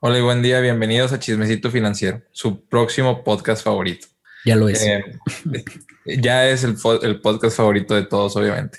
Hola 0.00 0.18
y 0.18 0.22
buen 0.22 0.42
día, 0.42 0.60
bienvenidos 0.60 1.12
a 1.12 1.18
Chismecito 1.18 1.72
Financiero, 1.72 2.22
su 2.30 2.64
próximo 2.68 3.24
podcast 3.24 3.64
favorito. 3.64 4.06
Ya 4.44 4.54
lo 4.54 4.68
es. 4.68 4.80
Eh, 4.86 5.02
ya 6.20 6.48
es 6.48 6.62
el, 6.62 6.76
el, 7.02 7.20
podcast 7.20 7.56
favorito 7.56 7.96
de 7.96 8.04
todos, 8.04 8.36
obviamente. 8.36 8.78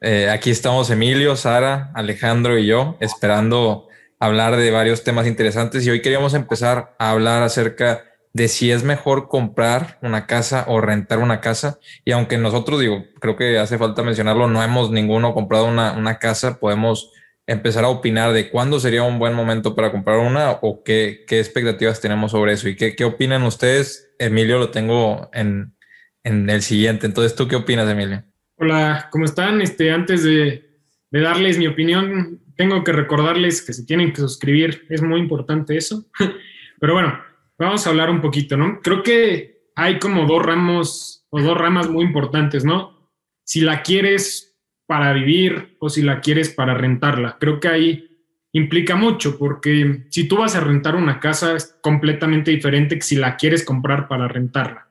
Eh, 0.00 0.28
aquí 0.28 0.50
estamos 0.50 0.90
Emilio, 0.90 1.36
Sara, 1.36 1.92
Alejandro 1.94 2.58
y 2.58 2.66
yo 2.66 2.96
esperando 2.98 3.86
hablar 4.18 4.56
de 4.56 4.72
varios 4.72 5.04
temas 5.04 5.28
interesantes 5.28 5.86
y 5.86 5.90
hoy 5.90 6.02
queríamos 6.02 6.34
empezar 6.34 6.96
a 6.98 7.12
hablar 7.12 7.44
acerca 7.44 8.02
de 8.32 8.48
si 8.48 8.72
es 8.72 8.82
mejor 8.82 9.28
comprar 9.28 10.00
una 10.02 10.26
casa 10.26 10.64
o 10.66 10.80
rentar 10.80 11.20
una 11.20 11.40
casa. 11.40 11.78
Y 12.04 12.10
aunque 12.10 12.38
nosotros, 12.38 12.80
digo, 12.80 13.04
creo 13.20 13.36
que 13.36 13.60
hace 13.60 13.78
falta 13.78 14.02
mencionarlo, 14.02 14.48
no 14.48 14.64
hemos 14.64 14.90
ninguno 14.90 15.32
comprado 15.32 15.66
una, 15.66 15.92
una 15.92 16.18
casa, 16.18 16.58
podemos 16.58 17.12
empezar 17.50 17.84
a 17.84 17.88
opinar 17.88 18.32
de 18.32 18.48
cuándo 18.48 18.78
sería 18.78 19.02
un 19.02 19.18
buen 19.18 19.34
momento 19.34 19.74
para 19.74 19.90
comprar 19.90 20.18
una 20.18 20.52
o 20.62 20.84
qué, 20.84 21.24
qué 21.26 21.40
expectativas 21.40 22.00
tenemos 22.00 22.30
sobre 22.30 22.52
eso 22.52 22.68
y 22.68 22.76
qué, 22.76 22.94
qué 22.94 23.04
opinan 23.04 23.42
ustedes. 23.42 24.14
Emilio 24.20 24.60
lo 24.60 24.70
tengo 24.70 25.28
en, 25.32 25.74
en, 26.22 26.48
el 26.48 26.62
siguiente. 26.62 27.06
Entonces, 27.06 27.34
¿tú 27.34 27.48
qué 27.48 27.56
opinas, 27.56 27.90
Emilio? 27.90 28.22
Hola, 28.54 29.08
¿cómo 29.10 29.24
están? 29.24 29.60
Este, 29.60 29.90
antes 29.90 30.22
de, 30.22 30.78
de 31.10 31.20
darles 31.20 31.58
mi 31.58 31.66
opinión, 31.66 32.40
tengo 32.56 32.84
que 32.84 32.92
recordarles 32.92 33.62
que 33.62 33.72
se 33.72 33.84
tienen 33.84 34.12
que 34.12 34.20
suscribir. 34.20 34.86
Es 34.88 35.02
muy 35.02 35.18
importante 35.18 35.76
eso. 35.76 36.06
Pero 36.80 36.94
bueno, 36.94 37.18
vamos 37.58 37.84
a 37.84 37.90
hablar 37.90 38.10
un 38.10 38.20
poquito, 38.20 38.56
¿no? 38.56 38.80
Creo 38.80 39.02
que 39.02 39.64
hay 39.74 39.98
como 39.98 40.24
dos 40.24 40.46
ramos 40.46 41.26
o 41.30 41.42
dos 41.42 41.58
ramas 41.58 41.88
muy 41.90 42.04
importantes, 42.04 42.64
¿no? 42.64 43.10
Si 43.42 43.60
la 43.60 43.82
quieres 43.82 44.49
para 44.90 45.12
vivir 45.12 45.76
o 45.78 45.88
si 45.88 46.02
la 46.02 46.20
quieres 46.20 46.50
para 46.50 46.74
rentarla. 46.74 47.36
Creo 47.38 47.60
que 47.60 47.68
ahí 47.68 48.26
implica 48.50 48.96
mucho 48.96 49.38
porque 49.38 50.06
si 50.10 50.26
tú 50.26 50.38
vas 50.38 50.56
a 50.56 50.60
rentar 50.60 50.96
una 50.96 51.20
casa 51.20 51.54
es 51.54 51.78
completamente 51.80 52.50
diferente 52.50 52.96
que 52.96 53.02
si 53.02 53.14
la 53.14 53.36
quieres 53.36 53.64
comprar 53.64 54.08
para 54.08 54.26
rentarla. 54.26 54.88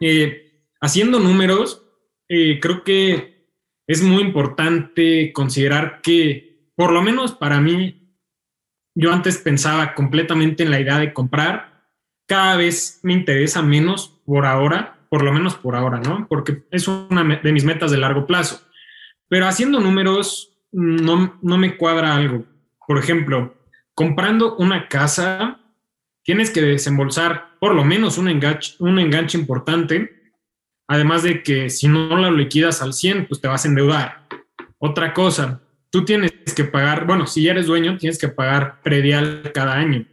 Eh, 0.00 0.62
haciendo 0.80 1.20
números, 1.20 1.84
eh, 2.30 2.58
creo 2.62 2.82
que 2.82 3.50
es 3.86 4.00
muy 4.00 4.22
importante 4.22 5.34
considerar 5.34 6.00
que, 6.00 6.70
por 6.74 6.90
lo 6.90 7.02
menos 7.02 7.32
para 7.32 7.60
mí, 7.60 8.16
yo 8.94 9.12
antes 9.12 9.36
pensaba 9.36 9.92
completamente 9.92 10.62
en 10.62 10.70
la 10.70 10.80
idea 10.80 10.98
de 10.98 11.12
comprar, 11.12 11.90
cada 12.26 12.56
vez 12.56 13.00
me 13.02 13.12
interesa 13.12 13.60
menos 13.60 14.18
por 14.24 14.46
ahora, 14.46 14.98
por 15.10 15.22
lo 15.22 15.30
menos 15.30 15.56
por 15.56 15.76
ahora, 15.76 16.00
¿no? 16.00 16.26
Porque 16.26 16.62
es 16.70 16.88
una 16.88 17.22
de 17.22 17.52
mis 17.52 17.64
metas 17.64 17.90
de 17.90 17.98
largo 17.98 18.26
plazo. 18.26 18.65
Pero 19.28 19.46
haciendo 19.46 19.80
números, 19.80 20.56
no, 20.72 21.38
no 21.42 21.58
me 21.58 21.76
cuadra 21.76 22.14
algo. 22.14 22.44
Por 22.86 22.98
ejemplo, 22.98 23.54
comprando 23.94 24.56
una 24.56 24.88
casa, 24.88 25.60
tienes 26.22 26.50
que 26.50 26.60
desembolsar 26.60 27.56
por 27.58 27.74
lo 27.74 27.84
menos 27.84 28.18
un 28.18 28.28
enganche, 28.28 28.76
un 28.78 28.98
enganche 28.98 29.38
importante, 29.38 30.32
además 30.86 31.22
de 31.22 31.42
que 31.42 31.70
si 31.70 31.88
no 31.88 32.16
la 32.16 32.30
liquidas 32.30 32.82
al 32.82 32.92
100, 32.92 33.26
pues 33.26 33.40
te 33.40 33.48
vas 33.48 33.64
a 33.64 33.68
endeudar. 33.68 34.26
Otra 34.78 35.12
cosa, 35.14 35.62
tú 35.90 36.04
tienes 36.04 36.32
que 36.54 36.64
pagar, 36.64 37.06
bueno, 37.06 37.26
si 37.26 37.42
ya 37.42 37.52
eres 37.52 37.66
dueño, 37.66 37.96
tienes 37.96 38.18
que 38.18 38.28
pagar 38.28 38.82
predial 38.82 39.50
cada 39.54 39.74
año. 39.74 40.06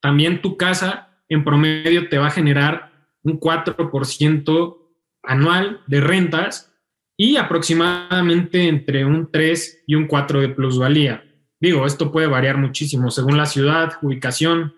También 0.00 0.42
tu 0.42 0.56
casa 0.56 1.22
en 1.28 1.44
promedio 1.44 2.08
te 2.08 2.18
va 2.18 2.26
a 2.26 2.32
generar 2.32 3.08
un 3.22 3.40
4% 3.40 4.76
anual 5.22 5.80
de 5.86 6.00
rentas 6.00 6.73
y 7.16 7.36
aproximadamente 7.36 8.66
entre 8.68 9.04
un 9.04 9.30
3 9.30 9.84
y 9.86 9.94
un 9.94 10.06
4 10.06 10.40
de 10.40 10.48
plusvalía. 10.48 11.24
Digo, 11.60 11.86
esto 11.86 12.10
puede 12.10 12.26
variar 12.26 12.58
muchísimo 12.58 13.10
según 13.10 13.36
la 13.36 13.46
ciudad, 13.46 13.94
ubicación, 14.02 14.74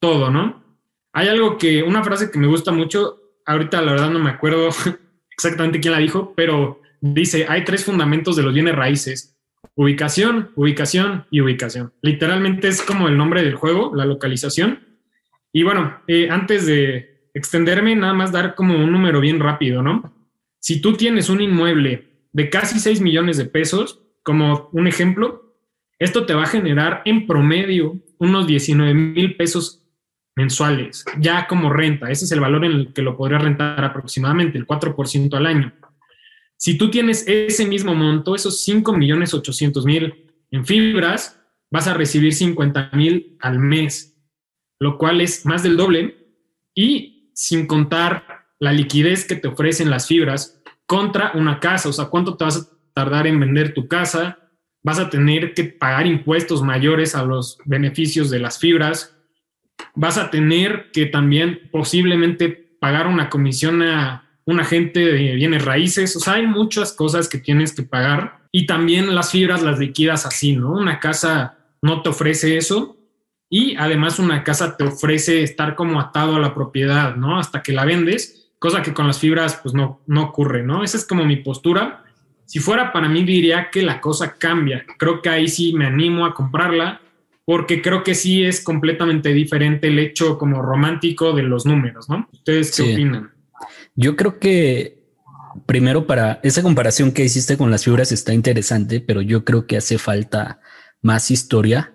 todo, 0.00 0.30
¿no? 0.30 0.64
Hay 1.12 1.28
algo 1.28 1.56
que, 1.56 1.82
una 1.82 2.04
frase 2.04 2.30
que 2.30 2.38
me 2.38 2.46
gusta 2.46 2.72
mucho, 2.72 3.20
ahorita 3.46 3.80
la 3.80 3.92
verdad 3.92 4.10
no 4.10 4.18
me 4.18 4.30
acuerdo 4.30 4.68
exactamente 5.30 5.80
quién 5.80 5.92
la 5.92 6.00
dijo, 6.00 6.34
pero 6.36 6.82
dice, 7.00 7.46
hay 7.48 7.64
tres 7.64 7.84
fundamentos 7.84 8.36
de 8.36 8.42
los 8.42 8.52
bienes 8.52 8.74
raíces, 8.74 9.38
ubicación, 9.74 10.50
ubicación 10.56 11.26
y 11.30 11.40
ubicación. 11.40 11.92
Literalmente 12.02 12.68
es 12.68 12.82
como 12.82 13.08
el 13.08 13.16
nombre 13.16 13.42
del 13.42 13.54
juego, 13.54 13.92
la 13.94 14.04
localización. 14.04 14.80
Y 15.52 15.62
bueno, 15.62 16.00
eh, 16.06 16.28
antes 16.30 16.66
de 16.66 17.30
extenderme, 17.32 17.94
nada 17.96 18.12
más 18.12 18.32
dar 18.32 18.54
como 18.54 18.76
un 18.76 18.90
número 18.90 19.20
bien 19.20 19.40
rápido, 19.40 19.82
¿no? 19.82 20.15
Si 20.66 20.80
tú 20.80 20.94
tienes 20.94 21.28
un 21.28 21.40
inmueble 21.40 22.08
de 22.32 22.50
casi 22.50 22.80
6 22.80 23.00
millones 23.00 23.36
de 23.36 23.44
pesos, 23.44 24.02
como 24.24 24.68
un 24.72 24.88
ejemplo, 24.88 25.54
esto 26.00 26.26
te 26.26 26.34
va 26.34 26.42
a 26.42 26.48
generar 26.48 27.02
en 27.04 27.28
promedio 27.28 28.02
unos 28.18 28.48
19 28.48 28.92
mil 28.92 29.36
pesos 29.36 29.86
mensuales, 30.34 31.04
ya 31.20 31.46
como 31.46 31.72
renta. 31.72 32.10
Ese 32.10 32.24
es 32.24 32.32
el 32.32 32.40
valor 32.40 32.64
en 32.64 32.72
el 32.72 32.92
que 32.92 33.02
lo 33.02 33.16
podrías 33.16 33.44
rentar 33.44 33.84
aproximadamente, 33.84 34.58
el 34.58 34.66
4% 34.66 35.32
al 35.36 35.46
año. 35.46 35.72
Si 36.56 36.76
tú 36.76 36.90
tienes 36.90 37.28
ese 37.28 37.64
mismo 37.64 37.94
monto, 37.94 38.34
esos 38.34 38.64
5 38.64 38.92
millones 38.92 39.34
800 39.34 39.86
mil 39.86 40.32
en 40.50 40.66
fibras, 40.66 41.40
vas 41.70 41.86
a 41.86 41.94
recibir 41.94 42.34
50 42.34 42.90
mil 42.94 43.36
al 43.38 43.60
mes, 43.60 44.18
lo 44.80 44.98
cual 44.98 45.20
es 45.20 45.46
más 45.46 45.62
del 45.62 45.76
doble 45.76 46.26
y 46.74 47.30
sin 47.34 47.68
contar 47.68 48.48
la 48.58 48.72
liquidez 48.72 49.26
que 49.26 49.36
te 49.36 49.46
ofrecen 49.46 49.90
las 49.90 50.08
fibras, 50.08 50.55
contra 50.86 51.32
una 51.34 51.60
casa. 51.60 51.88
O 51.88 51.92
sea, 51.92 52.06
¿cuánto 52.06 52.36
te 52.36 52.44
vas 52.44 52.56
a 52.56 52.76
tardar 52.94 53.26
en 53.26 53.38
vender 53.38 53.74
tu 53.74 53.88
casa? 53.88 54.38
Vas 54.82 54.98
a 54.98 55.10
tener 55.10 55.52
que 55.52 55.64
pagar 55.64 56.06
impuestos 56.06 56.62
mayores 56.62 57.14
a 57.14 57.24
los 57.24 57.58
beneficios 57.64 58.30
de 58.30 58.38
las 58.38 58.58
fibras. 58.58 59.16
Vas 59.94 60.16
a 60.16 60.30
tener 60.30 60.90
que 60.92 61.06
también 61.06 61.68
posiblemente 61.72 62.48
pagar 62.80 63.06
una 63.06 63.28
comisión 63.28 63.82
a 63.82 64.22
un 64.44 64.60
agente 64.60 65.00
de 65.00 65.34
bienes 65.34 65.64
raíces. 65.64 66.14
O 66.16 66.20
sea, 66.20 66.34
hay 66.34 66.46
muchas 66.46 66.92
cosas 66.92 67.28
que 67.28 67.38
tienes 67.38 67.74
que 67.74 67.82
pagar. 67.82 68.46
Y 68.52 68.66
también 68.66 69.14
las 69.14 69.32
fibras 69.32 69.62
las 69.62 69.78
liquidas 69.78 70.24
así, 70.24 70.54
¿no? 70.54 70.70
Una 70.70 71.00
casa 71.00 71.58
no 71.82 72.02
te 72.02 72.10
ofrece 72.10 72.56
eso. 72.56 72.96
Y 73.50 73.76
además 73.76 74.18
una 74.18 74.44
casa 74.44 74.76
te 74.76 74.84
ofrece 74.84 75.42
estar 75.42 75.74
como 75.74 76.00
atado 76.00 76.36
a 76.36 76.40
la 76.40 76.54
propiedad, 76.54 77.16
¿no? 77.16 77.38
Hasta 77.38 77.62
que 77.62 77.72
la 77.72 77.84
vendes 77.84 78.45
cosa 78.58 78.82
que 78.82 78.94
con 78.94 79.06
las 79.06 79.18
fibras 79.18 79.60
pues 79.62 79.74
no, 79.74 80.00
no 80.06 80.24
ocurre, 80.24 80.62
¿no? 80.62 80.82
Esa 80.82 80.96
es 80.96 81.04
como 81.04 81.24
mi 81.24 81.36
postura. 81.36 82.04
Si 82.44 82.58
fuera 82.58 82.92
para 82.92 83.08
mí 83.08 83.24
diría 83.24 83.70
que 83.70 83.82
la 83.82 84.00
cosa 84.00 84.36
cambia. 84.38 84.84
Creo 84.98 85.20
que 85.20 85.28
ahí 85.28 85.48
sí 85.48 85.72
me 85.72 85.86
animo 85.86 86.24
a 86.24 86.34
comprarla 86.34 87.00
porque 87.44 87.80
creo 87.80 88.02
que 88.02 88.14
sí 88.14 88.44
es 88.44 88.60
completamente 88.60 89.32
diferente 89.32 89.88
el 89.88 89.98
hecho 89.98 90.36
como 90.36 90.62
romántico 90.62 91.32
de 91.32 91.44
los 91.44 91.64
números, 91.64 92.08
¿no? 92.08 92.28
¿Ustedes 92.32 92.74
qué 92.74 92.92
opinan? 92.92 93.30
Yo 93.94 94.16
creo 94.16 94.38
que 94.38 94.96
primero 95.64 96.06
para 96.06 96.40
esa 96.42 96.62
comparación 96.62 97.12
que 97.12 97.24
hiciste 97.24 97.56
con 97.56 97.70
las 97.70 97.84
fibras 97.84 98.12
está 98.12 98.34
interesante, 98.34 99.00
pero 99.00 99.22
yo 99.22 99.44
creo 99.44 99.66
que 99.66 99.76
hace 99.76 99.96
falta 99.98 100.60
más 101.02 101.30
historia. 101.30 101.94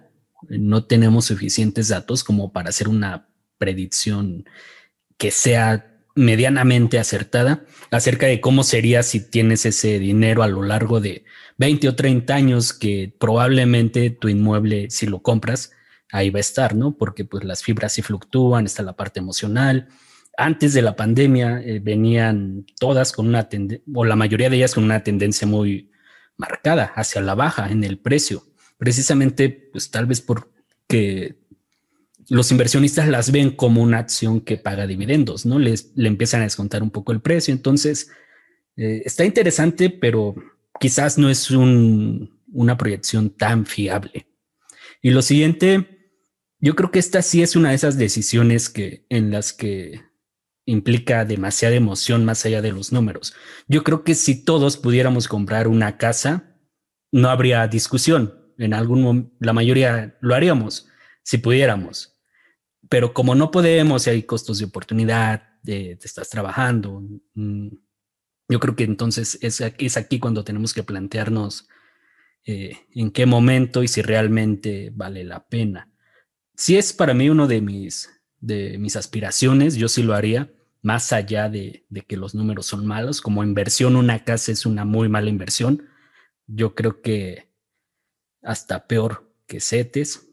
No 0.50 0.86
tenemos 0.86 1.26
suficientes 1.26 1.90
datos 1.90 2.24
como 2.24 2.52
para 2.52 2.70
hacer 2.70 2.88
una 2.88 3.28
predicción 3.58 4.46
que 5.18 5.32
sea 5.32 5.91
medianamente 6.16 7.00
acertada 7.00 7.66
acerca 7.90 8.26
de 8.28 8.42
cómo 8.42 8.64
sería 8.64 9.04
si 9.04 9.30
tienes 9.30 9.66
ese 9.66 10.00
dinero 10.00 10.44
a 10.44 10.48
lo 10.48 10.64
largo 10.64 11.00
de 11.00 11.24
20 11.58 11.90
o 11.90 11.96
30 11.96 12.34
años 12.34 12.74
que 12.74 13.14
probablemente 13.20 14.10
tu 14.10 14.28
inmueble, 14.28 14.90
si 14.90 15.06
lo 15.06 15.22
compras, 15.22 15.72
ahí 16.12 16.30
va 16.30 16.38
a 16.38 16.42
estar, 16.42 16.76
¿no? 16.76 16.98
Porque 16.98 17.26
pues 17.26 17.44
las 17.44 17.64
fibras 17.64 17.94
sí 17.94 18.02
fluctúan, 18.02 18.66
está 18.66 18.84
la 18.84 18.96
parte 18.96 19.20
emocional. 19.20 19.88
Antes 20.38 20.74
de 20.74 20.82
la 20.82 20.96
pandemia 20.96 21.62
eh, 21.64 21.80
venían 21.80 22.66
todas 22.80 23.12
con 23.12 23.28
una 23.28 23.48
tendencia, 23.50 23.86
o 23.94 24.06
la 24.06 24.16
mayoría 24.16 24.50
de 24.50 24.58
ellas 24.58 24.74
con 24.74 24.84
una 24.84 25.04
tendencia 25.04 25.48
muy 25.48 25.92
marcada 26.38 26.92
hacia 26.96 27.22
la 27.22 27.36
baja 27.36 27.70
en 27.70 27.84
el 27.84 28.00
precio, 28.00 28.44
precisamente 28.78 29.50
pues 29.72 29.92
tal 29.92 30.06
vez 30.08 30.22
porque 30.22 31.41
los 32.32 32.50
inversionistas 32.50 33.10
las 33.10 33.30
ven 33.30 33.52
como 33.52 33.84
una 33.84 33.98
acción 33.98 34.40
que 34.40 34.56
paga 34.56 34.88
dividendos, 34.88 35.46
¿no? 35.46 35.60
Les, 35.60 35.92
le 35.98 36.08
empiezan 36.08 36.40
a 36.40 36.46
descontar 36.46 36.82
un 36.82 36.90
poco 36.90 37.12
el 37.12 37.20
precio. 37.20 37.54
Entonces, 37.54 38.10
eh, 38.78 39.02
está 39.04 39.26
interesante, 39.26 39.90
pero 39.90 40.36
quizás 40.80 41.18
no 41.18 41.30
es 41.30 41.52
una 41.52 42.78
proyección 42.78 43.32
tan 43.32 43.66
fiable. 43.66 44.28
Y 45.02 45.10
lo 45.10 45.22
siguiente, 45.22 46.14
yo 46.58 46.74
creo 46.78 46.90
que 46.90 47.00
esta 47.00 47.22
sí 47.22 47.42
es 47.42 47.58
una 47.58 47.72
de 47.72 47.76
esas 47.76 47.98
decisiones 47.98 48.70
que, 48.70 49.06
en 49.10 49.30
las 49.30 49.52
que 49.52 50.00
implica 50.66 51.26
demasiada 51.26 51.76
emoción 51.76 52.24
más 52.24 52.46
allá 52.46 52.62
de 52.62 52.72
los 52.72 52.94
números. 52.94 53.34
Yo 53.68 53.84
creo 53.84 54.06
que 54.06 54.16
si 54.16 54.46
todos 54.46 54.78
pudiéramos 54.78 55.28
comprar 55.28 55.68
una 55.68 55.98
casa, 55.98 56.56
no 57.12 57.30
habría 57.30 57.68
discusión. 57.68 58.54
En 58.58 58.74
algún 58.74 59.36
la 59.42 59.52
mayoría 59.52 60.18
lo 60.22 60.34
haríamos 60.34 60.88
si 61.24 61.38
pudiéramos 61.38 62.11
pero 62.92 63.14
como 63.14 63.36
no 63.36 63.52
podemos, 63.52 64.06
hay 64.08 64.24
costos 64.24 64.60
de 64.60 64.66
oportunidad, 64.66 65.44
te 65.64 65.98
estás 66.04 66.30
trabajando, 66.30 67.02
mm, 67.36 67.70
yo 68.50 68.60
creo 68.60 68.76
que 68.76 68.84
entonces 68.84 69.40
es, 69.42 69.62
aquí 69.96 70.20
cuando 70.20 70.44
tenemos 70.44 70.74
que 70.74 70.84
plantearnos 70.84 71.70
eh, 72.44 72.80
en 72.94 73.12
qué 73.12 73.26
momento 73.26 73.82
y 73.82 73.88
si 73.88 74.02
realmente 74.02 74.92
vale 74.94 75.24
la 75.24 75.48
pena. 75.48 75.90
sí 76.54 76.78
es 76.78 76.92
para 76.92 77.14
mí 77.14 77.30
uno 77.30 77.48
de 77.48 77.62
mis, 77.62 78.10
de 78.42 78.78
mis 78.78 78.98
aspiraciones, 78.98 79.76
yo 79.76 79.88
sí 79.88 80.04
lo 80.04 80.14
haría, 80.14 80.52
más 80.82 81.14
allá 81.14 81.48
de, 81.48 81.86
de 81.88 82.02
que 82.02 82.18
los 82.18 82.36
números 82.36 82.66
son 82.66 82.86
malos, 82.86 83.22
como 83.22 83.42
inversión 83.42 83.96
una 83.96 84.26
casa 84.26 84.52
es 84.52 84.66
una 84.66 84.84
muy 84.84 85.08
mala 85.08 85.30
inversión, 85.30 85.88
yo 86.46 86.76
creo 86.76 87.02
que 87.02 87.54
hasta 88.42 88.86
peor 88.88 89.34
que 89.48 89.62
CETES, 89.62 90.28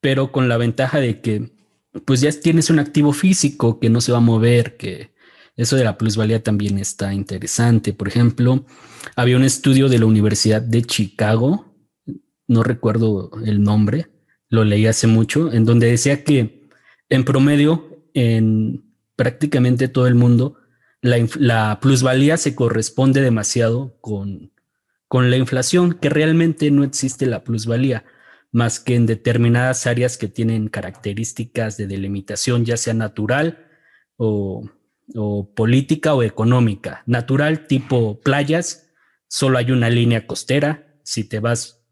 pero 0.00 0.30
con 0.30 0.48
la 0.48 0.56
ventaja 0.56 1.00
de 1.00 1.20
que 1.20 1.55
pues 2.04 2.20
ya 2.20 2.30
tienes 2.32 2.70
un 2.70 2.78
activo 2.78 3.12
físico 3.12 3.80
que 3.80 3.90
no 3.90 4.00
se 4.00 4.12
va 4.12 4.18
a 4.18 4.20
mover, 4.20 4.76
que 4.76 5.14
eso 5.56 5.76
de 5.76 5.84
la 5.84 5.96
plusvalía 5.96 6.42
también 6.42 6.78
está 6.78 7.14
interesante. 7.14 7.92
Por 7.92 8.08
ejemplo, 8.08 8.66
había 9.14 9.36
un 9.36 9.44
estudio 9.44 9.88
de 9.88 9.98
la 9.98 10.06
Universidad 10.06 10.60
de 10.60 10.82
Chicago, 10.82 11.74
no 12.46 12.62
recuerdo 12.62 13.30
el 13.44 13.62
nombre, 13.62 14.08
lo 14.48 14.64
leí 14.64 14.86
hace 14.86 15.06
mucho, 15.06 15.52
en 15.52 15.64
donde 15.64 15.90
decía 15.90 16.24
que 16.24 16.68
en 17.08 17.24
promedio, 17.24 18.04
en 18.14 18.84
prácticamente 19.16 19.88
todo 19.88 20.06
el 20.06 20.14
mundo, 20.14 20.58
la, 21.00 21.78
plusvalía 21.80 22.36
se 22.36 22.54
corresponde 22.54 23.20
demasiado 23.20 23.96
con, 24.00 24.52
con 25.08 25.30
la 25.30 25.36
inflación, 25.36 25.94
que 25.94 26.10
realmente 26.10 26.70
no 26.70 26.84
existe 26.84 27.26
la 27.26 27.44
plusvalía 27.44 28.04
más 28.56 28.80
que 28.80 28.94
en 28.94 29.04
determinadas 29.04 29.86
áreas 29.86 30.16
que 30.16 30.28
tienen 30.28 30.68
características 30.68 31.76
de 31.76 31.86
delimitación, 31.86 32.64
ya 32.64 32.78
sea 32.78 32.94
natural 32.94 33.68
o, 34.16 34.70
política 35.54 36.14
o 36.14 36.22
económica. 36.22 37.02
Natural, 37.04 37.66
tipo 37.66 38.18
playas, 38.22 38.90
solo 39.28 39.58
hay 39.58 39.72
una 39.72 39.90
línea 39.90 40.26
costera. 40.26 40.98
Si 41.02 41.24
te 41.24 41.38
vas 41.38 41.84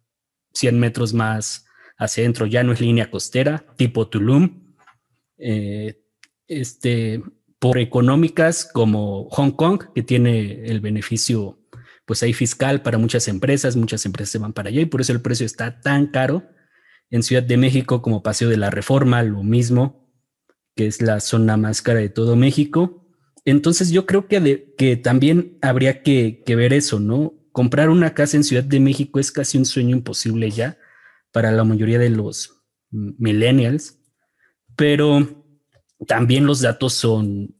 100 0.54 0.80
metros 0.80 1.12
más 1.12 1.66
hacia 1.98 2.22
adentro, 2.22 2.46
ya 2.46 2.64
no 2.64 2.72
es 2.72 2.80
línea 2.80 3.10
costera, 3.10 3.66
tipo 3.76 4.08
Tulum. 4.08 4.74
Eh, 5.36 6.02
este, 6.48 7.22
por 7.58 7.76
económicas 7.76 8.66
como 8.72 9.28
Hong 9.28 9.50
Kong, 9.50 9.92
que 9.94 10.02
tiene 10.02 10.64
el 10.64 10.80
beneficio 10.80 11.58
pues 12.06 12.22
hay 12.22 12.32
fiscal 12.32 12.82
para 12.82 12.98
muchas 12.98 13.28
empresas, 13.28 13.76
muchas 13.76 14.04
empresas 14.06 14.30
se 14.30 14.38
van 14.38 14.52
para 14.52 14.70
allá 14.70 14.80
y 14.80 14.86
por 14.86 15.02
eso 15.02 15.12
el 15.12 15.20
precio 15.20 15.44
está 15.44 15.80
tan 15.80 16.06
caro. 16.06 16.53
En 17.14 17.22
Ciudad 17.22 17.44
de 17.44 17.56
México, 17.56 18.02
como 18.02 18.24
Paseo 18.24 18.48
de 18.48 18.56
la 18.56 18.70
Reforma, 18.70 19.22
lo 19.22 19.44
mismo, 19.44 20.10
que 20.74 20.88
es 20.88 21.00
la 21.00 21.20
zona 21.20 21.56
más 21.56 21.80
cara 21.80 22.00
de 22.00 22.08
todo 22.08 22.34
México. 22.34 23.06
Entonces 23.44 23.92
yo 23.92 24.04
creo 24.04 24.26
que, 24.26 24.74
que 24.76 24.96
también 24.96 25.56
habría 25.62 26.02
que, 26.02 26.42
que 26.44 26.56
ver 26.56 26.72
eso, 26.72 26.98
¿no? 26.98 27.32
Comprar 27.52 27.88
una 27.88 28.14
casa 28.14 28.36
en 28.36 28.42
Ciudad 28.42 28.64
de 28.64 28.80
México 28.80 29.20
es 29.20 29.30
casi 29.30 29.58
un 29.58 29.64
sueño 29.64 29.94
imposible 29.94 30.50
ya 30.50 30.76
para 31.30 31.52
la 31.52 31.62
mayoría 31.62 32.00
de 32.00 32.10
los 32.10 32.64
millennials, 32.90 34.00
pero 34.74 35.46
también 36.08 36.46
los 36.46 36.62
datos 36.62 36.94
son, 36.94 37.54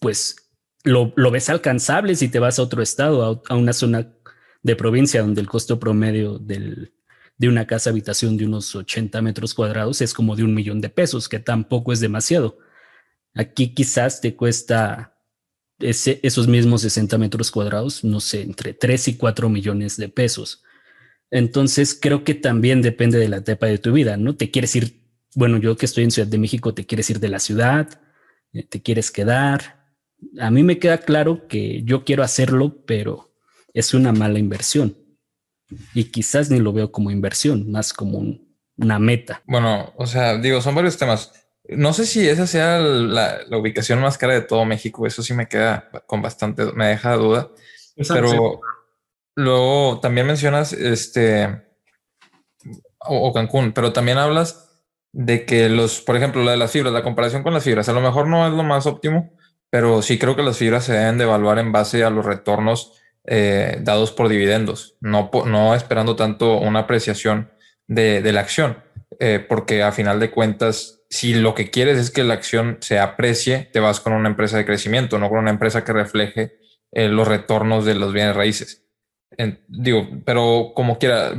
pues, 0.00 0.50
lo, 0.82 1.12
ves 1.30 1.50
alcanzable 1.50 2.14
si 2.14 2.28
te 2.28 2.38
vas 2.38 2.58
a 2.58 2.62
otro 2.62 2.80
estado, 2.80 3.42
a, 3.50 3.54
una 3.54 3.74
zona 3.74 4.14
de 4.62 4.76
provincia 4.76 5.20
donde 5.20 5.42
el 5.42 5.46
costo 5.46 5.78
promedio 5.78 6.38
del, 6.38 6.94
de 7.38 7.48
una 7.48 7.66
casa 7.66 7.90
habitación 7.90 8.36
de 8.36 8.44
unos 8.44 8.74
80 8.74 9.22
metros 9.22 9.54
cuadrados 9.54 10.00
es 10.00 10.12
como 10.12 10.36
de 10.36 10.44
un 10.44 10.54
millón 10.54 10.80
de 10.80 10.88
pesos, 10.88 11.28
que 11.28 11.38
tampoco 11.38 11.92
es 11.92 12.00
demasiado. 12.00 12.58
Aquí 13.34 13.74
quizás 13.74 14.20
te 14.20 14.34
cuesta 14.34 15.16
esos 15.78 16.48
mismos 16.48 16.82
60 16.82 17.16
metros 17.18 17.52
cuadrados, 17.52 18.02
no 18.02 18.20
sé, 18.20 18.42
entre 18.42 18.74
3 18.74 19.08
y 19.08 19.16
4 19.16 19.48
millones 19.48 19.96
de 19.96 20.08
pesos. 20.08 20.64
Entonces 21.30 21.96
creo 22.00 22.24
que 22.24 22.34
también 22.34 22.82
depende 22.82 23.18
de 23.18 23.28
la 23.28 23.36
etapa 23.38 23.66
de 23.66 23.78
tu 23.78 23.92
vida, 23.92 24.16
¿no? 24.16 24.34
Te 24.34 24.50
quieres 24.50 24.74
ir, 24.74 25.02
bueno, 25.36 25.58
yo 25.58 25.76
que 25.76 25.86
estoy 25.86 26.04
en 26.04 26.10
Ciudad 26.10 26.28
de 26.28 26.38
México, 26.38 26.74
te 26.74 26.86
quieres 26.86 27.08
ir 27.10 27.20
de 27.20 27.28
la 27.28 27.38
ciudad, 27.38 28.00
eh, 28.52 28.64
te 28.64 28.82
quieres 28.82 29.12
quedar, 29.12 29.78
a 30.40 30.50
mí 30.50 30.62
me 30.62 30.78
queda 30.78 30.98
claro 30.98 31.46
que 31.46 31.82
yo 31.84 32.04
quiero 32.04 32.22
hacerlo, 32.22 32.82
pero 32.86 33.32
es 33.72 33.94
una 33.94 34.12
mala 34.12 34.38
inversión. 34.38 34.96
Y 35.94 36.04
quizás 36.04 36.50
ni 36.50 36.58
lo 36.58 36.72
veo 36.72 36.90
como 36.90 37.10
inversión, 37.10 37.70
más 37.70 37.92
como 37.92 38.38
una 38.76 38.98
meta. 38.98 39.42
Bueno, 39.46 39.92
o 39.96 40.06
sea, 40.06 40.38
digo, 40.38 40.60
son 40.60 40.74
varios 40.74 40.96
temas. 40.96 41.32
No 41.68 41.92
sé 41.92 42.06
si 42.06 42.26
esa 42.26 42.46
sea 42.46 42.78
la, 42.78 43.40
ubicación 43.50 44.00
más 44.00 44.16
cara 44.16 44.34
de 44.34 44.40
todo 44.40 44.64
México. 44.64 45.06
Eso 45.06 45.22
sí 45.22 45.34
me 45.34 45.48
queda 45.48 45.90
con 46.06 46.22
bastante, 46.22 46.72
me 46.72 46.86
deja 46.86 47.14
duda. 47.16 47.50
Pero 48.08 48.60
luego 49.34 50.00
también 50.00 50.26
mencionas 50.26 50.72
este 50.72 51.68
o, 53.00 53.32
Cancún, 53.32 53.72
pero 53.72 53.92
también 53.92 54.18
hablas 54.18 54.84
de 55.12 55.44
que 55.44 55.68
los, 55.68 56.00
por 56.00 56.16
ejemplo, 56.16 56.42
la 56.42 56.52
de 56.52 56.56
las 56.56 56.70
fibras, 56.70 56.92
la 56.92 57.02
comparación 57.02 57.42
con 57.42 57.54
las 57.54 57.64
fibras, 57.64 57.88
a 57.88 57.92
lo 57.92 58.00
mejor 58.00 58.26
no 58.26 58.46
es 58.46 58.52
lo 58.52 58.62
más 58.62 58.86
óptimo, 58.86 59.32
pero 59.70 60.02
sí 60.02 60.18
creo 60.18 60.36
que 60.36 60.42
las 60.42 60.58
fibras 60.58 60.84
se 60.84 60.92
deben 60.92 61.18
de 61.18 61.24
evaluar 61.24 61.58
en 61.58 61.72
base 61.72 62.04
a 62.04 62.10
los 62.10 62.24
retornos 62.24 62.97
eh, 63.30 63.76
dados 63.82 64.10
por 64.10 64.30
dividendos, 64.30 64.96
no, 65.02 65.74
esperando 65.74 66.16
tanto 66.16 66.56
una 66.56 66.80
apreciación 66.80 67.50
de, 67.86 68.22
la 68.32 68.40
acción, 68.40 68.82
eh, 69.20 69.44
porque 69.46 69.82
a 69.82 69.92
final 69.92 70.18
de 70.18 70.30
cuentas, 70.30 71.02
si 71.10 71.34
lo 71.34 71.54
que 71.54 71.70
quieres 71.70 71.98
es 71.98 72.10
que 72.10 72.24
la 72.24 72.32
acción 72.32 72.78
se 72.80 72.98
aprecie, 72.98 73.68
te 73.70 73.80
vas 73.80 74.00
con 74.00 74.14
una 74.14 74.30
empresa 74.30 74.56
de 74.56 74.64
crecimiento, 74.64 75.18
no 75.18 75.28
con 75.28 75.40
una 75.40 75.50
empresa 75.50 75.84
que 75.84 75.92
refleje 75.92 76.56
eh, 76.92 77.08
los 77.08 77.28
retornos 77.28 77.84
de 77.84 77.96
los 77.96 78.14
bienes 78.14 78.34
raíces. 78.34 78.86
digo, 79.68 80.08
pero 80.24 80.72
como 80.74 80.98
quiera, 80.98 81.32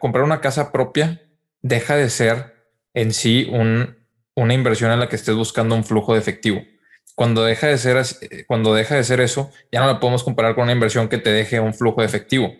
comprar 0.00 0.24
una 0.24 0.40
casa 0.40 0.72
propia 0.72 1.22
deja 1.62 1.94
de 1.94 2.10
ser 2.10 2.56
en 2.92 3.12
sí 3.12 3.48
un, 3.52 3.98
una 4.34 4.54
inversión 4.54 4.90
en 4.90 4.98
la 4.98 5.08
que 5.08 5.14
estés 5.14 5.36
buscando 5.36 5.76
un 5.76 5.84
flujo 5.84 6.12
de 6.12 6.18
efectivo 6.18 6.60
cuando 7.14 7.44
deja 7.44 7.66
de 7.66 7.78
ser, 7.78 7.96
eh, 7.98 8.44
cuando 8.46 8.74
deja 8.74 8.94
de 8.94 9.04
ser 9.04 9.20
eso, 9.20 9.50
ya 9.70 9.80
no 9.80 9.86
la 9.86 10.00
podemos 10.00 10.24
comparar 10.24 10.54
con 10.54 10.64
una 10.64 10.72
inversión 10.72 11.08
que 11.08 11.18
te 11.18 11.30
deje 11.30 11.60
un 11.60 11.74
flujo 11.74 12.00
de 12.00 12.06
efectivo. 12.06 12.54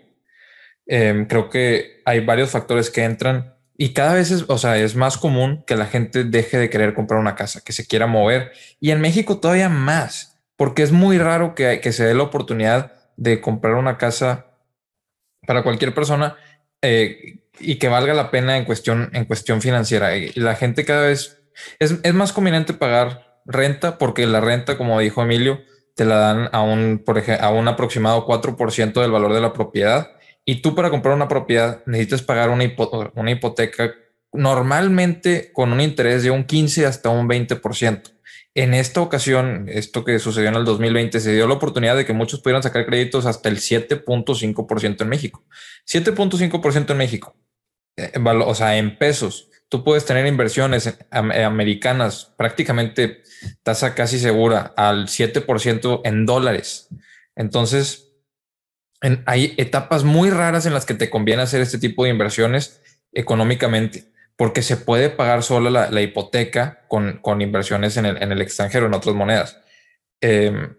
Em, 0.87 1.26
creo 1.26 1.49
que 1.49 2.02
hay 2.05 2.20
varios 2.20 2.50
factores 2.50 2.91
que 2.91 3.05
entran 3.05 3.55
y 3.76 3.94
cada 3.94 4.14
vez 4.14 4.31
es, 4.31 4.44
o 4.49 4.58
sea, 4.58 4.76
es 4.76 4.97
más 4.97 5.17
común 5.17 5.64
que 5.67 5.76
la 5.76 5.87
gente 5.87 6.25
deje 6.25 6.58
de 6.58 6.69
querer 6.69 6.94
comprar 6.94 7.20
una 7.20 7.35
casa, 7.35 7.62
que 7.64 7.73
se 7.73 7.87
quiera 7.87 8.06
mover. 8.06 8.52
Y 8.81 8.91
en 8.91 9.00
México 9.00 9.38
todavía 9.41 9.69
más, 9.69 10.38
porque 10.56 10.82
es 10.82 10.93
muy 10.93 11.19
raro 11.19 11.55
que, 11.55 11.81
que 11.81 11.93
se 11.93 12.05
dé 12.05 12.14
la 12.14 12.25
oportunidad 12.25 12.93
de 13.17 13.41
comprar 13.41 13.75
una 13.75 13.99
casa 13.99 14.47
para 15.47 15.62
cualquier 15.62 15.94
persona 15.94 16.37
eh, 16.82 17.41
y 17.58 17.76
que 17.76 17.88
valga 17.88 18.14
la 18.14 18.31
pena 18.31 18.56
en 18.56 18.64
cuestión, 18.64 19.11
en 19.12 19.25
cuestión 19.25 19.62
financiera. 19.62 20.11
La 20.35 20.56
gente 20.56 20.85
cada 20.85 21.06
vez 21.06 21.41
es, 21.79 21.97
es 22.02 22.14
más 22.14 22.32
conveniente 22.32 22.75
pagar 22.75 23.30
renta, 23.50 23.99
porque 23.99 24.26
la 24.26 24.40
renta, 24.40 24.78
como 24.78 25.00
dijo 25.00 25.23
Emilio, 25.23 25.61
te 25.95 26.04
la 26.04 26.16
dan 26.16 26.49
a 26.52 26.62
un, 26.62 27.02
por 27.04 27.19
ejemplo, 27.19 27.47
a 27.47 27.50
un 27.50 27.69
aproximado 27.69 28.26
4% 28.26 29.00
del 29.00 29.11
valor 29.11 29.35
de 29.35 29.40
la 29.40 29.52
propiedad. 29.52 30.12
Y 30.45 30.62
tú 30.62 30.75
para 30.75 30.90
comprar 30.90 31.14
una 31.14 31.28
propiedad 31.28 31.83
necesitas 31.87 32.23
pagar 32.23 32.50
una, 32.50 32.64
una 33.14 33.30
hipoteca 33.30 33.95
normalmente 34.33 35.50
con 35.52 35.73
un 35.73 35.80
interés 35.80 36.23
de 36.23 36.30
un 36.30 36.45
15 36.45 36.87
hasta 36.87 37.11
un 37.11 37.28
20%. 37.28 38.02
En 38.54 38.75
esta 38.75 39.00
ocasión, 39.00 39.66
esto 39.69 40.04
que 40.04 40.19
sucedió 40.19 40.49
en 40.49 40.57
el 40.57 40.64
2020, 40.64 41.21
se 41.21 41.35
dio 41.35 41.47
la 41.47 41.54
oportunidad 41.54 41.97
de 41.97 42.04
que 42.04 42.12
muchos 42.12 42.40
pudieran 42.40 42.62
sacar 42.62 42.85
créditos 42.87 43.26
hasta 43.26 43.49
el 43.49 43.59
7.5% 43.59 45.02
en 45.02 45.09
México. 45.09 45.45
7.5% 45.87 46.90
en 46.90 46.97
México. 46.97 47.37
Eh, 47.97 48.12
o 48.19 48.54
sea, 48.54 48.76
en 48.76 48.97
pesos 48.99 49.50
tú 49.71 49.85
puedes 49.85 50.05
tener 50.05 50.27
inversiones 50.27 50.87
eh, 50.89 51.45
americanas 51.45 52.35
prácticamente 52.37 53.23
tasa 53.62 53.95
casi 53.95 54.19
segura 54.19 54.75
al 54.77 55.07
7% 55.07 56.03
en 56.05 56.27
dólares. 56.27 56.89
Entonces, 57.37 58.09
hay 59.25 59.55
etapas 59.57 60.05
muy 60.05 60.29
raras 60.29 60.67
en 60.67 60.75
las 60.75 60.85
que 60.85 60.93
te 60.93 61.09
conviene 61.09 61.43
hacer 61.43 61.62
este 61.62 61.79
tipo 61.79 62.05
de 62.05 62.11
inversiones 62.11 62.83
económicamente, 63.12 64.05
porque 64.37 64.61
se 64.61 64.77
puede 64.77 65.09
pagar 65.09 65.43
solo 65.43 65.71
la, 65.71 66.03
hipoteca 66.03 66.85
con, 66.89 67.41
inversiones 67.41 67.97
en 67.97 68.05
el, 68.05 68.43
extranjero, 68.43 68.87
en 68.87 68.95
otras 68.95 69.15
monedas. 69.15 69.59
Em, 70.21 70.75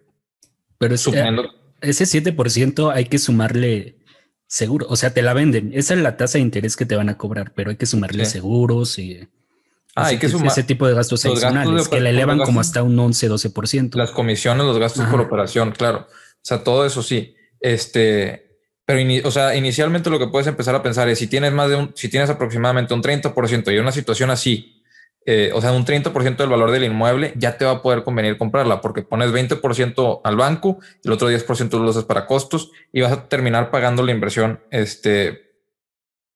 Pero 0.77 0.95
ese 1.81 2.03
7% 2.03 2.93
hay 2.93 3.05
que 3.05 3.17
sumarle 3.17 4.00
seguro, 4.51 4.85
o 4.89 4.97
sea, 4.97 5.13
te 5.13 5.21
la 5.21 5.33
venden. 5.33 5.71
Esa 5.73 5.93
es 5.93 6.01
la 6.01 6.17
tasa 6.17 6.37
de 6.37 6.41
interés 6.41 6.75
que 6.75 6.85
te 6.85 6.97
van 6.97 7.07
a 7.07 7.17
cobrar, 7.17 7.53
pero 7.55 7.69
hay 7.69 7.77
que 7.77 7.85
sumarle 7.85 8.25
seguros 8.25 8.99
y 8.99 9.25
ah, 9.95 10.07
hay 10.07 10.19
que 10.19 10.27
sumar 10.27 10.47
ese 10.47 10.63
tipo 10.63 10.85
de 10.85 10.93
gastos 10.93 11.25
adicionales 11.25 11.87
que 11.87 12.01
la 12.01 12.09
elevan 12.09 12.39
como 12.39 12.59
hasta 12.59 12.83
un 12.83 12.99
11, 12.99 13.29
12%. 13.29 13.95
Las 13.95 14.11
comisiones, 14.11 14.65
los 14.65 14.77
gastos 14.77 15.07
por 15.07 15.21
operación, 15.21 15.71
claro. 15.71 15.99
O 16.09 16.43
sea, 16.43 16.65
todo 16.65 16.85
eso 16.85 17.01
sí. 17.01 17.33
Este, 17.61 18.57
pero, 18.83 18.99
o 19.25 19.31
sea, 19.31 19.55
inicialmente 19.55 20.09
lo 20.09 20.19
que 20.19 20.27
puedes 20.27 20.47
empezar 20.47 20.75
a 20.75 20.83
pensar 20.83 21.07
es 21.07 21.19
si 21.19 21.27
tienes 21.27 21.53
más 21.53 21.69
de 21.69 21.77
un, 21.77 21.93
si 21.95 22.09
tienes 22.09 22.29
aproximadamente 22.29 22.93
un 22.93 23.01
30% 23.01 23.73
y 23.73 23.77
una 23.77 23.93
situación 23.93 24.31
así, 24.31 24.80
eh, 25.25 25.51
o 25.53 25.61
sea, 25.61 25.71
un 25.71 25.85
30% 25.85 26.37
del 26.37 26.49
valor 26.49 26.71
del 26.71 26.83
inmueble, 26.83 27.33
ya 27.35 27.57
te 27.57 27.65
va 27.65 27.71
a 27.71 27.81
poder 27.81 28.03
convenir 28.03 28.37
comprarla 28.37 28.81
porque 28.81 29.03
pones 29.03 29.31
20% 29.31 30.21
al 30.23 30.35
banco, 30.35 30.79
el 31.03 31.11
otro 31.11 31.29
10% 31.29 31.79
lo 31.79 31.89
usas 31.89 32.05
para 32.05 32.25
costos 32.25 32.71
y 32.91 33.01
vas 33.01 33.11
a 33.11 33.29
terminar 33.29 33.69
pagando 33.69 34.03
la 34.03 34.11
inversión 34.11 34.63
este, 34.71 35.51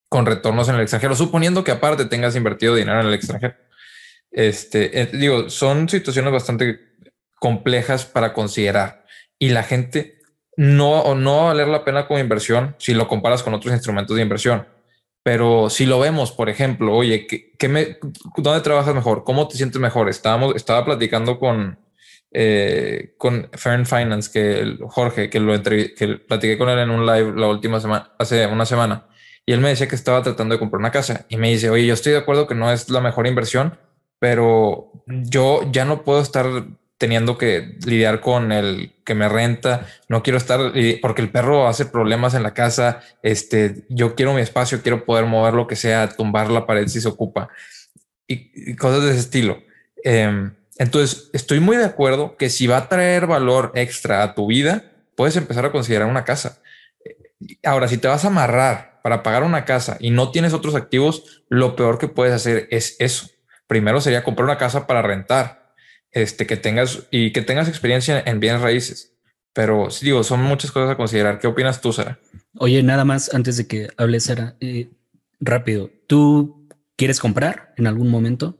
con 0.07 0.27
retornos 0.27 0.69
en 0.69 0.75
el 0.75 0.81
extranjero, 0.81 1.15
suponiendo 1.15 1.63
que 1.63 1.71
aparte 1.71 2.05
tengas 2.05 2.35
invertido 2.35 2.75
dinero 2.75 3.01
en 3.01 3.07
el 3.07 3.13
extranjero. 3.13 3.55
Este, 4.29 5.01
eh, 5.01 5.09
digo, 5.13 5.49
son 5.49 5.89
situaciones 5.89 6.31
bastante 6.31 6.79
complejas 7.39 8.05
para 8.05 8.33
considerar 8.33 9.05
y 9.39 9.49
la 9.49 9.63
gente 9.63 10.19
no, 10.57 11.15
no 11.15 11.37
va 11.37 11.41
a 11.41 11.53
valer 11.53 11.67
la 11.67 11.83
pena 11.83 12.07
como 12.07 12.19
inversión 12.19 12.75
si 12.77 12.93
lo 12.93 13.07
comparas 13.07 13.41
con 13.41 13.53
otros 13.53 13.73
instrumentos 13.73 14.15
de 14.15 14.21
inversión. 14.21 14.67
Pero 15.25 15.71
si 15.71 15.87
lo 15.87 15.99
vemos, 15.99 16.31
por 16.31 16.49
ejemplo, 16.49 16.95
oye, 16.95 17.25
¿qué, 17.25 17.67
me, 17.67 17.97
¿dónde 18.37 18.61
trabajas 18.61 18.93
mejor? 18.93 19.23
¿Cómo 19.23 19.47
te 19.47 19.57
sientes 19.57 19.81
mejor? 19.81 20.07
Estábamos, 20.07 20.55
estaba 20.55 20.85
platicando 20.85 21.39
con, 21.39 21.79
eh, 22.31 23.15
con 23.17 23.49
Fern 23.53 23.87
Finance, 23.87 24.29
que 24.31 24.77
Jorge, 24.87 25.31
que 25.31 25.39
lo 25.39 25.59
que 25.63 26.21
platiqué 26.27 26.59
con 26.59 26.69
él 26.69 26.77
en 26.77 26.91
un 26.91 27.07
live 27.07 27.33
la 27.35 27.47
última 27.47 27.79
semana, 27.79 28.11
hace 28.19 28.45
una 28.45 28.67
semana, 28.67 29.07
y 29.47 29.53
él 29.53 29.61
me 29.61 29.69
decía 29.69 29.87
que 29.87 29.95
estaba 29.95 30.21
tratando 30.21 30.53
de 30.53 30.59
comprar 30.59 30.79
una 30.79 30.91
casa 30.91 31.25
y 31.27 31.37
me 31.37 31.49
dice, 31.49 31.71
oye, 31.71 31.87
yo 31.87 31.95
estoy 31.95 32.11
de 32.11 32.19
acuerdo 32.19 32.45
que 32.45 32.53
no 32.53 32.71
es 32.71 32.91
la 32.91 33.01
mejor 33.01 33.25
inversión, 33.25 33.79
pero 34.19 34.91
yo 35.07 35.61
ya 35.71 35.85
no 35.85 36.03
puedo 36.03 36.21
estar 36.21 36.45
teniendo 36.97 37.37
que 37.37 37.77
lidiar 37.85 38.21
con 38.21 38.51
el 38.51 38.93
que 39.03 39.15
me 39.15 39.27
renta, 39.27 39.85
no 40.07 40.23
quiero 40.23 40.37
estar 40.37 40.59
porque 41.01 41.21
el 41.21 41.29
perro 41.29 41.67
hace 41.67 41.85
problemas 41.85 42.33
en 42.33 42.43
la 42.43 42.53
casa, 42.53 43.01
este, 43.21 43.85
yo 43.89 44.15
quiero 44.15 44.33
mi 44.33 44.41
espacio, 44.41 44.81
quiero 44.81 45.05
poder 45.05 45.25
mover 45.25 45.53
lo 45.53 45.67
que 45.67 45.75
sea, 45.75 46.09
tumbar 46.09 46.49
la 46.49 46.65
pared 46.65 46.87
si 46.87 47.01
se 47.01 47.07
ocupa 47.07 47.49
y, 48.27 48.75
cosas 48.75 49.03
de 49.03 49.11
ese 49.11 49.19
estilo. 49.19 49.61
Em, 50.03 50.53
entonces, 50.77 51.29
estoy 51.33 51.59
muy 51.59 51.77
de 51.77 51.85
acuerdo 51.85 52.37
que 52.37 52.49
si 52.49 52.67
va 52.67 52.77
a 52.77 52.89
traer 52.89 53.27
valor 53.27 53.71
extra 53.75 54.23
a 54.23 54.33
tu 54.35 54.47
vida, 54.47 54.91
puedes 55.15 55.35
empezar 55.35 55.65
a 55.65 55.71
considerar 55.71 56.07
una 56.07 56.23
casa. 56.23 56.61
Ahora, 57.63 57.87
si 57.87 57.97
te 57.97 58.07
vas 58.07 58.25
a 58.25 58.29
amarrar 58.29 58.99
para 59.03 59.23
pagar 59.23 59.43
una 59.43 59.65
casa 59.65 59.97
y 59.99 60.09
no 60.09 60.31
tienes 60.31 60.53
otros 60.53 60.75
activos, 60.75 61.43
lo 61.49 61.75
peor 61.75 61.97
que 61.97 62.07
puedes 62.07 62.33
hacer 62.33 62.67
es 62.71 62.95
eso. 62.99 63.29
Primero 63.67 64.01
sería 64.01 64.23
comprar 64.23 64.45
una 64.45 64.57
casa 64.57 64.87
para 64.87 65.01
rentar 65.01 65.64
este, 66.15 66.47
que 66.47 66.57
tengas 66.57 67.03
y 67.11 67.31
que 67.31 67.43
tengas 67.43 67.67
experiencia 67.67 68.23
en 68.25 68.39
bienes 68.39 68.61
raíces. 68.61 69.13
Pero 69.53 69.91
sí, 69.91 70.05
digo, 70.05 70.23
son 70.23 70.41
muchas 70.41 70.71
cosas 70.71 70.89
a 70.89 70.97
considerar. 70.97 71.39
¿Qué 71.39 71.47
opinas 71.47 71.81
tú, 71.81 71.93
Sara? 71.93 72.19
Oye, 72.57 72.81
nada 72.81 73.05
más 73.05 73.33
antes 73.33 73.57
de 73.57 73.67
que 73.67 73.89
hables, 73.97 74.23
Sara, 74.23 74.55
eh, 74.59 74.89
rápido. 75.39 75.91
¿Tú 76.07 76.67
quieres 76.95 77.19
comprar 77.19 77.73
en 77.77 77.87
algún 77.87 78.09
momento? 78.09 78.57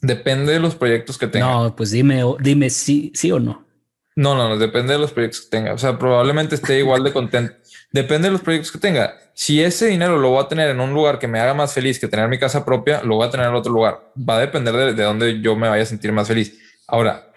Depende 0.00 0.52
de 0.52 0.60
los 0.60 0.76
proyectos 0.76 1.18
que 1.18 1.26
tengas. 1.26 1.50
No, 1.50 1.74
pues 1.74 1.90
dime, 1.90 2.22
dime 2.40 2.70
sí, 2.70 3.10
sí 3.14 3.32
o 3.32 3.40
no. 3.40 3.66
No, 4.14 4.34
no, 4.34 4.48
no, 4.48 4.58
depende 4.58 4.92
de 4.92 4.98
los 4.98 5.12
proyectos 5.12 5.42
que 5.42 5.50
tenga. 5.50 5.72
O 5.72 5.78
sea, 5.78 5.98
probablemente 5.98 6.54
esté 6.54 6.78
igual 6.78 7.02
de 7.02 7.12
contento. 7.12 7.54
Depende 7.90 8.28
de 8.28 8.32
los 8.32 8.42
proyectos 8.42 8.72
que 8.72 8.78
tenga. 8.78 9.14
Si 9.34 9.62
ese 9.62 9.86
dinero 9.86 10.18
lo 10.18 10.30
voy 10.30 10.44
a 10.44 10.48
tener 10.48 10.68
en 10.70 10.80
un 10.80 10.92
lugar 10.92 11.18
que 11.18 11.28
me 11.28 11.40
haga 11.40 11.54
más 11.54 11.72
feliz 11.72 11.98
que 11.98 12.08
tener 12.08 12.28
mi 12.28 12.38
casa 12.38 12.64
propia, 12.64 13.02
lo 13.02 13.16
voy 13.16 13.26
a 13.26 13.30
tener 13.30 13.46
en 13.46 13.54
otro 13.54 13.72
lugar. 13.72 14.12
Va 14.16 14.36
a 14.36 14.40
depender 14.40 14.74
de, 14.74 14.94
de 14.94 15.02
dónde 15.02 15.40
yo 15.40 15.56
me 15.56 15.68
vaya 15.68 15.84
a 15.84 15.86
sentir 15.86 16.12
más 16.12 16.28
feliz. 16.28 16.58
Ahora, 16.86 17.30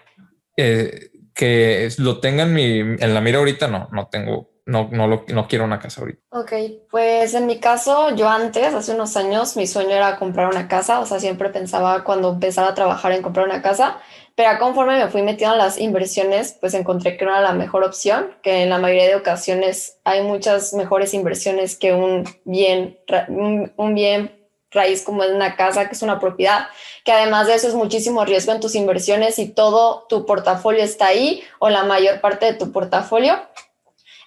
eh, 0.56 1.10
que 1.34 1.88
lo 1.98 2.20
tenga 2.20 2.42
en, 2.42 2.52
mi, 2.52 2.78
en 2.78 3.14
la 3.14 3.20
mira 3.20 3.38
ahorita, 3.38 3.68
no, 3.68 3.88
no 3.92 4.08
tengo, 4.08 4.50
no, 4.66 4.88
no, 4.92 5.06
lo, 5.06 5.24
no 5.28 5.48
quiero 5.48 5.64
una 5.64 5.78
casa 5.78 6.00
ahorita. 6.02 6.20
Ok, 6.30 6.52
pues 6.90 7.34
en 7.34 7.46
mi 7.46 7.58
caso, 7.58 8.14
yo 8.14 8.28
antes, 8.28 8.74
hace 8.74 8.94
unos 8.94 9.16
años, 9.16 9.56
mi 9.56 9.66
sueño 9.66 9.90
era 9.90 10.18
comprar 10.18 10.48
una 10.48 10.68
casa, 10.68 11.00
o 11.00 11.06
sea, 11.06 11.20
siempre 11.20 11.48
pensaba 11.48 12.04
cuando 12.04 12.32
empezaba 12.32 12.68
a 12.68 12.74
trabajar 12.74 13.12
en 13.12 13.22
comprar 13.22 13.46
una 13.46 13.62
casa, 13.62 13.98
pero 14.34 14.58
conforme 14.58 14.98
me 14.98 15.08
fui 15.08 15.22
metiendo 15.22 15.54
en 15.54 15.58
las 15.58 15.78
inversiones, 15.78 16.56
pues 16.60 16.74
encontré 16.74 17.16
que 17.16 17.24
no 17.24 17.32
era 17.32 17.40
la 17.40 17.52
mejor 17.52 17.84
opción, 17.84 18.34
que 18.42 18.62
en 18.62 18.70
la 18.70 18.78
mayoría 18.78 19.08
de 19.08 19.16
ocasiones 19.16 19.98
hay 20.04 20.22
muchas 20.22 20.72
mejores 20.72 21.12
inversiones 21.12 21.76
que 21.76 21.92
un 21.92 22.24
bien, 22.44 22.98
un, 23.28 23.94
bien 23.94 24.38
raíz 24.70 25.02
como 25.02 25.22
es 25.22 25.30
una 25.30 25.54
casa, 25.54 25.86
que 25.86 25.94
es 25.94 26.02
una 26.02 26.18
propiedad, 26.18 26.68
que 27.04 27.12
además 27.12 27.46
de 27.46 27.54
eso 27.54 27.68
es 27.68 27.74
muchísimo 27.74 28.24
riesgo 28.24 28.52
en 28.52 28.60
tus 28.60 28.74
inversiones 28.74 29.38
y 29.38 29.50
todo 29.50 30.06
tu 30.08 30.24
portafolio 30.24 30.82
está 30.82 31.08
ahí 31.08 31.42
o 31.58 31.68
la 31.68 31.84
mayor 31.84 32.22
parte 32.22 32.46
de 32.46 32.54
tu 32.54 32.72
portafolio. 32.72 33.38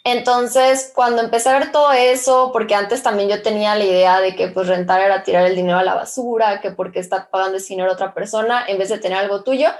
Entonces, 0.03 0.91
cuando 0.93 1.23
empecé 1.23 1.49
a 1.49 1.57
ver 1.57 1.71
todo 1.71 1.91
eso, 1.91 2.51
porque 2.53 2.75
antes 2.75 3.01
también 3.01 3.27
yo 3.27 3.41
tenía 3.41 3.73
la 3.73 3.85
idea 3.85 4.21
de 4.21 4.35
que 4.35 4.49
pues 4.49 4.67
rentar 4.67 5.01
era 5.01 5.23
tirar 5.23 5.47
el 5.47 5.55
dinero 5.55 5.79
a 5.79 5.83
la 5.83 5.95
basura, 5.95 6.61
que 6.61 6.69
porque 6.69 6.99
está 6.99 7.27
pagando 7.31 7.57
ese 7.57 7.69
dinero 7.69 7.89
a 7.89 7.93
otra 7.95 8.13
persona 8.13 8.63
en 8.67 8.77
vez 8.77 8.89
de 8.89 8.99
tener 8.99 9.17
algo 9.17 9.41
tuyo, 9.41 9.71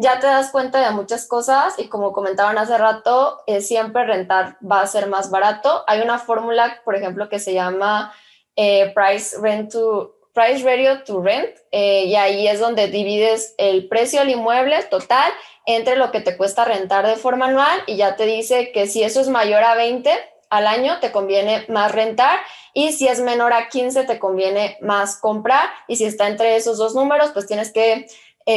ya 0.00 0.20
te 0.20 0.28
das 0.28 0.52
cuenta 0.52 0.80
de 0.80 0.94
muchas 0.94 1.26
cosas 1.26 1.74
y 1.76 1.88
como 1.88 2.12
comentaban 2.12 2.56
hace 2.56 2.78
rato, 2.78 3.42
eh, 3.48 3.60
siempre 3.60 4.04
rentar 4.04 4.56
va 4.64 4.80
a 4.80 4.86
ser 4.86 5.08
más 5.08 5.28
barato. 5.28 5.82
Hay 5.88 6.00
una 6.00 6.20
fórmula, 6.20 6.80
por 6.84 6.94
ejemplo, 6.94 7.28
que 7.28 7.40
se 7.40 7.52
llama 7.52 8.14
eh, 8.54 8.92
Price 8.94 9.36
Rent 9.40 9.72
to 9.72 10.14
Price 10.32 10.62
Radio 10.62 11.02
to 11.02 11.20
Rent 11.20 11.50
eh, 11.72 12.04
y 12.04 12.14
ahí 12.14 12.46
es 12.46 12.60
donde 12.60 12.86
divides 12.86 13.56
el 13.58 13.88
precio 13.88 14.20
del 14.20 14.30
inmueble 14.30 14.84
total 14.84 15.32
entre 15.66 15.96
lo 15.96 16.12
que 16.12 16.20
te 16.20 16.36
cuesta 16.36 16.64
rentar 16.64 17.04
de 17.04 17.16
forma 17.16 17.46
anual 17.46 17.82
y 17.88 17.96
ya 17.96 18.14
te 18.14 18.24
dice 18.24 18.70
que 18.70 18.86
si 18.86 19.02
eso 19.02 19.20
es 19.20 19.28
mayor 19.28 19.64
a 19.64 19.74
20 19.74 20.12
al 20.48 20.68
año 20.68 21.00
te 21.00 21.10
conviene 21.10 21.64
más 21.68 21.90
rentar 21.90 22.38
y 22.72 22.92
si 22.92 23.08
es 23.08 23.18
menor 23.18 23.52
a 23.52 23.68
15 23.68 24.04
te 24.04 24.20
conviene 24.20 24.78
más 24.80 25.18
comprar 25.18 25.68
y 25.88 25.96
si 25.96 26.04
está 26.04 26.28
entre 26.28 26.54
esos 26.54 26.78
dos 26.78 26.94
números 26.94 27.30
pues 27.32 27.48
tienes 27.48 27.72
que 27.72 28.06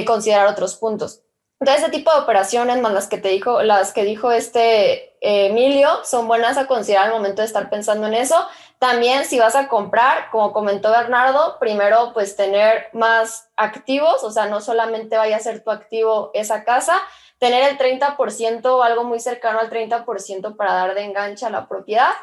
considerar 0.05 0.47
otros 0.47 0.75
puntos. 0.75 1.23
Entonces, 1.61 1.83
ese 1.83 1.91
tipo 1.91 2.11
de 2.11 2.21
operaciones, 2.21 2.81
más 2.81 2.91
las 2.91 3.07
que 3.07 3.19
te 3.19 3.29
dijo, 3.29 3.61
las 3.61 3.93
que 3.93 4.03
dijo 4.03 4.31
este 4.31 5.13
eh, 5.21 5.45
Emilio, 5.45 6.03
son 6.03 6.27
buenas 6.27 6.57
a 6.57 6.65
considerar 6.65 7.05
al 7.05 7.13
momento 7.13 7.43
de 7.43 7.45
estar 7.45 7.69
pensando 7.69 8.07
en 8.07 8.15
eso. 8.15 8.35
También, 8.79 9.25
si 9.25 9.37
vas 9.37 9.55
a 9.55 9.67
comprar, 9.67 10.31
como 10.31 10.53
comentó 10.53 10.89
Bernardo, 10.89 11.59
primero, 11.59 12.13
pues 12.13 12.35
tener 12.35 12.87
más 12.93 13.47
activos, 13.57 14.23
o 14.23 14.31
sea, 14.31 14.47
no 14.47 14.59
solamente 14.59 15.17
vaya 15.17 15.37
a 15.37 15.39
ser 15.39 15.63
tu 15.63 15.69
activo 15.69 16.31
esa 16.33 16.63
casa, 16.63 16.99
tener 17.37 17.69
el 17.69 17.77
30% 17.77 18.65
o 18.65 18.81
algo 18.81 19.03
muy 19.03 19.19
cercano 19.19 19.59
al 19.59 19.69
30% 19.69 20.55
para 20.55 20.73
dar 20.73 20.95
de 20.95 21.03
enganche 21.03 21.45
a 21.45 21.51
la 21.51 21.67
propiedad. 21.67 22.13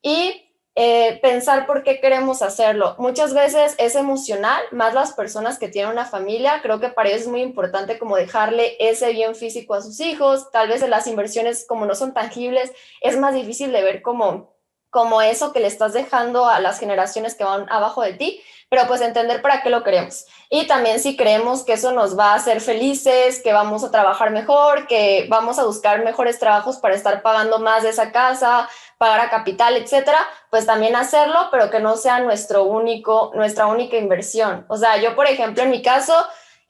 Y 0.00 0.45
eh, 0.78 1.18
pensar 1.22 1.66
por 1.66 1.82
qué 1.82 2.00
queremos 2.00 2.42
hacerlo. 2.42 2.96
Muchas 2.98 3.32
veces 3.32 3.74
es 3.78 3.94
emocional, 3.94 4.62
más 4.72 4.92
las 4.92 5.14
personas 5.14 5.58
que 5.58 5.68
tienen 5.68 5.90
una 5.90 6.04
familia, 6.04 6.60
creo 6.62 6.80
que 6.80 6.90
para 6.90 7.08
ellos 7.08 7.22
es 7.22 7.28
muy 7.28 7.40
importante 7.40 7.98
como 7.98 8.14
dejarle 8.14 8.76
ese 8.78 9.10
bien 9.12 9.34
físico 9.34 9.72
a 9.72 9.80
sus 9.80 10.00
hijos, 10.00 10.50
tal 10.50 10.68
vez 10.68 10.86
las 10.86 11.06
inversiones 11.06 11.64
como 11.66 11.86
no 11.86 11.94
son 11.94 12.12
tangibles, 12.12 12.72
es 13.00 13.16
más 13.16 13.32
difícil 13.32 13.72
de 13.72 13.82
ver 13.82 14.02
como, 14.02 14.54
como 14.90 15.22
eso 15.22 15.54
que 15.54 15.60
le 15.60 15.66
estás 15.66 15.94
dejando 15.94 16.44
a 16.44 16.60
las 16.60 16.78
generaciones 16.78 17.34
que 17.34 17.44
van 17.44 17.66
abajo 17.70 18.02
de 18.02 18.12
ti, 18.12 18.42
pero 18.68 18.86
pues 18.86 19.00
entender 19.00 19.40
para 19.42 19.62
qué 19.62 19.70
lo 19.70 19.84
queremos. 19.84 20.26
Y 20.50 20.66
también 20.66 21.00
si 21.00 21.16
creemos 21.16 21.64
que 21.64 21.74
eso 21.74 21.92
nos 21.92 22.18
va 22.18 22.32
a 22.32 22.34
hacer 22.34 22.60
felices, 22.60 23.40
que 23.42 23.52
vamos 23.52 23.84
a 23.84 23.90
trabajar 23.90 24.30
mejor, 24.30 24.86
que 24.86 25.26
vamos 25.30 25.58
a 25.58 25.64
buscar 25.64 26.04
mejores 26.04 26.38
trabajos 26.38 26.76
para 26.78 26.94
estar 26.94 27.22
pagando 27.22 27.60
más 27.60 27.84
de 27.84 27.90
esa 27.90 28.12
casa, 28.12 28.68
pagar 28.98 29.20
a 29.20 29.30
capital, 29.30 29.76
etcétera, 29.76 30.18
pues 30.50 30.66
también 30.66 30.96
hacerlo, 30.96 31.48
pero 31.50 31.70
que 31.70 31.80
no 31.80 31.96
sea 31.96 32.20
nuestro 32.20 32.64
único, 32.64 33.30
nuestra 33.34 33.66
única 33.66 33.96
inversión. 33.96 34.64
O 34.68 34.76
sea, 34.76 34.96
yo, 34.96 35.14
por 35.14 35.26
ejemplo, 35.26 35.62
en 35.62 35.70
mi 35.70 35.82
caso, 35.82 36.14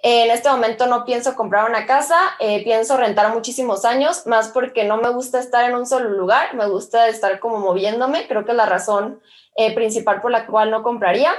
en 0.03 0.31
este 0.31 0.49
momento 0.51 0.87
no 0.87 1.05
pienso 1.05 1.35
comprar 1.35 1.69
una 1.69 1.87
casa, 1.87 2.17
eh, 2.39 2.63
pienso 2.65 2.97
rentar 2.97 3.33
muchísimos 3.33 3.85
años, 3.85 4.27
más 4.27 4.49
porque 4.49 4.85
no 4.85 4.99
me 4.99 5.11
gusta 5.11 5.39
estar 5.39 5.69
en 5.69 5.77
un 5.77 5.87
solo 5.87 6.11
lugar, 6.11 6.55
me 6.55 6.69
gusta 6.69 7.09
estar 7.09 7.41
como 7.41 7.59
moviéndome, 7.59 8.29
creo 8.29 8.45
que 8.45 8.51
es 8.51 8.57
la 8.57 8.67
razón 8.67 9.21
eh, 9.57 9.75
principal 9.75 10.21
por 10.21 10.31
la 10.31 10.47
cual 10.47 10.71
no 10.71 10.83
compraría. 10.83 11.33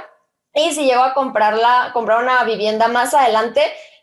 Y 0.54 0.72
si 0.72 0.84
llego 0.84 1.02
a 1.02 1.14
comprarla, 1.14 1.90
comprar 1.92 2.22
una 2.22 2.42
vivienda 2.44 2.88
más 2.88 3.14
adelante, 3.14 3.62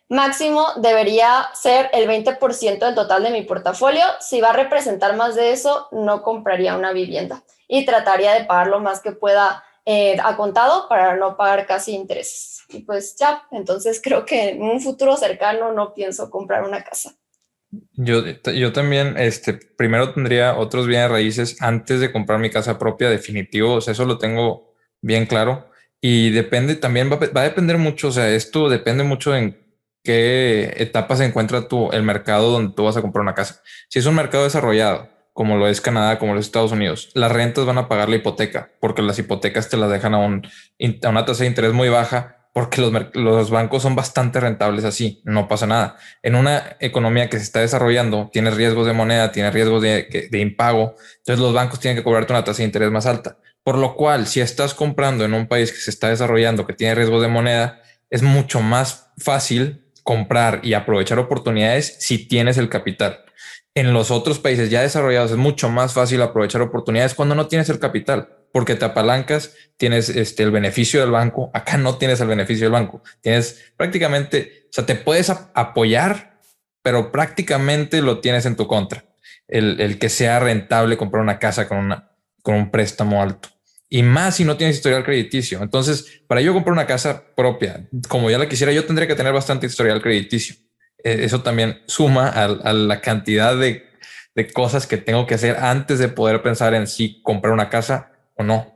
máximo 0.10 0.68
debería 0.78 1.48
ser 1.54 1.90
el 1.94 2.08
20% 2.08 2.80
del 2.80 2.96
total 2.96 3.24
de 3.24 3.32
mi 3.32 3.42
portafolio. 3.44 4.04
Si 4.20 4.42
va 4.42 4.50
a 4.50 4.54
representar 4.54 5.16
más 5.16 5.36
de 5.36 5.52
eso, 5.52 5.88
no 5.92 6.22
compraría 6.22 6.76
una 6.76 6.94
vivienda 6.94 7.44
y 7.68 7.86
trataría 7.86 8.34
de 8.34 8.46
pagar 8.46 8.68
lo 8.68 8.80
más 8.80 9.02
que 9.02 9.12
pueda 9.12 9.64
eh, 9.86 10.18
a 10.24 10.36
contado 10.36 10.88
para 10.90 11.16
no 11.16 11.38
pagar 11.38 11.66
casi 11.66 11.94
intereses. 11.94 12.64
Y 12.70 12.84
pues 12.84 13.16
ya, 13.18 13.44
entonces 13.52 14.02
creo 14.04 14.26
que 14.26 14.50
en 14.50 14.62
un 14.62 14.82
futuro 14.82 15.16
cercano 15.18 15.72
no 15.72 15.94
pienso 15.94 16.30
comprar 16.30 16.64
una 16.64 16.84
casa. 16.84 17.16
Yo, 17.94 18.24
yo 18.26 18.74
también, 18.74 19.16
este, 19.18 19.54
primero 19.54 20.14
tendría 20.14 20.58
otros 20.58 20.88
bienes 20.88 21.12
raíces 21.12 21.62
antes 21.62 22.00
de 22.00 22.12
comprar 22.12 22.40
mi 22.40 22.50
casa 22.50 22.80
propia, 22.80 23.10
definitivo, 23.10 23.74
o 23.74 23.82
sea, 23.82 23.92
eso 23.92 24.06
lo 24.06 24.18
tengo 24.18 24.74
bien 25.02 25.26
claro. 25.26 25.70
Y 26.00 26.32
depende, 26.32 26.76
también 26.76 27.12
va, 27.12 27.18
va 27.18 27.42
a 27.42 27.46
depender 27.46 27.78
mucho, 27.78 28.10
o 28.10 28.12
sea, 28.12 28.30
esto 28.30 28.70
depende 28.70 29.04
mucho 29.04 29.36
en 29.36 29.65
qué 30.06 30.74
etapa 30.78 31.18
se 31.18 31.26
encuentra 31.26 31.68
tu, 31.68 31.92
el 31.92 32.04
mercado 32.04 32.52
donde 32.52 32.74
tú 32.74 32.86
vas 32.86 32.96
a 32.96 33.02
comprar 33.02 33.24
una 33.24 33.34
casa. 33.34 33.62
Si 33.90 34.00
es 34.00 34.06
un 34.06 34.16
mercado 34.16 34.46
desarrollado, 34.46 35.10
como 35.34 35.58
lo 35.58 35.68
es 35.68 35.82
Canadá, 35.82 36.18
como 36.18 36.34
lo 36.34 36.40
es 36.40 36.46
Estados 36.46 36.72
Unidos, 36.72 37.10
las 37.14 37.30
rentas 37.30 37.66
van 37.66 37.78
a 37.78 37.90
pagar 37.90 38.08
la 38.08 38.16
hipoteca, 38.16 38.72
porque 38.80 39.02
las 39.02 39.20
hipotecas 39.20 39.68
te 39.68 39.76
las 39.76 39.92
dejan 39.92 40.14
a, 40.14 40.20
un, 40.20 40.48
a 41.04 41.10
una 41.10 41.26
tasa 41.26 41.44
de 41.44 41.50
interés 41.50 41.74
muy 41.74 41.90
baja, 41.90 42.48
porque 42.54 42.80
los, 42.80 42.94
los, 43.16 43.50
bancos 43.50 43.82
son 43.82 43.96
bastante 43.96 44.40
rentables 44.40 44.86
así, 44.86 45.22
no 45.26 45.50
pasa 45.50 45.68
nada. 45.68 45.98
En 46.24 46.36
una 46.36 46.78
economía 46.80 47.30
que 47.30 47.36
se 47.38 47.44
está 47.44 47.60
desarrollando, 47.60 48.30
tienes 48.32 48.56
riesgos 48.56 48.88
de 48.88 48.94
moneda, 48.94 49.34
tienes 49.34 49.54
riesgos 49.54 49.82
de, 49.82 50.30
de 50.32 50.40
impago, 50.40 50.96
entonces 51.18 51.40
los 51.40 51.54
bancos 51.54 51.82
tienen 51.82 51.98
que 51.98 52.04
cobrarte 52.04 52.32
una 52.32 52.46
tasa 52.46 52.60
de 52.60 52.66
interés 52.68 52.92
más 52.92 53.06
alta. 53.06 53.38
Por 53.62 53.78
lo 53.78 53.96
cual, 53.96 54.28
si 54.28 54.40
estás 54.40 54.74
comprando 54.74 55.26
en 55.26 55.34
un 55.34 55.48
país 55.48 55.74
que 55.74 55.80
se 55.80 55.90
está 55.90 56.08
desarrollando, 56.08 56.66
que 56.66 56.74
tiene 56.74 56.96
riesgos 56.96 57.22
de 57.22 57.28
moneda, 57.28 57.82
es 58.10 58.22
mucho 58.22 58.62
más 58.62 59.12
fácil 59.18 59.85
comprar 60.06 60.60
y 60.62 60.76
aprovechar 60.76 61.18
oportunidades 61.18 61.98
si 62.00 62.28
tienes 62.28 62.58
el 62.60 62.70
capital. 62.70 63.26
En 63.74 63.92
los 63.92 64.12
otros 64.12 64.38
países 64.38 64.70
ya 64.70 64.84
desarrollados 64.84 65.32
es 65.32 65.38
mucho 65.38 65.68
más 65.68 65.94
fácil 65.94 66.22
aprovechar 66.22 66.62
oportunidades 66.62 67.16
cuando 67.16 67.34
no 67.34 67.48
tienes 67.48 67.70
el 67.70 67.80
capital, 67.80 68.30
porque 68.54 68.76
te 68.76 68.86
apalancas, 68.86 69.56
tienes 69.78 70.10
este, 70.10 70.44
el 70.44 70.52
beneficio 70.52 71.02
del 71.02 71.10
banco. 71.10 71.50
Acá 71.56 71.78
no 71.78 71.98
tienes 71.98 72.22
el 72.22 72.28
beneficio 72.28 72.68
del 72.68 72.74
banco. 72.74 73.02
Tienes 73.20 73.74
prácticamente, 73.76 74.68
o 74.70 74.74
sea, 74.74 74.86
te 74.86 74.96
puedes 74.96 75.30
apoyar, 75.30 76.40
pero 76.84 77.12
prácticamente 77.12 78.04
lo 78.04 78.20
tienes 78.20 78.46
en 78.46 78.56
tu 78.56 78.68
contra. 78.68 79.06
El, 79.48 79.82
el 79.82 79.98
que 79.98 80.10
sea 80.10 80.40
rentable 80.40 80.98
comprar 80.98 81.24
una 81.24 81.40
casa 81.40 81.68
con, 81.68 81.80
una, 81.80 82.12
con 82.44 82.54
un 82.54 82.70
préstamo 82.70 83.24
alto 83.24 83.55
y 83.90 84.04
más 84.04 84.36
si 84.36 84.46
no 84.46 84.58
tienes 84.58 84.78
historial 84.78 85.04
crediticio. 85.04 85.62
Entonces, 85.62 86.22
para 86.28 86.42
yo 86.42 86.54
comprar 86.54 86.74
una 86.74 86.88
casa 86.88 87.24
propia, 87.36 87.88
como 88.08 88.30
ya 88.30 88.38
la 88.38 88.50
quisiera, 88.50 88.74
yo 88.74 88.86
tendría 88.86 89.08
que 89.08 89.16
tener 89.16 89.34
bastante 89.34 89.68
historial 89.68 90.02
crediticio. 90.02 90.56
E, 91.04 91.24
eso 91.24 91.42
también 91.42 91.82
suma 91.86 92.30
a, 92.30 92.74
la 92.74 93.02
cantidad 93.02 93.56
de, 93.56 93.86
de, 94.34 94.52
cosas 94.52 94.88
que 94.88 94.98
tengo 94.98 95.28
que 95.28 95.36
hacer 95.36 95.58
antes 95.58 96.00
de 96.00 96.08
poder 96.08 96.42
pensar 96.42 96.74
en 96.74 96.88
si 96.88 97.22
comprar 97.22 97.54
una 97.54 97.70
casa 97.70 98.12
o 98.36 98.44
no. 98.44 98.75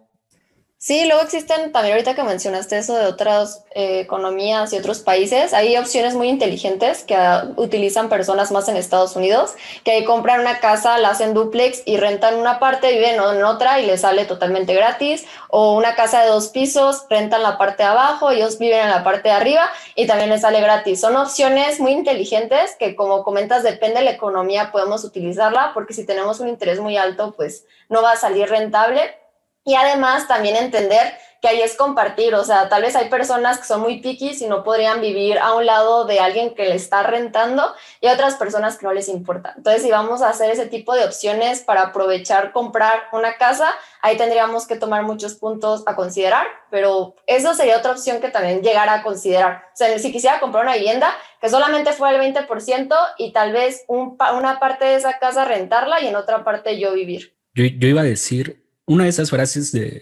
Sí, 0.81 1.03
luego 1.07 1.23
existen, 1.23 1.73
también 1.73 1.95
ahorita 1.95 2.15
que 2.15 2.23
mencionaste 2.23 2.77
eso 2.77 2.95
de 2.95 3.05
otras 3.05 3.65
eh, 3.71 3.99
economías 3.99 4.71
y 4.71 4.77
otros 4.77 4.99
países, 4.99 5.53
hay 5.53 5.75
opciones 5.75 6.15
muy 6.15 6.29
inteligentes 6.29 7.03
que 7.03 7.17
uh, 7.17 7.61
utilizan 7.61 8.07
personas 8.07 8.49
más 8.53 8.69
en 8.69 8.77
Estados 8.77 9.17
Unidos, 9.17 9.55
que 9.83 10.05
compran 10.05 10.39
una 10.39 10.61
casa, 10.61 10.97
la 10.97 11.09
hacen 11.09 11.33
duplex 11.33 11.81
y 11.85 11.97
rentan 11.97 12.35
una 12.35 12.59
parte, 12.59 12.93
viven 12.93 13.15
en 13.15 13.43
otra 13.43 13.81
y 13.81 13.87
les 13.87 13.99
sale 13.99 14.23
totalmente 14.23 14.73
gratis, 14.73 15.25
o 15.49 15.75
una 15.75 15.95
casa 15.95 16.21
de 16.21 16.29
dos 16.29 16.47
pisos, 16.47 17.05
rentan 17.09 17.43
la 17.43 17.57
parte 17.57 17.83
de 17.83 17.89
abajo, 17.89 18.31
ellos 18.31 18.57
viven 18.57 18.79
en 18.79 18.89
la 18.89 19.03
parte 19.03 19.27
de 19.27 19.35
arriba 19.35 19.69
y 19.95 20.07
también 20.07 20.29
les 20.29 20.39
sale 20.39 20.61
gratis. 20.61 21.01
Son 21.01 21.17
opciones 21.17 21.81
muy 21.81 21.91
inteligentes 21.91 22.77
que 22.79 22.95
como 22.95 23.25
comentas, 23.25 23.63
depende 23.63 23.99
de 23.99 24.05
la 24.05 24.11
economía, 24.11 24.71
podemos 24.71 25.03
utilizarla, 25.03 25.71
porque 25.73 25.93
si 25.93 26.05
tenemos 26.05 26.39
un 26.39 26.47
interés 26.47 26.79
muy 26.79 26.95
alto, 26.95 27.33
pues 27.35 27.65
no 27.89 28.01
va 28.01 28.13
a 28.13 28.15
salir 28.15 28.47
rentable 28.47 29.19
y 29.65 29.75
además 29.75 30.27
también 30.27 30.55
entender 30.55 31.13
que 31.41 31.47
ahí 31.47 31.61
es 31.61 31.75
compartir, 31.75 32.35
o 32.35 32.43
sea, 32.43 32.67
tal 32.67 32.81
vez 32.81 32.95
hay 32.95 33.09
personas 33.09 33.59
que 33.59 33.65
son 33.65 33.81
muy 33.81 34.01
piquis 34.01 34.41
y 34.41 34.47
no 34.47 34.63
podrían 34.63 34.99
vivir 34.99 35.39
a 35.39 35.53
un 35.53 35.65
lado 35.65 36.05
de 36.05 36.19
alguien 36.19 36.53
que 36.53 36.65
le 36.65 36.75
está 36.75 37.03
rentando 37.03 37.73
y 38.01 38.07
otras 38.07 38.35
personas 38.35 38.77
que 38.77 38.85
no 38.85 38.93
les 38.93 39.07
importa. 39.07 39.53
Entonces, 39.55 39.83
si 39.83 39.89
vamos 39.89 40.21
a 40.21 40.29
hacer 40.29 40.49
ese 40.49 40.65
tipo 40.65 40.93
de 40.93 41.05
opciones 41.05 41.61
para 41.61 41.83
aprovechar 41.83 42.51
comprar 42.51 43.03
una 43.13 43.37
casa, 43.37 43.73
ahí 44.01 44.17
tendríamos 44.17 44.67
que 44.67 44.75
tomar 44.75 45.03
muchos 45.03 45.35
puntos 45.35 45.83
a 45.85 45.95
considerar, 45.95 46.45
pero 46.69 47.15
eso 47.25 47.53
sería 47.53 47.77
otra 47.77 47.91
opción 47.91 48.19
que 48.19 48.29
también 48.29 48.61
llegara 48.61 48.95
a 48.95 49.03
considerar. 49.03 49.63
O 49.73 49.77
sea, 49.77 49.97
si 49.97 50.11
quisiera 50.11 50.41
comprar 50.41 50.65
una 50.65 50.75
vivienda, 50.75 51.15
que 51.39 51.47
solamente 51.47 51.93
fuera 51.93 52.21
el 52.21 52.33
20% 52.35 52.93
y 53.17 53.31
tal 53.31 53.53
vez 53.53 53.85
una 53.87 54.59
parte 54.59 54.83
de 54.83 54.95
esa 54.95 55.19
casa 55.19 55.45
rentarla 55.45 56.01
y 56.01 56.07
en 56.07 56.17
otra 56.17 56.43
parte 56.43 56.77
yo 56.77 56.93
vivir. 56.93 57.37
Yo, 57.53 57.63
yo 57.63 57.87
iba 57.87 58.01
a 58.01 58.05
decir 58.05 58.68
una 58.89 59.03
de 59.03 59.11
esas 59.11 59.29
frases 59.29 59.71
de 59.71 60.01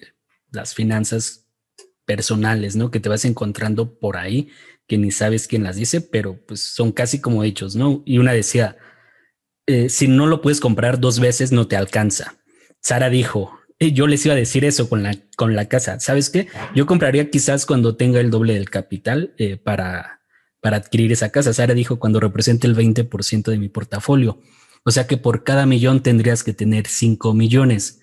las 0.50 0.74
finanzas 0.74 1.46
personales, 2.06 2.77
¿no? 2.77 2.89
Que 2.89 3.01
te 3.01 3.10
vas 3.10 3.25
encontrando 3.25 4.00
por 4.00 4.15
ahí, 4.15 4.48
que 4.88 4.98
ni 4.98 5.12
sabes 5.12 5.46
quién 5.46 5.63
las 5.63 5.75
dice, 5.75 6.00
pero 6.00 6.39
pues 6.48 6.62
son 6.62 6.94
casi 6.94 7.20
como 7.20 7.44
hechos, 7.44 7.75
¿no? 7.75 8.01
Y 8.06 8.17
una 8.17 8.32
decía, 8.32 8.77
eh, 9.65 9.89
si 9.89 10.08
no 10.08 10.25
lo 10.25 10.41
puedes 10.41 10.62
comprar 10.62 11.01
dos 11.01 11.20
veces, 11.20 11.51
no 11.51 11.67
te 11.67 11.75
alcanza. 11.75 12.38
Sara 12.79 13.10
dijo, 13.10 13.60
eh, 13.77 13.91
yo 13.91 14.08
les 14.08 14.25
iba 14.25 14.36
a 14.36 14.38
decir 14.38 14.63
eso 14.63 14.88
con 14.88 15.03
la, 15.03 15.17
con 15.36 15.53
la 15.53 15.67
casa. 15.67 16.00
¿Sabes 16.00 16.29
qué? 16.29 16.48
Yo 16.74 16.86
compraría 16.86 17.29
quizás 17.29 17.65
cuando 17.65 17.98
tenga 17.98 18.22
el 18.22 18.32
doble 18.32 18.53
del 18.53 18.70
capital 18.70 19.34
eh, 19.38 19.58
para, 19.58 20.22
para 20.62 20.77
adquirir 20.77 21.12
esa 21.12 21.29
casa. 21.29 21.51
Sara 21.51 21.74
dijo 21.74 22.00
cuando 22.00 22.22
represente 22.22 22.67
el 22.67 22.75
20% 22.77 23.51
de 23.51 23.58
mi 23.58 23.67
portafolio. 23.67 24.40
O 24.85 24.92
sea 24.92 25.07
que 25.07 25.18
por 25.18 25.44
cada 25.44 25.66
millón 25.66 26.01
tendrías 26.03 26.42
que 26.46 26.53
tener 26.53 26.88
5 26.88 27.33
millones 27.33 28.00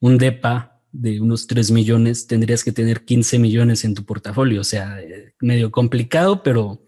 un 0.00 0.18
DEPA 0.18 0.80
de 0.92 1.20
unos 1.20 1.46
3 1.46 1.70
millones, 1.70 2.26
tendrías 2.26 2.64
que 2.64 2.72
tener 2.72 3.04
15 3.04 3.38
millones 3.38 3.84
en 3.84 3.94
tu 3.94 4.04
portafolio. 4.04 4.60
O 4.60 4.64
sea, 4.64 5.00
eh, 5.00 5.34
medio 5.40 5.70
complicado, 5.70 6.42
pero, 6.42 6.80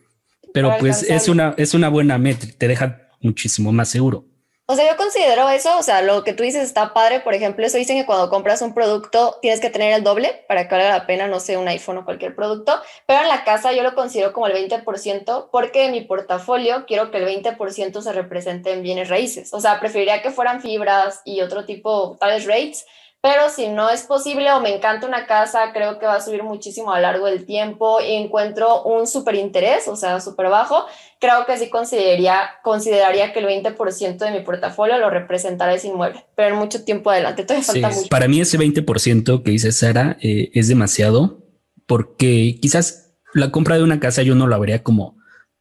pero 0.53 0.77
pues 0.79 1.03
es 1.05 1.29
una, 1.29 1.55
es 1.57 1.75
una 1.75 1.88
buena 1.88 2.18
métrica, 2.18 2.59
te 2.59 2.68
deja 2.68 3.09
muchísimo 3.20 3.72
más 3.72 3.88
seguro. 3.88 4.27
O 4.66 4.77
sea, 4.77 4.88
yo 4.88 4.96
considero 4.96 5.48
eso, 5.51 5.77
o 5.77 5.83
sea, 5.83 6.03
lo 6.03 6.22
que 6.22 6.33
tú 6.33 6.44
dices 6.44 6.62
está 6.62 6.94
padre, 6.94 7.20
por 7.20 7.35
ejemplo, 7.35 7.66
eso 7.66 7.77
dicen 7.77 7.98
que 7.98 8.07
cuando 8.07 8.31
compras 8.31 8.62
un 8.62 8.72
producto 8.72 9.38
tienes 9.42 9.61
que 9.61 9.70
tener 9.70 9.92
el 9.92 10.05
doble 10.05 10.44
para 10.48 10.66
que 10.66 10.75
valga 10.75 10.88
la 10.88 11.07
pena, 11.07 11.27
no 11.27 11.40
sé, 11.40 11.57
un 11.57 11.66
iPhone 11.66 11.98
o 11.98 12.05
cualquier 12.05 12.35
producto, 12.37 12.81
pero 13.05 13.22
en 13.22 13.29
la 13.29 13.44
casa 13.44 13.72
yo 13.72 13.83
lo 13.83 13.94
considero 13.94 14.33
como 14.33 14.46
el 14.46 14.55
20% 14.55 15.48
porque 15.51 15.87
en 15.87 15.92
mi 15.92 16.03
portafolio 16.03 16.87
quiero 16.87 17.11
que 17.11 17.18
el 17.18 17.27
20% 17.27 18.01
se 18.01 18.12
represente 18.12 18.72
en 18.72 18.83
bienes 18.83 19.09
raíces, 19.09 19.53
o 19.53 19.61
sea, 19.61 19.81
preferiría 19.81 20.22
que 20.22 20.31
fueran 20.31 20.62
fibras 20.62 21.20
y 21.25 21.40
otro 21.40 21.66
tipo, 21.66 22.16
tales 22.18 22.46
rates, 22.46 22.87
pero 23.22 23.50
si 23.50 23.68
no 23.68 23.88
es 23.88 24.02
posible 24.02 24.50
o 24.50 24.61
me 24.61 24.74
encanta 24.74 25.06
una 25.06 25.28
casa, 25.28 25.70
creo 25.72 26.00
que 26.00 26.06
va 26.06 26.16
a 26.16 26.20
subir 26.20 26.42
muchísimo 26.42 26.92
a 26.92 26.96
lo 26.96 27.02
largo 27.02 27.26
del 27.26 27.46
tiempo 27.46 28.00
y 28.00 28.14
encuentro 28.14 28.82
un 28.82 29.06
súper 29.06 29.37
interés, 29.37 29.87
o 29.87 29.94
sea, 29.94 30.20
súper 30.20 30.48
bajo, 30.48 30.87
creo 31.20 31.46
que 31.46 31.56
sí 31.56 31.70
consideraría, 31.70 32.50
consideraría 32.64 33.32
que 33.32 33.38
el 33.38 33.46
20% 33.46 34.18
de 34.18 34.32
mi 34.32 34.40
portafolio 34.40 34.98
lo 34.98 35.08
representará 35.08 35.72
ese 35.72 35.87
inmueble, 35.87 36.24
pero 36.35 36.48
en 36.48 36.56
mucho 36.56 36.85
tiempo 36.85 37.11
adelante, 37.11 37.44
todavía 37.44 37.64
falta 37.64 37.90
mucho. 37.90 38.08
Para 38.08 38.26
mí 38.26 38.40
ese 38.40 38.58
20% 38.58 39.44
que 39.44 39.50
dice 39.52 39.70
Sara 39.70 40.16
eh, 40.20 40.50
es 40.52 40.66
demasiado 40.66 41.46
porque 41.87 42.58
quizás 42.61 43.14
la 43.35 43.52
compra 43.52 43.76
de 43.76 43.85
una 43.85 44.00
casa 44.00 44.22
yo 44.22 44.35
no 44.35 44.48
la 44.48 44.58
vería 44.58 44.82
como 44.82 45.16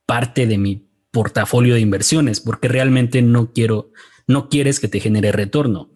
parte 0.08 0.48
de 0.48 0.58
mi 0.58 0.90
portafolio 1.12 1.76
de 1.76 1.82
inversiones 1.82 2.42
porque 2.42 2.70
realmente 2.70 3.22
no 3.22 3.54
quiero, 3.54 3.92
no 4.26 4.50
quieres 4.50 4.80
que 4.80 4.88
te 4.88 5.00
genere 5.00 5.32
retorno 5.32 5.91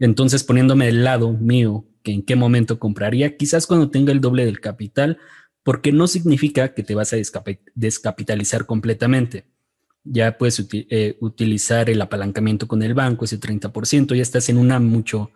entonces, 0.00 0.42
poniéndome 0.42 0.86
del 0.86 1.04
lado 1.04 1.32
mío, 1.32 1.84
que 2.02 2.12
en 2.12 2.22
qué 2.22 2.34
momento 2.34 2.78
compraría, 2.78 3.36
quizás 3.36 3.66
cuando 3.66 3.90
tenga 3.90 4.12
el 4.12 4.20
doble 4.20 4.46
del 4.46 4.60
capital, 4.60 5.18
porque 5.62 5.92
no 5.92 6.06
significa 6.06 6.72
que 6.74 6.82
te 6.82 6.94
vas 6.94 7.12
a 7.12 7.16
descapitalizar 7.74 8.64
completamente. 8.64 9.44
Ya 10.02 10.38
puedes 10.38 10.66
eh, 10.72 11.18
utilizar 11.20 11.90
el 11.90 12.00
apalancamiento 12.00 12.66
con 12.66 12.82
el 12.82 12.94
banco, 12.94 13.26
ese 13.26 13.38
30%, 13.38 14.14
ya 14.14 14.22
estás 14.22 14.48
en 14.48 14.56
una 14.56 14.80
mucho 14.80 15.30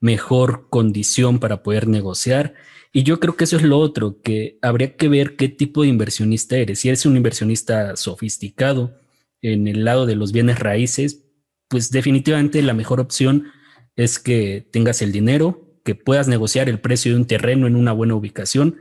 mejor 0.00 0.68
condición 0.68 1.38
para 1.38 1.62
poder 1.62 1.88
negociar. 1.88 2.54
Y 2.92 3.04
yo 3.04 3.20
creo 3.20 3.36
que 3.36 3.44
eso 3.44 3.56
es 3.56 3.62
lo 3.62 3.78
otro, 3.78 4.20
que 4.20 4.58
habría 4.60 4.96
que 4.96 5.08
ver 5.08 5.36
qué 5.36 5.48
tipo 5.48 5.82
de 5.82 5.88
inversionista 5.88 6.58
eres. 6.58 6.80
Si 6.80 6.88
eres 6.88 7.06
un 7.06 7.16
inversionista 7.16 7.96
sofisticado 7.96 9.00
en 9.40 9.66
el 9.66 9.86
lado 9.86 10.04
de 10.04 10.16
los 10.16 10.32
bienes 10.32 10.58
raíces, 10.58 11.24
pues 11.68 11.90
definitivamente 11.90 12.60
la 12.60 12.74
mejor 12.74 13.00
opción 13.00 13.46
es 14.00 14.18
que 14.18 14.66
tengas 14.70 15.02
el 15.02 15.12
dinero, 15.12 15.68
que 15.84 15.94
puedas 15.94 16.26
negociar 16.26 16.68
el 16.68 16.80
precio 16.80 17.12
de 17.12 17.18
un 17.18 17.26
terreno 17.26 17.66
en 17.66 17.76
una 17.76 17.92
buena 17.92 18.14
ubicación, 18.14 18.76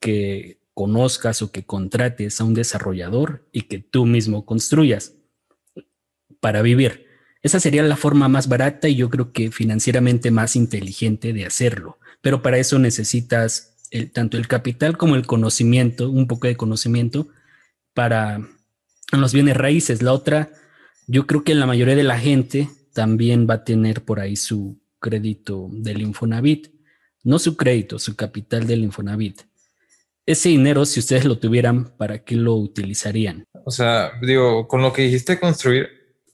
que 0.00 0.60
conozcas 0.72 1.42
o 1.42 1.52
que 1.52 1.64
contrates 1.64 2.40
a 2.40 2.44
un 2.44 2.54
desarrollador 2.54 3.46
y 3.52 3.62
que 3.62 3.78
tú 3.78 4.06
mismo 4.06 4.46
construyas 4.46 5.14
para 6.40 6.62
vivir. 6.62 7.06
Esa 7.42 7.60
sería 7.60 7.82
la 7.82 7.96
forma 7.96 8.28
más 8.28 8.48
barata 8.48 8.88
y 8.88 8.96
yo 8.96 9.10
creo 9.10 9.32
que 9.32 9.50
financieramente 9.50 10.30
más 10.30 10.56
inteligente 10.56 11.32
de 11.32 11.46
hacerlo. 11.46 11.98
Pero 12.22 12.42
para 12.42 12.58
eso 12.58 12.78
necesitas 12.78 13.76
tanto 14.12 14.36
el 14.36 14.48
capital 14.48 14.96
como 14.96 15.16
el 15.16 15.26
conocimiento, 15.26 16.10
un 16.10 16.26
poco 16.26 16.46
de 16.46 16.56
conocimiento 16.56 17.28
para 17.94 18.40
los 19.12 19.32
bienes 19.32 19.56
raíces. 19.56 20.02
La 20.02 20.12
otra, 20.12 20.50
yo 21.06 21.26
creo 21.26 21.44
que 21.44 21.54
la 21.54 21.66
mayoría 21.66 21.94
de 21.94 22.04
la 22.04 22.18
gente 22.18 22.68
también 22.96 23.46
va 23.48 23.54
a 23.54 23.64
tener 23.64 24.06
por 24.06 24.20
ahí 24.20 24.36
su 24.36 24.80
crédito 24.98 25.68
del 25.70 26.00
Infonavit. 26.00 26.68
No 27.24 27.38
su 27.38 27.54
crédito, 27.54 27.98
su 27.98 28.16
capital 28.16 28.66
del 28.66 28.84
Infonavit. 28.84 29.42
Ese 30.24 30.48
dinero, 30.48 30.86
si 30.86 31.00
ustedes 31.00 31.26
lo 31.26 31.38
tuvieran, 31.38 31.94
¿para 31.98 32.24
qué 32.24 32.36
lo 32.36 32.54
utilizarían? 32.54 33.44
O 33.66 33.70
sea, 33.70 34.12
digo, 34.22 34.66
con 34.66 34.80
lo 34.80 34.94
que 34.94 35.02
dijiste 35.02 35.38
construir, 35.38 35.90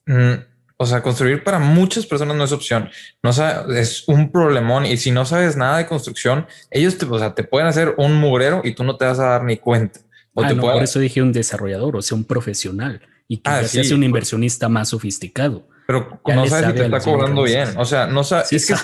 mm, 0.07 0.35
o 0.77 0.87
sea, 0.87 1.03
construir 1.03 1.42
para 1.42 1.59
muchas 1.59 2.07
personas 2.07 2.37
no 2.37 2.44
es 2.44 2.53
opción. 2.53 2.88
No 3.25 3.31
es 3.75 4.05
un 4.07 4.31
problemón. 4.31 4.87
Y 4.87 4.96
si 4.98 5.11
no 5.11 5.25
sabes 5.25 5.57
nada 5.57 5.79
de 5.79 5.87
construcción, 5.87 6.46
ellos 6.70 6.96
te, 6.96 7.07
o 7.07 7.18
sea, 7.18 7.35
te 7.35 7.42
pueden 7.42 7.66
hacer 7.66 7.94
un 7.98 8.14
mugrero 8.14 8.61
y 8.62 8.72
tú 8.72 8.85
no 8.85 8.96
te 8.96 9.05
vas 9.05 9.18
a 9.18 9.31
dar 9.31 9.42
ni 9.42 9.57
cuenta. 9.57 9.98
O 10.33 10.44
ah, 10.44 10.55
Por 10.55 10.85
eso 10.85 11.01
dije 11.01 11.22
un 11.22 11.33
desarrollador, 11.33 11.96
o 11.96 12.03
sea, 12.03 12.16
un 12.16 12.25
profesional 12.25 13.03
y 13.27 13.38
que 13.38 13.51
ah, 13.51 13.64
sea 13.64 13.96
un 13.96 14.05
inversionista 14.05 14.68
más 14.68 14.90
sofisticado. 14.90 15.66
Pero 16.00 16.37
no 16.42 16.46
sabes 16.46 16.66
si 16.66 16.72
te 16.74 16.85
está 16.85 17.00
cobrando 17.00 17.42
bien. 17.42 17.68
O 17.76 17.85
sea, 17.85 18.07
no 18.07 18.24
sabes. 18.24 18.52
es 18.52 18.66
que 18.66 18.74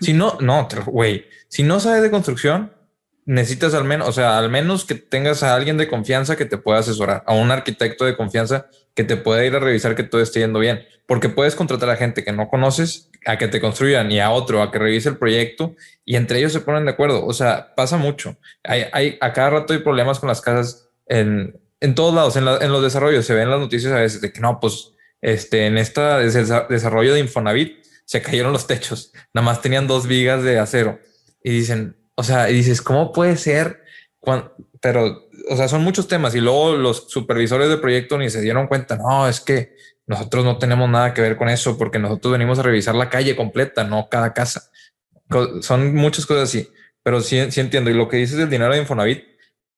si 0.00 0.12
no, 0.12 0.36
no, 0.40 0.68
güey, 0.86 1.24
si 1.48 1.62
no 1.62 1.80
sabes 1.80 2.02
de 2.02 2.10
construcción, 2.10 2.72
necesitas 3.24 3.74
al 3.74 3.84
menos, 3.84 4.08
o 4.08 4.12
sea, 4.12 4.38
al 4.38 4.50
menos 4.50 4.84
que 4.84 4.94
tengas 4.94 5.42
a 5.42 5.54
alguien 5.54 5.76
de 5.76 5.88
confianza 5.88 6.36
que 6.36 6.44
te 6.44 6.56
pueda 6.56 6.78
asesorar, 6.78 7.24
a 7.26 7.34
un 7.34 7.50
arquitecto 7.50 8.04
de 8.04 8.16
confianza 8.16 8.66
que 8.94 9.04
te 9.04 9.16
pueda 9.16 9.44
ir 9.44 9.54
a 9.54 9.60
revisar 9.60 9.94
que 9.94 10.02
todo 10.02 10.20
esté 10.20 10.40
yendo 10.40 10.58
bien, 10.58 10.84
porque 11.06 11.28
puedes 11.28 11.54
contratar 11.54 11.90
a 11.90 11.96
gente 11.96 12.24
que 12.24 12.32
no 12.32 12.48
conoces 12.48 13.10
a 13.26 13.38
que 13.38 13.48
te 13.48 13.60
construyan 13.60 14.10
y 14.10 14.20
a 14.20 14.30
otro 14.30 14.62
a 14.62 14.70
que 14.70 14.78
revise 14.78 15.08
el 15.08 15.18
proyecto 15.18 15.74
y 16.04 16.16
entre 16.16 16.38
ellos 16.38 16.52
se 16.52 16.60
ponen 16.60 16.84
de 16.84 16.92
acuerdo. 16.92 17.24
O 17.24 17.32
sea, 17.32 17.74
pasa 17.74 17.96
mucho. 17.96 18.36
Hay, 18.64 18.86
hay 18.92 19.18
a 19.20 19.32
cada 19.32 19.50
rato 19.50 19.72
hay 19.72 19.80
problemas 19.80 20.18
con 20.20 20.28
las 20.28 20.40
casas 20.40 20.88
en, 21.06 21.60
en 21.80 21.94
todos 21.94 22.14
lados, 22.14 22.36
en, 22.36 22.46
en 22.46 22.72
los 22.72 22.82
desarrollos. 22.82 23.26
Se 23.26 23.34
ven 23.34 23.50
las 23.50 23.60
noticias 23.60 23.92
a 23.92 24.00
veces 24.00 24.20
de 24.20 24.32
que 24.32 24.40
no, 24.40 24.58
pues 24.60 24.92
este, 25.20 25.66
en 25.66 25.78
este 25.78 26.00
desarrollo 26.68 27.14
de 27.14 27.20
Infonavit 27.20 27.84
se 28.04 28.22
cayeron 28.22 28.52
los 28.52 28.66
techos, 28.66 29.12
nada 29.34 29.44
más 29.44 29.60
tenían 29.60 29.86
dos 29.86 30.06
vigas 30.06 30.42
de 30.42 30.58
acero 30.58 30.98
y 31.42 31.50
dicen, 31.50 31.96
o 32.14 32.22
sea, 32.22 32.50
y 32.50 32.54
dices, 32.54 32.82
¿cómo 32.82 33.12
puede 33.12 33.36
ser? 33.36 33.84
pero, 34.80 35.28
o 35.48 35.56
sea, 35.56 35.68
son 35.68 35.82
muchos 35.82 36.08
temas 36.08 36.34
y 36.34 36.40
luego 36.40 36.76
los 36.76 37.08
supervisores 37.08 37.68
de 37.68 37.78
proyecto 37.78 38.18
ni 38.18 38.28
se 38.30 38.40
dieron 38.40 38.66
cuenta, 38.66 38.96
no, 38.96 39.28
es 39.28 39.40
que 39.40 39.74
nosotros 40.06 40.44
no 40.44 40.58
tenemos 40.58 40.88
nada 40.88 41.14
que 41.14 41.20
ver 41.20 41.36
con 41.36 41.48
eso 41.48 41.76
porque 41.76 41.98
nosotros 41.98 42.32
venimos 42.32 42.58
a 42.58 42.62
revisar 42.62 42.94
la 42.94 43.10
calle 43.10 43.36
completa, 43.36 43.84
no 43.84 44.08
cada 44.08 44.32
casa. 44.32 44.70
Son 45.60 45.94
muchas 45.94 46.24
cosas 46.24 46.44
así, 46.44 46.68
pero 47.02 47.20
sí, 47.20 47.38
sí 47.50 47.60
entiendo. 47.60 47.90
Y 47.90 47.94
lo 47.94 48.08
que 48.08 48.16
dices 48.16 48.38
del 48.38 48.48
dinero 48.48 48.72
de 48.72 48.80
Infonavit, 48.80 49.22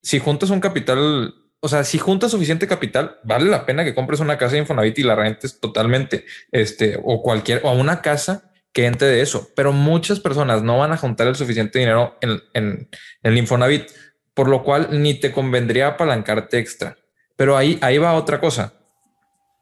si 0.02 0.20
juntas 0.20 0.50
un 0.50 0.60
capital 0.60 1.34
o 1.60 1.68
sea, 1.68 1.84
si 1.84 1.98
juntas 1.98 2.30
suficiente 2.30 2.66
capital, 2.66 3.18
vale 3.22 3.50
la 3.50 3.66
pena 3.66 3.84
que 3.84 3.94
compres 3.94 4.20
una 4.20 4.38
casa 4.38 4.52
de 4.52 4.60
Infonavit 4.60 4.98
y 4.98 5.02
la 5.02 5.14
rentes 5.14 5.60
totalmente, 5.60 6.24
este, 6.50 6.98
o 7.02 7.22
cualquier, 7.22 7.60
o 7.64 7.72
una 7.72 8.00
casa 8.00 8.50
que 8.72 8.86
entre 8.86 9.08
de 9.08 9.20
eso. 9.20 9.50
Pero 9.54 9.72
muchas 9.72 10.20
personas 10.20 10.62
no 10.62 10.78
van 10.78 10.92
a 10.92 10.96
juntar 10.96 11.26
el 11.26 11.36
suficiente 11.36 11.78
dinero 11.78 12.16
en, 12.22 12.40
en, 12.54 12.88
el 13.22 13.36
Infonavit, 13.36 13.90
por 14.32 14.48
lo 14.48 14.62
cual 14.62 14.88
ni 15.02 15.14
te 15.14 15.32
convendría 15.32 15.88
apalancarte 15.88 16.58
extra. 16.58 16.96
Pero 17.36 17.58
ahí, 17.58 17.78
ahí 17.82 17.98
va 17.98 18.14
otra 18.14 18.40
cosa. 18.40 18.72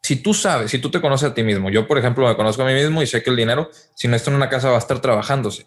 Si 0.01 0.17
tú 0.23 0.35
sabes, 0.35 0.71
si 0.71 0.79
tú 0.79 0.91
te 0.93 1.01
conoces 1.01 1.31
a 1.31 1.35
ti 1.35 1.43
mismo, 1.43 1.69
yo 1.69 1.89
por 1.89 1.99
ejemplo 1.99 2.29
me 2.29 2.37
conozco 2.37 2.63
a 2.63 2.67
mí 2.67 2.75
mismo 2.75 3.03
y 3.03 3.07
sé 3.09 3.25
que 3.25 3.31
el 3.31 3.37
dinero, 3.37 3.71
si 3.97 4.07
no 4.07 4.15
está 4.15 4.31
en 4.31 4.37
una 4.37 4.49
casa, 4.49 4.71
va 4.71 4.77
a 4.77 4.79
estar 4.79 5.01
trabajándose. 5.01 5.67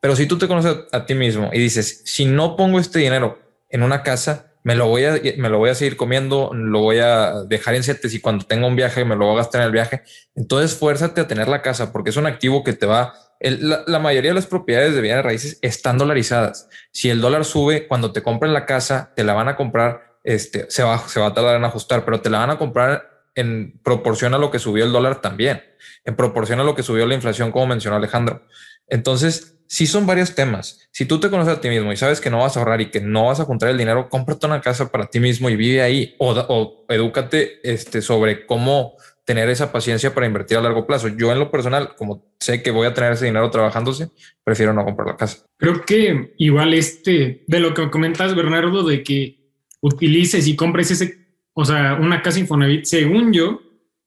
Pero 0.00 0.16
si 0.16 0.26
tú 0.26 0.38
te 0.38 0.48
conoces 0.48 0.76
a 0.90 1.06
ti 1.06 1.14
mismo 1.14 1.50
y 1.52 1.60
dices, 1.60 2.02
si 2.04 2.24
no 2.24 2.56
pongo 2.56 2.80
este 2.80 2.98
dinero 2.98 3.38
en 3.70 3.84
una 3.84 4.02
casa, 4.02 4.47
me 4.68 4.74
lo 4.74 4.86
voy 4.86 5.06
a, 5.06 5.18
me 5.38 5.48
lo 5.48 5.56
voy 5.56 5.70
a 5.70 5.74
seguir 5.74 5.96
comiendo, 5.96 6.50
lo 6.52 6.80
voy 6.80 6.98
a 6.98 7.44
dejar 7.44 7.74
en 7.74 7.82
CETES 7.82 8.12
y 8.12 8.20
cuando 8.20 8.44
tenga 8.44 8.66
un 8.66 8.76
viaje 8.76 9.02
me 9.02 9.16
lo 9.16 9.24
voy 9.24 9.32
a 9.32 9.38
gastar 9.38 9.62
en 9.62 9.68
el 9.68 9.72
viaje. 9.72 10.02
Entonces, 10.34 10.76
fuérzate 10.78 11.22
a 11.22 11.26
tener 11.26 11.48
la 11.48 11.62
casa 11.62 11.90
porque 11.90 12.10
es 12.10 12.18
un 12.18 12.26
activo 12.26 12.62
que 12.62 12.74
te 12.74 12.84
va. 12.84 13.14
la, 13.40 13.98
mayoría 13.98 14.32
de 14.32 14.34
las 14.34 14.44
propiedades 14.44 14.94
de 14.94 15.00
bienes 15.00 15.24
raíces 15.24 15.58
están 15.62 15.96
dolarizadas. 15.96 16.68
Si 16.92 17.08
el 17.08 17.22
dólar 17.22 17.46
sube, 17.46 17.88
cuando 17.88 18.12
te 18.12 18.22
compren 18.22 18.52
la 18.52 18.66
casa, 18.66 19.14
te 19.16 19.24
la 19.24 19.32
van 19.32 19.48
a 19.48 19.56
comprar, 19.56 20.18
este, 20.22 20.66
se 20.68 20.82
va, 20.82 20.98
se 20.98 21.18
va 21.18 21.28
a 21.28 21.32
tardar 21.32 21.56
en 21.56 21.64
ajustar, 21.64 22.04
pero 22.04 22.20
te 22.20 22.28
la 22.28 22.40
van 22.40 22.50
a 22.50 22.58
comprar 22.58 23.08
en 23.36 23.80
proporción 23.82 24.34
a 24.34 24.38
lo 24.38 24.50
que 24.50 24.58
subió 24.58 24.84
el 24.84 24.92
dólar 24.92 25.22
también, 25.22 25.62
en 26.04 26.14
proporción 26.14 26.60
a 26.60 26.64
lo 26.64 26.74
que 26.74 26.82
subió 26.82 27.06
la 27.06 27.14
inflación, 27.14 27.52
como 27.52 27.68
mencionó 27.68 27.96
Alejandro. 27.96 28.42
Entonces, 28.88 29.58
si 29.68 29.86
son 29.86 30.06
varios 30.06 30.34
temas. 30.34 30.88
Si 30.90 31.04
tú 31.04 31.20
te 31.20 31.30
conoces 31.30 31.54
a 31.54 31.60
ti 31.60 31.68
mismo 31.68 31.92
y 31.92 31.96
sabes 31.96 32.20
que 32.20 32.30
no 32.30 32.38
vas 32.38 32.56
a 32.56 32.60
ahorrar 32.60 32.80
y 32.80 32.90
que 32.90 33.00
no 33.00 33.26
vas 33.26 33.38
a 33.38 33.44
juntar 33.44 33.68
el 33.68 33.78
dinero, 33.78 34.08
cómprate 34.08 34.46
una 34.46 34.60
casa 34.60 34.90
para 34.90 35.06
ti 35.06 35.20
mismo 35.20 35.50
y 35.50 35.56
vive 35.56 35.82
ahí 35.82 36.14
o, 36.18 36.32
o 36.32 36.86
edúcate 36.88 37.60
este, 37.62 38.00
sobre 38.00 38.46
cómo 38.46 38.96
tener 39.26 39.50
esa 39.50 39.70
paciencia 39.70 40.14
para 40.14 40.26
invertir 40.26 40.56
a 40.56 40.62
largo 40.62 40.86
plazo. 40.86 41.08
Yo 41.08 41.30
en 41.30 41.38
lo 41.38 41.50
personal, 41.50 41.94
como 41.96 42.24
sé 42.40 42.62
que 42.62 42.70
voy 42.70 42.86
a 42.86 42.94
tener 42.94 43.12
ese 43.12 43.26
dinero 43.26 43.50
trabajándose, 43.50 44.08
prefiero 44.42 44.72
no 44.72 44.86
comprar 44.86 45.08
la 45.08 45.16
casa. 45.18 45.44
Creo 45.58 45.84
que 45.84 46.32
igual 46.38 46.72
este, 46.72 47.44
de 47.46 47.60
lo 47.60 47.74
que 47.74 47.90
comentas, 47.90 48.34
Bernardo, 48.34 48.84
de 48.84 49.02
que 49.02 49.52
utilices 49.82 50.48
y 50.48 50.56
compres 50.56 50.90
ese, 50.90 51.28
o 51.52 51.66
sea, 51.66 51.98
una 52.00 52.22
casa 52.22 52.38
Infonavit, 52.38 52.86
según 52.86 53.34
yo, 53.34 53.60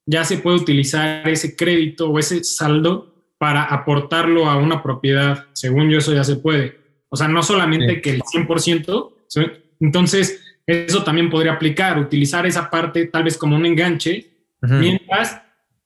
ya 0.07 0.25
se 0.25 0.39
puede 0.39 0.57
utilizar 0.57 1.29
ese 1.29 1.55
crédito 1.55 2.09
o 2.09 2.17
ese 2.17 2.43
saldo 2.43 3.10
para 3.41 3.63
aportarlo 3.63 4.47
a 4.47 4.55
una 4.55 4.83
propiedad. 4.83 5.47
Según 5.53 5.89
yo, 5.89 5.97
eso 5.97 6.13
ya 6.13 6.23
se 6.23 6.35
puede. 6.35 6.77
O 7.09 7.15
sea, 7.15 7.27
no 7.27 7.41
solamente 7.41 7.99
que 7.99 8.11
el 8.11 8.21
100%, 8.21 9.09
entonces 9.79 10.39
eso 10.67 11.03
también 11.03 11.31
podría 11.31 11.53
aplicar, 11.53 11.97
utilizar 11.97 12.45
esa 12.45 12.69
parte 12.69 13.07
tal 13.07 13.23
vez 13.23 13.39
como 13.39 13.55
un 13.55 13.65
enganche, 13.65 14.29
mientras 14.61 15.41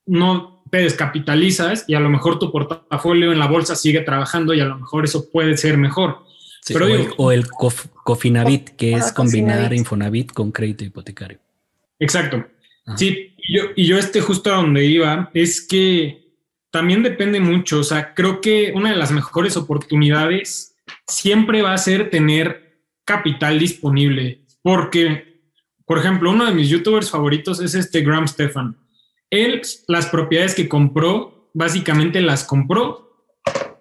no 0.05 0.65
te 0.69 0.79
descapitalizas 0.79 1.85
y 1.87 1.95
a 1.95 2.01
lo 2.01 2.09
mejor 2.09 2.39
tu 2.39 2.51
portafolio 2.51 3.31
en 3.31 3.39
la 3.39 3.47
bolsa 3.47 3.77
sigue 3.77 4.01
trabajando 4.01 4.53
y 4.53 4.59
a 4.59 4.65
lo 4.65 4.77
mejor 4.77 5.05
eso 5.05 5.31
puede 5.31 5.55
ser 5.55 5.77
mejor. 5.77 6.25
Pero 6.67 6.87
o, 7.15 7.31
el, 7.31 7.47
Cofinavit, 7.47 8.71
que 8.71 8.95
es 8.95 9.13
combinar 9.13 9.73
Infonavit 9.73 10.33
con 10.33 10.51
crédito 10.51 10.83
hipotecario. 10.83 11.39
Exacto. 11.99 12.45
Sí, 12.97 13.33
yo, 13.47 13.63
y 13.77 13.87
yo 13.87 13.97
este 13.97 14.19
justo 14.19 14.53
a 14.53 14.57
donde 14.57 14.83
iba 14.83 15.31
es 15.33 15.65
que 15.65 16.24
también 16.75 17.03
depende 17.03 17.39
mucho. 17.39 17.79
O 17.79 17.83
sea, 17.85 18.13
creo 18.13 18.41
que 18.41 18.73
una 18.75 18.89
de 18.89 18.97
las 18.97 19.09
mejores 19.09 19.55
oportunidades 19.55 20.75
siempre 21.07 21.61
va 21.61 21.73
a 21.73 21.77
ser 21.77 22.09
tener 22.09 22.81
capital 23.05 23.57
disponible. 23.59 24.41
Porque, 24.61 25.39
por 25.85 25.99
ejemplo, 25.99 26.31
uno 26.31 26.45
de 26.45 26.53
mis 26.53 26.67
youtubers 26.67 27.09
favoritos 27.09 27.61
es 27.61 27.75
este 27.75 28.01
Graham 28.01 28.27
Stefan. 28.27 28.75
Él, 29.29 29.61
las 29.87 30.07
propiedades 30.07 30.53
que 30.53 30.67
compró, 30.67 31.49
básicamente 31.53 32.19
las 32.19 32.43
compró 32.43 33.23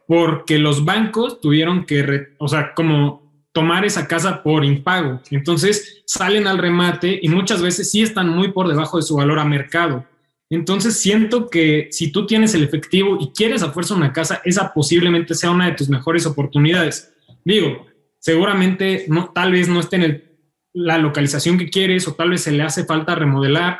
porque 0.07 0.61
los 0.61 0.85
bancos 0.85 1.41
tuvieron 1.41 1.87
que, 1.87 2.29
o 2.39 2.47
sea, 2.47 2.75
como 2.75 3.49
tomar 3.51 3.85
esa 3.85 4.07
casa 4.07 4.41
por 4.41 4.65
impago. 4.65 5.21
Entonces 5.33 6.05
salen 6.07 6.47
al 6.47 6.59
remate 6.59 7.19
y 7.21 7.29
muchas 7.29 7.61
veces 7.61 7.91
sí 7.91 8.03
están 8.03 8.29
muy 8.29 8.53
por 8.53 8.69
debajo 8.69 8.99
de 8.99 9.03
su 9.03 9.17
valor 9.17 9.41
a 9.41 9.45
mercado. 9.45 10.07
Entonces 10.55 10.99
siento 10.99 11.49
que 11.49 11.89
si 11.91 12.13
tú 12.13 12.27
tienes 12.27 12.55
el 12.55 12.63
efectivo 12.63 13.19
y 13.21 13.33
quieres 13.33 13.63
a 13.63 13.73
fuerza 13.73 13.95
una 13.95 14.13
casa, 14.13 14.41
esa 14.45 14.73
posiblemente 14.73 15.35
sea 15.35 15.51
una 15.51 15.67
de 15.67 15.73
tus 15.73 15.89
mejores 15.89 16.27
oportunidades. 16.27 17.13
Digo, 17.45 17.87
seguramente 18.21 19.07
no, 19.09 19.31
tal 19.35 19.53
vez 19.53 19.69
no 19.69 19.81
esté 19.81 19.97
en 19.97 20.25
la 20.73 20.99
localización 20.99 21.59
que 21.59 21.71
quieres 21.71 22.07
o 22.09 22.15
tal 22.15 22.31
vez 22.31 22.43
se 22.43 22.53
le 22.53 22.63
hace 22.63 22.85
falta 22.85 23.15
remodelar, 23.15 23.79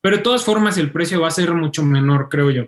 pero 0.00 0.16
de 0.18 0.22
todas 0.22 0.44
formas 0.44 0.76
el 0.78 0.92
precio 0.92 1.20
va 1.20 1.28
a 1.28 1.32
ser 1.32 1.52
mucho 1.54 1.82
menor, 1.82 2.28
creo 2.28 2.50
yo. 2.50 2.66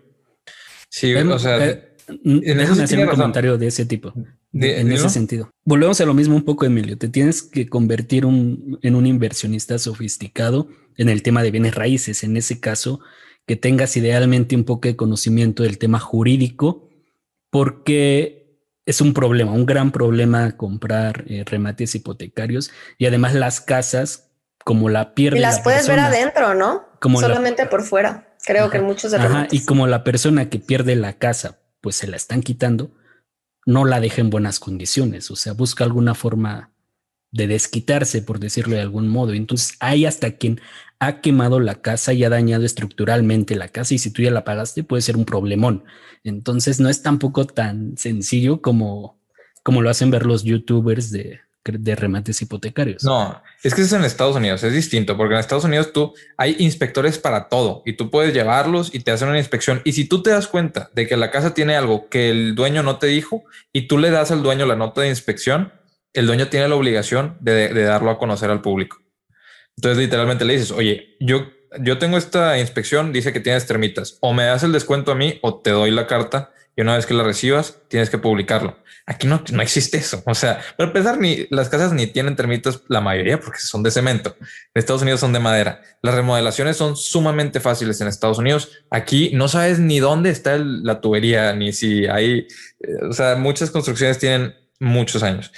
Sí, 0.89 1.15
o 1.15 1.39
sea, 1.39 1.67
eh, 1.67 1.97
en 2.09 2.61
ese 2.61 2.83
hacer 2.83 3.01
un 3.01 3.07
comentario 3.07 3.59
de 3.59 3.67
ese 3.67 3.85
tipo. 3.85 4.15
en 4.53 4.93
ese 4.93 5.11
sentido. 5.11 5.51
Volvemos 5.65 6.01
a 6.01 6.07
lo 6.07 6.15
mismo 6.15 6.37
un 6.37 6.45
poco, 6.45 6.65
Emilio. 6.65 6.97
Te 6.97 7.09
tienes 7.09 7.43
que 7.43 7.69
convertir 7.69 8.25
en 8.25 8.95
un 8.95 9.07
inversionista 9.07 9.79
sofisticado 9.79 10.69
en 10.97 11.09
el 11.09 11.23
tema 11.23 11.43
de 11.43 11.51
bienes 11.51 11.75
raíces. 11.75 12.25
En 12.25 12.37
ese 12.37 12.61
caso, 12.61 13.01
que 13.47 13.57
tengas 13.57 13.97
idealmente 13.97 14.57
un 14.57 14.65
poco 14.65 14.89
de 14.89 14.97
conocimiento 14.97 15.63
del 15.63 15.79
tema 15.79 15.99
jurídico, 15.99 16.89
porque 17.51 18.61
es 18.87 19.01
un 19.01 19.15
problema, 19.15 19.53
un 19.53 19.67
gran 19.67 19.93
problema 19.93 20.57
comprar 20.57 21.25
eh, 21.29 21.45
remates 21.45 21.95
hipotecarios 21.95 22.71
y 22.99 23.07
además 23.07 23.35
las 23.35 23.61
casas, 23.61 24.31
como 24.65 24.89
la 24.89 25.15
pierde. 25.15 25.39
Y 25.39 25.43
las 25.43 25.61
puedes 25.61 25.89
ver 25.89 26.01
adentro, 26.01 26.55
¿no? 26.55 26.85
Como 27.01 27.21
Solamente 27.21 27.67
por 27.67 27.83
fuera. 27.83 28.35
Creo 28.45 28.71
que 28.71 28.81
muchos 28.81 29.11
de 29.11 29.19
Ajá, 29.19 29.49
y 29.51 29.65
como 29.65 29.87
la 29.87 30.05
persona 30.05 30.49
que 30.49 30.59
pierde 30.59 30.95
la 30.95 31.15
casa, 31.15 31.59
pues 31.81 31.97
se 31.97 32.07
la 32.07 32.17
están 32.17 32.43
quitando, 32.43 32.93
no 33.65 33.85
la 33.85 34.01
deja 34.01 34.21
en 34.21 34.31
buenas 34.31 34.61
condiciones. 34.61 35.31
O 35.31 35.37
sea, 35.37 35.53
busca 35.53 35.85
alguna 35.85 36.15
forma 36.15 36.73
de 37.33 37.47
desquitarse, 37.47 38.23
por 38.23 38.39
decirlo 38.41 38.77
de 38.77 38.83
algún 38.83 39.09
modo. 39.09 39.33
Entonces 39.33 39.77
hay 39.81 40.07
hasta 40.07 40.33
quien 40.33 40.61
ha 40.99 41.21
quemado 41.21 41.61
la 41.61 41.77
casa 41.77 42.13
y 42.13 42.25
ha 42.25 42.31
dañado 42.31 42.65
estructuralmente 42.65 43.55
la 43.55 43.69
casa 43.69 43.95
y 43.95 43.99
si 43.99 44.11
tú 44.11 44.23
ya 44.23 44.31
la 44.31 44.45
pagaste 44.45 44.85
puede 44.85 45.03
ser 45.03 45.17
un 45.17 45.25
problemón. 45.25 45.85
Entonces 46.25 46.81
no 46.81 46.89
es 46.89 47.03
tampoco 47.03 47.47
tan 47.47 47.97
sencillo 47.99 48.63
como, 48.63 49.19
como 49.63 49.83
lo 49.83 49.91
hacen 49.91 50.11
ver 50.11 50.25
los 50.25 50.45
youtubers 50.45 51.11
de, 51.11 51.41
de 51.65 51.95
remates 51.97 52.41
hipotecarios. 52.41 53.05
No, 53.05 53.43
es 53.63 53.75
que 53.75 53.83
es 53.83 53.93
en 53.93 54.05
Estados 54.05 54.37
Unidos, 54.37 54.63
es 54.63 54.73
distinto, 54.73 55.17
porque 55.17 55.35
en 55.35 55.41
Estados 55.41 55.65
Unidos 55.65 55.93
tú 55.93 56.15
hay 56.37 56.57
inspectores 56.59 57.19
para 57.19 57.49
todo 57.49 57.83
y 57.85 57.95
tú 57.95 58.11
puedes 58.11 58.33
llevarlos 58.33 58.95
y 58.95 59.01
te 59.01 59.11
hacen 59.11 59.29
una 59.29 59.39
inspección. 59.39 59.83
Y 59.85 59.93
si 59.93 60.07
tú 60.07 60.23
te 60.23 60.31
das 60.31 60.47
cuenta 60.47 60.91
de 60.95 61.07
que 61.07 61.17
la 61.17 61.31
casa 61.31 61.55
tiene 61.55 61.77
algo 61.77 62.09
que 62.09 62.31
el 62.31 62.55
dueño 62.55 62.83
no 62.83 62.99
te 62.99 63.09
dijo 63.09 63.45
y 63.73 63.83
tú 63.83 63.99
le 63.99 64.11
das 64.11 64.31
al 64.31 64.43
dueño 64.43 64.67
la 64.67 64.77
nota 64.77 65.03
de 65.03 65.09
inspección, 65.09 65.73
el 66.17 66.27
dueño 66.27 66.49
tiene 66.49 66.69
la 66.69 66.75
obligación 66.75 67.37
de, 67.41 67.73
darlo 67.73 68.11
a 68.11 68.19
conocer 68.19 68.51
al 68.51 68.63
público. 68.63 68.99
Entonces 69.77 69.99
literalmente 70.03 70.45
le 70.45 70.55
dices, 70.55 70.71
oye, 70.71 71.17
yo, 71.21 71.53
tengo 71.99 72.17
esta 72.17 72.59
inspección, 72.59 73.13
dice 73.13 73.33
que 73.33 73.41
tienes 73.41 73.67
termitas, 73.67 74.17
o 74.21 74.33
me 74.33 74.45
das 74.45 74.63
el 74.63 74.73
descuento 74.73 75.13
a 75.13 75.15
mí 75.15 75.39
o 75.43 75.61
te 75.61 75.71
doy 75.71 75.91
la 75.91 76.07
carta 76.07 76.53
y 76.75 76.81
una 76.81 76.97
vez 76.97 77.07
que 77.07 77.15
la 77.15 77.23
recibas 77.23 77.79
tienes 77.89 78.11
que 78.11 78.19
publicarlo. 78.19 78.79
Aquí 79.07 79.27
no, 79.27 79.43
no 79.53 79.63
existe 79.63 79.99
eso. 79.99 80.23
O 80.27 80.35
sea, 80.35 80.61
para 80.77 80.89
empezar, 80.89 81.19
ni 81.19 81.47
las 81.51 81.69
casas 81.69 81.93
ni 81.93 82.07
tienen 82.07 82.35
termitas, 82.35 82.83
la 82.89 83.01
mayoría 83.01 83.39
porque 83.39 83.61
son 83.61 83.83
de 83.83 83.91
cemento. 83.91 84.35
En 84.41 84.47
Estados 84.75 85.03
Unidos 85.03 85.21
son 85.21 85.33
de 85.33 85.39
madera. 85.39 85.81
Las 86.03 86.15
remodelaciones 86.15 86.77
son 86.77 86.97
sumamente 86.97 87.61
fáciles 87.61 88.01
en 88.01 88.09
Estados 88.09 88.39
Unidos. 88.39 88.71
Aquí 88.91 89.31
no 89.33 89.49
sabes 89.49 89.79
ni 89.79 90.01
dónde 90.01 90.31
está 90.31 90.59
la 90.59 91.01
tubería, 91.01 91.53
ni 91.53 91.73
si 91.73 92.07
hay, 92.07 92.49
eh, 92.81 93.05
o 93.09 93.13
sea, 93.13 93.37
muchas 93.37 93.71
construcciones 93.71 94.19
tienen 94.19 94.55
muchos 94.81 95.23
años. 95.23 95.53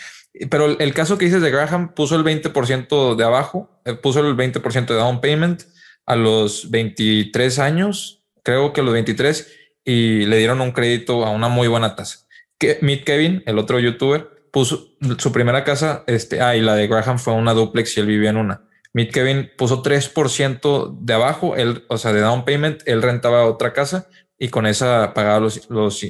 Pero 0.50 0.78
el 0.78 0.94
caso 0.94 1.18
que 1.18 1.24
dices 1.24 1.42
de 1.42 1.50
Graham 1.50 1.94
puso 1.94 2.16
el 2.16 2.24
20% 2.24 3.16
de 3.16 3.24
abajo, 3.24 3.80
eh, 3.84 3.94
puso 3.94 4.20
el 4.20 4.36
20% 4.36 4.86
de 4.86 4.94
down 4.94 5.20
payment 5.20 5.62
a 6.06 6.16
los 6.16 6.70
23 6.70 7.58
años, 7.58 8.22
creo 8.42 8.72
que 8.72 8.80
a 8.80 8.84
los 8.84 8.92
23, 8.92 9.52
y 9.84 10.26
le 10.26 10.38
dieron 10.38 10.60
un 10.60 10.72
crédito 10.72 11.24
a 11.24 11.30
una 11.30 11.48
muy 11.48 11.68
buena 11.68 11.96
tasa. 11.96 12.26
Que 12.58 12.78
Meet 12.82 13.04
Kevin, 13.04 13.42
el 13.46 13.58
otro 13.58 13.78
youtuber, 13.78 14.28
puso 14.50 14.96
su 15.18 15.32
primera 15.32 15.64
casa, 15.64 16.04
este, 16.06 16.40
ah, 16.40 16.56
y 16.56 16.60
la 16.60 16.74
de 16.74 16.88
Graham 16.88 17.18
fue 17.18 17.34
una 17.34 17.54
duplex 17.54 17.96
y 17.96 18.00
él 18.00 18.06
vivía 18.06 18.30
en 18.30 18.36
una. 18.36 18.62
Meet 18.92 19.12
Kevin 19.12 19.50
puso 19.56 19.82
3% 19.82 20.98
de 21.00 21.14
abajo, 21.14 21.56
él, 21.56 21.84
o 21.88 21.98
sea, 21.98 22.12
de 22.12 22.20
down 22.20 22.44
payment, 22.44 22.82
él 22.86 23.02
rentaba 23.02 23.46
otra 23.46 23.72
casa 23.72 24.08
y 24.38 24.48
con 24.48 24.66
esa 24.66 25.12
pagaba 25.14 25.40
los, 25.40 25.68
los, 25.68 26.04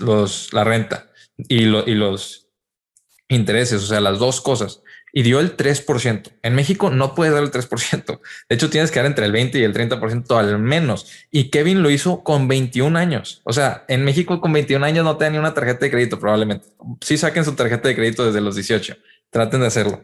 los 0.00 0.52
la 0.52 0.64
renta 0.64 1.10
y, 1.36 1.64
y 1.64 1.94
los 1.94 2.41
intereses, 3.32 3.82
o 3.82 3.86
sea, 3.86 4.00
las 4.00 4.18
dos 4.18 4.40
cosas 4.40 4.82
y 5.12 5.22
dio 5.22 5.40
el 5.40 5.56
3%. 5.56 6.32
En 6.42 6.54
México 6.54 6.90
no 6.90 7.14
puedes 7.14 7.34
dar 7.34 7.42
el 7.42 7.50
3%. 7.50 8.20
De 8.48 8.54
hecho, 8.54 8.70
tienes 8.70 8.90
que 8.90 8.98
dar 8.98 9.06
entre 9.06 9.26
el 9.26 9.32
20 9.32 9.58
y 9.58 9.62
el 9.62 9.74
30% 9.74 10.38
al 10.38 10.58
menos. 10.58 11.06
Y 11.30 11.50
Kevin 11.50 11.82
lo 11.82 11.90
hizo 11.90 12.24
con 12.24 12.48
21 12.48 12.98
años. 12.98 13.42
O 13.44 13.52
sea, 13.52 13.84
en 13.88 14.04
México 14.04 14.40
con 14.40 14.52
21 14.52 14.84
años 14.84 15.04
no 15.04 15.16
te 15.18 15.30
ni 15.30 15.38
una 15.38 15.54
tarjeta 15.54 15.84
de 15.84 15.90
crédito 15.90 16.18
probablemente. 16.18 16.68
Sí 17.00 17.18
saquen 17.18 17.44
su 17.44 17.54
tarjeta 17.54 17.88
de 17.88 17.94
crédito 17.94 18.24
desde 18.24 18.40
los 18.40 18.54
18. 18.54 18.96
Traten 19.30 19.60
de 19.60 19.66
hacerlo. 19.66 20.02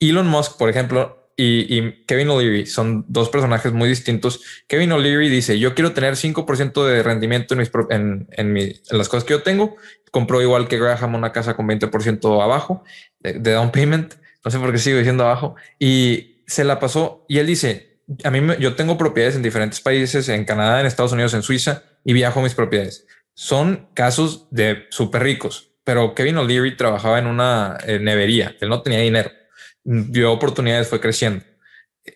Elon 0.00 0.26
Musk, 0.26 0.56
por 0.56 0.70
ejemplo, 0.70 1.25
y, 1.36 2.04
Kevin 2.06 2.30
O'Leary 2.30 2.66
son 2.66 3.04
dos 3.08 3.28
personajes 3.28 3.72
muy 3.72 3.88
distintos. 3.88 4.42
Kevin 4.68 4.92
O'Leary 4.92 5.28
dice, 5.28 5.58
yo 5.58 5.74
quiero 5.74 5.92
tener 5.92 6.14
5% 6.14 6.86
de 6.86 7.02
rendimiento 7.02 7.54
en, 7.54 7.60
mis, 7.60 7.70
en, 7.90 8.28
en, 8.30 8.74
las 8.90 9.08
cosas 9.08 9.24
que 9.24 9.34
yo 9.34 9.42
tengo. 9.42 9.76
Compró 10.10 10.40
igual 10.40 10.66
que 10.66 10.78
Graham 10.78 11.14
una 11.14 11.32
casa 11.32 11.54
con 11.54 11.66
20% 11.68 12.42
abajo 12.42 12.84
de 13.20 13.52
down 13.52 13.70
payment 13.70 14.14
no 14.46 14.52
sé 14.52 14.60
por 14.60 14.70
qué 14.70 14.78
sigo 14.78 14.98
diciendo 14.98 15.24
abajo, 15.24 15.56
y 15.76 16.42
se 16.46 16.62
la 16.62 16.78
pasó 16.78 17.24
y 17.28 17.38
él 17.38 17.48
dice, 17.48 17.98
a 18.22 18.30
mí 18.30 18.40
yo 18.60 18.76
tengo 18.76 18.96
propiedades 18.96 19.34
en 19.34 19.42
diferentes 19.42 19.80
países, 19.80 20.28
en 20.28 20.44
Canadá, 20.44 20.78
en 20.78 20.86
Estados 20.86 21.10
Unidos, 21.10 21.34
en 21.34 21.42
Suiza, 21.42 21.82
y 22.04 22.12
viajo 22.12 22.40
mis 22.40 22.54
propiedades. 22.54 23.08
Son 23.34 23.88
casos 23.92 24.46
de 24.52 24.86
súper 24.90 25.24
ricos, 25.24 25.72
pero 25.82 26.14
Kevin 26.14 26.38
O'Leary 26.38 26.76
trabajaba 26.76 27.18
en 27.18 27.26
una 27.26 27.76
eh, 27.88 27.98
nevería, 27.98 28.54
él 28.60 28.68
no 28.68 28.82
tenía 28.82 29.00
dinero, 29.00 29.32
vio 29.86 30.32
oportunidades, 30.32 30.88
fue 30.88 31.00
creciendo 31.00 31.44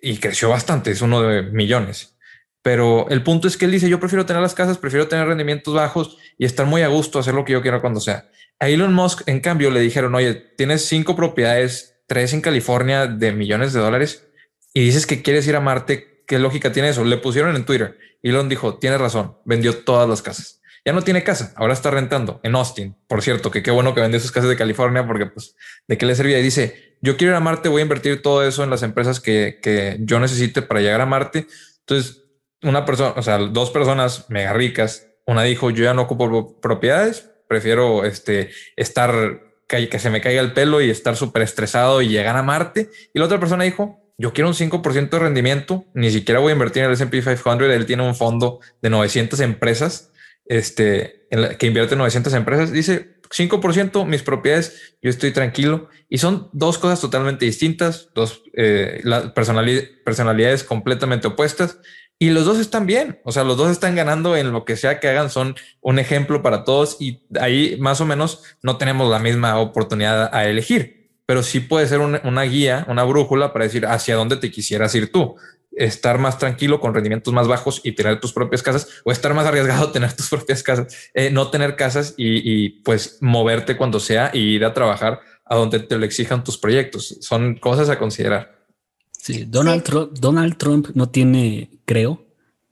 y 0.03 0.19
creció 0.19 0.49
bastante, 0.49 0.91
es 0.91 1.03
uno 1.03 1.23
de 1.23 1.43
millones. 1.43 2.17
Pero 2.63 3.09
el 3.09 3.23
punto 3.23 3.49
es 3.49 3.57
que 3.57 3.65
él 3.65 3.71
dice, 3.71 3.89
yo 3.89 4.01
prefiero 4.01 4.27
tener 4.27 4.43
las 4.43 4.55
casas, 4.55 4.77
prefiero 4.77 5.09
tener 5.09 5.27
rendimientos 5.27 5.73
bajos 5.75 6.19
y 6.37 6.45
estar 6.45 6.67
muy 6.67 6.83
a 6.83 6.89
gusto, 6.89 7.19
hacer 7.19 7.35
lo 7.35 7.45
que 7.45 7.53
yo 7.55 7.63
quiera 7.63 7.81
cuando 7.81 8.01
sea. 8.01 8.29
A 8.59 8.69
Elon 8.69 8.93
Musk, 8.93 9.23
en 9.27 9.41
cambio, 9.41 9.71
le 9.71 9.81
dijeron, 9.81 10.15
oye, 10.15 10.35
tienes 10.35 10.85
cinco 10.85 11.17
propiedades 11.17 12.03
tres 12.07 12.35
en 12.35 12.41
California 12.41 13.07
de 13.07 13.33
millones 13.33 13.73
de 13.73 13.81
dólares 13.81 14.29
y 14.75 14.85
dices 14.85 15.07
que 15.07 15.23
quieres 15.23 15.47
ir 15.47 15.57
a 15.57 15.61
Marte, 15.61 16.25
¿qué 16.27 16.39
lógica 16.39 16.73
tiene 16.73 16.91
eso? 16.91 17.05
Le 17.05 17.17
pusieron 17.17 17.57
en 17.57 17.65
Twitter. 17.65 17.97
Elon 18.23 18.49
dijo, 18.49 18.75
tiene 18.75 18.99
razón, 18.99 19.39
vendió 19.45 19.79
todas 19.79 20.09
las 20.09 20.21
casas. 20.21 20.60
Ya 20.85 20.93
no 20.93 21.03
tiene 21.03 21.23
casa, 21.23 21.53
ahora 21.57 21.73
está 21.73 21.91
rentando 21.91 22.41
en 22.43 22.55
Austin. 22.55 22.97
Por 23.07 23.23
cierto, 23.23 23.51
que 23.51 23.63
qué 23.63 23.71
bueno 23.71 23.95
que 23.95 24.01
vendió 24.01 24.19
sus 24.19 24.33
casas 24.33 24.49
de 24.49 24.57
California 24.57 25.07
porque 25.07 25.27
pues 25.27 25.55
de 25.87 25.99
qué 25.99 26.07
le 26.07 26.15
servía. 26.15 26.39
Y 26.39 26.43
dice, 26.43 26.97
yo 27.01 27.17
quiero 27.17 27.33
ir 27.33 27.37
a 27.37 27.41
Marte, 27.41 27.69
voy 27.69 27.81
a 27.81 27.83
invertir 27.83 28.23
todo 28.23 28.47
eso 28.47 28.65
en 28.65 28.71
las 28.71 28.83
empresas 28.83 29.21
que, 29.21 29.59
que 29.63 29.99
yo 30.01 30.21
necesite 30.21 30.63
para 30.63 30.81
llegar 30.81 31.01
a 31.01 31.07
Marte. 31.07 31.47
Entonces, 31.81 32.25
una 32.63 32.85
persona, 32.85 33.15
o 33.17 33.23
sea, 33.23 33.39
dos 33.39 33.71
personas 33.71 34.27
mega 34.29 34.53
ricas, 34.53 35.09
una 35.27 35.43
dijo, 35.43 35.71
yo 35.71 35.85
ya 35.85 35.95
no 35.95 36.03
ocupo 36.03 36.61
propiedades, 36.61 37.31
prefiero 37.47 38.05
este, 38.05 38.51
estar 38.77 39.41
que, 39.71 39.99
se 39.99 40.11
me 40.11 40.21
caiga 40.21 40.41
el 40.41 40.53
pelo 40.53 40.81
y 40.81 40.91
estar 40.91 41.17
súper 41.17 41.43
estresado 41.43 42.03
y 42.03 42.09
llegar 42.09 42.37
a 42.37 42.43
Marte. 42.43 42.91
Y 43.15 43.19
la 43.19 43.27
otra 43.27 43.39
persona 43.39 43.65
dijo, 43.65 44.01
yo 44.19 44.33
quiero 44.33 44.49
un 44.49 44.55
5% 44.55 45.11
de 45.11 45.19
rendimiento, 45.19 45.85
ni 45.95 46.11
siquiera 46.11 46.41
voy 46.41 46.51
a 46.51 46.53
invertir 46.55 46.83
en 46.83 46.89
el 46.89 46.95
S&P 46.95 47.23
500, 47.23 47.63
él 47.63 47.87
tiene 47.87 48.07
un 48.07 48.15
fondo 48.15 48.61
de 48.83 48.91
900 48.91 49.41
empresas, 49.41 50.10
este, 50.51 51.29
que 51.61 51.67
invierte 51.69 51.95
en 51.95 51.99
900 51.99 52.35
empresas, 52.35 52.73
dice 52.73 53.21
5% 53.31 54.05
mis 54.05 54.23
propiedades, 54.23 54.97
yo 55.01 55.09
estoy 55.09 55.31
tranquilo. 55.31 55.89
Y 56.09 56.19
son 56.19 56.49
dos 56.53 56.77
cosas 56.77 57.01
totalmente 57.01 57.45
distintas, 57.45 58.09
dos 58.17 58.43
eh, 58.55 59.01
personalidades 59.33 60.65
completamente 60.65 61.29
opuestas. 61.29 61.79
Y 62.19 62.31
los 62.31 62.45
dos 62.45 62.59
están 62.59 62.85
bien, 62.85 63.21
o 63.25 63.31
sea, 63.31 63.45
los 63.45 63.57
dos 63.57 63.71
están 63.71 63.95
ganando 63.95 64.37
en 64.37 64.53
lo 64.53 64.65
que 64.65 64.77
sea 64.77 64.99
que 64.99 65.09
hagan, 65.09 65.31
son 65.31 65.55
un 65.81 65.99
ejemplo 65.99 66.43
para 66.43 66.65
todos 66.65 66.99
y 67.01 67.23
ahí 67.41 67.79
más 67.81 68.03
o 68.03 68.07
menos 68.07 68.43
no 68.61 68.77
tenemos 68.77 69.11
la 69.11 69.21
misma 69.21 69.59
oportunidad 69.59 70.35
a 70.35 70.47
elegir, 70.47 71.13
pero 71.25 71.43
sí 71.43 71.61
puede 71.61 71.87
ser 71.87 72.01
una, 72.01 72.43
guía, 72.43 72.85
una 72.89 73.05
brújula 73.05 73.55
para 73.55 73.65
decir 73.65 73.87
hacia 73.87 74.17
dónde 74.17 74.37
te 74.37 74.51
quisieras 74.51 74.95
ir 74.97 75.11
tú. 75.11 75.37
Estar 75.81 76.19
más 76.19 76.39
tranquilo 76.39 76.79
con 76.79 76.95
rendimientos 76.95 77.33
más 77.33 77.49
bajos 77.49 77.81
y 77.83 77.93
tener 77.93 78.21
tus 78.21 78.33
propias 78.33 78.63
casas 78.63 78.89
o 79.05 79.13
estar 79.13 79.33
más 79.35 79.47
arriesgado 79.47 79.91
tener 79.93 80.13
tus 80.13 80.29
propias 80.29 80.63
casas, 80.63 81.11
eh, 81.15 81.31
no 81.31 81.51
tener 81.51 81.77
casas 81.77 82.15
y, 82.17 82.81
pues 82.83 83.19
moverte 83.21 83.77
cuando 83.77 83.99
sea 83.99 84.31
y 84.33 84.41
ir 84.41 84.65
a 84.65 84.75
trabajar 84.75 85.21
a 85.45 85.57
donde 85.57 85.81
te 85.81 85.99
lo 85.99 86.05
exijan 86.05 86.45
tus 86.45 86.59
proyectos. 86.59 87.17
Son 87.21 87.57
cosas 87.57 87.89
a 87.89 87.99
considerar. 87.99 88.67
Sí, 89.11 89.45
Donald, 89.47 89.83
Trump, 89.83 90.13
Donald 90.19 90.57
Trump 90.57 90.89
no 90.95 91.09
tiene, 91.09 91.71
creo, 91.85 92.27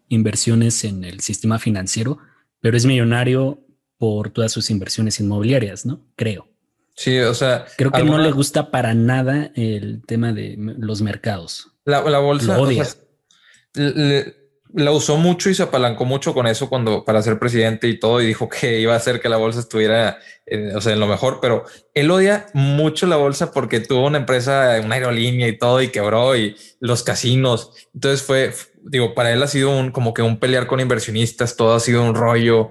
inversiones 0.09 0.85
en 0.85 1.05
el 1.05 1.21
sistema 1.21 1.59
financiero, 1.59 2.19
pero 2.61 2.77
es 2.77 2.87
millonario 2.87 3.65
por 3.99 4.31
todas 4.31 4.53
sus 4.53 4.71
inversiones 4.71 5.21
inmobiliarias, 5.21 5.85
¿no? 5.85 6.07
Creo. 6.17 6.49
Sí, 6.99 7.17
o 7.21 7.33
sea, 7.33 7.65
creo 7.77 7.93
que 7.93 8.03
no 8.03 8.19
le 8.19 8.33
gusta 8.33 8.73
para 8.73 8.93
nada 8.93 9.53
el 9.55 10.03
tema 10.05 10.33
de 10.33 10.57
los 10.59 11.01
mercados. 11.01 11.69
La, 11.85 12.01
bolsa 12.19 12.59
la 14.75 14.91
usó 14.91 15.17
mucho 15.17 15.49
y 15.49 15.55
se 15.55 15.63
apalancó 15.63 16.05
mucho 16.05 16.35
con 16.35 16.49
eso 16.49 16.69
cuando 16.69 17.05
para 17.05 17.23
ser 17.23 17.39
presidente 17.39 17.87
y 17.87 18.01
todo 18.01 18.21
y 18.21 18.27
dijo 18.27 18.49
que 18.49 18.81
iba 18.81 18.95
a 18.95 18.97
hacer 18.97 19.21
que 19.21 19.29
la 19.29 19.37
bolsa 19.37 19.61
estuviera 19.61 20.19
o 20.75 20.81
sea, 20.81 20.93
en 20.93 20.99
lo 20.99 21.07
mejor, 21.07 21.39
pero 21.41 21.67
él 21.95 22.11
odia 22.11 22.47
mucho 22.53 23.07
la 23.07 23.17
bolsa 23.17 23.53
porque 23.53 23.79
tuvo 23.79 24.07
una 24.07 24.19
empresa, 24.19 24.81
una 24.83 24.97
aerolínea 24.97 25.47
y 25.47 25.57
todo 25.57 25.81
y 25.81 25.89
quebró 25.89 26.37
y 26.37 26.57
los 26.81 27.05
casinos. 27.05 27.73
Entonces 27.95 28.23
fue, 28.23 28.53
digo, 28.83 29.15
para 29.15 29.33
él 29.33 29.41
ha 29.43 29.47
sido 29.47 29.71
un 29.79 29.93
como 29.93 30.15
que 30.15 30.23
un 30.23 30.41
pelear 30.41 30.67
con 30.67 30.81
inversionistas, 30.81 31.55
todo 31.55 31.77
ha 31.77 31.81
sido 31.81 32.03
un 32.03 32.17
rollo. 32.17 32.71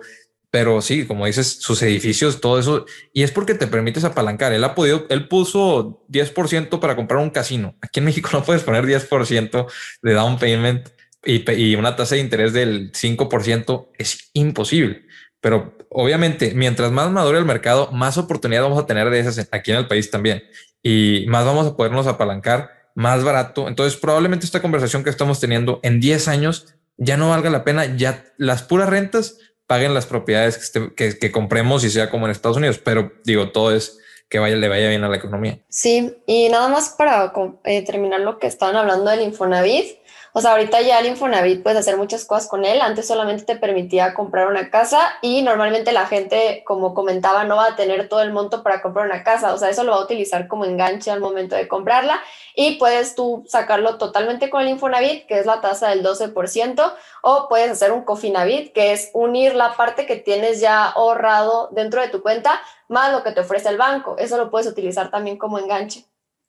Pero 0.58 0.82
sí, 0.82 1.06
como 1.06 1.28
dices, 1.28 1.60
sus 1.60 1.84
edificios, 1.84 2.41
todo 2.41 2.58
eso, 2.58 2.88
y 3.13 3.22
es 3.22 3.30
porque 3.30 3.54
te 3.54 3.67
permites 3.67 4.04
apalancar. 4.04 4.54
Él 4.54 4.63
ha 4.63 4.74
podido, 4.74 5.06
él 5.10 5.28
puso 5.28 6.04
10% 6.10 6.80
para 6.80 6.96
comprar 6.96 7.22
un 7.22 7.30
casino. 7.30 7.76
Aquí 7.80 8.00
en 8.00 8.06
México 8.06 8.30
no 8.34 8.43
puedes 8.43 8.63
poner 8.63 8.84
10% 8.84 9.67
de 10.02 10.13
down 10.13 10.39
payment 10.39 10.89
y, 11.24 11.76
una 11.76 11.96
tasa 11.96 12.15
de 12.15 12.22
interés 12.22 12.54
del 12.54 12.91
5% 12.91 13.89
es 14.00 14.32
imposible. 14.34 15.06
Pero 15.41 15.78
obviamente, 15.91 16.54
mientras 16.56 16.91
más 16.91 17.12
madure 17.12 17.38
el 17.38 17.46
mercado, 17.46 17.91
más 17.91 18.17
oportunidad 18.17 18.63
vamos 18.63 18.80
a 18.80 18.88
tener 18.88 19.12
de 19.12 19.20
esas 19.20 19.48
aquí 19.52 19.70
en 19.70 19.78
el 19.78 19.88
país 19.88 20.10
también. 20.10 20.41
Y 20.82 21.26
más 21.28 21.46
vamos 21.46 21.67
a 21.67 21.78
podernos 21.78 22.08
apalancar 22.08 22.72
más 22.96 23.24
barato. 23.24 23.67
Entonces, 23.67 24.00
probablemente 24.00 24.48
esta 24.48 24.63
conversación 24.63 25.04
que 25.04 25.12
estamos 25.12 25.39
teniendo 25.39 25.80
en 25.84 26.00
10 26.00 26.28
años 26.30 26.74
ya 26.98 27.15
no 27.15 27.30
valga 27.30 27.52
la 27.52 27.63
pena. 27.63 27.96
Ya 27.96 28.26
las 28.38 28.63
puras 28.63 28.89
rentas 28.89 29.38
paguen 29.67 29.93
las 29.93 30.06
propiedades 30.06 30.71
que, 30.95 31.17
que, 31.19 31.32
compremos 31.32 31.84
y 31.84 31.89
sea 31.89 32.10
como 32.10 32.25
en 32.25 32.32
Estados 32.32 32.58
Unidos. 32.58 32.80
Pero 32.84 33.12
digo, 33.23 33.51
todo 33.51 33.75
es 33.75 33.99
que 34.30 34.39
vaya, 34.39 34.56
le 34.56 34.67
vaya 34.67 34.89
bien 34.89 35.03
a 35.03 35.10
la 35.10 35.17
economía. 35.17 35.60
Sí, 35.69 36.17
y 36.25 36.49
nada 36.49 36.69
más 36.69 36.89
para 36.97 37.34
eh, 37.65 37.84
terminar 37.84 38.21
lo 38.21 38.39
que 38.39 38.47
estaban 38.47 38.75
hablando 38.75 39.12
del 39.12 39.21
Infonavit. 39.21 39.97
O 40.38 40.41
sea, 40.41 40.52
ahorita 40.52 40.82
ya 40.82 41.00
el 41.00 41.08
Infonavit 41.08 41.63
puedes 41.63 41.80
hacer 41.80 41.97
muchas 41.97 42.23
cosas 42.23 42.47
con 42.47 42.63
él. 42.63 42.80
Antes 42.80 43.08
solamente 43.08 43.43
te 43.43 43.56
permitía 43.56 44.13
comprar 44.13 44.45
una 44.45 44.69
casa 44.69 45.00
y 45.23 45.41
normalmente 45.41 45.91
la 45.91 46.06
gente, 46.06 46.62
como 46.63 46.93
comentaba, 46.93 47.43
no 47.43 47.56
va 47.56 47.69
a 47.69 47.76
tener 47.76 48.08
todo 48.08 48.21
el 48.21 48.32
monto 48.32 48.62
para 48.62 48.84
comprar 48.84 49.08
una 49.08 49.23
casa. 49.23 49.52
O 49.56 49.58
sea, 49.58 49.71
eso 49.71 49.84
lo 49.84 49.93
va 49.93 49.97
a 49.97 50.04
utilizar 50.04 50.47
como 50.47 50.65
enganche 50.65 51.10
al 51.10 51.21
momento 51.21 51.56
de 51.56 51.67
comprarla 51.67 52.21
y 52.54 52.76
puedes 52.76 53.15
tú 53.15 53.45
sacarlo 53.47 53.97
totalmente 53.97 54.52
con 54.52 54.62
el 54.62 54.67
Infonavit, 54.67 55.26
que 55.26 55.39
es 55.39 55.47
la 55.47 55.60
tasa 55.60 55.89
del 55.89 56.04
12%, 56.04 56.93
o 57.23 57.47
puedes 57.50 57.71
hacer 57.71 57.91
un 57.91 58.04
Cofinavit, 58.04 58.73
que 58.73 58.91
es 58.93 59.10
unir 59.13 59.56
la 59.56 59.76
parte 59.76 60.06
que 60.06 60.17
tienes 60.17 60.62
ya 60.62 60.86
ahorrado 60.86 61.69
dentro 61.71 62.00
de 62.00 62.10
tu 62.10 62.21
cuenta 62.21 62.62
más 62.89 63.12
lo 63.12 63.23
que 63.23 63.32
te 63.32 63.39
ofrece 63.39 63.69
el 63.69 63.78
banco. 63.78 64.15
Eso 64.19 64.38
lo 64.38 64.52
puedes 64.52 64.67
utilizar 64.67 65.10
también 65.10 65.39
como 65.39 65.58
enganche. 65.58 66.06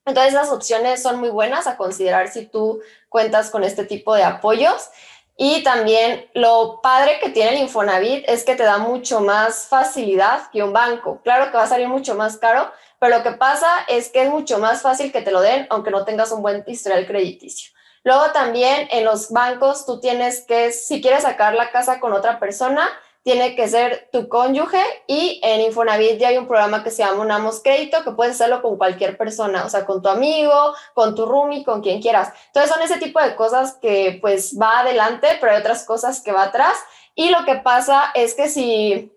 Entonces, 0.09 0.33
las 0.33 0.51
opciones 0.51 1.03
son 1.03 1.21
muy 1.21 1.29
buenas 1.31 1.67
a 1.67 1.77
considerar 1.77 2.29
si 2.29 2.47
tú 2.47 2.81
cuentas 3.09 3.51
con 3.51 3.63
este 3.63 3.85
tipo 3.85 4.15
de 4.15 4.25
apoyos. 4.25 4.89
Y 5.37 5.63
también 5.63 6.29
lo 6.35 6.81
padre 6.83 7.21
que 7.21 7.31
tiene 7.31 7.53
el 7.53 7.63
Infonavit 7.63 8.25
es 8.29 8.43
que 8.43 8.57
te 8.57 8.65
da 8.65 8.79
mucho 8.79 9.21
más 9.21 9.67
facilidad 9.69 10.51
que 10.51 10.65
un 10.65 10.73
banco. 10.73 11.21
Claro 11.23 11.53
que 11.53 11.57
va 11.57 11.63
a 11.63 11.69
salir 11.69 11.87
mucho 11.87 12.17
más 12.17 12.39
caro, 12.39 12.73
pero 12.99 13.19
lo 13.19 13.23
que 13.23 13.31
pasa 13.31 13.69
es 13.87 14.09
que 14.09 14.23
es 14.23 14.31
mucho 14.31 14.59
más 14.59 14.83
fácil 14.83 15.13
que 15.13 15.23
te 15.23 15.31
lo 15.31 15.41
den 15.41 15.69
aunque 15.71 15.93
no 15.93 16.05
tengas 16.05 16.33
un 16.33 16.43
buen 16.43 16.65
historial 16.67 17.07
crediticio. 17.07 17.71
Luego 18.03 18.33
también 18.33 18.89
en 18.91 19.05
los 19.05 19.31
bancos 19.31 19.87
tú 19.87 20.01
tienes 20.01 20.41
que, 20.41 20.73
si 20.73 21.01
quieres 21.01 21.23
sacar 21.23 21.55
la 21.55 21.71
casa 21.71 22.01
con 22.01 22.13
otra 22.13 22.41
persona, 22.41 22.89
tiene 23.23 23.57
que 23.57 23.69
ser 23.69 24.09
tu 24.13 24.29
cónyuge 24.29 24.83
y 25.07 25.41
en 25.43 25.61
Infonavit 25.61 26.19
ya 26.19 26.29
hay 26.29 26.39
un 26.39 26.47
programa 26.47 26.83
que 26.83 26.91
se 26.91 27.03
llama 27.03 27.23
Unamos 27.23 27.61
Crédito 27.63 28.03
que 28.03 28.13
puedes 28.13 28.35
hacerlo 28.35 28.63
con 28.63 28.79
cualquier 28.79 29.19
persona, 29.19 29.65
o 29.65 29.69
sea, 29.69 29.85
con 29.85 30.01
tu 30.01 30.09
amigo, 30.09 30.75
con 30.95 31.15
tu 31.15 31.27
roomie, 31.27 31.65
con 31.65 31.83
quien 31.83 32.01
quieras. 32.01 32.33
Entonces 32.47 32.73
son 32.73 32.83
ese 32.83 32.99
tipo 32.99 33.21
de 33.21 33.35
cosas 33.37 33.77
que 33.83 34.19
pues 34.21 34.57
va 34.59 34.81
adelante, 34.81 35.29
pero 35.41 35.53
hay 35.53 35.59
otras 35.59 35.85
cosas 35.85 36.23
que 36.23 36.33
va 36.33 36.45
atrás 36.45 36.77
Y 37.15 37.31
lo 37.31 37.45
que 37.45 37.57
pasa 37.57 38.13
es 38.15 38.35
que 38.35 38.49
si, 38.49 39.13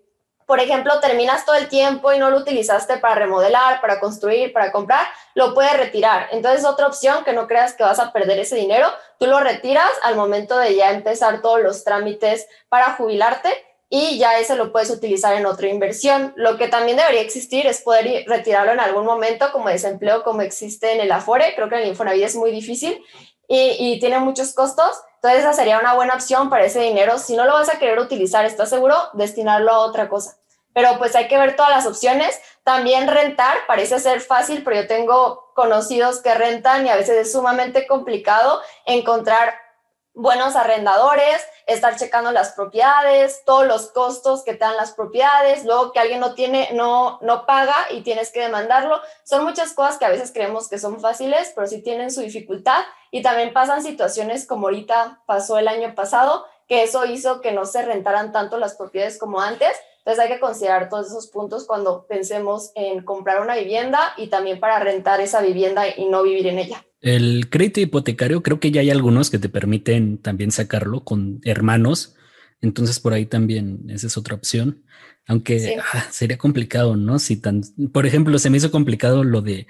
por 0.48 0.60
ejemplo, 0.60 1.00
terminas 1.00 1.46
todo 1.46 1.56
el 1.56 1.70
tiempo 1.70 2.12
y 2.12 2.18
no 2.18 2.32
lo 2.32 2.38
utilizaste 2.38 2.98
para 2.98 3.16
remodelar, 3.16 3.80
para 3.80 4.00
construir, 4.00 4.52
para 4.52 4.72
comprar, 4.72 5.06
lo 5.36 5.54
puedes 5.54 5.78
retirar. 5.78 6.28
Entonces, 6.32 6.66
otra 6.66 6.88
opción 6.88 7.24
que 7.24 7.34
no 7.34 7.48
creas 7.48 7.76
que 7.76 7.84
vas 7.84 8.00
a 8.00 8.12
perder 8.12 8.40
ese 8.40 8.56
dinero, 8.56 8.88
tú 9.20 9.28
lo 9.28 9.40
retiras 9.40 9.92
al 10.04 10.16
momento 10.16 10.58
de 10.58 10.76
ya 10.76 10.92
empezar 10.92 11.42
todos 11.42 11.62
los 11.62 11.84
trámites 11.84 12.48
para 12.70 12.94
jubilarte 12.94 13.50
y 13.94 14.18
ya 14.18 14.40
ese 14.40 14.56
lo 14.56 14.72
puedes 14.72 14.90
utilizar 14.90 15.36
en 15.36 15.46
otra 15.46 15.68
inversión. 15.68 16.32
Lo 16.38 16.58
que 16.58 16.70
también 16.70 16.96
debería 16.96 17.20
existir 17.20 17.68
es 17.68 17.82
poder 17.82 18.24
retirarlo 18.26 18.72
en 18.72 18.80
algún 18.80 19.06
momento 19.06 19.52
como 19.52 19.68
desempleo, 19.68 20.24
como 20.24 20.42
existe 20.42 20.94
en 20.94 21.02
el 21.02 21.12
Afore. 21.12 21.54
Creo 21.56 21.68
que 21.68 21.76
en 21.76 21.82
el 21.82 21.88
Infonavit 21.90 22.24
es 22.24 22.38
muy 22.38 22.52
difícil 22.52 23.04
y, 23.50 24.00
tiene 24.00 24.20
muchos 24.20 24.54
costos. 24.54 24.92
Entonces, 25.16 25.42
esa 25.42 25.52
sería 25.52 25.78
una 25.78 25.94
buena 25.94 26.14
opción 26.14 26.50
para 26.50 26.64
ese 26.64 26.80
dinero. 26.80 27.18
Si 27.18 27.36
no 27.36 27.44
lo 27.44 27.52
vas 27.52 27.68
a 27.68 27.80
querer 27.80 28.00
utilizar, 28.00 28.46
¿estás 28.46 28.70
seguro? 28.70 28.96
Destinarlo 29.12 29.74
a 29.74 29.80
otra 29.80 30.08
cosa. 30.08 30.38
Pero 30.74 30.98
pues 30.98 31.14
hay 31.18 31.28
que 31.28 31.38
ver 31.38 31.58
todas 31.58 31.72
las 31.72 31.86
opciones. 31.86 32.40
También 32.64 33.10
rentar 33.10 33.58
parece 33.68 34.00
ser 34.00 34.22
fácil, 34.22 34.64
pero 34.64 34.84
yo 34.84 34.88
tengo 34.88 35.52
conocidos 35.54 36.22
que 36.22 36.34
rentan 36.34 36.88
y 36.88 36.90
a 36.90 36.96
veces 36.96 37.18
es 37.18 37.34
sumamente 37.34 37.86
complicado 37.88 38.62
encontrar 38.86 39.54
buenos 40.13 40.56
arrendadores, 40.56 41.45
estar 41.67 41.95
checando 41.95 42.32
las 42.32 42.52
propiedades, 42.52 43.43
todos 43.45 43.65
los 43.65 43.91
costos 43.91 44.43
que 44.43 44.54
te 44.54 44.60
dan 44.60 44.76
las 44.76 44.91
propiedades, 44.91 45.63
luego 45.65 45.91
que 45.91 46.00
alguien 46.00 46.19
no 46.19 46.34
tiene, 46.34 46.69
no, 46.74 47.19
no 47.21 47.45
paga 47.45 47.76
y 47.91 48.02
tienes 48.02 48.32
que 48.32 48.41
demandarlo. 48.41 49.00
Son 49.24 49.43
muchas 49.43 49.74
cosas 49.74 49.97
que 49.97 50.06
a 50.06 50.10
veces 50.10 50.32
creemos 50.34 50.67
que 50.67 50.80
son 50.80 51.00
fáciles, 51.00 51.52
pero 51.56 51.67
sí 51.67 51.82
tienen 51.82 52.12
su 52.12 52.21
dificultad 52.21 52.84
y 53.10 53.21
también 53.21 53.54
pasan 53.54 53.84
situaciones 53.84 54.45
como 54.45 54.67
ahorita 54.67 55.21
pasó 55.26 55.58
el 55.58 55.67
año 55.67 55.95
pasado, 55.95 56.45
que 56.67 56.84
eso 56.84 57.06
hizo 57.06 57.41
que 57.41 57.52
no 57.52 57.65
se 57.65 57.82
rentaran 57.82 58.32
tanto 58.32 58.58
las 58.58 58.76
propiedades 58.76 59.17
como 59.17 59.41
antes. 59.41 59.78
Entonces 60.04 60.24
hay 60.24 60.30
que 60.34 60.40
considerar 60.40 60.90
todos 60.90 61.08
esos 61.08 61.28
puntos 61.28 61.66
cuando 61.68 62.08
pensemos 62.08 62.72
en 62.76 63.04
comprar 63.04 63.42
una 63.42 63.56
vivienda 63.56 64.14
y 64.18 64.28
también 64.28 64.60
para 64.60 64.80
rentar 64.80 65.22
esa 65.22 65.42
vivienda 65.42 65.84
y 65.96 66.06
no 66.10 66.24
vivir 66.24 66.48
en 66.48 66.58
ella. 66.58 66.84
El 67.02 67.50
crédito 67.50 67.82
hipotecario, 67.82 68.42
creo 68.42 68.60
que 68.60 68.72
ya 68.72 68.82
hay 68.82 68.90
algunos 68.90 69.30
que 69.30 69.40
te 69.40 69.50
permiten 69.50 70.18
también 70.18 70.52
sacarlo 70.52 71.04
con 71.04 71.40
hermanos. 71.44 72.16
Entonces 72.62 73.00
por 73.00 73.14
ahí 73.14 73.28
también 73.28 73.86
esa 73.90 74.08
es 74.08 74.18
otra 74.18 74.36
opción. 74.36 74.84
Aunque 75.28 75.78
ah, 75.94 76.08
sería 76.12 76.38
complicado, 76.38 76.96
¿no? 76.96 77.20
Si 77.20 77.38
tan, 77.38 77.62
por 77.94 78.08
ejemplo, 78.08 78.40
se 78.40 78.50
me 78.50 78.58
hizo 78.58 78.72
complicado 78.72 79.24
lo 79.24 79.42
de 79.42 79.68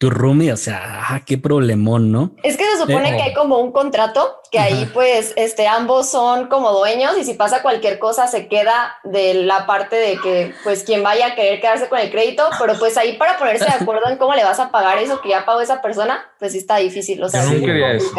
tu 0.00 0.08
roomie, 0.08 0.50
o 0.50 0.56
sea, 0.56 1.08
ah, 1.10 1.20
qué 1.26 1.36
problemón, 1.36 2.10
¿no? 2.10 2.34
Es 2.42 2.56
que 2.56 2.64
se 2.64 2.78
supone 2.78 3.14
que 3.18 3.22
hay 3.22 3.34
como 3.34 3.58
un 3.58 3.70
contrato 3.70 4.40
que 4.50 4.58
ahí 4.58 4.88
pues 4.94 5.34
este 5.36 5.68
ambos 5.68 6.10
son 6.10 6.46
como 6.46 6.72
dueños 6.72 7.18
y 7.20 7.24
si 7.24 7.34
pasa 7.34 7.60
cualquier 7.60 7.98
cosa 7.98 8.26
se 8.26 8.48
queda 8.48 8.94
de 9.04 9.34
la 9.34 9.66
parte 9.66 9.96
de 9.96 10.16
que 10.16 10.54
pues 10.64 10.84
quien 10.84 11.02
vaya 11.02 11.26
a 11.26 11.34
querer 11.34 11.60
quedarse 11.60 11.90
con 11.90 11.98
el 11.98 12.10
crédito, 12.10 12.44
pero 12.58 12.78
pues 12.78 12.96
ahí 12.96 13.18
para 13.18 13.36
ponerse 13.36 13.66
de 13.66 13.72
acuerdo 13.72 14.08
en 14.08 14.16
cómo 14.16 14.34
le 14.34 14.42
vas 14.42 14.58
a 14.58 14.70
pagar 14.70 14.96
eso 14.96 15.20
que 15.20 15.28
ya 15.28 15.44
pagó 15.44 15.60
esa 15.60 15.82
persona, 15.82 16.24
pues 16.38 16.52
sí 16.52 16.58
está 16.58 16.78
difícil, 16.78 17.22
o 17.22 17.28
sea, 17.28 17.44
no 17.44 17.50
quería 17.60 17.92
eso. 17.92 18.10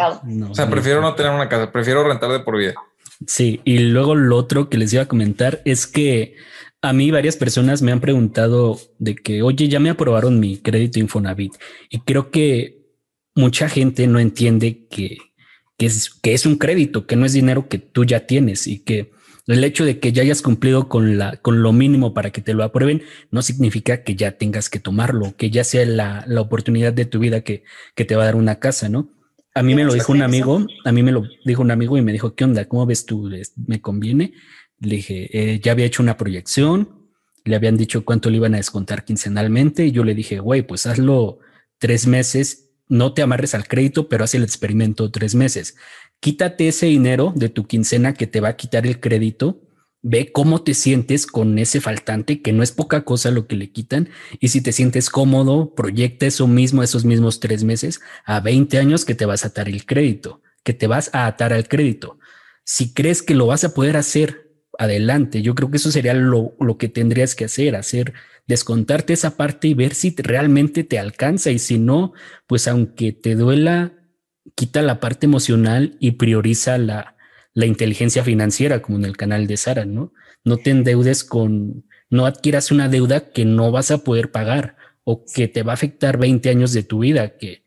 o 0.48 0.54
sea, 0.54 0.70
prefiero 0.70 1.00
no 1.00 1.16
tener 1.16 1.32
una 1.32 1.48
casa, 1.48 1.72
prefiero 1.72 2.04
rentar 2.04 2.30
de 2.30 2.38
por 2.38 2.58
vida. 2.58 2.74
Sí, 3.26 3.60
y 3.64 3.78
luego 3.78 4.14
lo 4.14 4.36
otro 4.36 4.68
que 4.68 4.78
les 4.78 4.92
iba 4.92 5.02
a 5.02 5.08
comentar 5.08 5.62
es 5.64 5.88
que 5.88 6.36
a 6.82 6.92
mí 6.92 7.12
varias 7.12 7.36
personas 7.36 7.80
me 7.80 7.92
han 7.92 8.00
preguntado 8.00 8.78
de 8.98 9.14
que, 9.14 9.42
oye, 9.42 9.68
ya 9.68 9.78
me 9.78 9.88
aprobaron 9.88 10.40
mi 10.40 10.58
crédito 10.58 10.98
Infonavit 10.98 11.54
y 11.88 12.00
creo 12.00 12.30
que 12.30 12.82
mucha 13.36 13.68
gente 13.68 14.06
no 14.08 14.18
entiende 14.18 14.86
que, 14.88 15.18
es, 15.78 16.10
que 16.10 16.34
es 16.34 16.44
un 16.44 16.56
crédito, 16.56 17.06
que 17.06 17.14
no 17.14 17.24
es 17.24 17.32
dinero 17.32 17.68
que 17.68 17.78
tú 17.78 18.04
ya 18.04 18.26
tienes 18.26 18.66
y 18.66 18.80
que 18.80 19.12
el 19.46 19.62
hecho 19.62 19.84
de 19.84 20.00
que 20.00 20.12
ya 20.12 20.22
hayas 20.22 20.42
cumplido 20.42 20.88
con, 20.88 21.18
la, 21.18 21.36
con 21.36 21.62
lo 21.62 21.72
mínimo 21.72 22.14
para 22.14 22.30
que 22.30 22.40
te 22.40 22.52
lo 22.52 22.64
aprueben 22.64 23.02
no 23.30 23.42
significa 23.42 24.02
que 24.02 24.16
ya 24.16 24.32
tengas 24.32 24.68
que 24.68 24.80
tomarlo, 24.80 25.36
que 25.36 25.50
ya 25.50 25.62
sea 25.62 25.86
la, 25.86 26.24
la 26.26 26.40
oportunidad 26.40 26.92
de 26.92 27.04
tu 27.04 27.20
vida 27.20 27.42
que, 27.42 27.62
que 27.94 28.04
te 28.04 28.16
va 28.16 28.24
a 28.24 28.26
dar 28.26 28.36
una 28.36 28.58
casa, 28.58 28.88
¿no? 28.88 29.08
A 29.54 29.62
mí 29.62 29.74
me 29.74 29.84
lo 29.84 29.92
dijo 29.92 30.12
un 30.12 30.22
amigo, 30.22 30.66
a 30.84 30.92
mí 30.92 31.02
me 31.02 31.12
lo 31.12 31.24
dijo 31.44 31.60
un 31.60 31.70
amigo 31.70 31.98
y 31.98 32.02
me 32.02 32.12
dijo, 32.12 32.34
¿qué 32.34 32.44
onda? 32.44 32.64
¿Cómo 32.64 32.86
ves 32.86 33.04
tú? 33.04 33.30
¿Me 33.66 33.82
conviene? 33.82 34.32
Le 34.82 34.96
dije, 34.96 35.30
eh, 35.32 35.60
ya 35.60 35.72
había 35.72 35.86
hecho 35.86 36.02
una 36.02 36.16
proyección, 36.16 37.08
le 37.44 37.56
habían 37.56 37.76
dicho 37.76 38.04
cuánto 38.04 38.30
le 38.30 38.36
iban 38.36 38.54
a 38.54 38.58
descontar 38.58 39.04
quincenalmente 39.04 39.86
y 39.86 39.92
yo 39.92 40.04
le 40.04 40.14
dije, 40.14 40.40
güey, 40.40 40.62
pues 40.62 40.86
hazlo 40.86 41.38
tres 41.78 42.06
meses, 42.06 42.70
no 42.88 43.14
te 43.14 43.22
amarres 43.22 43.54
al 43.54 43.66
crédito, 43.66 44.08
pero 44.08 44.24
haz 44.24 44.34
el 44.34 44.42
experimento 44.42 45.10
tres 45.10 45.34
meses. 45.34 45.76
Quítate 46.20 46.68
ese 46.68 46.86
dinero 46.86 47.32
de 47.34 47.48
tu 47.48 47.66
quincena 47.66 48.14
que 48.14 48.26
te 48.26 48.40
va 48.40 48.50
a 48.50 48.56
quitar 48.56 48.86
el 48.86 49.00
crédito, 49.00 49.62
ve 50.02 50.30
cómo 50.32 50.62
te 50.62 50.74
sientes 50.74 51.26
con 51.26 51.58
ese 51.58 51.80
faltante, 51.80 52.42
que 52.42 52.52
no 52.52 52.62
es 52.62 52.72
poca 52.72 53.04
cosa 53.04 53.30
lo 53.30 53.46
que 53.46 53.56
le 53.56 53.70
quitan, 53.70 54.08
y 54.40 54.48
si 54.48 54.60
te 54.60 54.72
sientes 54.72 55.10
cómodo, 55.10 55.74
proyecta 55.74 56.26
eso 56.26 56.46
mismo, 56.48 56.82
esos 56.82 57.04
mismos 57.04 57.40
tres 57.40 57.64
meses, 57.64 58.00
a 58.24 58.40
20 58.40 58.78
años 58.78 59.04
que 59.04 59.14
te 59.14 59.26
vas 59.26 59.44
a 59.44 59.48
atar 59.48 59.68
el 59.68 59.86
crédito, 59.86 60.42
que 60.64 60.74
te 60.74 60.86
vas 60.86 61.10
a 61.12 61.26
atar 61.26 61.52
al 61.52 61.68
crédito. 61.68 62.18
Si 62.64 62.92
crees 62.92 63.22
que 63.22 63.34
lo 63.34 63.46
vas 63.46 63.64
a 63.64 63.74
poder 63.74 63.96
hacer 63.96 64.51
adelante. 64.78 65.42
Yo 65.42 65.54
creo 65.54 65.70
que 65.70 65.76
eso 65.76 65.90
sería 65.90 66.14
lo, 66.14 66.54
que 66.78 66.88
tendrías 66.88 67.34
que 67.34 67.44
hacer, 67.44 67.76
hacer, 67.76 68.14
descontarte 68.46 69.12
esa 69.12 69.36
parte 69.36 69.68
y 69.68 69.74
ver 69.74 69.94
si 69.94 70.14
realmente 70.16 70.84
te 70.84 70.98
alcanza 70.98 71.50
y 71.50 71.58
si 71.58 71.78
no, 71.78 72.12
pues 72.46 72.68
aunque 72.68 73.12
te 73.12 73.34
duela, 73.34 73.92
quita 74.54 74.82
la 74.82 75.00
parte 75.00 75.26
emocional 75.26 75.96
y 76.00 76.12
prioriza 76.12 76.78
la, 76.78 77.16
la 77.54 77.66
inteligencia 77.66 78.24
financiera, 78.24 78.82
como 78.82 78.98
en 78.98 79.04
el 79.04 79.16
canal 79.16 79.46
de 79.46 79.56
Sara, 79.56 79.84
¿no? 79.84 80.12
No 80.44 80.56
te 80.56 80.70
endeudes 80.70 81.24
con, 81.24 81.84
no 82.10 82.26
adquieras 82.26 82.70
una 82.70 82.88
deuda 82.88 83.30
que 83.30 83.44
no 83.44 83.70
vas 83.70 83.90
a 83.90 83.98
poder 83.98 84.32
pagar 84.32 84.76
o 85.04 85.24
que 85.24 85.48
te 85.48 85.62
va 85.62 85.72
a 85.72 85.74
afectar 85.74 86.18
20 86.18 86.48
años 86.50 86.72
de 86.72 86.82
tu 86.82 87.00
vida, 87.00 87.36
que, 87.36 87.62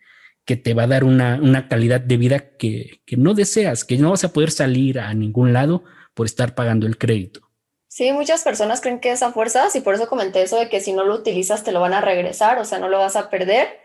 que 0.45 0.55
te 0.55 0.73
va 0.73 0.83
a 0.83 0.87
dar 0.87 1.03
una, 1.03 1.39
una 1.41 1.67
calidad 1.67 1.99
de 1.99 2.17
vida 2.17 2.39
que, 2.57 3.01
que 3.05 3.17
no 3.17 3.33
deseas, 3.33 3.83
que 3.83 3.97
no 3.97 4.11
vas 4.11 4.23
a 4.23 4.31
poder 4.31 4.51
salir 4.51 4.99
a 4.99 5.13
ningún 5.13 5.53
lado 5.53 5.83
por 6.13 6.25
estar 6.25 6.55
pagando 6.55 6.87
el 6.87 6.97
crédito. 6.97 7.41
Sí, 7.87 8.11
muchas 8.11 8.43
personas 8.43 8.81
creen 8.81 8.99
que 8.99 9.11
es 9.11 9.23
a 9.23 9.31
fuerzas 9.31 9.75
y 9.75 9.81
por 9.81 9.95
eso 9.95 10.07
comenté 10.07 10.41
eso 10.41 10.59
de 10.59 10.69
que 10.69 10.81
si 10.81 10.91
no 10.91 11.05
lo 11.05 11.15
utilizas 11.15 11.63
te 11.63 11.71
lo 11.71 11.79
van 11.79 11.93
a 11.93 12.01
regresar, 12.01 12.59
o 12.59 12.65
sea, 12.65 12.77
no 12.77 12.89
lo 12.89 12.99
vas 12.99 13.15
a 13.15 13.29
perder. 13.29 13.79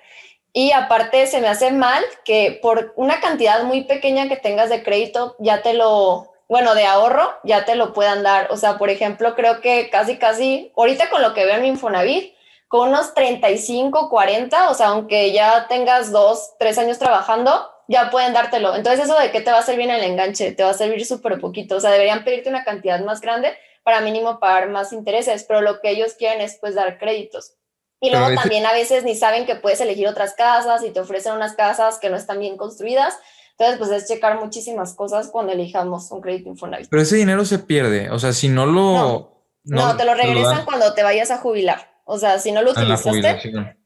Y 0.53 0.73
aparte 0.73 1.27
se 1.29 1.41
me 1.41 1.47
hace 1.47 1.71
mal 1.71 2.03
que 2.25 2.59
por 2.61 2.93
una 2.97 3.21
cantidad 3.21 3.63
muy 3.63 3.85
pequeña 3.85 4.29
que 4.29 4.37
tengas 4.37 4.69
de 4.69 4.83
crédito 4.83 5.37
ya 5.39 5.63
te 5.63 5.75
lo, 5.75 6.33
bueno, 6.49 6.75
de 6.75 6.87
ahorro, 6.87 7.31
ya 7.45 7.65
te 7.65 7.77
lo 7.77 7.93
puedan 7.93 8.25
dar. 8.25 8.49
O 8.51 8.57
sea, 8.57 8.79
por 8.79 8.91
ejemplo, 8.91 9.37
creo 9.37 9.61
que 9.61 9.89
casi, 9.91 10.19
casi, 10.19 10.73
ahorita 10.77 11.09
con 11.09 11.23
lo 11.23 11.33
que 11.33 11.45
veo 11.45 11.57
en 11.57 11.67
Infonavit, 11.67 12.35
con 12.71 12.91
unos 12.91 13.15
35, 13.15 14.09
40, 14.09 14.71
o 14.71 14.75
sea, 14.75 14.91
aunque 14.91 15.33
ya 15.33 15.67
tengas 15.67 16.13
dos, 16.13 16.53
tres 16.57 16.79
años 16.79 17.01
trabajando, 17.01 17.69
ya 17.89 18.11
pueden 18.11 18.33
dártelo. 18.33 18.77
Entonces, 18.77 19.07
eso 19.07 19.19
de 19.19 19.33
qué 19.33 19.41
te 19.41 19.51
va 19.51 19.59
a 19.59 19.63
servir 19.63 19.87
en 19.87 19.97
el 19.97 20.05
enganche, 20.05 20.53
te 20.53 20.63
va 20.63 20.71
a 20.71 20.75
servir 20.75 21.05
súper 21.05 21.41
poquito. 21.41 21.75
O 21.75 21.81
sea, 21.81 21.91
deberían 21.91 22.23
pedirte 22.23 22.49
una 22.49 22.63
cantidad 22.63 23.05
más 23.05 23.21
grande 23.21 23.55
para 23.83 24.01
mínimo 24.03 24.39
pagar 24.39 24.69
más 24.69 24.93
intereses, 24.93 25.43
pero 25.49 25.63
lo 25.63 25.81
que 25.81 25.91
ellos 25.91 26.15
quieren 26.17 26.41
es 26.41 26.59
pues 26.61 26.77
dar 26.77 26.97
créditos. 27.01 27.55
Y 28.01 28.11
luego 28.11 28.33
también 28.37 28.65
a 28.65 28.73
veces 28.73 29.03
ni 29.03 29.17
saben 29.17 29.47
que 29.47 29.57
puedes 29.57 29.81
elegir 29.81 30.07
otras 30.07 30.35
casas 30.35 30.85
y 30.85 30.91
te 30.91 31.01
ofrecen 31.01 31.33
unas 31.33 31.55
casas 31.55 31.99
que 31.99 32.09
no 32.09 32.17
están 32.17 32.39
bien 32.39 32.57
construidas. 32.57 33.19
Entonces, 33.59 33.79
pues 33.79 33.91
es 33.91 34.07
checar 34.07 34.39
muchísimas 34.39 34.95
cosas 34.95 35.27
cuando 35.27 35.51
elijamos 35.51 36.09
un 36.13 36.21
crédito 36.21 36.49
Infonavit. 36.49 36.87
Pero 36.89 37.03
ese 37.03 37.17
dinero 37.17 37.45
se 37.45 37.59
pierde. 37.59 38.11
O 38.11 38.21
sea, 38.21 38.33
si 38.33 38.49
no 38.49 38.65
lo... 38.65 39.45
No, 39.65 39.97
te 39.97 40.05
lo 40.05 40.15
regresan 40.15 40.65
cuando 40.65 40.95
te 40.95 41.03
vayas 41.03 41.33
a 41.33 41.39
jubilar. 41.39 41.90
O 42.13 42.19
sea, 42.19 42.41
si 42.41 42.51
no 42.51 42.63
lo 42.63 42.73
utilizaste... 42.73 43.77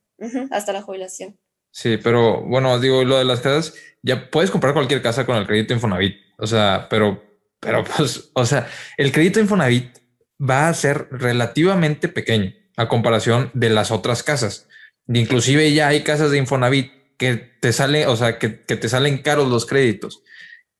hasta 0.50 0.72
la 0.72 0.80
jubilación. 0.80 1.38
Sí, 1.70 1.98
pero 1.98 2.40
bueno, 2.40 2.80
digo, 2.80 3.04
lo 3.04 3.18
de 3.18 3.26
las 3.26 3.40
casas, 3.40 3.74
ya 4.02 4.30
puedes 4.30 4.50
comprar 4.50 4.72
cualquier 4.72 5.02
casa 5.02 5.26
con 5.26 5.36
el 5.36 5.46
crédito 5.46 5.74
Infonavit. 5.74 6.16
O 6.38 6.46
sea, 6.46 6.86
pero, 6.88 7.22
pero 7.60 7.84
pues, 7.96 8.30
o 8.32 8.46
sea, 8.46 8.66
el 8.96 9.12
crédito 9.12 9.40
Infonavit 9.40 9.98
va 10.40 10.68
a 10.68 10.74
ser 10.74 11.08
relativamente 11.10 12.08
pequeño 12.08 12.54
a 12.78 12.88
comparación 12.88 13.50
de 13.52 13.68
las 13.68 13.90
otras 13.90 14.22
casas. 14.22 14.68
Inclusive 15.06 15.74
ya 15.74 15.88
hay 15.88 16.02
casas 16.02 16.30
de 16.30 16.38
Infonavit 16.38 16.90
que 17.18 17.34
te 17.36 17.74
sale, 17.74 18.06
o 18.06 18.16
sea, 18.16 18.38
que, 18.38 18.62
que 18.62 18.76
te 18.76 18.88
salen 18.88 19.18
caros 19.18 19.48
los 19.48 19.66
créditos. 19.66 20.22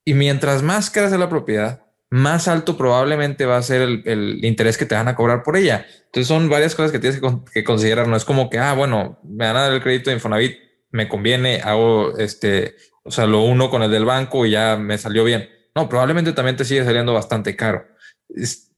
Y 0.02 0.14
mientras 0.14 0.62
más 0.62 0.88
cara 0.88 1.10
sea 1.10 1.18
la 1.18 1.28
propiedad, 1.28 1.83
más 2.14 2.46
alto 2.46 2.76
probablemente 2.76 3.44
va 3.44 3.56
a 3.56 3.62
ser 3.62 3.82
el, 3.82 4.02
el, 4.04 4.44
interés 4.44 4.78
que 4.78 4.86
te 4.86 4.94
van 4.94 5.08
a 5.08 5.16
cobrar 5.16 5.42
por 5.42 5.56
ella. 5.56 5.84
Entonces 6.06 6.28
son 6.28 6.48
varias 6.48 6.76
cosas 6.76 6.92
que 6.92 7.00
tienes 7.00 7.20
que, 7.20 7.28
que, 7.52 7.64
considerar. 7.64 8.06
No 8.06 8.14
es 8.14 8.24
como 8.24 8.48
que, 8.48 8.60
ah, 8.60 8.72
bueno, 8.72 9.18
me 9.24 9.46
van 9.46 9.56
a 9.56 9.62
dar 9.62 9.72
el 9.72 9.82
crédito 9.82 10.10
de 10.10 10.14
Infonavit, 10.14 10.56
me 10.92 11.08
conviene, 11.08 11.60
hago 11.60 12.16
este, 12.16 12.76
o 13.02 13.10
sea, 13.10 13.26
lo 13.26 13.42
uno 13.42 13.68
con 13.68 13.82
el 13.82 13.90
del 13.90 14.04
banco 14.04 14.46
y 14.46 14.52
ya 14.52 14.76
me 14.76 14.96
salió 14.96 15.24
bien. 15.24 15.48
No, 15.74 15.88
probablemente 15.88 16.32
también 16.32 16.56
te 16.56 16.64
sigue 16.64 16.84
saliendo 16.84 17.12
bastante 17.12 17.56
caro. 17.56 17.84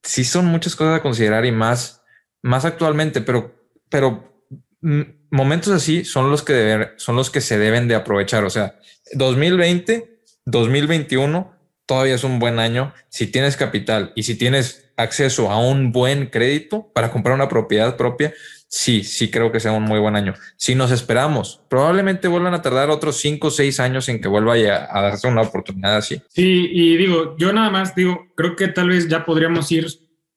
sí 0.02 0.24
son 0.24 0.46
muchas 0.46 0.74
cosas 0.74 0.98
a 0.98 1.02
considerar 1.02 1.44
y 1.44 1.52
más, 1.52 2.02
más 2.40 2.64
actualmente, 2.64 3.20
pero, 3.20 3.54
pero 3.90 4.46
mm, 4.80 5.02
momentos 5.30 5.74
así 5.74 6.06
son 6.06 6.30
los 6.30 6.42
que 6.42 6.92
son 6.96 7.16
los 7.16 7.28
que 7.28 7.42
se 7.42 7.58
deben 7.58 7.86
de 7.86 7.96
aprovechar. 7.96 8.44
O 8.44 8.50
sea, 8.50 8.78
2020, 9.12 10.22
2021 10.46 11.55
todavía 11.86 12.14
es 12.14 12.24
un 12.24 12.38
buen 12.38 12.58
año. 12.58 12.92
Si 13.08 13.26
tienes 13.26 13.56
capital 13.56 14.12
y 14.14 14.24
si 14.24 14.36
tienes 14.36 14.90
acceso 14.96 15.50
a 15.50 15.58
un 15.58 15.92
buen 15.92 16.26
crédito 16.26 16.90
para 16.92 17.10
comprar 17.10 17.34
una 17.34 17.48
propiedad 17.48 17.96
propia, 17.96 18.34
sí, 18.68 19.04
sí 19.04 19.30
creo 19.30 19.52
que 19.52 19.60
sea 19.60 19.72
un 19.72 19.84
muy 19.84 19.98
buen 19.98 20.16
año. 20.16 20.34
Si 20.56 20.74
nos 20.74 20.90
esperamos, 20.90 21.60
probablemente 21.68 22.28
vuelvan 22.28 22.54
a 22.54 22.62
tardar 22.62 22.90
otros 22.90 23.16
cinco 23.18 23.48
o 23.48 23.50
seis 23.50 23.80
años 23.80 24.08
en 24.08 24.20
que 24.20 24.28
vuelva 24.28 24.54
a, 24.54 25.02
darse 25.02 25.28
una 25.28 25.42
oportunidad 25.42 25.96
así. 25.96 26.20
Sí, 26.28 26.68
y 26.72 26.96
digo, 26.96 27.36
yo 27.38 27.52
nada 27.52 27.70
más 27.70 27.94
digo, 27.94 28.26
creo 28.34 28.56
que 28.56 28.68
tal 28.68 28.88
vez 28.88 29.08
ya 29.08 29.24
podríamos 29.24 29.70
ir 29.70 29.86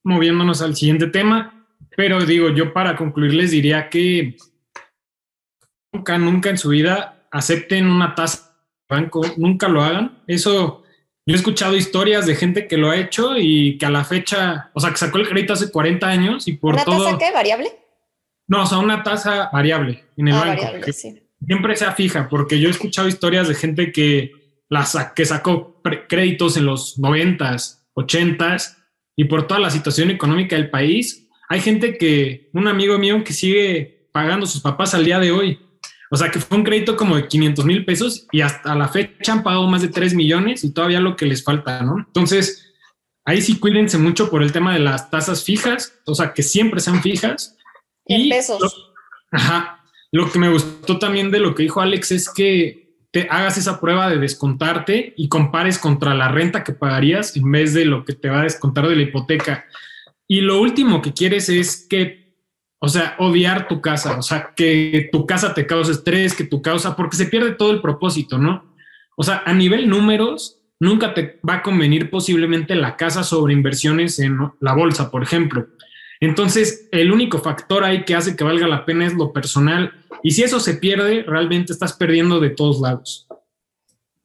moviéndonos 0.03 0.61
al 0.61 0.75
siguiente 0.75 1.07
tema, 1.07 1.67
pero 1.95 2.25
digo, 2.25 2.49
yo 2.49 2.73
para 2.73 2.95
concluir 2.95 3.33
les 3.33 3.51
diría 3.51 3.89
que 3.89 4.37
nunca, 5.91 6.17
nunca 6.17 6.49
en 6.49 6.57
su 6.57 6.69
vida 6.69 7.27
acepten 7.31 7.87
una 7.87 8.15
tasa 8.15 8.55
de 8.89 8.95
banco, 8.95 9.21
nunca 9.37 9.67
lo 9.67 9.83
hagan. 9.83 10.19
Eso, 10.27 10.83
yo 11.29 11.35
he 11.35 11.37
escuchado 11.37 11.75
historias 11.77 12.25
de 12.25 12.35
gente 12.35 12.67
que 12.67 12.75
lo 12.77 12.89
ha 12.89 12.97
hecho 12.97 13.37
y 13.37 13.77
que 13.77 13.85
a 13.85 13.89
la 13.91 14.03
fecha, 14.03 14.71
o 14.73 14.79
sea, 14.79 14.89
que 14.89 14.97
sacó 14.97 15.19
el 15.19 15.29
crédito 15.29 15.53
hace 15.53 15.69
40 15.71 16.07
años 16.07 16.47
y 16.47 16.53
por 16.53 16.73
¿Una 16.73 16.83
todo... 16.83 17.05
tasa 17.05 17.17
qué? 17.19 17.31
¿Variable? 17.31 17.69
No, 18.47 18.63
o 18.63 18.65
sea, 18.65 18.79
una 18.79 19.03
tasa 19.03 19.49
variable 19.53 20.05
en 20.17 20.27
el 20.29 20.33
Ah, 20.33 20.39
banco. 20.39 20.63
variable, 20.63 20.93
sí. 20.93 21.21
Siempre 21.45 21.75
sea 21.75 21.91
fija, 21.93 22.27
porque 22.29 22.59
yo 22.59 22.67
he 22.67 22.71
escuchado 22.71 23.07
historias 23.07 23.47
de 23.47 23.53
gente 23.55 23.91
que, 23.91 24.31
la 24.69 24.85
sa- 24.85 25.13
que 25.13 25.23
sacó 25.25 25.81
créditos 26.07 26.57
en 26.57 26.65
los 26.65 26.97
90s, 26.99 27.85
80s 27.95 28.75
y 29.15 29.25
por 29.25 29.45
toda 29.47 29.59
la 29.59 29.69
situación 29.69 30.09
económica 30.09 30.55
del 30.55 30.69
país. 30.71 31.27
Hay 31.47 31.61
gente 31.61 31.97
que, 31.97 32.49
un 32.53 32.67
amigo 32.67 32.97
mío 32.97 33.23
que 33.23 33.33
sigue 33.33 34.09
pagando 34.11 34.45
sus 34.47 34.61
papás 34.61 34.93
al 34.95 35.05
día 35.05 35.19
de 35.19 35.31
hoy. 35.31 35.59
O 36.11 36.15
sea, 36.17 36.31
que 36.31 36.39
fue 36.39 36.57
un 36.57 36.63
crédito 36.63 36.95
como 36.97 37.15
de 37.15 37.27
500 37.27 37.65
mil 37.65 37.85
pesos 37.85 38.25
y 38.31 38.41
hasta 38.41 38.73
la 38.75 38.87
fecha 38.87 39.33
han 39.33 39.43
pagado 39.43 39.67
más 39.67 39.81
de 39.81 39.89
3 39.89 40.13
millones 40.15 40.63
y 40.63 40.73
todavía 40.73 40.99
lo 40.99 41.15
que 41.15 41.25
les 41.27 41.43
falta, 41.43 41.81
¿no? 41.83 41.97
Entonces, 41.99 42.65
ahí 43.25 43.41
sí 43.41 43.59
cuídense 43.59 43.97
mucho 43.97 44.29
por 44.29 44.41
el 44.41 44.51
tema 44.51 44.73
de 44.73 44.79
las 44.79 45.09
tasas 45.11 45.43
fijas, 45.43 45.93
o 46.05 46.15
sea, 46.15 46.33
que 46.33 46.41
siempre 46.43 46.79
sean 46.79 47.01
fijas. 47.03 47.55
En 48.05 48.21
Y 48.21 48.29
pesos. 48.29 48.59
lo- 48.59 49.37
ajá. 49.37 49.75
Lo 50.11 50.31
que 50.31 50.39
me 50.39 50.49
gustó 50.49 50.97
también 50.97 51.29
de 51.29 51.39
lo 51.39 51.53
que 51.53 51.61
dijo 51.63 51.81
Alex 51.81 52.11
es 52.11 52.29
que 52.33 52.89
te 53.11 53.27
hagas 53.29 53.57
esa 53.59 53.79
prueba 53.79 54.09
de 54.09 54.17
descontarte 54.17 55.13
y 55.17 55.29
compares 55.29 55.77
contra 55.77 56.15
la 56.15 56.29
renta 56.29 56.63
que 56.63 56.73
pagarías 56.73 57.35
en 57.37 57.51
vez 57.51 57.75
de 57.75 57.85
lo 57.85 58.03
que 58.05 58.13
te 58.13 58.29
va 58.29 58.39
a 58.41 58.43
descontar 58.43 58.87
de 58.87 58.95
la 58.95 59.03
hipoteca. 59.03 59.65
Y 60.27 60.41
lo 60.41 60.59
último 60.61 61.01
que 61.03 61.13
quieres 61.13 61.49
es 61.49 61.85
que, 61.87 62.18
o 62.79 62.87
sea, 62.87 63.15
odiar 63.19 63.67
tu 63.67 63.81
casa, 63.81 64.17
o 64.17 64.21
sea, 64.21 64.53
que 64.55 65.09
tu 65.11 65.25
casa 65.25 65.53
te 65.53 65.67
cause 65.67 65.91
estrés, 65.91 66.33
que 66.33 66.45
tu 66.45 66.61
causa, 66.61 66.95
porque 66.95 67.17
se 67.17 67.25
pierde 67.25 67.51
todo 67.51 67.71
el 67.71 67.81
propósito, 67.81 68.37
¿no? 68.37 68.73
O 69.17 69.23
sea, 69.23 69.43
a 69.45 69.53
nivel 69.53 69.89
números, 69.89 70.59
nunca 70.79 71.13
te 71.13 71.39
va 71.47 71.55
a 71.55 71.61
convenir 71.61 72.09
posiblemente 72.09 72.75
la 72.75 72.95
casa 72.95 73.23
sobre 73.23 73.53
inversiones 73.53 74.17
en 74.19 74.37
la 74.61 74.73
bolsa, 74.73 75.11
por 75.11 75.23
ejemplo. 75.23 75.67
Entonces, 76.21 76.87
el 76.91 77.11
único 77.11 77.39
factor 77.39 77.83
ahí 77.83 78.05
que 78.05 78.15
hace 78.15 78.35
que 78.35 78.43
valga 78.45 78.67
la 78.67 78.85
pena 78.85 79.05
es 79.05 79.13
lo 79.13 79.33
personal. 79.33 79.91
Y 80.23 80.31
si 80.31 80.43
eso 80.43 80.59
se 80.59 80.75
pierde, 80.75 81.23
realmente 81.23 81.73
estás 81.73 81.93
perdiendo 81.93 82.39
de 82.39 82.49
todos 82.49 82.79
lados. 82.79 83.27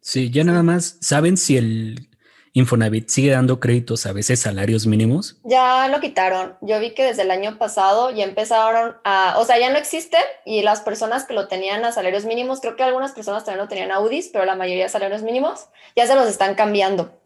Sí, 0.01 0.31
ya 0.31 0.45
nada 0.45 0.63
más, 0.63 0.99
¿saben 1.01 1.37
si 1.37 1.57
el 1.57 2.09
Infonavit 2.57 3.09
sigue 3.09 3.33
dando 3.33 3.59
créditos 3.59 4.07
a 4.07 4.13
veces 4.13 4.39
salarios 4.39 4.87
mínimos? 4.87 5.41
Ya 5.43 5.89
lo 5.89 6.01
quitaron. 6.01 6.55
Yo 6.63 6.79
vi 6.79 6.95
que 6.95 7.03
desde 7.03 7.23
el 7.23 7.33
año 7.33 7.59
pasado 7.59 8.13
ya 8.13 8.23
empezaron 8.23 8.95
a, 9.03 9.35
o 9.39 9.45
sea, 9.45 9.59
ya 9.59 9.73
no 9.73 9.77
existe 9.77 10.17
y 10.47 10.63
las 10.63 10.81
personas 10.81 11.25
que 11.25 11.35
lo 11.35 11.49
tenían 11.49 11.85
a 11.85 11.91
salarios 11.91 12.25
mínimos, 12.25 12.61
creo 12.61 12.77
que 12.77 12.85
algunas 12.85 13.11
personas 13.11 13.45
también 13.45 13.65
lo 13.65 13.69
tenían 13.69 13.91
a 13.91 13.99
UDIs, 13.99 14.31
pero 14.33 14.45
la 14.45 14.55
mayoría 14.55 14.87
a 14.87 14.89
salarios 14.89 15.25
mínimos, 15.25 15.67
ya 15.97 16.07
se 16.07 16.15
los 16.15 16.29
están 16.29 16.55
cambiando. 16.55 17.21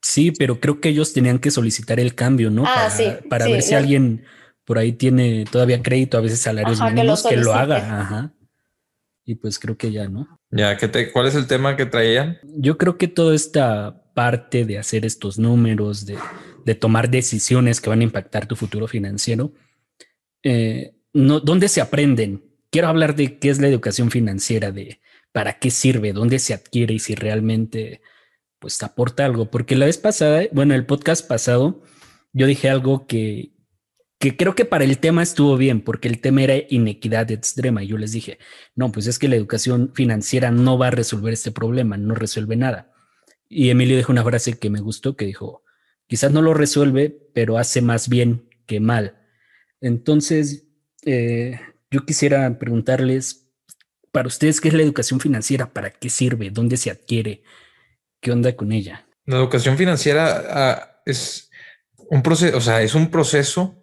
Sí, 0.00 0.30
pero 0.30 0.60
creo 0.60 0.80
que 0.80 0.90
ellos 0.90 1.12
tenían 1.12 1.40
que 1.40 1.50
solicitar 1.50 1.98
el 1.98 2.14
cambio, 2.14 2.48
¿no? 2.48 2.62
Ah, 2.64 2.74
para 2.74 2.90
sí, 2.90 3.12
para 3.28 3.46
sí, 3.46 3.52
ver 3.52 3.62
si 3.62 3.74
alguien 3.74 4.24
por 4.64 4.78
ahí 4.78 4.92
tiene 4.92 5.44
todavía 5.50 5.82
crédito, 5.82 6.18
a 6.18 6.20
veces 6.20 6.38
salarios 6.38 6.80
Ajá, 6.80 6.90
que 6.90 6.94
lo 6.94 7.00
mínimos, 7.02 7.22
que 7.24 7.36
lo, 7.36 7.52
haga. 7.52 8.00
Ajá. 8.00 8.32
Y 9.24 9.34
pues 9.34 9.58
creo 9.58 9.76
que 9.76 9.90
ya, 9.90 10.08
¿no? 10.08 10.38
Ya, 10.52 10.76
¿qué 10.76 10.86
te, 10.86 11.10
¿cuál 11.10 11.26
es 11.26 11.34
el 11.34 11.48
tema 11.48 11.76
que 11.76 11.84
traían? 11.84 12.38
Yo 12.44 12.78
creo 12.78 12.96
que 12.96 13.08
toda 13.08 13.34
esta 13.34 14.02
parte 14.18 14.64
de 14.64 14.78
hacer 14.78 15.06
estos 15.06 15.38
números, 15.38 16.04
de, 16.04 16.74
tomar 16.74 17.08
decisiones 17.08 17.80
que 17.80 17.88
van 17.88 18.00
a 18.00 18.02
impactar 18.02 18.48
tu 18.48 18.56
futuro 18.56 18.88
financiero, 18.88 19.52
eh, 20.42 20.96
no, 21.12 21.38
¿dónde 21.38 21.68
se 21.68 21.80
aprenden? 21.80 22.42
Quiero 22.72 22.88
hablar 22.88 23.14
de 23.14 23.38
qué 23.38 23.48
es 23.48 23.60
la 23.60 23.68
educación 23.68 24.10
financiera, 24.10 24.72
de 24.72 25.00
para 25.30 25.60
qué 25.60 25.70
sirve, 25.70 26.12
dónde 26.12 26.40
se 26.40 26.52
adquiere 26.52 26.94
y 26.94 26.98
si 26.98 27.14
realmente 27.14 28.00
pues 28.58 28.82
aporta 28.82 29.24
algo. 29.24 29.52
Porque 29.52 29.76
la 29.76 29.86
vez 29.86 29.98
pasada, 29.98 30.42
bueno, 30.50 30.74
el 30.74 30.84
podcast 30.84 31.24
pasado, 31.24 31.84
yo 32.32 32.48
dije 32.48 32.68
algo 32.68 33.06
que, 33.06 33.52
que 34.18 34.36
creo 34.36 34.56
que 34.56 34.64
para 34.64 34.82
el 34.82 34.98
tema 34.98 35.22
estuvo 35.22 35.56
bien, 35.56 35.80
porque 35.80 36.08
el 36.08 36.20
tema 36.20 36.42
era 36.42 36.56
inequidad 36.68 37.30
extrema. 37.30 37.84
Y 37.84 37.86
yo 37.86 37.98
les 37.98 38.10
dije, 38.10 38.38
no, 38.74 38.90
pues 38.90 39.06
es 39.06 39.16
que 39.20 39.28
la 39.28 39.36
educación 39.36 39.92
financiera 39.94 40.50
no 40.50 40.76
va 40.76 40.88
a 40.88 40.90
resolver 40.90 41.32
este 41.32 41.52
problema, 41.52 41.96
no 41.96 42.16
resuelve 42.16 42.56
nada. 42.56 42.97
Y 43.48 43.70
Emilio 43.70 43.96
dijo 43.96 44.12
una 44.12 44.24
frase 44.24 44.58
que 44.58 44.70
me 44.70 44.80
gustó, 44.80 45.16
que 45.16 45.24
dijo, 45.24 45.62
quizás 46.06 46.32
no 46.32 46.42
lo 46.42 46.54
resuelve, 46.54 47.10
pero 47.34 47.58
hace 47.58 47.80
más 47.80 48.08
bien 48.08 48.48
que 48.66 48.80
mal. 48.80 49.18
Entonces, 49.80 50.66
eh, 51.04 51.60
yo 51.90 52.04
quisiera 52.04 52.58
preguntarles, 52.58 53.48
para 54.12 54.28
ustedes, 54.28 54.60
¿qué 54.60 54.68
es 54.68 54.74
la 54.74 54.82
educación 54.82 55.20
financiera? 55.20 55.72
¿Para 55.72 55.90
qué 55.90 56.10
sirve? 56.10 56.50
¿Dónde 56.50 56.76
se 56.76 56.90
adquiere? 56.90 57.42
¿Qué 58.20 58.32
onda 58.32 58.54
con 58.56 58.72
ella? 58.72 59.06
La 59.26 59.36
educación 59.36 59.76
financiera 59.76 60.44
ah, 60.50 61.02
es 61.04 61.50
un 61.96 62.22
proceso, 62.22 62.56
o 62.56 62.60
sea, 62.60 62.82
es 62.82 62.94
un 62.94 63.10
proceso 63.10 63.76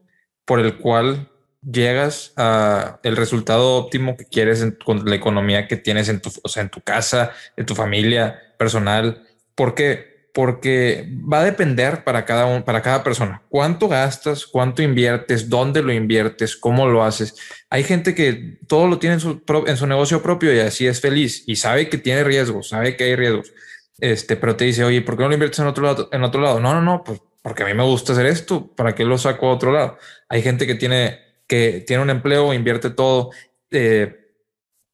por 0.43 0.59
el 0.59 0.77
cual 0.77 1.29
llegas 1.61 2.33
a 2.35 2.99
el 3.03 3.15
resultado 3.15 3.75
óptimo 3.75 4.17
que 4.17 4.25
quieres 4.25 4.65
con 4.83 5.05
la 5.05 5.15
economía 5.15 5.67
que 5.67 5.77
tienes 5.77 6.09
en 6.09 6.21
tu, 6.21 6.31
en 6.55 6.69
tu 6.69 6.81
casa, 6.81 7.31
en 7.55 7.65
tu 7.65 7.75
familia 7.75 8.39
personal. 8.57 9.25
¿Por 9.55 9.73
qué? 9.75 10.29
Porque 10.33 11.07
va 11.31 11.39
a 11.39 11.45
depender 11.45 12.03
para 12.03 12.25
cada 12.25 12.63
para 12.65 12.81
cada 12.81 13.03
persona. 13.03 13.41
¿Cuánto 13.49 13.87
gastas? 13.87 14.45
¿Cuánto 14.45 14.81
inviertes? 14.81 15.49
¿Dónde 15.49 15.81
lo 15.81 15.93
inviertes? 15.93 16.57
¿Cómo 16.57 16.87
lo 16.87 17.03
haces? 17.03 17.35
Hay 17.69 17.83
gente 17.83 18.13
que 18.13 18.59
todo 18.67 18.87
lo 18.87 18.99
tiene 18.99 19.15
en 19.15 19.21
su, 19.21 19.41
en 19.65 19.77
su 19.77 19.87
negocio 19.87 20.21
propio 20.21 20.53
y 20.53 20.59
así 20.59 20.87
es 20.87 20.99
feliz 20.99 21.43
y 21.47 21.55
sabe 21.55 21.89
que 21.89 21.97
tiene 21.97 22.23
riesgos, 22.25 22.69
sabe 22.69 22.97
que 22.97 23.05
hay 23.05 23.15
riesgos. 23.15 23.53
Este, 23.99 24.35
pero 24.35 24.57
te 24.57 24.65
dice, 24.65 24.83
oye, 24.83 25.01
¿por 25.01 25.15
qué 25.15 25.23
no 25.23 25.29
lo 25.29 25.35
inviertes 25.35 25.59
en 25.59 25.67
otro 25.67 25.85
lado? 25.85 26.09
En 26.11 26.23
otro 26.23 26.41
lado? 26.41 26.59
No, 26.59 26.73
no, 26.73 26.81
no, 26.81 27.03
pues 27.03 27.21
porque 27.45 27.61
a 27.61 27.67
mí 27.67 27.75
me 27.75 27.83
gusta 27.83 28.13
hacer 28.13 28.25
esto. 28.25 28.73
¿Para 28.75 28.95
qué 28.95 29.05
lo 29.05 29.19
saco 29.19 29.47
a 29.47 29.53
otro 29.53 29.71
lado? 29.71 29.99
Hay 30.29 30.41
gente 30.41 30.65
que 30.65 30.73
tiene, 30.73 31.19
que 31.45 31.83
tiene 31.85 32.01
un 32.01 32.09
empleo, 32.09 32.51
invierte 32.55 32.89
todo. 32.89 33.29
Eh, 33.69 34.24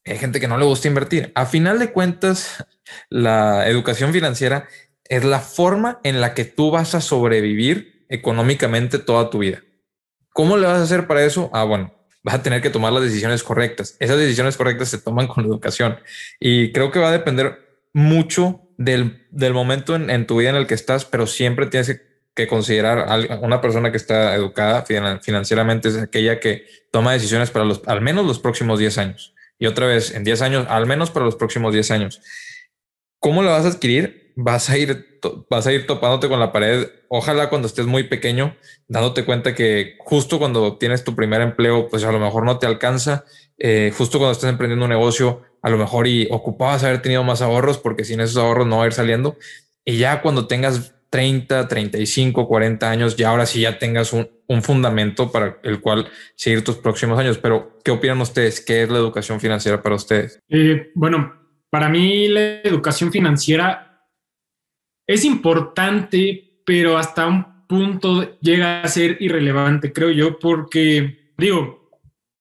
hay 0.05 0.17
gente 0.17 0.39
que 0.39 0.47
no 0.47 0.57
le 0.57 0.65
gusta 0.65 0.87
invertir. 0.87 1.31
A 1.35 1.45
final 1.45 1.79
de 1.79 1.91
cuentas, 1.91 2.65
la 3.09 3.67
educación 3.67 4.13
financiera 4.13 4.67
es 5.05 5.23
la 5.23 5.39
forma 5.39 5.99
en 6.03 6.21
la 6.21 6.33
que 6.33 6.45
tú 6.45 6.71
vas 6.71 6.95
a 6.95 7.01
sobrevivir 7.01 8.05
económicamente 8.09 8.97
toda 8.99 9.29
tu 9.29 9.39
vida. 9.39 9.61
¿Cómo 10.33 10.57
le 10.57 10.67
vas 10.67 10.79
a 10.79 10.83
hacer 10.83 11.07
para 11.07 11.23
eso? 11.25 11.49
Ah, 11.53 11.63
bueno, 11.63 11.93
vas 12.23 12.35
a 12.35 12.43
tener 12.43 12.61
que 12.61 12.69
tomar 12.69 12.93
las 12.93 13.03
decisiones 13.03 13.43
correctas. 13.43 13.95
Esas 13.99 14.17
decisiones 14.17 14.57
correctas 14.57 14.89
se 14.89 14.97
toman 14.97 15.27
con 15.27 15.43
la 15.43 15.49
educación 15.49 15.97
y 16.39 16.71
creo 16.71 16.91
que 16.91 16.99
va 16.99 17.09
a 17.09 17.13
depender 17.13 17.59
mucho 17.93 18.61
del, 18.77 19.27
del 19.31 19.53
momento 19.53 19.95
en, 19.95 20.25
tu 20.27 20.37
vida 20.39 20.49
en 20.49 20.55
el 20.55 20.67
que 20.67 20.73
estás, 20.73 21.05
pero 21.05 21.27
siempre 21.27 21.65
tienes 21.67 21.87
que, 21.89 22.01
que 22.33 22.47
considerar 22.47 22.99
a 23.09 23.39
una 23.39 23.59
persona 23.59 23.91
que 23.91 23.97
está 23.97 24.33
educada 24.35 24.85
finan- 24.85 25.21
financieramente 25.21 25.89
es 25.89 25.97
aquella 25.97 26.39
que 26.39 26.65
toma 26.91 27.11
decisiones 27.13 27.51
para 27.51 27.65
los, 27.65 27.81
al 27.85 28.01
menos 28.01 28.25
los 28.25 28.39
próximos 28.39 28.79
10 28.79 28.97
años. 28.97 29.33
Y 29.61 29.67
otra 29.67 29.85
vez, 29.85 30.15
en 30.15 30.23
10 30.23 30.41
años, 30.41 30.65
al 30.69 30.87
menos 30.87 31.11
para 31.11 31.23
los 31.23 31.35
próximos 31.35 31.71
10 31.71 31.91
años. 31.91 32.19
¿Cómo 33.19 33.43
lo 33.43 33.51
vas 33.51 33.63
a 33.65 33.67
adquirir? 33.67 34.33
Vas 34.35 34.71
a 34.71 34.77
ir, 34.79 35.19
vas 35.51 35.67
a 35.67 35.71
ir 35.71 35.85
topándote 35.85 36.27
con 36.27 36.39
la 36.39 36.51
pared. 36.51 36.87
Ojalá 37.09 37.47
cuando 37.49 37.67
estés 37.67 37.85
muy 37.85 38.05
pequeño, 38.05 38.57
dándote 38.87 39.23
cuenta 39.23 39.53
que 39.53 39.97
justo 39.99 40.39
cuando 40.39 40.79
tienes 40.79 41.03
tu 41.03 41.15
primer 41.15 41.41
empleo, 41.41 41.89
pues 41.89 42.03
a 42.03 42.11
lo 42.11 42.19
mejor 42.19 42.43
no 42.43 42.57
te 42.57 42.65
alcanza. 42.65 43.23
Eh, 43.59 43.93
justo 43.95 44.17
cuando 44.17 44.31
estás 44.31 44.49
emprendiendo 44.49 44.85
un 44.85 44.89
negocio, 44.89 45.43
a 45.61 45.69
lo 45.69 45.77
mejor 45.77 46.07
y 46.07 46.27
ocupabas 46.31 46.83
haber 46.83 47.03
tenido 47.03 47.23
más 47.23 47.43
ahorros 47.43 47.77
porque 47.77 48.03
sin 48.03 48.19
esos 48.19 48.37
ahorros 48.37 48.65
no 48.65 48.77
va 48.79 48.85
a 48.85 48.87
ir 48.87 48.93
saliendo. 48.93 49.37
Y 49.85 49.97
ya 49.97 50.23
cuando 50.23 50.47
tengas 50.47 50.95
30, 51.11 51.67
35, 51.67 52.47
40 52.47 52.89
años, 52.89 53.17
ya 53.17 53.29
ahora 53.29 53.45
sí 53.45 53.61
ya 53.61 53.77
tengas 53.77 54.13
un, 54.13 54.29
un 54.47 54.63
fundamento 54.63 55.29
para 55.29 55.59
el 55.63 55.81
cual 55.81 56.07
seguir 56.35 56.63
tus 56.63 56.77
próximos 56.77 57.19
años. 57.19 57.37
Pero, 57.37 57.79
¿qué 57.83 57.91
opinan 57.91 58.21
ustedes? 58.21 58.61
¿Qué 58.61 58.83
es 58.83 58.89
la 58.89 58.97
educación 58.97 59.39
financiera 59.39 59.83
para 59.83 59.95
ustedes? 59.95 60.39
Eh, 60.47 60.91
bueno, 60.95 61.33
para 61.69 61.89
mí 61.89 62.29
la 62.29 62.61
educación 62.61 63.11
financiera 63.11 64.07
es 65.05 65.25
importante, 65.25 66.61
pero 66.65 66.97
hasta 66.97 67.27
un 67.27 67.67
punto 67.67 68.39
llega 68.39 68.81
a 68.81 68.87
ser 68.87 69.17
irrelevante, 69.19 69.91
creo 69.91 70.11
yo, 70.11 70.39
porque 70.39 71.33
digo, 71.37 71.91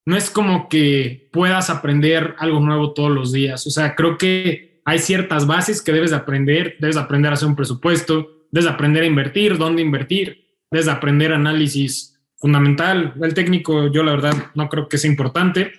no 0.06 0.16
es 0.16 0.30
como 0.30 0.68
que 0.68 1.28
puedas 1.32 1.70
aprender 1.70 2.36
algo 2.38 2.60
nuevo 2.60 2.92
todos 2.92 3.10
los 3.10 3.32
días. 3.32 3.66
O 3.66 3.70
sea, 3.70 3.96
creo 3.96 4.16
que 4.16 4.80
hay 4.84 5.00
ciertas 5.00 5.46
bases 5.48 5.82
que 5.82 5.92
debes 5.92 6.10
de 6.10 6.16
aprender, 6.16 6.76
debes 6.78 6.96
aprender 6.96 7.32
a 7.32 7.34
hacer 7.34 7.48
un 7.48 7.56
presupuesto, 7.56 8.39
debes 8.50 8.68
aprender 8.68 9.02
a 9.02 9.06
invertir, 9.06 9.58
dónde 9.58 9.82
invertir, 9.82 10.46
debes 10.70 10.88
aprender 10.88 11.32
análisis 11.32 12.18
fundamental. 12.36 13.14
El 13.22 13.34
técnico, 13.34 13.88
yo 13.88 14.02
la 14.02 14.12
verdad 14.12 14.34
no 14.54 14.68
creo 14.68 14.88
que 14.88 14.98
sea 14.98 15.10
importante. 15.10 15.72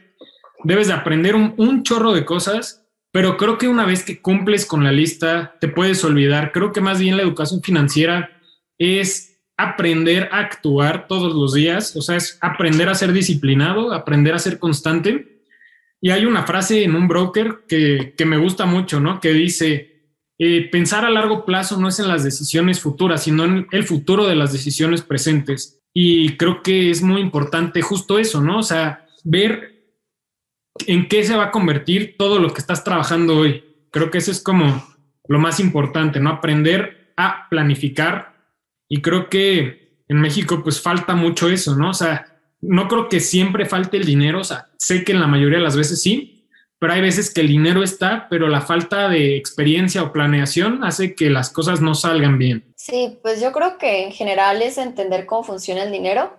Debes 0.64 0.88
de 0.88 0.94
aprender 0.94 1.36
un, 1.36 1.54
un 1.58 1.84
chorro 1.84 2.14
de 2.14 2.26
cosas, 2.26 2.86
pero 3.12 3.36
creo 3.36 3.58
que 3.58 3.68
una 3.68 3.86
vez 3.86 4.04
que 4.04 4.22
cumples 4.22 4.66
con 4.66 4.84
la 4.84 4.92
lista, 4.92 5.56
te 5.60 5.68
puedes 5.68 6.04
olvidar. 6.04 6.52
Creo 6.52 6.72
que 6.72 6.82
más 6.82 7.00
bien 7.00 7.18
la 7.18 7.24
educación 7.24 7.62
financiera 7.62 8.30
es 8.78 9.32
aprender 9.58 10.30
a 10.32 10.40
actuar 10.40 11.08
todos 11.08 11.36
los 11.36 11.54
días, 11.54 11.96
o 11.96 12.02
sea, 12.02 12.16
es 12.16 12.38
aprender 12.42 12.90
a 12.90 12.96
ser 12.96 13.12
disciplinado, 13.12 13.94
aprender 13.94 14.34
a 14.34 14.40
ser 14.40 14.60
constante. 14.60 15.44
Y 16.00 16.10
hay 16.10 16.26
una 16.26 16.44
frase 16.44 16.84
en 16.84 16.96
un 16.96 17.08
broker 17.08 17.66
que, 17.68 18.16
que 18.18 18.26
me 18.26 18.38
gusta 18.38 18.66
mucho, 18.66 19.00
¿no? 19.00 19.20
Que 19.20 19.34
dice, 19.34 19.91
eh, 20.44 20.70
pensar 20.72 21.06
a 21.06 21.12
largo 21.12 21.46
plazo 21.46 21.80
no 21.80 21.88
es 21.88 22.00
en 22.00 22.08
las 22.08 22.24
decisiones 22.24 22.80
futuras, 22.80 23.26
sino 23.26 23.44
en 23.46 23.68
el 23.72 23.84
futuro 23.84 24.26
de 24.26 24.36
las 24.36 24.52
decisiones 24.52 25.04
presentes. 25.04 25.84
Y 25.94 26.36
creo 26.36 26.64
que 26.64 26.90
es 26.90 27.04
muy 27.04 27.22
importante 27.22 27.84
justo 27.84 28.18
eso, 28.18 28.42
¿no? 28.42 28.58
O 28.58 28.64
sea, 28.64 29.06
ver 29.24 29.86
en 30.88 31.08
qué 31.08 31.24
se 31.24 31.36
va 31.36 31.44
a 31.44 31.52
convertir 31.52 32.16
todo 32.18 32.40
lo 32.40 32.52
que 32.56 32.60
estás 32.60 32.84
trabajando 32.84 33.38
hoy. 33.38 33.64
Creo 33.92 34.10
que 34.10 34.18
eso 34.18 34.32
es 34.32 34.42
como 34.42 34.84
lo 35.28 35.38
más 35.38 35.60
importante, 35.60 36.20
¿no? 36.20 36.32
Aprender 36.32 37.14
a 37.18 37.48
planificar. 37.48 38.34
Y 38.90 39.04
creo 39.04 39.30
que 39.30 40.02
en 40.08 40.22
México 40.22 40.64
pues 40.64 40.82
falta 40.82 41.14
mucho 41.14 41.52
eso, 41.52 41.76
¿no? 41.76 41.92
O 41.92 41.94
sea, 41.94 42.42
no 42.62 42.88
creo 42.88 43.10
que 43.10 43.20
siempre 43.20 43.68
falte 43.68 43.98
el 43.98 44.06
dinero, 44.06 44.40
o 44.40 44.44
sea, 44.44 44.72
sé 44.80 45.04
que 45.04 45.12
en 45.12 45.20
la 45.20 45.28
mayoría 45.28 45.60
de 45.60 45.64
las 45.66 45.78
veces 45.78 46.02
sí, 46.02 46.41
pero 46.82 46.94
hay 46.94 47.02
veces 47.02 47.32
que 47.32 47.42
el 47.42 47.48
dinero 47.48 47.84
está, 47.84 48.26
pero 48.28 48.48
la 48.48 48.62
falta 48.62 49.08
de 49.08 49.38
experiencia 49.38 50.02
o 50.02 50.12
planeación 50.12 50.84
hace 50.84 51.14
que 51.14 51.30
las 51.30 51.52
cosas 51.52 51.80
no 51.80 51.94
salgan 51.94 52.40
bien. 52.40 52.74
Sí, 52.76 53.20
pues 53.22 53.40
yo 53.40 53.52
creo 53.52 53.78
que 53.78 54.04
en 54.04 54.12
general 54.12 54.64
es 54.64 54.80
entender 54.80 55.28
cómo 55.28 55.44
funciona 55.44 55.84
el 55.84 55.92
dinero. 55.92 56.36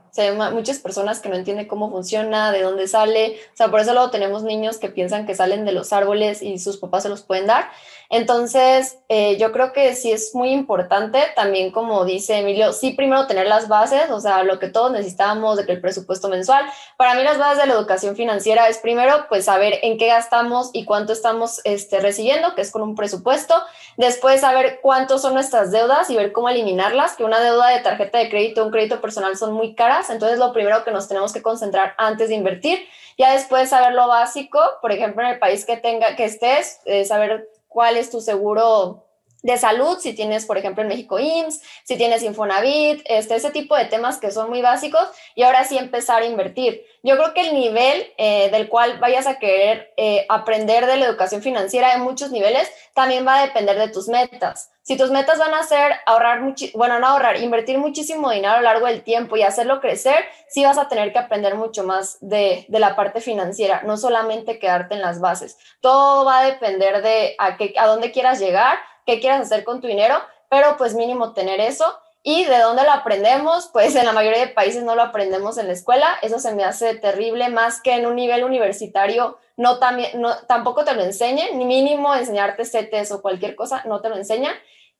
Muchas 0.53 0.81
personas 0.81 1.21
que 1.21 1.29
no 1.29 1.37
entienden 1.37 1.69
cómo 1.69 1.93
funciona, 1.93 2.51
de 2.51 2.63
dónde 2.63 2.89
sale. 2.89 3.37
O 3.53 3.57
sea, 3.57 3.71
por 3.71 3.79
eso 3.79 3.93
luego 3.93 4.11
tenemos 4.11 4.43
niños 4.43 4.79
que 4.79 4.89
piensan 4.89 5.27
que 5.27 5.37
salen 5.37 5.65
de 5.65 5.71
los 5.71 5.93
árboles 5.93 6.43
y 6.43 6.59
sus 6.59 6.77
papás 6.77 7.05
se 7.05 7.09
los 7.09 7.23
pueden 7.23 7.47
dar. 7.47 7.71
Entonces, 8.15 8.99
eh, 9.09 9.39
yo 9.39 9.53
creo 9.53 9.73
que 9.73 9.95
sí 9.95 10.13
es 10.13 10.35
muy 10.35 10.51
importante 10.51 11.19
también, 11.35 11.71
como 11.71 12.05
dice 12.05 12.41
Emilio, 12.41 12.75
sí 12.75 12.91
primero 12.91 13.27
tener 13.27 13.47
las 13.47 13.69
bases, 13.69 14.11
o 14.11 14.21
sea, 14.21 14.43
lo 14.43 14.59
que 14.59 14.69
todos 14.69 14.93
necesitamos 14.93 15.57
de 15.57 15.65
que 15.65 15.73
el 15.73 15.81
presupuesto 15.81 16.29
mensual. 16.29 16.63
Para 16.99 17.15
mí 17.15 17.23
las 17.23 17.39
bases 17.39 17.63
de 17.63 17.69
la 17.69 17.73
educación 17.73 18.15
financiera 18.15 18.69
es 18.69 18.77
primero, 18.77 19.25
pues 19.31 19.47
saber 19.47 19.79
en 19.81 19.97
qué 19.97 20.09
gastamos 20.09 20.69
y 20.75 20.85
cuánto 20.85 21.15
estamos 21.15 21.63
este, 21.65 22.01
recibiendo, 22.01 22.55
que 22.55 22.61
es 22.61 22.71
con 22.71 22.83
un 22.83 22.97
presupuesto. 22.97 23.55
Después 23.97 24.43
saber 24.43 24.81
cuántos 24.83 25.23
son 25.23 25.33
nuestras 25.33 25.71
deudas 25.71 26.11
y 26.11 26.17
ver 26.17 26.33
cómo 26.33 26.51
eliminarlas, 26.51 27.17
que 27.17 27.25
una 27.25 27.41
deuda 27.41 27.69
de 27.69 27.81
tarjeta 27.81 28.19
de 28.19 28.29
crédito, 28.29 28.63
un 28.63 28.73
crédito 28.73 29.01
personal 29.01 29.39
son 29.39 29.55
muy 29.55 29.75
caras. 29.75 30.11
Entonces, 30.11 30.39
lo 30.39 30.53
primero 30.53 30.85
que 30.85 30.91
nos 30.91 31.09
tenemos 31.09 31.33
que 31.33 31.41
concentrar 31.41 31.95
antes 31.97 32.29
de 32.29 32.35
invertir. 32.35 32.87
Ya 33.17 33.33
después 33.33 33.71
saber 33.71 33.95
lo 33.95 34.07
básico, 34.07 34.59
por 34.83 34.93
ejemplo, 34.93 35.23
en 35.23 35.31
el 35.31 35.39
país 35.39 35.65
que 35.65 35.79
tenga, 35.79 36.15
que 36.15 36.25
estés, 36.27 36.81
eh, 36.85 37.07
saber 37.07 37.49
cuál 37.73 37.97
es 37.97 38.11
tu 38.11 38.21
seguro 38.21 39.07
de 39.43 39.59
salud, 39.59 39.99
si 39.99 40.15
tienes, 40.15 40.47
por 40.47 40.57
ejemplo, 40.57 40.83
en 40.83 40.89
México 40.89 41.19
IMSS, 41.19 41.61
si 41.85 41.97
tienes 41.97 42.23
Infonavit, 42.23 43.03
este, 43.07 43.35
ese 43.35 43.51
tipo 43.51 43.77
de 43.77 43.87
temas 43.87 44.19
que 44.19 44.31
son 44.31 44.49
muy 44.49 44.63
básicos 44.63 45.03
y 45.35 45.43
ahora 45.43 45.65
sí 45.65 45.77
empezar 45.77 46.23
a 46.23 46.27
invertir. 46.27 46.85
Yo 47.03 47.17
creo 47.17 47.35
que 47.35 47.49
el 47.49 47.55
nivel 47.55 48.13
eh, 48.19 48.51
del 48.51 48.69
cual 48.69 48.99
vayas 49.01 49.27
a 49.27 49.39
querer 49.39 49.93
eh, 49.97 50.27
aprender 50.29 50.87
de 50.87 50.97
la 50.97 51.07
educación 51.07 51.43
financiera 51.43 51.93
en 51.95 52.03
muchos 52.03 52.31
niveles 52.31 52.71
también 52.95 53.27
va 53.27 53.41
a 53.41 53.47
depender 53.47 53.77
de 53.77 53.89
tus 53.89 54.09
metas. 54.09 54.72
Si 54.83 54.97
tus 54.97 55.13
metas 55.13 55.39
van 55.39 55.55
a 55.55 55.63
ser 55.63 55.93
ahorrar, 56.07 56.41
bueno, 56.75 56.99
no 56.99 57.07
ahorrar, 57.07 57.37
invertir 57.37 57.79
muchísimo 57.79 58.31
dinero 58.31 58.55
a 58.55 58.57
lo 58.57 58.63
largo 58.63 58.87
del 58.87 59.05
tiempo 59.05 59.37
y 59.37 59.43
hacerlo 59.43 59.81
crecer, 59.81 60.25
sí 60.49 60.65
vas 60.65 60.77
a 60.77 60.89
tener 60.89 61.13
que 61.13 61.21
aprender 61.21 61.55
mucho 61.55 61.85
más 61.85 62.19
de, 62.21 62.67
de 62.69 62.79
la 62.81 62.97
parte 62.97 63.21
financiera, 63.21 63.83
no 63.85 63.97
solamente 63.97 64.59
quedarte 64.59 64.95
en 64.95 65.03
las 65.03 65.21
bases. 65.21 65.57
Todo 65.81 66.25
va 66.25 66.41
a 66.41 66.45
depender 66.45 67.01
de 67.01 67.37
a, 67.39 67.57
qué, 67.57 67.75
a 67.79 67.87
dónde 67.87 68.11
quieras 68.11 68.41
llegar, 68.41 68.77
qué 69.07 69.21
quieras 69.21 69.43
hacer 69.43 69.63
con 69.63 69.81
tu 69.81 69.87
dinero, 69.87 70.17
pero 70.49 70.77
pues 70.77 70.95
mínimo 70.95 71.33
tener 71.33 71.61
eso. 71.61 71.99
¿Y 72.25 72.45
de 72.45 72.59
dónde 72.59 72.85
lo 72.85 72.93
aprendemos? 72.93 73.69
Pues 73.73 73.97
en 73.97 74.07
la 74.07 74.13
mayoría 74.13 74.41
de 74.41 74.53
países 74.53 74.85
no 74.85 74.95
lo 74.95 75.03
aprendemos 75.03 75.59
en 75.59 75.67
la 75.67 75.73
escuela. 75.73 76.07
Eso 76.23 76.39
se 76.39 76.55
me 76.55 76.65
hace 76.65 76.95
terrible, 76.95 77.49
más 77.49 77.81
que 77.81 77.95
en 77.95 78.07
un 78.07 78.15
nivel 78.15 78.45
universitario 78.45 79.39
no, 79.57 79.79
también, 79.79 80.21
no 80.21 80.37
tampoco 80.47 80.85
te 80.85 80.95
lo 80.95 81.03
enseñen, 81.03 81.59
ni 81.59 81.65
mínimo 81.65 82.15
enseñarte 82.15 82.65
CETES 82.65 83.13
o 83.13 83.23
cualquier 83.23 83.55
cosa, 83.55 83.83
no 83.87 84.01
te 84.01 84.09
lo 84.09 84.17
enseñan. 84.17 84.55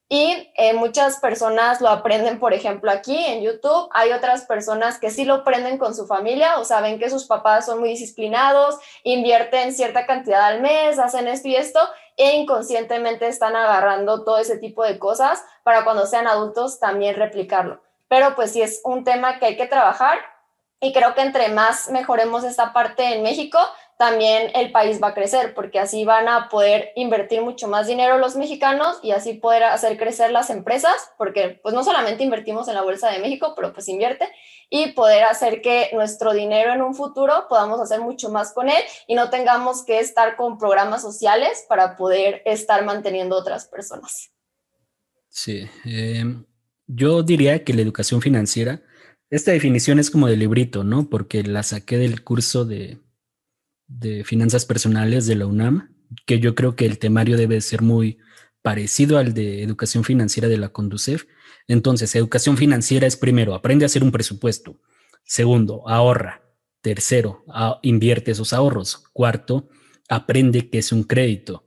Y 0.09 0.51
eh, 0.57 0.73
muchas 0.73 1.19
personas 1.19 1.81
lo 1.81 1.89
aprenden, 1.89 2.39
por 2.39 2.53
ejemplo, 2.53 2.91
aquí 2.91 3.17
en 3.17 3.41
YouTube. 3.41 3.89
Hay 3.93 4.11
otras 4.11 4.45
personas 4.45 4.99
que 4.99 5.09
sí 5.09 5.25
lo 5.25 5.35
aprenden 5.35 5.77
con 5.77 5.95
su 5.95 6.05
familia, 6.05 6.59
o 6.59 6.65
saben 6.65 6.99
que 6.99 7.09
sus 7.09 7.25
papás 7.25 7.65
son 7.65 7.79
muy 7.79 7.89
disciplinados, 7.89 8.77
invierten 9.03 9.73
cierta 9.73 10.05
cantidad 10.05 10.43
al 10.43 10.61
mes, 10.61 10.99
hacen 10.99 11.27
esto 11.27 11.47
y 11.47 11.55
esto, 11.55 11.79
e 12.17 12.35
inconscientemente 12.35 13.27
están 13.27 13.55
agarrando 13.55 14.23
todo 14.23 14.37
ese 14.37 14.57
tipo 14.57 14.83
de 14.83 14.99
cosas 14.99 15.43
para 15.63 15.83
cuando 15.83 16.05
sean 16.05 16.27
adultos 16.27 16.79
también 16.79 17.15
replicarlo. 17.15 17.81
Pero 18.07 18.35
pues 18.35 18.51
sí 18.51 18.61
es 18.61 18.81
un 18.83 19.03
tema 19.03 19.39
que 19.39 19.45
hay 19.47 19.57
que 19.57 19.65
trabajar 19.65 20.19
y 20.79 20.91
creo 20.91 21.15
que 21.15 21.21
entre 21.21 21.47
más 21.47 21.89
mejoremos 21.89 22.43
esta 22.43 22.73
parte 22.73 23.15
en 23.15 23.23
México, 23.23 23.57
también 23.97 24.51
el 24.55 24.71
país 24.71 24.99
va 25.01 25.09
a 25.09 25.13
crecer, 25.13 25.53
porque 25.53 25.79
así 25.79 26.05
van 26.05 26.27
a 26.27 26.49
poder 26.49 26.91
invertir 26.95 27.41
mucho 27.41 27.67
más 27.67 27.87
dinero 27.87 28.17
los 28.17 28.35
mexicanos 28.35 28.99
y 29.01 29.11
así 29.11 29.33
poder 29.33 29.63
hacer 29.63 29.97
crecer 29.97 30.31
las 30.31 30.49
empresas, 30.49 30.95
porque 31.17 31.59
pues 31.61 31.73
no 31.73 31.83
solamente 31.83 32.23
invertimos 32.23 32.67
en 32.67 32.73
la 32.73 32.81
Bolsa 32.81 33.09
de 33.11 33.19
México, 33.19 33.53
pero 33.55 33.73
pues 33.73 33.87
invierte, 33.87 34.27
y 34.69 34.93
poder 34.93 35.23
hacer 35.23 35.61
que 35.61 35.89
nuestro 35.93 36.33
dinero 36.33 36.73
en 36.73 36.81
un 36.81 36.95
futuro 36.95 37.45
podamos 37.47 37.79
hacer 37.79 38.01
mucho 38.01 38.29
más 38.29 38.53
con 38.53 38.69
él 38.69 38.83
y 39.07 39.15
no 39.15 39.29
tengamos 39.29 39.85
que 39.85 39.99
estar 39.99 40.35
con 40.35 40.57
programas 40.57 41.01
sociales 41.01 41.65
para 41.69 41.95
poder 41.95 42.41
estar 42.45 42.83
manteniendo 42.83 43.37
otras 43.37 43.67
personas. 43.67 44.31
Sí, 45.29 45.67
em, 45.85 46.45
yo 46.87 47.23
diría 47.23 47.63
que 47.63 47.73
la 47.73 47.81
educación 47.81 48.21
financiera, 48.21 48.81
esta 49.29 49.51
definición 49.51 49.99
es 49.99 50.11
como 50.11 50.27
de 50.27 50.37
librito, 50.37 50.83
¿no? 50.83 51.09
Porque 51.09 51.43
la 51.43 51.63
saqué 51.63 51.97
del 51.97 52.23
curso 52.23 52.65
de 52.65 53.02
de 53.99 54.23
finanzas 54.23 54.65
personales 54.65 55.25
de 55.27 55.35
la 55.35 55.45
UNAM, 55.45 55.95
que 56.25 56.39
yo 56.39 56.55
creo 56.55 56.75
que 56.75 56.85
el 56.85 56.99
temario 56.99 57.37
debe 57.37 57.61
ser 57.61 57.81
muy 57.81 58.17
parecido 58.61 59.17
al 59.17 59.33
de 59.33 59.61
educación 59.63 60.03
financiera 60.03 60.47
de 60.47 60.57
la 60.57 60.69
Conducef. 60.69 61.25
Entonces, 61.67 62.15
educación 62.15 62.57
financiera 62.57 63.07
es 63.07 63.17
primero, 63.17 63.53
aprende 63.53 63.85
a 63.85 63.87
hacer 63.87 64.03
un 64.03 64.11
presupuesto. 64.11 64.79
Segundo, 65.23 65.87
ahorra. 65.87 66.41
Tercero, 66.81 67.45
invierte 67.81 68.31
esos 68.31 68.51
ahorros. 68.51 69.05
Cuarto, 69.13 69.69
aprende 70.09 70.69
qué 70.69 70.79
es 70.79 70.91
un 70.91 71.03
crédito. 71.03 71.65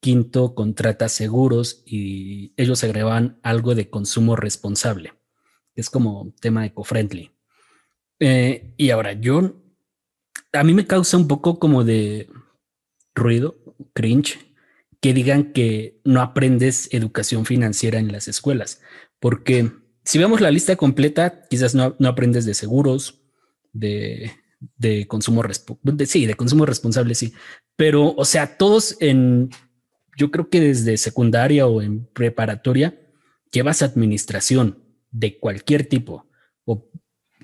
Quinto, 0.00 0.54
contrata 0.54 1.08
seguros 1.08 1.82
y 1.86 2.52
ellos 2.56 2.84
agregan 2.84 3.40
algo 3.42 3.74
de 3.74 3.88
consumo 3.88 4.36
responsable. 4.36 5.14
Es 5.74 5.88
como 5.88 6.34
tema 6.40 6.66
eco-friendly. 6.66 7.30
Eh, 8.20 8.74
y 8.76 8.90
ahora, 8.90 9.14
yo 9.14 9.54
a 10.52 10.64
mí 10.64 10.74
me 10.74 10.86
causa 10.86 11.16
un 11.16 11.28
poco 11.28 11.58
como 11.58 11.84
de 11.84 12.28
ruido, 13.14 13.56
cringe, 13.94 14.38
que 15.00 15.14
digan 15.14 15.52
que 15.52 16.00
no 16.04 16.20
aprendes 16.20 16.88
educación 16.92 17.44
financiera 17.44 17.98
en 17.98 18.10
las 18.10 18.28
escuelas, 18.28 18.80
porque 19.20 19.70
si 20.04 20.18
vemos 20.18 20.40
la 20.40 20.50
lista 20.50 20.76
completa, 20.76 21.42
quizás 21.48 21.74
no, 21.74 21.96
aprendes 22.06 22.44
de 22.46 22.54
seguros, 22.54 23.22
de, 23.72 24.32
consumo, 25.06 25.42
de, 25.82 26.06
sí, 26.06 26.26
de 26.26 26.34
consumo 26.34 26.66
responsable, 26.66 27.14
sí, 27.14 27.34
pero, 27.76 28.14
o 28.16 28.24
sea, 28.24 28.56
todos 28.56 28.96
en, 29.00 29.50
yo 30.16 30.30
creo 30.30 30.48
que 30.48 30.60
desde 30.60 30.96
secundaria 30.96 31.66
o 31.66 31.82
en 31.82 32.06
preparatoria, 32.06 32.98
llevas 33.52 33.82
administración 33.82 34.82
de 35.10 35.38
cualquier 35.38 35.86
tipo, 35.86 36.26
o 36.64 36.90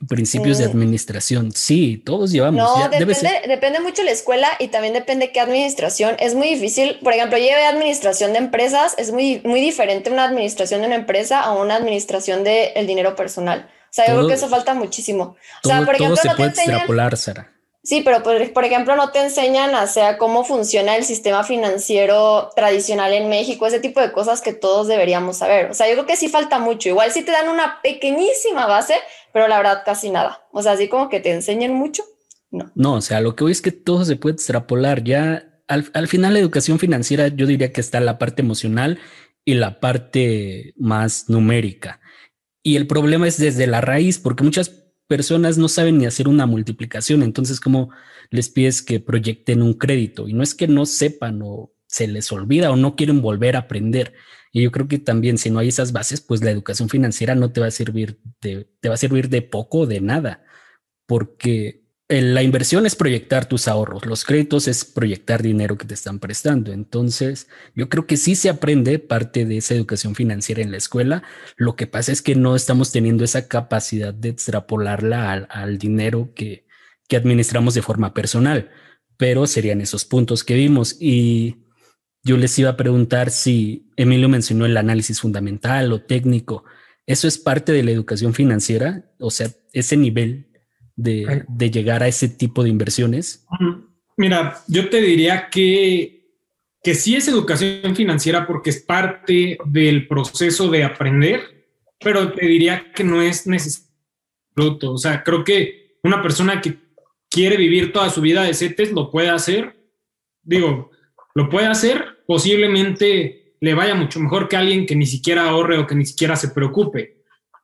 principios 0.09 0.59
de 0.59 0.65
administración. 0.65 1.53
Sí, 1.53 2.03
todos 2.05 2.31
llevamos. 2.31 2.63
No, 2.63 2.89
depende, 2.89 3.43
depende 3.47 3.81
mucho 3.81 4.03
la 4.03 4.11
escuela 4.11 4.49
y 4.59 4.69
también 4.69 4.95
depende 4.95 5.33
qué 5.33 5.41
administración. 5.41 6.17
Es 6.19 6.35
muy 6.35 6.49
difícil. 6.49 6.99
Por 7.03 7.13
ejemplo, 7.13 7.39
lleve 7.39 7.65
administración 7.65 8.33
de 8.33 8.39
empresas. 8.39 8.95
Es 8.99 9.13
muy, 9.13 9.41
muy 9.45 9.61
diferente 9.61 10.11
una 10.11 10.25
administración 10.25 10.81
de 10.81 10.87
una 10.87 10.97
empresa 10.97 11.41
a 11.41 11.53
una 11.53 11.77
administración 11.77 12.45
del 12.45 12.71
el 12.75 12.87
dinero 12.87 13.17
personal. 13.17 13.69
O 13.71 13.95
sea, 13.95 14.09
yo 14.09 14.15
creo 14.15 14.29
que 14.29 14.35
eso 14.35 14.49
falta 14.49 14.75
muchísimo. 14.75 15.37
o 15.63 15.69
sea, 15.69 15.85
por 15.85 15.95
ejemplo, 15.95 16.17
se 16.17 16.31
puede 16.31 16.51
extrapolar, 16.51 17.17
Sara. 17.17 17.55
Sí, 17.85 18.01
pero 18.03 18.23
por, 18.23 18.53
por, 18.55 18.65
ejemplo 18.65 18.97
no 18.97 19.13
te 19.13 19.21
enseñan 19.21 19.75
o 19.75 19.87
sea 19.87 20.17
cómo 20.17 20.43
funciona 20.43 20.97
el 20.97 21.05
sistema 21.05 21.45
financiero 21.45 22.49
tradicional 22.57 23.13
en 23.13 23.29
México, 23.29 23.67
ese 23.67 23.79
tipo 23.79 24.01
de 24.01 24.11
cosas 24.11 24.41
que 24.41 24.55
todos 24.55 24.89
deberíamos 24.89 25.37
saber. 25.37 25.71
O 25.71 25.75
sea, 25.75 25.87
yo 25.87 25.93
creo 25.93 26.07
que 26.07 26.17
sí 26.17 26.29
falta 26.29 26.59
mucho. 26.59 26.89
Igual 26.89 27.13
sí 27.13 27.23
te 27.23 27.33
dan 27.33 27.51
una 27.51 27.83
pequeñísima 27.83 28.67
base, 28.67 28.95
pero 29.35 29.49
la 29.49 29.57
verdad 29.59 29.83
casi 29.85 30.11
nada. 30.11 30.47
O 30.53 30.63
sea, 30.63 30.73
así 30.73 30.89
como 30.89 31.09
que 31.09 31.19
te 31.19 31.33
enseñen 31.33 31.75
mucho, 31.75 32.05
no. 32.53 32.71
No, 32.77 32.95
o 32.95 33.01
sea, 33.01 33.21
lo 33.21 33.35
que 33.35 33.43
hoy 33.43 33.53
es 33.53 33.61
que 33.61 33.73
todo 33.73 34.05
se 34.05 34.15
puede 34.15 34.37
extrapolar. 34.37 35.03
Ya 35.03 35.61
al, 35.67 35.91
al 35.93 36.07
final 36.07 36.35
la 36.35 36.39
educación 36.39 36.79
financiera 36.79 37.27
yo 37.27 37.47
diría 37.47 37.73
que 37.73 37.81
está 37.81 37.99
la 37.99 38.17
parte 38.17 38.43
emocional 38.43 39.01
y 39.45 39.55
la 39.55 39.81
parte 39.81 40.73
más 40.77 41.29
numérica. 41.29 42.01
Y 42.63 42.77
el 42.77 42.87
problema 42.87 43.27
es 43.27 43.37
desde 43.37 43.67
la 43.67 43.81
raíz, 43.81 44.21
porque 44.21 44.45
muchas 44.45 44.71
personas 45.09 45.59
no 45.59 45.69
saben 45.69 45.99
ni 45.99 46.07
hacer 46.07 46.29
una 46.29 46.47
multiplicación, 46.47 47.25
entonces 47.25 47.61
como 47.61 47.91
les 48.31 48.49
pides 48.49 48.83
que 48.83 49.01
proyecten 49.01 49.63
un 49.63 49.75
crédito 49.75 50.29
y 50.29 50.33
no 50.33 50.45
es 50.45 50.55
que 50.55 50.69
no 50.69 50.87
sepan 50.87 51.41
o 51.43 51.73
se 51.89 52.07
les 52.07 52.31
olvida 52.31 52.71
o 52.71 52.77
no 52.77 52.95
quieren 52.95 53.21
volver 53.21 53.57
a 53.57 53.61
aprender. 53.61 54.15
Y 54.55 54.63
yo 54.63 54.71
creo 54.71 54.87
que 54.87 55.01
también 55.01 55.37
si 55.37 55.51
no 55.51 55.59
hay 55.59 55.69
esas 55.69 55.91
bases, 55.91 56.21
pues 56.21 56.45
la 56.45 56.53
educación 56.53 56.89
financiera 56.89 57.35
no 57.35 57.51
te 57.51 57.61
va 57.61 57.67
a 57.67 57.73
servir 57.73 58.21
de, 58.41 58.71
te 58.81 58.89
va 58.89 58.95
a 58.95 58.99
servir 58.99 59.29
de 59.29 59.43
poco 59.43 59.81
o 59.81 59.87
de 59.87 60.01
nada, 60.01 60.45
porque 61.07 61.83
la 62.09 62.41
inversión 62.45 62.87
es 62.87 62.95
proyectar 62.95 63.49
tus 63.49 63.67
ahorros, 63.67 64.07
los 64.07 64.25
créditos 64.25 64.69
es 64.69 64.85
proyectar 64.85 65.43
dinero 65.43 65.77
que 65.77 65.87
te 65.87 65.95
están 65.95 66.21
prestando. 66.21 66.73
Entonces, 66.73 67.49
yo 67.75 67.89
creo 67.89 68.07
que 68.07 68.17
sí 68.17 68.37
se 68.37 68.49
aprende 68.49 69.01
parte 69.01 69.45
de 69.45 69.57
esa 69.57 69.75
educación 69.75 70.15
financiera 70.15 70.63
en 70.63 70.71
la 70.71 70.77
escuela. 70.77 71.25
Lo 71.57 71.75
que 71.75 71.89
pasa 71.89 72.13
es 72.13 72.23
que 72.23 72.37
no 72.37 72.55
estamos 72.55 72.93
teniendo 72.93 73.25
esa 73.25 73.49
capacidad 73.49 74.15
de 74.15 74.29
extrapolarla 74.29 75.33
al, 75.33 75.79
dinero 75.79 76.33
que, 76.33 76.65
que 77.09 77.17
administramos 77.17 77.75
de 77.75 77.83
forma 77.83 78.15
personal, 78.15 78.71
pero 79.17 79.49
serían 79.49 79.81
esos 79.81 80.05
puntos 80.05 80.45
que 80.45 80.55
vimos. 80.55 80.97
Y 81.01 81.64
yo 82.25 82.39
les 82.39 82.59
iba 82.59 82.71
a 82.71 82.77
preguntar 82.77 83.31
si 83.31 83.91
Emilio 83.97 84.29
mencionó 84.29 84.65
el 84.65 84.77
análisis 84.77 85.21
fundamental 85.21 85.93
o 85.93 86.01
técnico. 86.01 86.65
¿Eso 87.07 87.29
es 87.29 87.39
parte 87.39 87.73
de 87.73 87.85
la 87.85 87.91
educación 87.91 88.33
financiera? 88.33 89.05
O 89.19 89.31
sea, 89.31 89.49
ese 89.73 89.97
nivel 89.99 90.49
de, 90.97 91.45
llegar 91.71 92.03
a 92.03 92.09
ese 92.09 92.29
tipo 92.29 92.63
de 92.63 92.71
inversiones? 92.71 93.47
Mira, 94.17 94.63
yo 94.69 94.89
te 94.89 95.03
diría 95.03 95.51
que, 95.51 96.39
que 96.83 96.95
sí 96.95 97.15
es 97.15 97.29
educación 97.29 97.95
financiera 97.95 98.47
porque 98.47 98.71
es 98.71 98.83
parte 98.83 99.59
del 99.67 100.09
proceso 100.09 100.71
de 100.71 100.85
aprender, 100.85 101.67
pero 102.01 102.33
te 102.33 102.47
diría 102.47 102.91
que 102.93 103.05
no 103.05 103.21
es 103.21 103.47
necesario. 103.47 103.91
O 104.57 104.99
sea, 104.99 105.23
creo 105.25 105.45
que 105.45 105.99
una 106.03 106.23
persona 106.23 106.61
que 106.61 106.79
quiere 107.29 107.57
vivir 107.57 107.93
toda 107.93 108.09
su 108.09 108.21
vida 108.21 108.45
de 108.45 108.55
CETES 108.55 108.93
lo 108.93 109.11
puede 109.11 109.29
hacer. 109.29 109.77
Digo, 110.43 110.91
lo 111.35 111.49
puede 111.49 111.67
hacer, 111.67 112.14
posiblemente 112.27 113.57
le 113.61 113.75
vaya 113.75 113.95
mucho 113.95 114.21
mejor 114.21 114.49
que 114.49 114.57
alguien 114.57 114.87
que 114.87 114.97
ni 114.97 115.07
siquiera 115.07 115.49
ahorre 115.49 115.79
o 115.79 115.87
que 115.87 115.95
ni 115.95 116.07
siquiera 116.07 116.37
se 116.37 116.49
preocupe. 116.49 117.23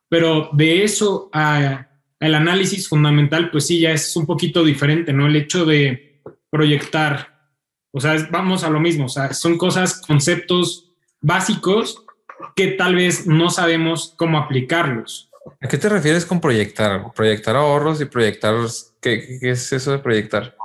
Pero 0.08 0.50
de 0.52 0.82
eso 0.82 1.28
a 1.32 1.88
el 2.18 2.34
análisis 2.34 2.88
fundamental, 2.88 3.50
pues 3.50 3.66
sí, 3.66 3.80
ya 3.80 3.92
es 3.92 4.14
un 4.14 4.26
poquito 4.26 4.62
diferente, 4.62 5.12
¿no? 5.12 5.26
El 5.26 5.36
hecho 5.36 5.64
de 5.64 6.22
proyectar, 6.50 7.50
o 7.92 8.00
sea, 8.00 8.28
vamos 8.30 8.62
a 8.62 8.70
lo 8.70 8.78
mismo, 8.78 9.06
o 9.06 9.08
sea, 9.08 9.32
son 9.32 9.56
cosas, 9.56 10.00
conceptos 10.06 10.92
básicos 11.20 12.04
que 12.54 12.68
tal 12.68 12.94
vez 12.94 13.26
no 13.26 13.48
sabemos 13.50 14.14
cómo 14.16 14.38
aplicarlos. 14.38 15.30
¿A 15.60 15.68
qué 15.68 15.78
te 15.78 15.88
refieres 15.88 16.26
con 16.26 16.40
proyectar? 16.40 17.12
Proyectar 17.14 17.56
ahorros 17.56 18.00
y 18.00 18.04
proyectar, 18.04 18.54
¿qué, 19.00 19.38
qué 19.40 19.50
es 19.50 19.72
eso 19.72 19.92
de 19.92 19.98
proyectar? 19.98 20.56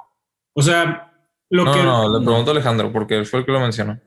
O 0.53 0.61
sea, 0.61 1.14
lo 1.49 1.65
no, 1.65 1.73
que... 1.73 1.83
No, 1.83 2.19
le 2.19 2.25
pregunto 2.25 2.51
a 2.51 2.53
Alejandro 2.53 2.91
porque 2.91 3.17
él 3.17 3.25
fue 3.25 3.39
el 3.39 3.45
que 3.45 3.51
lo 3.51 3.59
mencionó. 3.59 3.99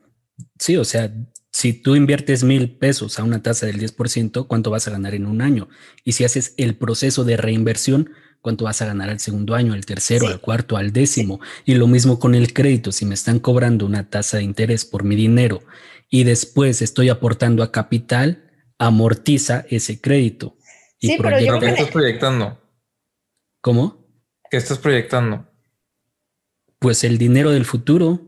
Sí, 0.58 0.76
o 0.76 0.84
sea, 0.84 1.12
si 1.50 1.72
tú 1.72 1.96
inviertes 1.96 2.44
mil 2.44 2.76
pesos 2.76 3.18
a 3.18 3.24
una 3.24 3.42
tasa 3.42 3.66
del 3.66 3.80
10%, 3.80 4.46
¿cuánto 4.46 4.70
vas 4.70 4.86
a 4.86 4.90
ganar 4.90 5.14
en 5.14 5.26
un 5.26 5.40
año? 5.40 5.68
Y 6.04 6.12
si 6.12 6.24
haces 6.24 6.54
el 6.56 6.76
proceso 6.76 7.24
de 7.24 7.36
reinversión, 7.36 8.10
¿cuánto 8.40 8.64
vas 8.64 8.82
a 8.82 8.86
ganar 8.86 9.10
al 9.10 9.18
segundo 9.18 9.54
año, 9.54 9.72
al 9.72 9.86
tercero, 9.86 10.26
al 10.26 10.40
cuarto, 10.40 10.76
al 10.76 10.92
décimo? 10.92 11.40
Y 11.64 11.74
lo 11.74 11.86
mismo 11.86 12.18
con 12.18 12.34
el 12.34 12.52
crédito. 12.52 12.92
Si 12.92 13.04
me 13.06 13.14
están 13.14 13.40
cobrando 13.40 13.86
una 13.86 14.08
tasa 14.08 14.36
de 14.36 14.44
interés 14.44 14.84
por 14.84 15.04
mi 15.04 15.16
dinero 15.16 15.60
y 16.08 16.24
después 16.24 16.82
estoy 16.82 17.08
aportando 17.08 17.62
a 17.62 17.72
capital, 17.72 18.44
amortiza 18.78 19.66
ese 19.68 20.00
crédito. 20.00 20.56
sí, 21.00 21.16
pero 21.20 21.40
yo 21.40 21.58
¿Qué 21.58 21.70
estás 21.70 21.90
proyectando? 21.90 22.60
¿Cómo? 23.60 24.06
¿Qué 24.50 24.56
estás 24.56 24.78
proyectando? 24.78 25.47
Pues 26.78 27.04
el 27.04 27.18
dinero 27.18 27.50
del 27.50 27.64
futuro. 27.64 28.20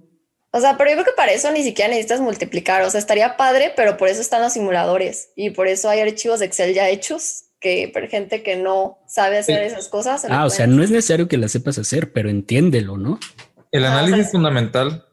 O 0.52 0.60
sea, 0.60 0.76
pero 0.76 0.90
yo 0.90 0.96
creo 0.96 1.06
que 1.06 1.16
para 1.16 1.32
eso 1.32 1.50
ni 1.52 1.62
siquiera 1.62 1.88
necesitas 1.88 2.20
multiplicar. 2.20 2.82
O 2.82 2.90
sea, 2.90 2.98
estaría 2.98 3.36
padre, 3.36 3.72
pero 3.76 3.96
por 3.96 4.08
eso 4.08 4.20
están 4.20 4.42
los 4.42 4.52
simuladores 4.52 5.30
y 5.36 5.50
por 5.50 5.68
eso 5.68 5.88
hay 5.88 6.00
archivos 6.00 6.40
de 6.40 6.46
Excel 6.46 6.74
ya 6.74 6.88
hechos 6.88 7.44
que 7.60 7.90
para 7.92 8.08
gente 8.08 8.42
que 8.42 8.56
no 8.56 8.98
sabe 9.06 9.38
hacer 9.38 9.62
esas 9.62 9.88
cosas. 9.88 10.26
Ah, 10.28 10.46
o 10.46 10.50
sea, 10.50 10.66
no 10.66 10.82
es 10.82 10.90
necesario 10.90 11.28
que 11.28 11.36
las 11.36 11.52
sepas 11.52 11.78
hacer, 11.78 12.12
pero 12.12 12.30
entiéndelo, 12.30 12.96
¿no? 12.96 13.20
El 13.70 13.84
análisis 13.84 14.32
fundamental 14.32 15.04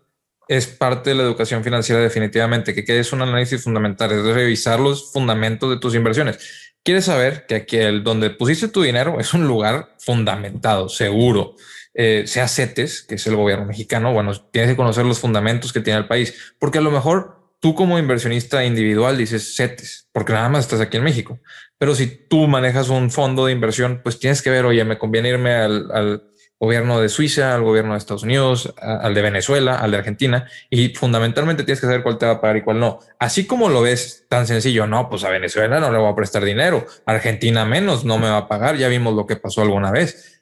es 0.47 0.65
parte 0.65 1.09
de 1.09 1.17
la 1.17 1.23
educación 1.23 1.63
financiera 1.63 2.01
definitivamente. 2.01 2.73
¿Qué 2.73 2.99
es 2.99 3.11
un 3.11 3.21
análisis 3.21 3.63
fundamental? 3.63 4.11
Es 4.13 4.23
revisar 4.33 4.79
los 4.79 5.11
fundamentos 5.11 5.69
de 5.69 5.77
tus 5.77 5.93
inversiones. 5.93 6.39
Quieres 6.83 7.05
saber 7.05 7.45
que 7.47 7.55
aquí 7.55 7.77
el 7.77 8.03
donde 8.03 8.29
pusiste 8.29 8.69
tu 8.69 8.81
dinero 8.81 9.19
es 9.19 9.33
un 9.33 9.45
lugar 9.45 9.93
fundamentado, 9.99 10.87
seguro 10.87 11.55
eh, 11.99 12.27
sea 12.27 12.47
CETES, 12.47 13.01
que 13.01 13.15
es 13.15 13.25
el 13.25 13.35
gobierno 13.35 13.65
mexicano, 13.65 14.13
bueno, 14.13 14.31
tienes 14.51 14.69
que 14.69 14.77
conocer 14.77 15.03
los 15.03 15.19
fundamentos 15.19 15.73
que 15.73 15.81
tiene 15.81 15.97
el 15.97 16.07
país, 16.07 16.53
porque 16.59 16.77
a 16.77 16.81
lo 16.81 16.91
mejor 16.91 17.37
tú 17.59 17.73
como 17.73 17.97
inversionista 17.97 18.63
individual 18.63 19.17
dices 19.17 19.55
CETES, 19.55 20.07
porque 20.11 20.31
nada 20.31 20.47
más 20.47 20.65
estás 20.65 20.79
aquí 20.79 20.97
en 20.97 21.03
México. 21.03 21.39
Pero 21.79 21.95
si 21.95 22.05
tú 22.05 22.47
manejas 22.47 22.89
un 22.89 23.09
fondo 23.09 23.47
de 23.47 23.51
inversión, 23.51 24.01
pues 24.03 24.19
tienes 24.19 24.43
que 24.43 24.51
ver, 24.51 24.65
oye, 24.65 24.83
me 24.85 24.99
conviene 24.99 25.29
irme 25.29 25.55
al, 25.55 26.23
gobierno 26.59 26.99
de 26.99 27.09
Suiza, 27.09 27.53
al 27.53 27.61
gobierno 27.61 27.93
de 27.93 27.99
Estados 27.99 28.23
Unidos, 28.23 28.73
al 28.79 29.13
de 29.13 29.21
Venezuela, 29.21 29.75
al 29.77 29.91
de 29.91 29.97
Argentina, 29.97 30.47
y 30.71 30.89
fundamentalmente 30.89 31.63
tienes 31.63 31.79
que 31.79 31.85
saber 31.85 32.01
cuál 32.01 32.17
te 32.17 32.25
va 32.25 32.33
a 32.33 32.41
pagar 32.41 32.57
y 32.57 32.61
cuál 32.63 32.79
no. 32.79 32.99
Así 33.19 33.45
como 33.45 33.69
lo 33.69 33.81
ves 33.81 34.25
tan 34.27 34.47
sencillo, 34.47 34.87
no, 34.87 35.07
pues 35.07 35.23
a 35.23 35.29
Venezuela 35.29 35.79
no 35.79 35.91
le 35.91 35.99
voy 35.99 36.11
a 36.11 36.15
prestar 36.15 36.43
dinero, 36.43 36.85
Argentina 37.05 37.63
menos, 37.65 38.05
no 38.05 38.17
me 38.17 38.27
va 38.27 38.37
a 38.37 38.47
pagar, 38.47 38.75
ya 38.75 38.87
vimos 38.87 39.13
lo 39.13 39.27
que 39.27 39.35
pasó 39.35 39.61
alguna 39.61 39.91
vez. 39.91 40.36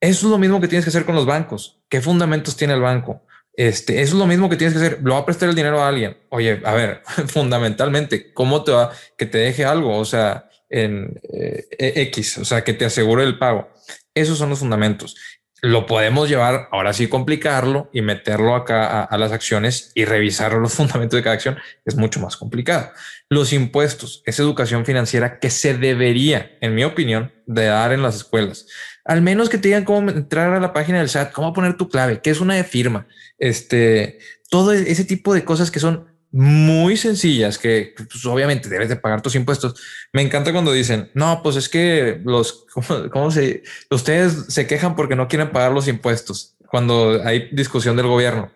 Eso 0.00 0.26
es 0.26 0.30
lo 0.30 0.38
mismo 0.38 0.60
que 0.60 0.68
tienes 0.68 0.84
que 0.84 0.90
hacer 0.90 1.04
con 1.04 1.14
los 1.14 1.26
bancos. 1.26 1.80
¿Qué 1.88 2.00
fundamentos 2.00 2.56
tiene 2.56 2.74
el 2.74 2.80
banco? 2.80 3.22
Este, 3.54 4.00
eso 4.00 4.14
es 4.14 4.18
lo 4.18 4.26
mismo 4.26 4.48
que 4.48 4.56
tienes 4.56 4.74
que 4.74 4.84
hacer. 4.84 5.00
Lo 5.02 5.14
va 5.14 5.20
a 5.20 5.26
prestar 5.26 5.48
el 5.48 5.54
dinero 5.56 5.82
a 5.82 5.88
alguien. 5.88 6.16
Oye, 6.28 6.60
a 6.64 6.74
ver, 6.74 7.02
fundamentalmente, 7.26 8.32
¿cómo 8.32 8.62
te 8.62 8.72
va 8.72 8.92
que 9.16 9.26
te 9.26 9.38
deje 9.38 9.64
algo? 9.64 9.98
O 9.98 10.04
sea, 10.04 10.48
en 10.68 11.20
eh, 11.32 11.66
X, 11.78 12.38
o 12.38 12.44
sea, 12.44 12.62
que 12.62 12.74
te 12.74 12.84
asegure 12.84 13.24
el 13.24 13.38
pago. 13.38 13.68
Esos 14.14 14.38
son 14.38 14.50
los 14.50 14.60
fundamentos. 14.60 15.16
Lo 15.60 15.86
podemos 15.86 16.28
llevar, 16.28 16.68
ahora 16.70 16.92
sí, 16.92 17.08
complicarlo 17.08 17.90
y 17.92 18.02
meterlo 18.02 18.54
acá 18.54 19.02
a, 19.02 19.18
las 19.18 19.32
acciones 19.32 19.90
y 19.94 20.04
revisar 20.04 20.52
los 20.52 20.72
fundamentos 20.74 21.16
de 21.16 21.22
cada 21.22 21.34
acción. 21.34 21.58
Es 21.84 21.96
mucho 21.96 22.20
más 22.20 22.36
complicado. 22.36 22.90
Los 23.28 23.52
impuestos 23.52 24.22
es 24.24 24.38
educación 24.38 24.84
financiera 24.84 25.40
que 25.40 25.50
se 25.50 25.74
debería, 25.74 26.56
en 26.60 26.74
mi 26.74 26.84
opinión, 26.84 27.32
de 27.46 27.66
dar 27.66 27.92
en 27.92 28.02
las 28.02 28.16
escuelas 28.16 28.66
al 29.08 29.22
menos 29.22 29.48
que 29.48 29.56
te 29.56 29.68
digan 29.68 29.86
cómo 29.86 30.10
entrar 30.10 30.52
a 30.52 30.60
la 30.60 30.74
página 30.74 30.98
del 30.98 31.08
SAT, 31.08 31.32
cómo 31.32 31.54
poner 31.54 31.78
tu 31.78 31.88
clave, 31.88 32.20
qué 32.20 32.28
es 32.28 32.42
una 32.42 32.54
de 32.54 32.62
firma, 32.62 33.08
este, 33.38 34.18
todo 34.50 34.72
ese 34.72 35.04
tipo 35.04 35.32
de 35.32 35.44
cosas 35.44 35.70
que 35.70 35.80
son 35.80 36.06
muy 36.30 36.96
sencillas, 36.96 37.58
que 37.58 37.94
pues, 37.96 38.24
obviamente 38.26 38.68
debes 38.68 38.88
de 38.88 38.96
pagar 38.96 39.22
tus 39.22 39.34
impuestos. 39.34 39.80
Me 40.12 40.22
encanta 40.22 40.52
cuando 40.52 40.72
dicen, 40.72 41.10
no, 41.14 41.42
pues 41.42 41.56
es 41.56 41.68
que 41.68 42.20
los, 42.24 42.66
¿cómo, 43.12 43.30
se, 43.30 43.62
ustedes 43.90 44.46
se 44.48 44.66
quejan 44.66 44.96
porque 44.96 45.16
no 45.16 45.28
quieren 45.28 45.50
pagar 45.50 45.72
los 45.72 45.88
impuestos 45.88 46.56
cuando 46.66 47.22
hay 47.24 47.48
discusión 47.52 47.96
del 47.96 48.06
gobierno. 48.06 48.52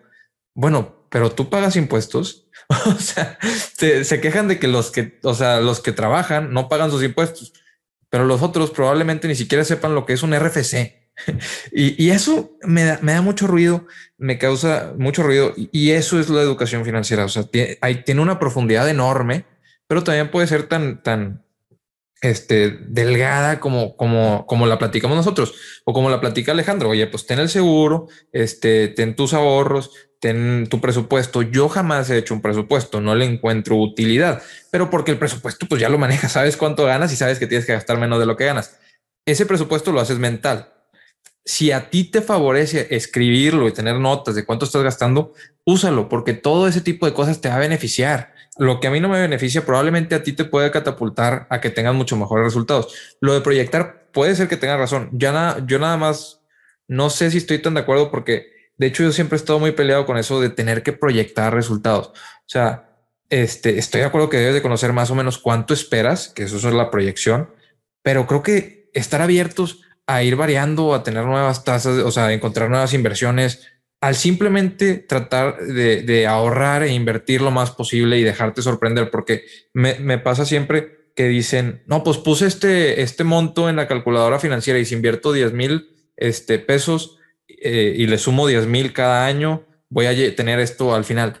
Bueno, 0.53 1.07
pero 1.09 1.31
tú 1.31 1.49
pagas 1.49 1.75
impuestos. 1.75 2.47
o 2.85 2.99
sea, 2.99 3.37
se 3.41 4.21
quejan 4.21 4.47
de 4.47 4.59
que 4.59 4.67
los 4.67 4.91
que, 4.91 5.19
o 5.23 5.33
sea, 5.33 5.59
los 5.59 5.79
que 5.81 5.91
trabajan 5.91 6.53
no 6.53 6.69
pagan 6.69 6.91
sus 6.91 7.03
impuestos 7.03 7.53
pero 8.13 8.25
los 8.25 8.43
otros 8.43 8.69
probablemente 8.69 9.27
ni 9.27 9.33
siquiera 9.33 9.63
sepan 9.63 9.95
lo 9.95 10.05
que 10.05 10.13
es 10.13 10.21
un 10.21 10.35
RFC. 10.35 11.02
y, 11.71 12.09
eso 12.09 12.57
me 12.63 12.83
da, 12.83 12.99
me 13.01 13.13
da, 13.13 13.21
mucho 13.21 13.47
ruido, 13.47 13.87
me 14.17 14.37
causa 14.37 14.93
mucho 14.97 15.23
ruido 15.23 15.53
y 15.55 15.91
eso 15.91 16.19
es 16.19 16.29
la 16.29 16.41
educación 16.41 16.85
financiera. 16.85 17.25
O 17.25 17.29
sea, 17.29 17.43
tiene, 17.43 17.77
tiene 18.05 18.21
una 18.21 18.39
profundidad 18.39 18.89
enorme, 18.89 19.45
pero 19.87 20.03
también 20.03 20.31
puede 20.31 20.47
ser 20.47 20.63
tan, 20.63 21.03
tan 21.03 21.43
este, 22.21 22.79
delgada 22.87 23.59
como, 23.59 23.95
como, 23.97 24.45
como 24.47 24.65
la 24.65 24.79
platicamos 24.79 25.17
nosotros 25.17 25.53
o 25.85 25.93
como 25.93 26.09
la 26.09 26.21
platica 26.21 26.53
Alejandro. 26.53 26.89
Oye, 26.89 27.05
pues 27.07 27.25
ten 27.27 27.39
el 27.39 27.49
seguro, 27.49 28.07
este, 28.31 28.87
ten 28.87 29.15
tus 29.15 29.33
ahorros, 29.33 29.91
ten 30.19 30.67
tu 30.69 30.79
presupuesto. 30.79 31.41
Yo 31.41 31.67
jamás 31.67 32.09
he 32.09 32.17
hecho 32.17 32.33
un 32.33 32.41
presupuesto, 32.41 33.01
no 33.01 33.13
le 33.13 33.25
encuentro 33.25 33.75
utilidad, 33.75 34.41
pero 34.71 34.89
porque 34.89 35.11
el 35.11 35.19
presupuesto 35.19 35.67
pues 35.67 35.81
ya 35.81 35.89
lo 35.89 35.97
manejas, 35.97 36.31
sabes 36.31 36.55
cuánto 36.55 36.85
ganas 36.85 37.11
y 37.11 37.17
sabes 37.17 37.39
que 37.39 37.47
tienes 37.47 37.65
que 37.65 37.73
gastar 37.73 37.99
menos 37.99 38.19
de 38.19 38.25
lo 38.25 38.37
que 38.37 38.45
ganas. 38.45 38.79
Ese 39.25 39.45
presupuesto 39.45 39.91
lo 39.91 39.99
haces 39.99 40.17
mental. 40.17 40.72
Si 41.45 41.71
a 41.71 41.89
ti 41.89 42.05
te 42.05 42.21
favorece 42.21 42.87
escribirlo 42.91 43.67
y 43.67 43.73
tener 43.73 43.95
notas 43.99 44.35
de 44.35 44.45
cuánto 44.45 44.65
estás 44.65 44.83
gastando, 44.83 45.33
úsalo 45.65 46.07
porque 46.09 46.33
todo 46.33 46.67
ese 46.67 46.81
tipo 46.81 47.05
de 47.05 47.13
cosas 47.13 47.41
te 47.41 47.49
va 47.49 47.55
a 47.55 47.59
beneficiar. 47.59 48.33
Lo 48.57 48.79
que 48.79 48.87
a 48.87 48.91
mí 48.91 48.99
no 48.99 49.09
me 49.09 49.19
beneficia 49.19 49.65
probablemente 49.65 50.15
a 50.15 50.23
ti 50.23 50.33
te 50.33 50.45
puede 50.45 50.71
catapultar 50.71 51.47
a 51.49 51.59
que 51.59 51.69
tengas 51.69 51.95
mucho 51.95 52.15
mejores 52.15 52.45
resultados. 52.45 52.93
Lo 53.19 53.33
de 53.33 53.41
proyectar 53.41 54.09
puede 54.11 54.35
ser 54.35 54.47
que 54.47 54.57
tengas 54.57 54.79
razón. 54.79 55.09
Ya 55.11 55.57
yo 55.65 55.79
nada 55.79 55.97
más 55.97 56.41
no 56.87 57.09
sé 57.09 57.31
si 57.31 57.37
estoy 57.39 57.59
tan 57.59 57.73
de 57.73 57.81
acuerdo 57.81 58.11
porque 58.11 58.51
De 58.77 58.87
hecho, 58.87 59.03
yo 59.03 59.11
siempre 59.11 59.35
he 59.37 59.39
estado 59.39 59.59
muy 59.59 59.71
peleado 59.71 60.05
con 60.05 60.17
eso 60.17 60.41
de 60.41 60.49
tener 60.49 60.83
que 60.83 60.93
proyectar 60.93 61.53
resultados. 61.53 62.07
O 62.07 62.47
sea, 62.47 62.89
este, 63.29 63.77
estoy 63.77 64.01
de 64.01 64.07
acuerdo 64.07 64.29
que 64.29 64.37
debes 64.37 64.55
de 64.55 64.61
conocer 64.61 64.93
más 64.93 65.11
o 65.11 65.15
menos 65.15 65.37
cuánto 65.37 65.73
esperas, 65.73 66.29
que 66.29 66.43
eso 66.43 66.57
es 66.57 66.63
la 66.73 66.91
proyección, 66.91 67.49
pero 68.01 68.27
creo 68.27 68.43
que 68.43 68.89
estar 68.93 69.21
abiertos 69.21 69.81
a 70.07 70.23
ir 70.23 70.35
variando, 70.35 70.93
a 70.93 71.03
tener 71.03 71.25
nuevas 71.25 71.63
tasas, 71.63 71.99
o 71.99 72.11
sea, 72.11 72.31
encontrar 72.33 72.69
nuevas 72.69 72.93
inversiones, 72.93 73.67
al 74.01 74.15
simplemente 74.15 74.95
tratar 74.95 75.57
de, 75.57 76.27
ahorrar 76.27 76.83
e 76.83 76.93
invertir 76.93 77.41
lo 77.41 77.51
más 77.51 77.71
posible 77.71 78.19
y 78.19 78.23
dejarte 78.23 78.61
sorprender, 78.61 79.09
porque 79.09 79.45
me, 79.73 80.17
pasa 80.17 80.45
siempre 80.45 81.11
que 81.15 81.27
dicen, 81.27 81.83
no, 81.85 82.03
pues 82.03 82.17
puse 82.17 82.47
este, 82.47 83.01
este 83.01 83.23
monto 83.23 83.69
en 83.69 83.77
la 83.77 83.87
calculadora 83.87 84.39
financiera 84.39 84.79
y 84.79 84.85
si 84.85 84.95
invierto 84.95 85.31
10 85.31 85.53
mil 85.53 85.87
este, 86.17 86.59
pesos 86.59 87.17
eh, 87.47 87.93
y 87.95 88.07
le 88.07 88.17
sumo 88.17 88.47
10 88.47 88.67
mil 88.67 88.91
cada 88.93 89.25
año, 89.25 89.65
voy 89.89 90.07
a 90.07 90.35
tener 90.35 90.59
esto 90.59 90.93
al 90.93 91.05
final 91.05 91.39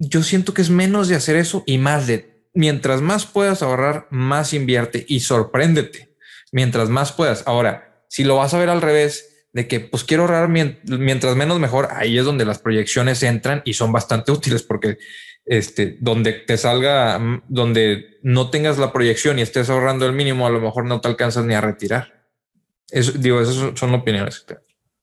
yo 0.00 0.22
siento 0.22 0.54
que 0.54 0.62
es 0.62 0.70
menos 0.70 1.08
de 1.08 1.14
hacer 1.14 1.36
eso 1.36 1.62
y 1.66 1.78
más 1.78 2.06
de 2.06 2.48
mientras 2.54 3.02
más 3.02 3.26
puedas 3.26 3.62
ahorrar, 3.62 4.08
más 4.10 4.54
invierte 4.54 5.04
y 5.06 5.20
sorpréndete. 5.20 6.09
Mientras 6.52 6.88
más 6.88 7.12
puedas. 7.12 7.44
Ahora, 7.46 8.04
si 8.08 8.24
lo 8.24 8.36
vas 8.36 8.54
a 8.54 8.58
ver 8.58 8.70
al 8.70 8.82
revés, 8.82 9.30
de 9.52 9.66
que 9.66 9.80
pues 9.80 10.04
quiero 10.04 10.24
ahorrar 10.24 10.48
mientras 10.48 11.36
menos 11.36 11.58
mejor, 11.58 11.88
ahí 11.92 12.18
es 12.18 12.24
donde 12.24 12.44
las 12.44 12.58
proyecciones 12.58 13.22
entran 13.22 13.62
y 13.64 13.74
son 13.74 13.92
bastante 13.92 14.32
útiles 14.32 14.62
porque 14.62 14.98
este, 15.44 15.96
donde 16.00 16.32
te 16.32 16.56
salga, 16.56 17.18
mm, 17.18 17.42
donde 17.48 18.18
no 18.22 18.50
tengas 18.50 18.78
la 18.78 18.92
proyección 18.92 19.38
y 19.38 19.42
estés 19.42 19.70
ahorrando 19.70 20.06
el 20.06 20.12
mínimo, 20.12 20.46
a 20.46 20.50
lo 20.50 20.60
mejor 20.60 20.84
no 20.84 21.00
te 21.00 21.08
alcanzas 21.08 21.44
ni 21.44 21.54
a 21.54 21.60
retirar. 21.60 22.20
Eso, 22.90 23.12
digo, 23.12 23.40
esas 23.40 23.78
son 23.78 23.94
opiniones. 23.94 24.44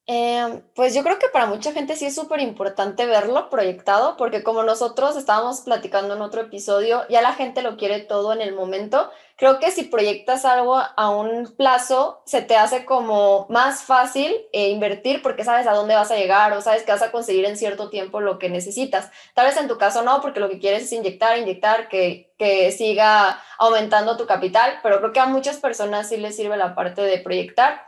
Em, 0.06 0.62
pues 0.74 0.94
yo 0.94 1.04
creo 1.04 1.20
que 1.20 1.28
para 1.28 1.48
mucha 1.48 1.74
gente 1.74 1.98
sí 1.98 2.06
es 2.06 2.16
súper 2.16 2.40
importante 2.40 3.06
verlo 3.06 3.50
proyectado, 3.50 4.16
porque 4.16 4.44
como 4.44 4.64
nosotros 4.64 5.18
estábamos 5.18 5.62
platicando 5.62 6.16
en 6.16 6.22
otro 6.22 6.42
episodio, 6.42 7.04
ya 7.10 7.22
la 7.22 7.34
gente 7.34 7.62
lo 7.62 7.76
quiere 7.76 8.00
todo 8.00 8.32
en 8.32 8.42
el 8.42 8.56
momento. 8.56 9.12
Creo 9.38 9.60
que 9.60 9.70
si 9.70 9.84
proyectas 9.84 10.46
algo 10.46 10.78
a 10.78 11.10
un 11.12 11.54
plazo, 11.56 12.24
se 12.26 12.42
te 12.42 12.56
hace 12.56 12.86
como 12.86 13.46
más 13.50 13.84
fácil 13.84 14.36
eh, 14.52 14.70
invertir 14.70 15.22
porque 15.22 15.44
sabes 15.44 15.68
a 15.68 15.74
dónde 15.74 15.94
vas 15.94 16.10
a 16.10 16.16
llegar 16.16 16.54
o 16.54 16.62
sabes 16.62 16.82
que 16.82 16.92
vas 16.92 17.04
a 17.04 17.12
conseguir 17.12 17.46
en 17.46 17.56
cierto 17.56 17.92
tiempo 17.92 18.20
lo 18.20 18.40
que 18.40 18.50
necesitas. 18.50 19.12
Tal 19.36 19.46
vez 19.46 19.56
en 19.58 19.68
tu 19.68 19.78
caso 19.78 20.02
no, 20.02 20.22
porque 20.22 20.40
lo 20.40 20.50
que 20.50 20.58
quieres 20.58 20.84
es 20.84 20.92
inyectar, 20.92 21.38
inyectar, 21.38 21.88
que, 21.88 22.34
que 22.40 22.72
siga 22.72 23.40
aumentando 23.60 24.18
tu 24.18 24.26
capital, 24.26 24.80
pero 24.82 24.98
creo 24.98 25.14
que 25.14 25.20
a 25.20 25.28
muchas 25.28 25.58
personas 25.58 26.10
sí 26.10 26.18
les 26.18 26.36
sirve 26.36 26.58
la 26.58 26.74
parte 26.74 27.04
de 27.04 27.20
proyectar 27.20 27.86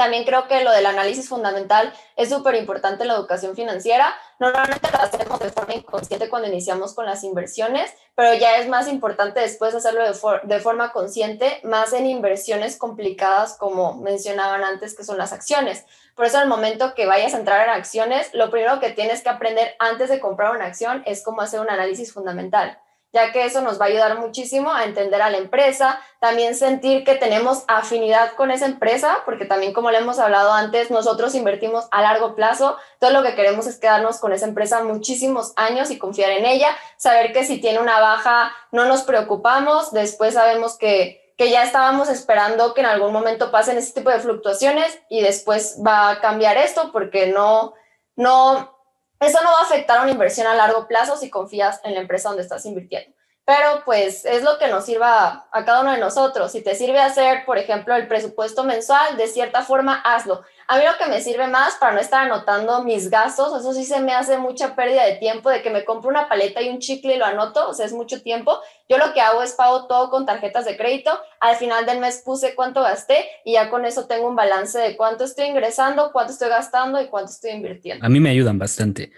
también 0.00 0.24
creo 0.24 0.48
que 0.48 0.64
lo 0.64 0.70
del 0.70 0.86
análisis 0.86 1.28
fundamental 1.28 1.92
es 2.16 2.30
súper 2.30 2.54
importante 2.54 3.02
en 3.02 3.08
la 3.08 3.16
educación 3.16 3.54
financiera. 3.54 4.14
Normalmente 4.38 4.90
lo 4.90 4.98
hacemos 4.98 5.38
de 5.40 5.50
forma 5.50 5.74
inconsciente 5.74 6.30
cuando 6.30 6.48
iniciamos 6.48 6.94
con 6.94 7.04
las 7.04 7.22
inversiones, 7.22 7.92
pero 8.14 8.32
ya 8.32 8.56
es 8.56 8.66
más 8.66 8.88
importante 8.88 9.40
después 9.40 9.74
hacerlo 9.74 10.00
de, 10.00 10.14
de 10.44 10.60
forma 10.60 10.92
consciente, 10.92 11.60
más 11.64 11.92
en 11.92 12.06
inversiones 12.06 12.78
complicadas 12.78 13.58
como 13.58 13.92
mencionaban 13.92 14.64
antes, 14.64 14.96
que 14.96 15.04
son 15.04 15.18
las 15.18 15.34
acciones. 15.34 15.84
Por 16.16 16.24
eso, 16.24 16.38
al 16.38 16.48
momento 16.48 16.94
que 16.94 17.04
vayas 17.04 17.34
a 17.34 17.38
entrar 17.38 17.68
en 17.68 17.74
acciones, 17.74 18.32
lo 18.32 18.50
primero 18.50 18.80
que 18.80 18.92
tienes 18.92 19.22
que 19.22 19.28
aprender 19.28 19.74
antes 19.78 20.08
de 20.08 20.18
comprar 20.18 20.56
una 20.56 20.64
acción 20.64 21.02
es 21.04 21.22
cómo 21.22 21.42
hacer 21.42 21.60
un 21.60 21.68
análisis 21.68 22.10
fundamental 22.10 22.78
ya 23.12 23.32
que 23.32 23.44
eso 23.44 23.60
nos 23.60 23.80
va 23.80 23.86
a 23.86 23.88
ayudar 23.88 24.18
muchísimo 24.18 24.72
a 24.72 24.84
entender 24.84 25.20
a 25.20 25.30
la 25.30 25.38
empresa, 25.38 26.00
también 26.20 26.54
sentir 26.54 27.04
que 27.04 27.16
tenemos 27.16 27.64
afinidad 27.66 28.32
con 28.32 28.50
esa 28.50 28.66
empresa, 28.66 29.22
porque 29.24 29.46
también 29.46 29.72
como 29.72 29.90
le 29.90 29.98
hemos 29.98 30.18
hablado 30.18 30.52
antes, 30.52 30.90
nosotros 30.90 31.34
invertimos 31.34 31.88
a 31.90 32.02
largo 32.02 32.34
plazo, 32.36 32.76
todo 32.98 33.10
lo 33.10 33.22
que 33.22 33.34
queremos 33.34 33.66
es 33.66 33.78
quedarnos 33.78 34.18
con 34.18 34.32
esa 34.32 34.46
empresa 34.46 34.84
muchísimos 34.84 35.52
años 35.56 35.90
y 35.90 35.98
confiar 35.98 36.30
en 36.30 36.46
ella, 36.46 36.76
saber 36.96 37.32
que 37.32 37.44
si 37.44 37.60
tiene 37.60 37.80
una 37.80 38.00
baja 38.00 38.52
no 38.70 38.84
nos 38.84 39.02
preocupamos, 39.02 39.92
después 39.92 40.34
sabemos 40.34 40.76
que, 40.78 41.34
que 41.36 41.50
ya 41.50 41.64
estábamos 41.64 42.08
esperando 42.08 42.74
que 42.74 42.82
en 42.82 42.86
algún 42.86 43.12
momento 43.12 43.50
pasen 43.50 43.78
ese 43.78 43.92
tipo 43.92 44.10
de 44.10 44.20
fluctuaciones 44.20 45.00
y 45.08 45.22
después 45.22 45.78
va 45.84 46.10
a 46.10 46.20
cambiar 46.20 46.58
esto 46.58 46.92
porque 46.92 47.26
no, 47.26 47.74
no, 48.14 48.79
eso 49.20 49.42
no 49.42 49.52
va 49.52 49.60
a 49.60 49.64
afectar 49.64 50.00
una 50.00 50.10
inversión 50.10 50.46
a 50.46 50.54
largo 50.54 50.88
plazo 50.88 51.16
si 51.16 51.30
confías 51.30 51.80
en 51.84 51.94
la 51.94 52.00
empresa 52.00 52.30
donde 52.30 52.42
estás 52.42 52.64
invirtiendo. 52.64 53.14
Pero 53.44 53.82
pues 53.84 54.24
es 54.24 54.44
lo 54.44 54.58
que 54.58 54.68
nos 54.68 54.84
sirva 54.84 55.48
a 55.50 55.64
cada 55.64 55.80
uno 55.80 55.92
de 55.92 55.98
nosotros. 55.98 56.52
Si 56.52 56.62
te 56.62 56.74
sirve 56.76 57.00
hacer, 57.00 57.44
por 57.44 57.58
ejemplo, 57.58 57.96
el 57.96 58.06
presupuesto 58.06 58.62
mensual, 58.62 59.16
de 59.16 59.26
cierta 59.26 59.62
forma, 59.62 60.00
hazlo. 60.04 60.42
A 60.68 60.78
mí 60.78 60.84
lo 60.84 60.96
que 60.96 61.10
me 61.10 61.20
sirve 61.20 61.48
más 61.48 61.74
para 61.80 61.92
no 61.92 62.00
estar 62.00 62.24
anotando 62.26 62.84
mis 62.84 63.10
gastos, 63.10 63.58
eso 63.58 63.72
sí 63.72 63.84
se 63.84 64.00
me 64.00 64.12
hace 64.12 64.38
mucha 64.38 64.76
pérdida 64.76 65.04
de 65.04 65.16
tiempo, 65.16 65.50
de 65.50 65.62
que 65.62 65.70
me 65.70 65.84
compro 65.84 66.10
una 66.10 66.28
paleta 66.28 66.62
y 66.62 66.68
un 66.68 66.78
chicle 66.78 67.16
y 67.16 67.18
lo 67.18 67.24
anoto, 67.24 67.68
o 67.68 67.74
sea, 67.74 67.86
es 67.86 67.92
mucho 67.92 68.22
tiempo. 68.22 68.56
Yo 68.88 68.98
lo 68.98 69.12
que 69.12 69.20
hago 69.20 69.42
es 69.42 69.54
pago 69.54 69.88
todo 69.88 70.10
con 70.10 70.26
tarjetas 70.26 70.64
de 70.64 70.76
crédito. 70.76 71.10
Al 71.40 71.56
final 71.56 71.86
del 71.86 71.98
mes 71.98 72.22
puse 72.24 72.54
cuánto 72.54 72.82
gasté 72.82 73.24
y 73.44 73.54
ya 73.54 73.68
con 73.68 73.84
eso 73.84 74.06
tengo 74.06 74.28
un 74.28 74.36
balance 74.36 74.78
de 74.78 74.96
cuánto 74.96 75.24
estoy 75.24 75.46
ingresando, 75.46 76.12
cuánto 76.12 76.32
estoy 76.32 76.50
gastando 76.50 77.00
y 77.00 77.08
cuánto 77.08 77.32
estoy 77.32 77.50
invirtiendo. 77.50 78.06
A 78.06 78.08
mí 78.08 78.20
me 78.20 78.30
ayudan 78.30 78.58
bastante 78.58 79.10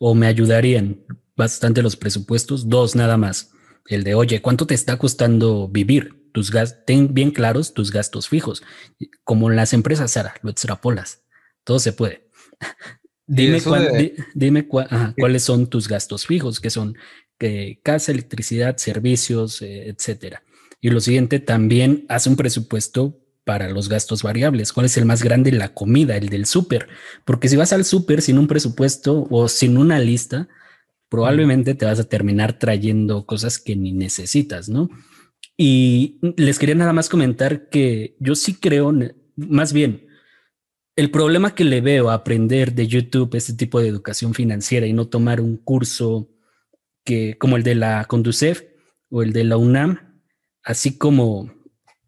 o 0.00 0.14
me 0.14 0.26
ayudarían 0.26 1.04
bastante 1.40 1.82
los 1.82 1.96
presupuestos, 1.96 2.68
dos 2.68 2.94
nada 2.94 3.16
más. 3.16 3.50
El 3.86 4.04
de, 4.04 4.14
oye, 4.14 4.40
¿cuánto 4.40 4.66
te 4.66 4.74
está 4.74 4.96
costando 4.98 5.68
vivir? 5.68 6.20
tus 6.32 6.50
gastos, 6.50 6.84
ten 6.86 7.12
bien 7.12 7.30
claros 7.30 7.74
tus 7.74 7.90
gastos 7.90 8.28
fijos. 8.28 8.62
Como 9.24 9.50
en 9.50 9.56
las 9.56 9.72
empresas, 9.72 10.12
Sara, 10.12 10.34
lo 10.42 10.50
extrapolas. 10.50 11.22
Todo 11.64 11.78
se 11.78 11.92
puede. 11.92 12.28
dime, 13.26 13.60
dime 14.34 14.66
cuáles 14.66 15.42
son 15.42 15.68
tus 15.68 15.88
gastos 15.88 16.26
fijos, 16.26 16.60
que 16.60 16.70
son 16.70 16.96
eh, 17.38 17.80
casa, 17.82 18.12
electricidad, 18.12 18.76
servicios, 18.76 19.62
eh, 19.62 19.88
etcétera. 19.88 20.42
Y 20.80 20.90
lo 20.90 21.00
siguiente, 21.00 21.40
también 21.40 22.06
haz 22.08 22.26
un 22.26 22.36
presupuesto 22.36 23.18
para 23.44 23.68
los 23.68 23.88
gastos 23.88 24.22
variables. 24.22 24.72
¿Cuál 24.72 24.86
es 24.86 24.96
el 24.96 25.04
más 25.04 25.22
grande? 25.22 25.52
La 25.52 25.74
comida, 25.74 26.16
el 26.16 26.28
del 26.28 26.46
súper. 26.46 26.88
Porque 27.24 27.48
si 27.48 27.56
vas 27.56 27.72
al 27.72 27.84
súper 27.84 28.22
sin 28.22 28.38
un 28.38 28.46
presupuesto 28.46 29.26
o 29.30 29.48
sin 29.48 29.76
una 29.76 29.98
lista, 29.98 30.48
probablemente 31.10 31.74
te 31.74 31.84
vas 31.84 32.00
a 32.00 32.08
terminar 32.08 32.58
trayendo 32.58 33.26
cosas 33.26 33.58
que 33.58 33.76
ni 33.76 33.92
necesitas, 33.92 34.68
¿no? 34.68 34.88
Y 35.56 36.18
les 36.38 36.58
quería 36.58 36.74
nada 36.74 36.94
más 36.94 37.10
comentar 37.10 37.68
que 37.68 38.16
yo 38.20 38.34
sí 38.34 38.54
creo, 38.54 38.94
más 39.36 39.74
bien, 39.74 40.06
el 40.96 41.10
problema 41.10 41.54
que 41.54 41.64
le 41.64 41.80
veo 41.80 42.10
a 42.10 42.14
aprender 42.14 42.74
de 42.74 42.86
YouTube 42.86 43.34
este 43.34 43.54
tipo 43.54 43.80
de 43.80 43.88
educación 43.88 44.32
financiera 44.32 44.86
y 44.86 44.92
no 44.92 45.08
tomar 45.08 45.40
un 45.40 45.56
curso 45.56 46.30
que 47.04 47.36
como 47.38 47.56
el 47.56 47.62
de 47.62 47.74
la 47.74 48.04
Conducef 48.06 48.62
o 49.10 49.22
el 49.22 49.32
de 49.32 49.44
la 49.44 49.56
UNAM, 49.56 50.22
así 50.62 50.96
como 50.96 51.52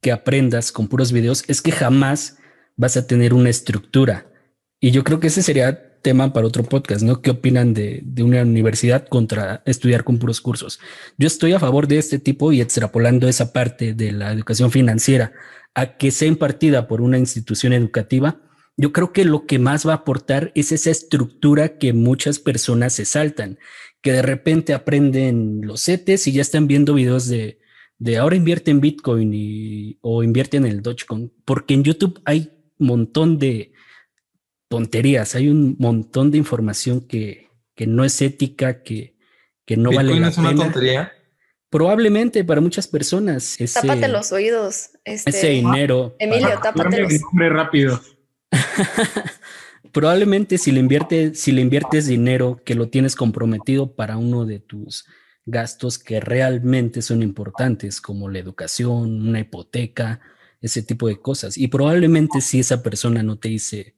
que 0.01 0.13
aprendas 0.13 0.73
con 0.73 0.89
puros 0.89 1.13
videos, 1.13 1.45
es 1.49 1.61
que 1.61 1.73
jamás 1.73 2.39
vas 2.77 2.97
a 2.97 3.07
tener 3.07 3.35
una 3.35 3.51
estructura. 3.51 4.33
Y 4.81 4.91
yo 4.91 5.05
creo 5.05 5.21
que 5.21 5.29
ese 5.29 5.43
sería 5.43 5.92
tema 6.03 6.33
para 6.33 6.47
otro 6.47 6.65
podcast, 6.65 7.03
¿no? 7.03 7.23
¿Qué 7.23 7.31
opinan 7.31 7.73
de, 7.75 8.05
una 8.23 8.43
universidad 8.43 9.07
contra 9.07 9.63
estudiar 9.65 10.05
con 10.05 10.19
puros 10.19 10.41
cursos? 10.41 10.81
Yo 11.17 11.27
estoy 11.27 11.53
a 11.53 11.59
favor 11.59 11.87
de 11.87 11.99
este 11.99 12.19
tipo 12.19 12.53
y 12.53 12.61
extrapolando 12.61 13.29
esa 13.29 13.53
parte 13.53 13.95
de 13.95 14.13
la 14.13 14.33
educación 14.33 14.71
financiera 14.71 15.33
a 15.75 15.97
que 15.97 16.11
sea 16.11 16.29
impartida 16.29 16.87
por 16.89 17.01
una 17.01 17.19
institución 17.19 17.73
educativa, 17.73 18.41
yo 18.77 18.93
creo 18.93 19.13
que 19.13 19.25
lo 19.25 19.47
que 19.47 19.59
más 19.59 19.87
va 19.87 19.93
a 19.93 19.97
aportar 19.97 20.53
es 20.55 20.73
esa 20.73 20.91
estructura 20.91 21.79
que 21.79 21.93
muchas 21.93 22.39
personas 22.39 22.95
se 22.95 23.05
saltan, 23.05 23.59
que 24.03 24.13
de 24.13 24.23
repente 24.23 24.75
aprenden 24.75 25.61
los 25.63 25.85
CETES 25.85 26.27
y 26.27 26.33
ya 26.33 26.43
están 26.43 26.67
viendo 26.67 26.95
videos 26.95 27.29
de, 27.29 27.61
de 27.99 28.19
ahora 28.19 28.37
invierte 28.37 28.71
en 28.71 28.81
Bitcoin 28.81 29.33
y, 29.33 29.99
o 30.01 30.23
invierte 30.23 30.57
en 30.57 30.67
el 30.67 30.83
Dogecoin, 30.83 31.33
porque 31.45 31.75
en 31.75 31.85
YouTube 31.85 32.21
hay 32.25 32.51
montón 32.83 33.39
de, 33.39 33.72
tonterías, 34.73 35.35
hay 35.35 35.49
un 35.49 35.77
montón 35.79 36.31
de 36.31 36.39
información 36.39 37.03
que, 37.03 37.51
que 37.75 37.87
no 37.87 38.07
es 38.07 38.23
ética, 38.23 38.83
que, 38.83 39.19
que 39.67 39.77
no 39.77 39.93
vale 39.93 40.19
la 40.19 40.29
es 40.29 40.39
una 40.39 40.55
tontería? 40.55 41.13
Probablemente 41.69 42.43
para 42.43 42.63
muchas 42.63 42.89
personas. 42.89 43.61
Ese, 43.61 43.83
tápate 43.83 44.09
los 44.09 44.33
oídos. 44.33 44.93
Este, 45.05 45.29
ese 45.29 45.49
dinero. 45.51 46.17
Emilio, 46.19 46.59
tápate 46.63 47.03
los 47.03 47.13
rápido. 47.51 48.01
Probablemente 49.93 50.57
si 50.57 50.73
le, 50.73 50.81
inviertes, 50.81 51.39
si 51.39 51.53
le 51.53 51.61
inviertes 51.61 52.07
dinero 52.07 52.63
que 52.65 52.75
lo 52.75 52.89
tienes 52.89 53.15
comprometido 53.15 53.95
para 53.95 54.17
uno 54.17 54.47
de 54.47 54.59
tus 54.59 55.05
gastos 55.45 55.99
que 55.99 56.19
realmente 56.19 57.03
son 57.03 57.23
importantes, 57.23 58.01
como 58.01 58.31
la 58.31 58.39
educación, 58.39 59.29
una 59.29 59.41
hipoteca, 59.41 60.21
ese 60.63 60.83
tipo 60.83 61.09
de 61.09 61.21
cosas. 61.21 61.59
Y 61.59 61.69
probablemente 61.69 62.41
si 62.41 62.61
esa 62.61 62.83
persona 62.83 63.23
no 63.23 63.37
te 63.37 63.51
dice, 63.51 63.97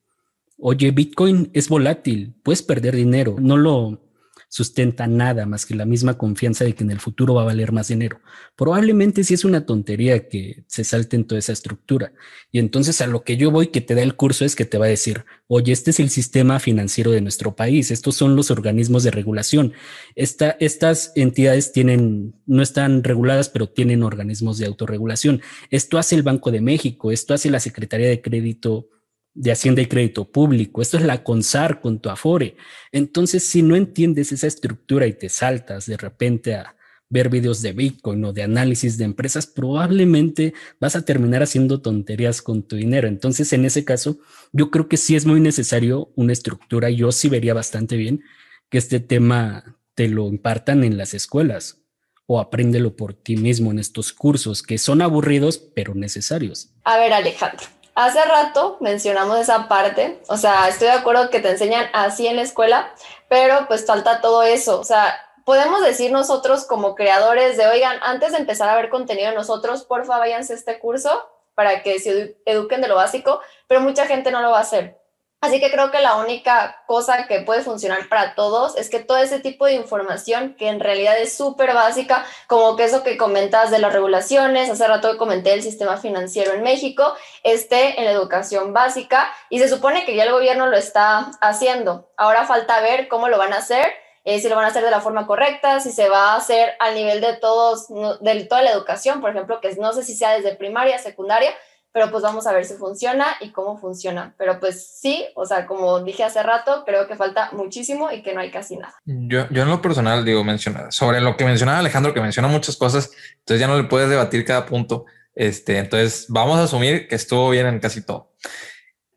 oye, 0.66 0.92
Bitcoin 0.92 1.50
es 1.52 1.68
volátil, 1.68 2.32
puedes 2.42 2.62
perder 2.62 2.96
dinero, 2.96 3.36
no 3.38 3.58
lo 3.58 4.00
sustenta 4.48 5.06
nada 5.06 5.44
más 5.44 5.66
que 5.66 5.74
la 5.74 5.84
misma 5.84 6.16
confianza 6.16 6.64
de 6.64 6.74
que 6.74 6.84
en 6.84 6.90
el 6.90 7.00
futuro 7.00 7.34
va 7.34 7.42
a 7.42 7.46
valer 7.46 7.70
más 7.70 7.88
dinero. 7.88 8.20
Probablemente 8.56 9.24
sí 9.24 9.34
es 9.34 9.44
una 9.44 9.66
tontería 9.66 10.26
que 10.26 10.64
se 10.66 10.84
salte 10.84 11.16
en 11.16 11.26
toda 11.26 11.40
esa 11.40 11.52
estructura. 11.52 12.14
Y 12.50 12.60
entonces 12.60 13.02
a 13.02 13.06
lo 13.06 13.24
que 13.24 13.36
yo 13.36 13.50
voy 13.50 13.66
que 13.66 13.82
te 13.82 13.94
da 13.94 14.02
el 14.02 14.16
curso 14.16 14.46
es 14.46 14.56
que 14.56 14.64
te 14.64 14.78
va 14.78 14.86
a 14.86 14.88
decir, 14.88 15.26
oye, 15.48 15.70
este 15.70 15.90
es 15.90 16.00
el 16.00 16.08
sistema 16.08 16.58
financiero 16.60 17.10
de 17.10 17.20
nuestro 17.20 17.54
país, 17.54 17.90
estos 17.90 18.16
son 18.16 18.34
los 18.34 18.50
organismos 18.50 19.02
de 19.02 19.10
regulación. 19.10 19.74
estas 20.14 21.12
entidades 21.14 21.72
tienen, 21.72 22.36
no 22.46 22.62
están 22.62 23.04
reguladas, 23.04 23.50
pero 23.50 23.68
tienen 23.68 24.02
organismos 24.02 24.56
de 24.56 24.64
autorregulación. 24.64 25.42
Esto 25.68 25.98
hace 25.98 26.14
el 26.14 26.22
Banco 26.22 26.50
de 26.50 26.62
México, 26.62 27.12
esto 27.12 27.34
hace 27.34 27.50
la 27.50 27.60
Secretaría 27.60 28.08
de 28.08 28.22
Crédito 28.22 28.88
de 29.34 29.52
Hacienda 29.52 29.82
y 29.82 29.86
Crédito 29.86 30.30
Público. 30.30 30.80
Esto 30.80 30.96
es 30.96 31.02
la 31.02 31.22
CONSAR 31.22 31.80
con 31.80 31.98
tu 32.00 32.08
Afore. 32.08 32.56
Entonces, 32.92 33.44
si 33.44 33.62
no 33.62 33.76
entiendes 33.76 34.32
esa 34.32 34.46
estructura 34.46 35.06
y 35.06 35.12
te 35.12 35.28
saltas 35.28 35.86
de 35.86 35.96
repente 35.96 36.54
a 36.54 36.76
ver 37.10 37.28
videos 37.28 37.60
de 37.62 37.72
Bitcoin 37.72 38.24
o 38.24 38.32
de 38.32 38.42
análisis 38.42 38.96
de 38.96 39.04
empresas, 39.04 39.46
probablemente 39.46 40.54
vas 40.80 40.96
a 40.96 41.04
terminar 41.04 41.42
haciendo 41.42 41.80
tonterías 41.80 42.42
con 42.42 42.62
tu 42.62 42.76
dinero. 42.76 43.08
Entonces, 43.08 43.52
en 43.52 43.64
ese 43.64 43.84
caso, 43.84 44.18
yo 44.52 44.70
creo 44.70 44.88
que 44.88 44.96
sí 44.96 45.16
es 45.16 45.26
muy 45.26 45.40
necesario 45.40 46.12
una 46.16 46.32
estructura. 46.32 46.90
Yo 46.90 47.12
sí 47.12 47.28
vería 47.28 47.54
bastante 47.54 47.96
bien 47.96 48.22
que 48.68 48.78
este 48.78 49.00
tema 49.00 49.76
te 49.94 50.08
lo 50.08 50.28
impartan 50.28 50.84
en 50.84 50.96
las 50.96 51.14
escuelas 51.14 51.80
o 52.26 52.40
apréndelo 52.40 52.96
por 52.96 53.14
ti 53.14 53.36
mismo 53.36 53.70
en 53.70 53.78
estos 53.78 54.12
cursos 54.12 54.62
que 54.62 54.78
son 54.78 55.02
aburridos 55.02 55.58
pero 55.58 55.94
necesarios. 55.94 56.70
A 56.84 56.98
ver, 56.98 57.12
Alejandro, 57.12 57.66
Hace 57.94 58.24
rato 58.24 58.76
mencionamos 58.80 59.38
esa 59.38 59.68
parte, 59.68 60.20
o 60.28 60.36
sea, 60.36 60.68
estoy 60.68 60.88
de 60.88 60.94
acuerdo 60.94 61.30
que 61.30 61.38
te 61.38 61.50
enseñan 61.50 61.88
así 61.92 62.26
en 62.26 62.34
la 62.34 62.42
escuela, 62.42 62.92
pero 63.28 63.66
pues 63.68 63.86
falta 63.86 64.20
todo 64.20 64.42
eso, 64.42 64.80
o 64.80 64.84
sea, 64.84 65.14
podemos 65.44 65.80
decir 65.80 66.10
nosotros 66.10 66.64
como 66.66 66.96
creadores 66.96 67.56
de, 67.56 67.68
oigan, 67.68 67.98
antes 68.02 68.32
de 68.32 68.38
empezar 68.38 68.68
a 68.68 68.74
ver 68.74 68.88
contenido 68.88 69.30
de 69.30 69.36
nosotros, 69.36 69.84
porfa, 69.84 70.18
váyanse 70.18 70.54
este 70.54 70.80
curso 70.80 71.30
para 71.54 71.82
que 71.82 72.00
se 72.00 72.36
eduquen 72.46 72.80
de 72.80 72.88
lo 72.88 72.96
básico, 72.96 73.40
pero 73.68 73.80
mucha 73.80 74.06
gente 74.06 74.32
no 74.32 74.42
lo 74.42 74.50
va 74.50 74.58
a 74.58 74.62
hacer. 74.62 74.98
Así 75.44 75.60
que 75.60 75.70
creo 75.70 75.90
que 75.90 76.00
la 76.00 76.16
única 76.16 76.82
cosa 76.86 77.26
que 77.26 77.40
puede 77.40 77.60
funcionar 77.60 78.08
para 78.08 78.34
todos 78.34 78.78
es 78.78 78.88
que 78.88 79.00
todo 79.00 79.18
ese 79.18 79.40
tipo 79.40 79.66
de 79.66 79.74
información 79.74 80.54
que 80.54 80.68
en 80.68 80.80
realidad 80.80 81.18
es 81.18 81.36
súper 81.36 81.74
básica, 81.74 82.24
como 82.46 82.76
que 82.76 82.84
eso 82.84 83.02
que 83.02 83.18
comentas 83.18 83.70
de 83.70 83.78
las 83.78 83.92
regulaciones, 83.92 84.70
hace 84.70 84.88
rato 84.88 85.18
comenté 85.18 85.52
el 85.52 85.62
sistema 85.62 85.98
financiero 85.98 86.54
en 86.54 86.62
México, 86.62 87.14
esté 87.42 88.00
en 88.00 88.06
la 88.06 88.12
educación 88.12 88.72
básica 88.72 89.30
y 89.50 89.58
se 89.58 89.68
supone 89.68 90.06
que 90.06 90.16
ya 90.16 90.24
el 90.24 90.32
gobierno 90.32 90.66
lo 90.66 90.78
está 90.78 91.32
haciendo. 91.42 92.08
Ahora 92.16 92.46
falta 92.46 92.80
ver 92.80 93.08
cómo 93.08 93.28
lo 93.28 93.36
van 93.36 93.52
a 93.52 93.58
hacer, 93.58 93.92
eh, 94.24 94.40
si 94.40 94.48
lo 94.48 94.56
van 94.56 94.64
a 94.64 94.68
hacer 94.68 94.82
de 94.82 94.90
la 94.90 95.02
forma 95.02 95.26
correcta, 95.26 95.78
si 95.80 95.92
se 95.92 96.08
va 96.08 96.32
a 96.32 96.36
hacer 96.36 96.72
al 96.80 96.94
nivel 96.94 97.20
de 97.20 97.36
todos, 97.36 97.88
de 97.88 98.44
toda 98.44 98.62
la 98.62 98.70
educación, 98.70 99.20
por 99.20 99.28
ejemplo, 99.28 99.60
que 99.60 99.74
no 99.74 99.92
sé 99.92 100.04
si 100.04 100.14
sea 100.14 100.30
desde 100.30 100.56
primaria, 100.56 100.98
secundaria, 100.98 101.52
pero 101.94 102.10
pues 102.10 102.24
vamos 102.24 102.44
a 102.48 102.52
ver 102.52 102.64
si 102.64 102.74
funciona 102.74 103.24
y 103.40 103.50
cómo 103.50 103.78
funciona. 103.78 104.34
Pero 104.36 104.58
pues 104.58 104.84
sí, 105.00 105.26
o 105.36 105.46
sea, 105.46 105.64
como 105.64 106.00
dije 106.00 106.24
hace 106.24 106.42
rato, 106.42 106.82
creo 106.84 107.06
que 107.06 107.14
falta 107.14 107.50
muchísimo 107.52 108.10
y 108.10 108.20
que 108.20 108.34
no 108.34 108.40
hay 108.40 108.50
casi 108.50 108.76
nada. 108.76 108.96
Yo, 109.04 109.48
yo 109.50 109.62
en 109.62 109.68
lo 109.68 109.80
personal 109.80 110.24
digo, 110.24 110.42
mencionar 110.42 110.92
sobre 110.92 111.20
lo 111.20 111.36
que 111.36 111.44
mencionaba 111.44 111.78
Alejandro, 111.78 112.12
que 112.12 112.20
menciona 112.20 112.48
muchas 112.48 112.76
cosas, 112.76 113.12
entonces 113.38 113.60
ya 113.60 113.68
no 113.68 113.80
le 113.80 113.84
puedes 113.84 114.10
debatir 114.10 114.44
cada 114.44 114.66
punto. 114.66 115.04
Este, 115.36 115.78
entonces 115.78 116.26
vamos 116.28 116.58
a 116.58 116.64
asumir 116.64 117.06
que 117.06 117.14
estuvo 117.14 117.48
bien 117.50 117.68
en 117.68 117.78
casi 117.78 118.02
todo. 118.02 118.32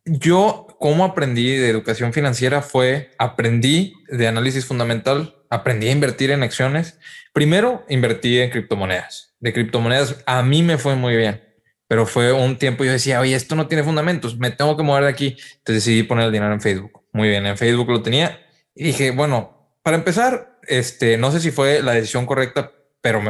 Yo, 0.06 0.68
cómo 0.80 1.04
aprendí 1.04 1.58
de 1.58 1.72
educación 1.72 2.14
financiera 2.14 2.62
fue 2.62 3.10
aprendí 3.18 3.96
de 4.08 4.28
análisis 4.28 4.68
fundamental, 4.68 5.36
aprendí 5.50 5.88
a 5.88 5.94
invertir 5.94 6.30
en 6.30 6.44
acciones. 6.44 7.00
Primero 7.34 7.86
invertí 7.90 8.40
en 8.40 8.52
criptomonedas. 8.52 9.34
De 9.40 9.52
criptomonedas 9.52 10.24
a 10.28 10.44
mí 10.44 10.62
me 10.62 10.78
fue 10.78 10.96
muy 10.96 11.16
bien 11.16 11.47
pero 11.88 12.06
fue 12.06 12.34
un 12.34 12.58
tiempo 12.58 12.84
yo 12.84 12.92
decía, 12.92 13.20
oye, 13.22 13.36
esto 13.36 13.56
no 13.56 13.68
tiene 13.68 13.84
fundamentos, 13.84 14.38
me 14.38 14.52
tengo 14.52 14.76
que 14.76 14.84
mover 14.84 15.04
de 15.04 15.10
aquí. 15.10 15.38
Entonces 15.58 15.86
decidí 15.86 16.04
poner 16.04 16.26
el 16.26 16.32
dinero 16.32 16.54
en 16.54 16.62
Facebook. 16.62 17.06
Muy 17.14 17.30
bien, 17.30 17.46
en 17.46 17.58
Facebook 17.58 17.90
lo 17.90 18.02
tenía 18.02 18.46
y 18.76 18.84
dije, 18.86 19.12
bueno, 19.12 19.72
para 19.84 19.98
empezar, 19.98 20.60
este, 20.64 21.18
no 21.18 21.32
sé 21.32 21.40
si 21.40 21.52
fue 21.52 21.82
la 21.82 21.94
decisión 21.94 22.26
correcta, 22.26 22.74
pero, 23.02 23.22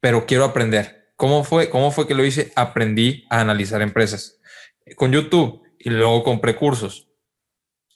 pero 0.00 0.26
quiero 0.26 0.44
aprender. 0.44 1.12
¿Cómo 1.16 1.44
fue? 1.44 1.70
¿Cómo 1.70 1.92
fue 1.92 2.08
que 2.08 2.14
lo 2.14 2.24
hice? 2.24 2.52
Aprendí 2.56 3.26
a 3.30 3.40
analizar 3.40 3.82
empresas 3.82 4.40
con 4.96 5.12
YouTube 5.12 5.62
y 5.78 5.90
luego 5.90 6.24
compré 6.24 6.56
cursos. 6.56 7.08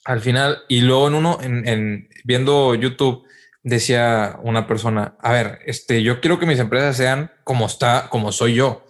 Al 0.05 0.21
final, 0.21 0.59
y 0.69 0.81
luego 0.81 1.07
en 1.07 1.15
uno, 1.15 1.39
en, 1.41 1.67
en 1.67 2.09
viendo 2.23 2.75
YouTube, 2.75 3.27
decía 3.63 4.39
una 4.43 4.67
persona, 4.67 5.17
a 5.19 5.33
ver, 5.33 5.59
este, 5.65 6.01
yo 6.03 6.21
quiero 6.21 6.39
que 6.39 6.45
mis 6.45 6.59
empresas 6.59 6.95
sean 6.95 7.31
como 7.43 7.65
está, 7.65 8.07
como 8.09 8.31
soy 8.31 8.53
yo 8.53 8.84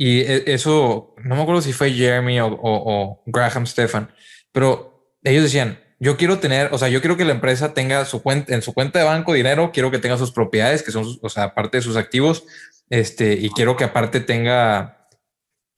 y 0.00 0.20
e, 0.20 0.44
eso, 0.54 1.14
no 1.22 1.34
me 1.34 1.42
acuerdo 1.42 1.60
si 1.60 1.74
fue 1.74 1.90
Jeremy 1.90 2.38
o, 2.40 3.20
Graham 3.26 3.66
Stefan, 3.66 4.10
pero 4.52 5.12
ellos 5.24 5.42
decían, 5.42 5.80
yo 5.98 6.16
quiero 6.16 6.38
tener, 6.38 6.72
o 6.72 6.78
sea, 6.78 6.88
yo 6.88 7.00
quiero 7.00 7.16
que 7.16 7.24
la 7.24 7.32
empresa 7.32 7.74
tenga 7.74 8.04
su 8.04 8.22
cuenta, 8.22 8.54
en 8.54 8.62
su 8.62 8.72
cuenta 8.72 9.00
de 9.00 9.04
banco 9.04 9.32
dinero, 9.34 9.72
quiero 9.72 9.90
que 9.90 9.98
tenga 9.98 10.16
sus 10.16 10.30
propiedades, 10.30 10.84
que 10.84 10.92
son, 10.92 11.18
o 11.20 11.28
sea, 11.28 11.42
aparte 11.42 11.78
de 11.78 11.82
sus 11.82 11.96
activos, 11.96 12.46
este, 12.88 13.32
y 13.32 13.50
quiero 13.50 13.76
que 13.76 13.84
aparte 13.84 14.20
tenga 14.20 15.08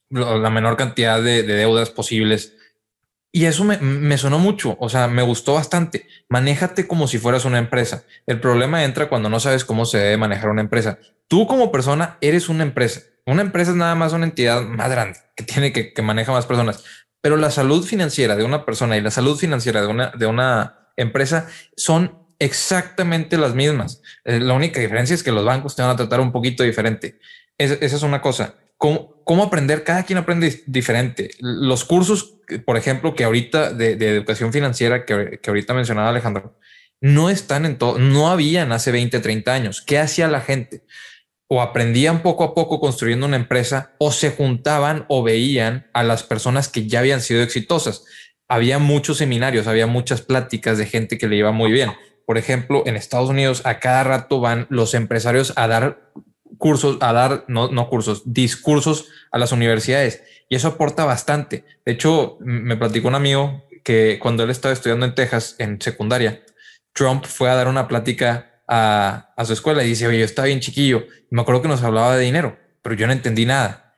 la 0.09 0.49
menor 0.51 0.77
cantidad 0.77 1.21
de, 1.21 1.41
deudas 1.41 1.89
posibles. 1.89 2.55
Y 3.33 3.45
eso 3.45 3.63
me, 3.63 3.77
me, 3.77 4.17
sonó 4.17 4.39
mucho, 4.39 4.77
o 4.79 4.89
sea, 4.89 5.07
me 5.07 5.23
gustó 5.23 5.53
bastante. 5.53 6.05
Manéjate 6.29 6.85
como 6.85 7.07
si 7.07 7.17
fueras 7.17 7.45
una 7.45 7.59
empresa. 7.59 8.03
El 8.27 8.39
problema 8.41 8.83
entra 8.83 9.09
cuando 9.09 9.29
no 9.29 9.39
sabes 9.39 9.63
cómo 9.63 9.85
se 9.85 9.99
debe 9.99 10.17
manejar 10.17 10.49
una 10.49 10.61
empresa. 10.61 10.99
Tú 11.29 11.47
como 11.47 11.71
persona 11.71 12.17
eres 12.19 12.49
una 12.49 12.63
empresa 12.63 13.01
una 13.25 13.41
empresa 13.41 13.71
es 13.71 13.77
nada 13.77 13.95
más 13.95 14.13
una 14.13 14.25
entidad 14.25 14.63
más 14.63 14.89
grande 14.89 15.19
que 15.35 15.43
tiene 15.43 15.71
que, 15.71 15.93
que 15.93 16.01
maneja 16.01 16.31
más 16.31 16.45
personas, 16.45 16.83
pero 17.21 17.37
la 17.37 17.51
salud 17.51 17.85
financiera 17.85 18.35
de 18.35 18.43
una 18.43 18.65
persona 18.65 18.97
y 18.97 19.01
la 19.01 19.11
salud 19.11 19.37
financiera 19.37 19.81
de 19.81 19.87
una, 19.87 20.11
de 20.11 20.25
una 20.25 20.89
empresa 20.97 21.47
son 21.75 22.19
exactamente 22.39 23.37
las 23.37 23.53
mismas. 23.53 24.01
Eh, 24.25 24.39
la 24.39 24.55
única 24.55 24.79
diferencia 24.79 25.13
es 25.13 25.23
que 25.23 25.31
los 25.31 25.45
bancos 25.45 25.75
te 25.75 25.83
van 25.83 25.91
a 25.91 25.95
tratar 25.95 26.19
un 26.19 26.31
poquito 26.31 26.63
diferente. 26.63 27.19
esa 27.57 27.75
es 27.79 28.03
una 28.03 28.21
cosa. 28.21 28.55
¿Cómo, 28.77 29.21
¿Cómo, 29.23 29.43
aprender? 29.43 29.83
Cada 29.83 30.03
quien 30.03 30.17
aprende 30.17 30.63
diferente. 30.65 31.29
Los 31.39 31.85
cursos, 31.85 32.37
por 32.65 32.77
ejemplo, 32.77 33.13
que 33.13 33.23
ahorita 33.23 33.71
de, 33.71 33.95
de 33.95 34.09
educación 34.09 34.51
financiera 34.51 35.05
que, 35.05 35.39
que, 35.39 35.49
ahorita 35.51 35.75
mencionaba 35.75 36.09
Alejandro, 36.09 36.57
no 36.99 37.29
están 37.29 37.65
en 37.67 37.77
todo, 37.77 37.99
no 37.99 38.31
habían 38.31 38.71
hace 38.71 38.91
20, 38.91 39.19
30 39.19 39.53
años. 39.53 39.83
¿Qué 39.83 39.99
hacía 39.99 40.27
la 40.27 40.41
gente? 40.41 40.83
O 41.53 41.61
aprendían 41.61 42.21
poco 42.21 42.45
a 42.45 42.53
poco 42.55 42.79
construyendo 42.79 43.25
una 43.25 43.35
empresa 43.35 43.91
o 43.97 44.13
se 44.13 44.31
juntaban 44.31 45.03
o 45.09 45.21
veían 45.21 45.85
a 45.91 46.01
las 46.01 46.23
personas 46.23 46.69
que 46.69 46.87
ya 46.87 46.99
habían 46.99 47.19
sido 47.19 47.43
exitosas. 47.43 48.05
Había 48.47 48.79
muchos 48.79 49.17
seminarios, 49.17 49.67
había 49.67 49.85
muchas 49.85 50.21
pláticas 50.21 50.77
de 50.77 50.85
gente 50.85 51.17
que 51.17 51.27
le 51.27 51.35
iba 51.35 51.51
muy 51.51 51.73
bien. 51.73 51.91
Por 52.25 52.37
ejemplo, 52.37 52.83
en 52.85 52.95
Estados 52.95 53.29
Unidos 53.29 53.63
a 53.65 53.79
cada 53.79 54.05
rato 54.05 54.39
van 54.39 54.65
los 54.69 54.93
empresarios 54.93 55.51
a 55.57 55.67
dar 55.67 56.13
cursos, 56.57 56.97
a 57.01 57.11
dar, 57.11 57.43
no, 57.49 57.69
no 57.69 57.89
cursos, 57.89 58.21
discursos 58.23 59.09
a 59.29 59.37
las 59.37 59.51
universidades 59.51 60.23
y 60.47 60.55
eso 60.55 60.69
aporta 60.69 61.03
bastante. 61.03 61.65
De 61.85 61.91
hecho, 61.91 62.37
me 62.39 62.77
platicó 62.77 63.09
un 63.09 63.15
amigo 63.15 63.65
que 63.83 64.19
cuando 64.21 64.43
él 64.43 64.51
estaba 64.51 64.73
estudiando 64.73 65.05
en 65.05 65.15
Texas 65.15 65.57
en 65.59 65.81
secundaria, 65.81 66.43
Trump 66.93 67.25
fue 67.25 67.49
a 67.49 67.55
dar 67.55 67.67
una 67.67 67.89
plática 67.89 68.50
a, 68.73 69.43
su 69.45 69.51
escuela 69.51 69.83
y 69.83 69.89
dice, 69.89 70.07
oye, 70.07 70.19
yo 70.19 70.25
estaba 70.25 70.45
bien 70.47 70.61
chiquillo. 70.61 71.05
me 71.29 71.41
acuerdo 71.41 71.61
que 71.61 71.67
nos 71.67 71.83
hablaba 71.83 72.15
de 72.15 72.23
dinero, 72.23 72.57
pero 72.81 72.95
yo 72.95 73.05
no 73.05 73.13
entendí 73.13 73.45
nada. 73.45 73.95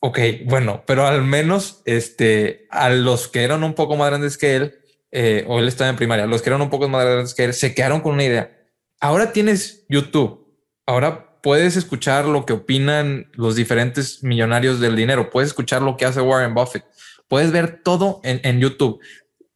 Ok, 0.00 0.18
bueno, 0.44 0.82
pero 0.86 1.06
al 1.06 1.22
menos 1.22 1.82
este, 1.84 2.66
a 2.70 2.90
los 2.90 3.28
que 3.28 3.44
eran 3.44 3.62
un 3.62 3.74
poco 3.74 3.96
más 3.96 4.08
grandes 4.08 4.36
que 4.36 4.56
él, 4.56 4.74
eh, 5.12 5.44
o 5.46 5.60
él 5.60 5.68
estaba 5.68 5.88
en 5.90 5.96
primaria, 5.96 6.26
los 6.26 6.42
que 6.42 6.50
eran 6.50 6.60
un 6.60 6.70
poco 6.70 6.88
más 6.88 7.04
grandes 7.04 7.34
que 7.34 7.44
él, 7.44 7.54
se 7.54 7.74
quedaron 7.74 8.00
con 8.00 8.14
una 8.14 8.24
idea. 8.24 8.56
Ahora 9.00 9.32
tienes 9.32 9.86
YouTube, 9.88 10.46
ahora 10.84 11.40
puedes 11.40 11.76
escuchar 11.76 12.24
lo 12.24 12.44
que 12.44 12.52
opinan 12.52 13.30
los 13.34 13.54
diferentes 13.54 14.24
millonarios 14.24 14.80
del 14.80 14.96
dinero, 14.96 15.30
puedes 15.30 15.50
escuchar 15.50 15.82
lo 15.82 15.96
que 15.96 16.04
hace 16.04 16.20
Warren 16.20 16.54
Buffett, 16.54 16.84
puedes 17.28 17.52
ver 17.52 17.82
todo 17.84 18.20
en, 18.24 18.40
en 18.42 18.58
YouTube. 18.58 19.00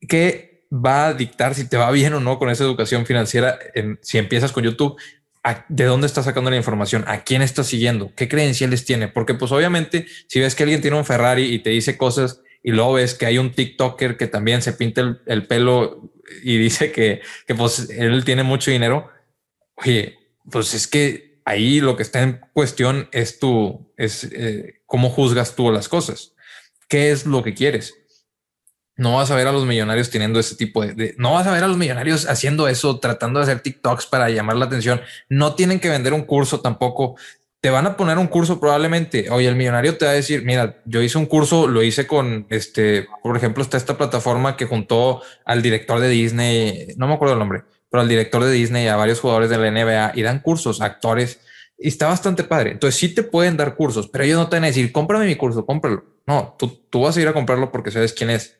Que 0.09 0.52
va 0.73 1.09
a 1.09 1.15
dictar 1.15 1.55
si 1.55 1.69
te 1.69 1.77
va 1.77 1.91
bien 1.91 2.15
o 2.15 2.21
no 2.21 2.39
con 2.39 2.49
esa 2.49 2.65
educación 2.65 3.05
financiera. 3.05 3.59
En, 3.75 3.99
si 4.03 4.19
empiezas 4.19 4.53
con 4.53 4.65
YouTube, 4.65 4.97
de 5.69 5.85
dónde 5.85 6.07
estás 6.07 6.25
sacando 6.25 6.51
la 6.51 6.57
información, 6.57 7.05
a 7.09 7.25
quién 7.25 7.43
estás 7.43 7.67
siguiendo, 7.67 8.13
qué 8.15 8.29
credenciales 8.29 8.85
tiene, 8.85 9.09
porque 9.09 9.35
pues 9.35 9.51
obviamente 9.51 10.07
si 10.29 10.41
ves 10.41 10.55
que 10.55 10.63
alguien 10.63 10.81
tiene 10.81 10.97
un 10.97 11.05
Ferrari 11.05 11.53
y 11.53 11.59
te 11.59 11.71
dice 11.71 11.97
cosas 11.97 12.41
y 12.63 12.71
luego 12.71 12.95
ves 12.95 13.15
que 13.15 13.27
hay 13.27 13.39
un 13.39 13.51
TikToker 13.51 14.17
que 14.17 14.29
también 14.29 14.63
se 14.63 14.73
pinta 14.73 15.21
el, 15.27 15.47
pelo 15.49 16.13
y 16.45 16.59
dice 16.59 16.93
que, 16.93 17.23
que, 17.47 17.55
pues 17.57 17.91
él 17.91 18.25
tiene 18.25 18.45
mucho 18.45 18.71
dinero, 18.71 19.11
oye, 19.75 20.17
pues 20.51 20.75
es 20.75 20.87
que 20.87 21.41
ahí 21.45 21.81
lo 21.81 21.97
que 21.97 22.05
está 22.05 22.23
en 22.23 22.41
cuestión 22.53 23.09
es 23.11 23.41
tu, 23.41 23.93
es 23.97 24.25
eh, 24.25 24.83
cómo 24.87 25.11
juzgas 25.11 25.57
tú 25.57 25.73
las 25.73 25.89
cosas, 25.89 26.35
qué 26.89 27.11
es 27.11 27.27
lo 27.27 27.43
que 27.43 27.55
quieres 27.55 28.02
No 29.03 29.17
vas 29.17 29.33
a 29.33 29.35
ver 29.35 29.49
a 29.49 29.53
los 29.53 29.67
millonarios 29.67 30.11
teniendo 30.11 30.39
ese 30.39 30.55
tipo 30.55 30.87
de, 30.87 31.17
no 31.19 31.33
vas 31.33 31.45
a 31.49 31.53
ver 31.53 31.65
a 31.65 31.67
los 31.67 31.77
millonarios 31.77 32.29
haciendo 32.29 32.69
eso, 32.69 33.01
tratando 33.01 33.41
de 33.41 33.45
hacer 33.45 33.59
TikToks 33.59 34.07
para 34.07 34.31
llamar 34.31 34.57
la 34.57 34.67
atención. 34.67 35.01
No 35.29 35.57
tienen 35.57 35.81
que 35.81 35.89
vender 35.89 36.13
un 36.13 36.23
curso 36.23 36.61
tampoco. 36.61 37.17
Te 37.61 37.71
van 37.71 37.85
a 37.87 37.97
poner 37.97 38.19
un 38.19 38.29
curso 38.29 38.61
probablemente. 38.61 39.29
Oye, 39.31 39.49
el 39.49 39.57
millonario 39.57 39.99
te 39.99 40.05
va 40.05 40.13
a 40.13 40.15
decir, 40.15 40.45
mira, 40.45 40.81
yo 40.85 41.03
hice 41.03 41.19
un 41.19 41.27
curso, 41.27 41.67
lo 41.67 41.83
hice 41.83 42.07
con 42.07 42.47
este, 42.49 43.09
por 43.25 43.37
ejemplo, 43.37 43.65
está 43.65 43.77
esta 43.77 43.99
plataforma 43.99 44.57
que 44.57 44.67
juntó 44.67 45.21
al 45.45 45.63
director 45.63 45.99
de 45.99 46.09
Disney, 46.09 46.95
no 46.97 47.09
me 47.09 47.15
acuerdo 47.15 47.35
el 47.35 47.41
nombre, 47.41 47.65
pero 47.91 48.03
al 48.03 48.09
director 48.09 48.45
de 48.45 48.53
Disney, 48.53 48.87
a 48.87 48.95
varios 48.95 49.19
jugadores 49.19 49.51
de 49.51 49.59
la 49.59 49.71
NBA 49.71 50.13
y 50.15 50.23
dan 50.23 50.39
cursos, 50.39 50.81
actores 50.81 51.41
y 51.77 51.89
está 51.89 52.07
bastante 52.07 52.45
padre. 52.45 52.71
Entonces 52.71 53.01
sí 53.01 53.13
te 53.13 53.25
pueden 53.25 53.57
dar 53.57 53.75
cursos, 53.75 54.09
pero 54.09 54.23
ellos 54.23 54.39
no 54.39 54.49
te 54.49 54.57
van 54.57 54.65
a 54.65 54.69
decir, 54.69 54.93
cómprame 54.93 55.27
mi 55.27 55.35
curso, 55.35 55.67
cómpralo. 55.67 56.05
No, 56.27 56.55
tú, 56.57 56.69
tú 56.89 57.03
vas 57.03 57.17
a 57.17 57.21
ir 57.21 57.27
a 57.27 57.33
comprarlo 57.33 57.73
porque 57.73 57.91
sabes 57.91 58.13
quién 58.13 58.31
es. 58.31 58.59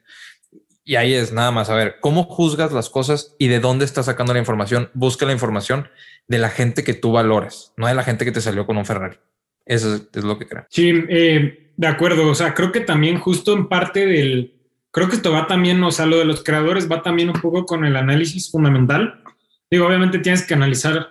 Y 0.85 0.97
ahí 0.97 1.15
es 1.15 1.33
nada 1.33 1.53
más, 1.53 1.71
a 1.71 1.77
ver, 1.77 1.97
¿cómo 2.01 2.25
juzgas 2.25 2.73
las 2.73 2.91
cosas 2.91 3.37
y 3.39 3.49
de 3.49 3.61
dónde 3.61 3.85
estás 3.85 4.07
sacando 4.07 4.33
la 4.33 4.41
información? 4.41 4.91
Busca 4.95 5.27
la 5.27 5.33
información 5.33 5.89
de 6.27 6.39
la 6.39 6.51
gente 6.51 6.83
que 6.83 6.95
tú 6.95 7.13
valoras, 7.13 7.73
no 7.77 7.87
de 7.87 7.95
la 7.95 8.03
gente 8.03 8.25
que 8.25 8.33
te 8.33 8.41
salió 8.41 8.67
con 8.67 8.77
un 8.77 8.85
Ferrari. 8.85 9.17
Eso 9.65 9.95
es, 9.95 10.25
lo 10.25 10.39
que 10.39 10.49
creo. 10.49 10.67
Sí, 10.71 10.93
eh, 11.09 11.73
de 11.77 11.87
acuerdo. 11.87 12.29
O 12.29 12.35
sea, 12.35 12.53
creo 12.55 12.73
que 12.73 12.81
también 12.81 13.19
justo 13.19 13.53
en 13.53 13.69
parte 13.69 14.07
del, 14.07 14.55
creo 14.91 15.09
que 15.09 15.17
esto 15.17 15.31
va 15.31 15.47
también, 15.47 15.83
o 15.85 15.91
sea, 15.93 16.07
lo 16.07 16.19
de 16.19 16.25
los 16.25 16.43
creadores 16.43 16.91
va 16.91 17.03
también 17.03 17.31
un 17.31 17.41
poco 17.41 17.65
con 17.65 17.85
el 17.85 17.97
análisis 17.97 18.51
fundamental. 18.51 19.23
Digo, 19.71 19.87
obviamente 19.87 20.19
tienes 20.19 20.45
que 20.45 20.55
analizar 20.55 21.11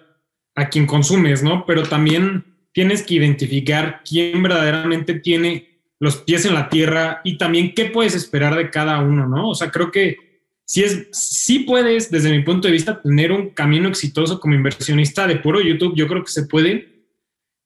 a 0.55 0.67
quien 0.67 0.85
consumes, 0.85 1.43
¿no? 1.43 1.65
Pero 1.65 1.83
también 1.83 2.45
tienes 2.73 3.03
que 3.03 3.15
identificar 3.15 4.01
quién 4.07 4.43
verdaderamente 4.43 5.15
tiene 5.15 5.70
los 6.01 6.17
pies 6.17 6.45
en 6.45 6.55
la 6.55 6.67
tierra 6.67 7.21
y 7.23 7.37
también 7.37 7.75
qué 7.75 7.85
puedes 7.85 8.15
esperar 8.15 8.55
de 8.55 8.71
cada 8.71 8.99
uno, 9.01 9.27
¿no? 9.27 9.49
O 9.49 9.55
sea, 9.55 9.69
creo 9.69 9.91
que 9.91 10.17
si 10.65 10.83
es, 10.83 11.07
sí 11.11 11.59
puedes, 11.59 12.09
desde 12.09 12.31
mi 12.31 12.41
punto 12.41 12.67
de 12.67 12.71
vista, 12.71 12.99
tener 12.99 13.31
un 13.31 13.51
camino 13.51 13.87
exitoso 13.87 14.39
como 14.39 14.55
inversionista 14.55 15.27
de 15.27 15.35
puro 15.35 15.61
YouTube, 15.61 15.93
yo 15.95 16.07
creo 16.07 16.23
que 16.23 16.31
se 16.31 16.47
puede. 16.47 17.05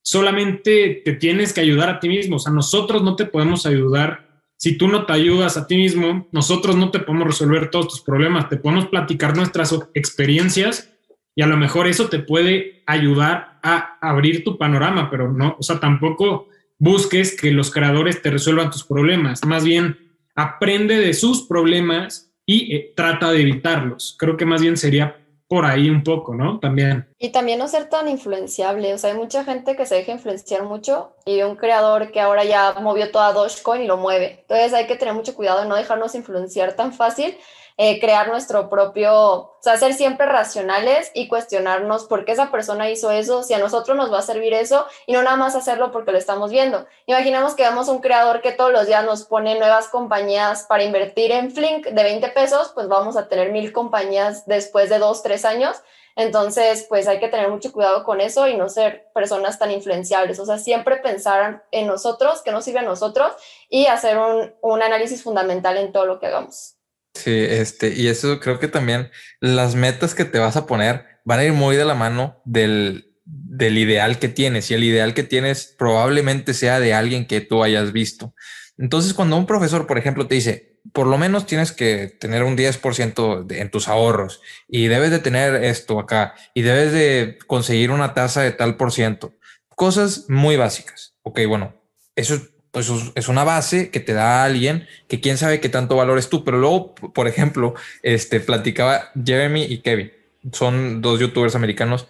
Solamente 0.03 1.01
te 1.05 1.13
tienes 1.13 1.53
que 1.53 1.61
ayudar 1.61 1.87
a 1.89 1.99
ti 2.01 2.09
mismo. 2.09 2.35
O 2.35 2.39
sea, 2.39 2.51
nosotros 2.51 3.03
no 3.03 3.15
te 3.15 3.23
podemos 3.23 3.65
ayudar. 3.65 4.43
Si 4.57 4.77
tú 4.77 4.89
no 4.89 5.05
te 5.05 5.13
ayudas 5.13 5.55
a 5.55 5.65
ti 5.65 5.77
mismo, 5.77 6.27
nosotros 6.33 6.75
no 6.75 6.91
te 6.91 6.99
podemos 6.99 7.27
resolver 7.27 7.69
todos 7.69 7.87
tus 7.87 8.01
problemas. 8.01 8.49
Te 8.49 8.57
podemos 8.57 8.87
platicar 8.87 9.37
nuestras 9.37 9.73
experiencias 9.93 10.91
y 11.35 11.41
a 11.41 11.47
lo 11.47 11.55
mejor 11.55 11.87
eso 11.87 12.09
te 12.09 12.19
puede 12.19 12.83
ayudar 12.85 13.59
a 13.63 13.97
abrir 14.01 14.43
tu 14.43 14.57
panorama, 14.57 15.09
pero 15.09 15.31
no, 15.31 15.55
o 15.57 15.63
sea, 15.63 15.79
tampoco 15.79 16.49
busques 16.77 17.35
que 17.39 17.51
los 17.51 17.71
creadores 17.71 18.21
te 18.21 18.31
resuelvan 18.31 18.71
tus 18.71 18.83
problemas, 18.83 19.43
más 19.45 19.63
bien 19.63 19.97
aprende 20.35 20.97
de 20.97 21.13
sus 21.13 21.43
problemas 21.43 22.31
y 22.45 22.75
eh, 22.75 22.93
trata 22.95 23.31
de 23.31 23.41
evitarlos. 23.41 24.15
Creo 24.19 24.37
que 24.37 24.45
más 24.45 24.61
bien 24.61 24.77
sería 24.77 25.17
por 25.47 25.65
ahí 25.65 25.89
un 25.89 26.03
poco, 26.03 26.33
¿no? 26.33 26.59
También. 26.59 27.07
Y 27.19 27.29
también 27.29 27.59
no 27.59 27.67
ser 27.67 27.87
tan 27.87 28.07
influenciable, 28.07 28.93
o 28.93 28.97
sea, 28.97 29.11
hay 29.11 29.17
mucha 29.17 29.43
gente 29.43 29.75
que 29.75 29.85
se 29.85 29.95
deja 29.95 30.11
influenciar 30.11 30.63
mucho 30.63 31.15
y 31.25 31.41
un 31.43 31.55
creador 31.55 32.11
que 32.11 32.19
ahora 32.19 32.43
ya 32.43 32.75
movió 32.81 33.11
toda 33.11 33.31
Dogecoin 33.31 33.83
y 33.83 33.87
lo 33.87 33.97
mueve. 33.97 34.39
Entonces 34.41 34.73
hay 34.73 34.87
que 34.87 34.95
tener 34.95 35.13
mucho 35.13 35.35
cuidado 35.35 35.61
de 35.61 35.67
no 35.67 35.75
dejarnos 35.75 36.15
influenciar 36.15 36.75
tan 36.75 36.93
fácil 36.93 37.37
eh, 37.77 37.99
crear 37.99 38.29
nuestro 38.29 38.69
propio, 38.69 39.13
o 39.13 39.57
sea, 39.59 39.75
ser 39.75 39.93
siempre 39.93 40.25
racionales 40.25 41.11
y 41.13 41.27
cuestionarnos 41.27 42.05
por 42.05 42.23
qué 42.23 42.31
esa 42.31 42.49
persona 42.49 42.89
hizo 42.89 43.11
eso, 43.11 43.43
si 43.43 43.53
a 43.53 43.59
nosotros 43.59 43.97
nos 43.97 44.13
va 44.13 44.19
a 44.19 44.21
servir 44.21 44.53
eso 44.53 44.85
y 45.05 45.11
no 45.11 45.23
nada 45.23 45.35
más 45.35 45.55
hacerlo 45.55 45.91
porque 45.91 46.13
lo 46.13 46.17
estamos 46.17 46.51
viendo. 46.51 46.85
Imaginemos 47.05 47.53
que 47.53 47.63
vemos 47.63 47.89
un 47.89 47.99
creador 47.99 48.41
que 48.41 48.53
todos 48.53 48.71
los 48.71 48.87
días 48.87 49.03
nos 49.03 49.25
pone 49.25 49.59
nuevas 49.59 49.89
compañías 49.89 50.63
para 50.63 50.83
invertir 50.83 51.31
en 51.31 51.51
Flink 51.51 51.87
de 51.87 52.03
20 52.03 52.29
pesos, 52.29 52.71
pues 52.73 52.87
vamos 52.87 53.17
a 53.17 53.27
tener 53.27 53.51
mil 53.51 53.73
compañías 53.73 54.45
después 54.45 54.89
de 54.89 54.99
dos, 54.99 55.21
tres 55.21 55.43
años. 55.43 55.81
Entonces, 56.15 56.85
pues 56.87 57.09
hay 57.09 57.19
que 57.19 57.27
tener 57.27 57.49
mucho 57.49 57.73
cuidado 57.73 58.05
con 58.05 58.21
eso 58.21 58.47
y 58.47 58.55
no 58.55 58.69
ser 58.69 59.09
personas 59.13 59.59
tan 59.59 59.69
influenciables. 59.71 60.39
O 60.39 60.45
sea, 60.45 60.57
siempre 60.57 60.95
pensar 60.97 61.65
en 61.71 61.87
nosotros, 61.87 62.41
que 62.41 62.53
nos 62.53 62.63
sirve 62.63 62.79
a 62.79 62.83
nosotros 62.83 63.33
y 63.67 63.87
hacer 63.87 64.17
un, 64.17 64.55
un 64.61 64.81
análisis 64.81 65.21
fundamental 65.23 65.75
en 65.75 65.91
todo 65.91 66.05
lo 66.05 66.19
que 66.19 66.27
hagamos. 66.27 66.74
Sí, 67.15 67.31
este, 67.31 67.93
y 67.95 68.07
eso 68.07 68.39
creo 68.39 68.59
que 68.59 68.67
también 68.67 69.09
las 69.39 69.75
metas 69.75 70.13
que 70.13 70.25
te 70.25 70.37
vas 70.37 70.57
a 70.57 70.67
poner 70.67 71.05
van 71.23 71.39
a 71.39 71.45
ir 71.45 71.53
muy 71.53 71.75
de 71.77 71.85
la 71.85 71.95
mano 71.95 72.41
del, 72.43 73.15
del 73.23 73.77
ideal 73.77 74.19
que 74.19 74.27
tienes 74.27 74.69
y 74.69 74.73
el 74.73 74.83
ideal 74.83 75.13
que 75.13 75.23
tienes 75.23 75.73
probablemente 75.77 76.53
sea 76.53 76.79
de 76.79 76.93
alguien 76.93 77.25
que 77.25 77.41
tú 77.41 77.63
hayas 77.63 77.93
visto. 77.93 78.35
Entonces, 78.77 79.13
cuando 79.13 79.37
un 79.37 79.45
profesor, 79.45 79.87
por 79.87 79.97
ejemplo, 79.97 80.27
te 80.27 80.35
dice, 80.35 80.75
por 80.91 81.07
lo 81.07 81.17
menos 81.17 81.45
tienes 81.45 81.71
que 81.71 82.07
tener 82.19 82.43
un 82.43 82.57
10% 82.57 83.45
de, 83.45 83.61
en 83.61 83.71
tus 83.71 83.87
ahorros 83.87 84.41
y 84.67 84.87
debes 84.87 85.09
de 85.09 85.19
tener 85.19 85.63
esto 85.63 85.99
acá 85.99 86.35
y 86.53 86.61
debes 86.61 86.91
de 86.91 87.39
conseguir 87.47 87.91
una 87.91 88.13
tasa 88.13 88.41
de 88.41 88.51
tal 88.51 88.75
por 88.75 88.91
ciento, 88.91 89.33
cosas 89.69 90.25
muy 90.27 90.57
básicas. 90.57 91.15
Ok, 91.23 91.39
bueno, 91.47 91.81
eso 92.15 92.39
pues 92.75 92.91
es 93.15 93.29
una 93.29 93.45
base 93.45 93.89
que 93.89 94.01
te 94.01 94.11
da 94.11 94.43
alguien 94.43 94.85
que 95.07 95.21
quién 95.21 95.37
sabe 95.37 95.61
qué 95.61 95.69
tanto 95.69 95.95
valores 95.95 96.27
tú. 96.27 96.43
Pero 96.43 96.57
luego, 96.57 96.93
por 96.93 97.29
ejemplo, 97.29 97.73
este 98.03 98.41
platicaba 98.41 99.11
Jeremy 99.25 99.63
y 99.63 99.77
Kevin, 99.77 100.11
son 100.51 101.01
dos 101.01 101.21
youtubers 101.21 101.55
americanos 101.55 102.09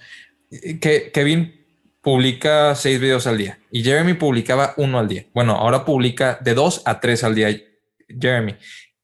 que 0.49 1.11
Kevin 1.13 1.63
publica 2.01 2.73
seis 2.73 2.99
videos 2.99 3.27
al 3.27 3.37
día 3.37 3.59
y 3.69 3.83
Jeremy 3.83 4.15
publicaba 4.15 4.73
uno 4.77 4.97
al 4.97 5.07
día. 5.07 5.27
Bueno, 5.35 5.53
ahora 5.53 5.85
publica 5.85 6.39
de 6.41 6.55
dos 6.55 6.81
a 6.85 6.99
tres 6.99 7.23
al 7.23 7.35
día 7.35 7.55
Jeremy. 8.09 8.55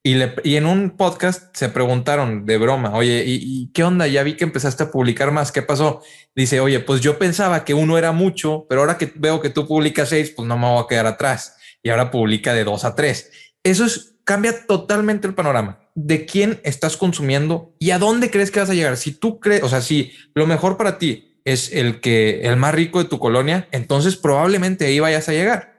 Y, 0.03 0.15
le, 0.15 0.33
y 0.43 0.55
en 0.55 0.65
un 0.65 0.97
podcast 0.97 1.55
se 1.55 1.69
preguntaron 1.69 2.45
de 2.47 2.57
broma, 2.57 2.95
oye, 2.95 3.23
¿y, 3.23 3.35
¿y, 3.35 3.71
qué 3.71 3.83
onda? 3.83 4.07
Ya 4.07 4.23
vi 4.23 4.35
que 4.35 4.43
empezaste 4.43 4.83
a 4.83 4.91
publicar 4.91 5.31
más, 5.31 5.51
¿qué 5.51 5.61
pasó? 5.61 6.01
Dice, 6.35 6.59
oye, 6.59 6.79
pues 6.79 7.01
yo 7.01 7.19
pensaba 7.19 7.63
que 7.63 7.75
uno 7.75 7.99
era 7.99 8.11
mucho, 8.11 8.65
pero 8.67 8.81
ahora 8.81 8.97
que 8.97 9.11
veo 9.15 9.39
que 9.39 9.51
tú 9.51 9.67
publicas 9.67 10.09
seis, 10.09 10.33
pues 10.35 10.47
no 10.47 10.57
me 10.57 10.67
voy 10.67 10.83
a 10.83 10.87
quedar 10.87 11.05
atrás. 11.05 11.55
Y 11.83 11.89
ahora 11.89 12.09
publica 12.09 12.53
de 12.53 12.63
dos 12.63 12.83
a 12.83 12.95
tres. 12.95 13.31
Eso 13.63 13.85
es, 13.85 14.15
cambia 14.23 14.65
totalmente 14.65 15.27
el 15.27 15.35
panorama 15.35 15.79
de 15.93 16.25
quién 16.25 16.59
estás 16.63 16.97
consumiendo 16.97 17.75
y 17.77 17.91
a 17.91 17.99
dónde 17.99 18.31
crees 18.31 18.49
que 18.49 18.59
vas 18.59 18.69
a 18.71 18.73
llegar. 18.73 18.97
Si 18.97 19.11
tú 19.11 19.39
crees, 19.39 19.61
o 19.61 19.69
sea, 19.69 19.81
si 19.81 20.13
lo 20.33 20.47
mejor 20.47 20.77
para 20.77 20.97
ti 20.97 21.37
es 21.45 21.71
el 21.73 22.01
que 22.01 22.41
el 22.41 22.57
más 22.57 22.73
rico 22.73 23.03
de 23.03 23.09
tu 23.09 23.19
colonia, 23.19 23.67
entonces 23.71 24.15
probablemente 24.15 24.85
ahí 24.85 24.99
vayas 24.99 25.29
a 25.29 25.33
llegar 25.33 25.70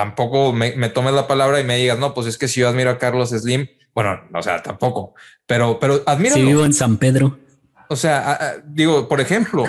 tampoco 0.00 0.54
me, 0.54 0.70
tomes 0.88 1.12
la 1.12 1.26
palabra 1.26 1.60
y 1.60 1.64
me 1.64 1.76
digas, 1.76 1.98
no, 1.98 2.14
pues 2.14 2.26
es 2.26 2.38
que 2.38 2.48
si 2.48 2.60
yo 2.60 2.70
admiro 2.70 2.88
a 2.88 2.96
Carlos 2.96 3.28
Slim, 3.28 3.68
bueno, 3.94 4.18
o 4.32 4.42
sea, 4.42 4.62
tampoco, 4.62 5.12
pero, 5.44 5.78
pero 5.78 6.02
admiro. 6.06 6.36
Si 6.36 6.42
vivo 6.42 6.64
en 6.64 6.72
San 6.72 6.96
Pedro. 6.96 7.38
O 7.90 7.96
sea, 7.96 8.62
digo, 8.64 9.10
por 9.10 9.20
ejemplo, 9.20 9.64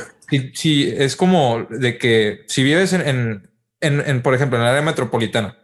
si, 0.53 0.87
es 0.87 1.17
como 1.17 1.67
de 1.69 1.97
que 1.97 2.45
si 2.47 2.63
vives 2.63 2.93
en, 2.93 3.49
en, 3.81 4.21
por 4.21 4.33
ejemplo, 4.33 4.57
en 4.57 4.63
el 4.63 4.69
área 4.69 4.81
metropolitana, 4.81 5.57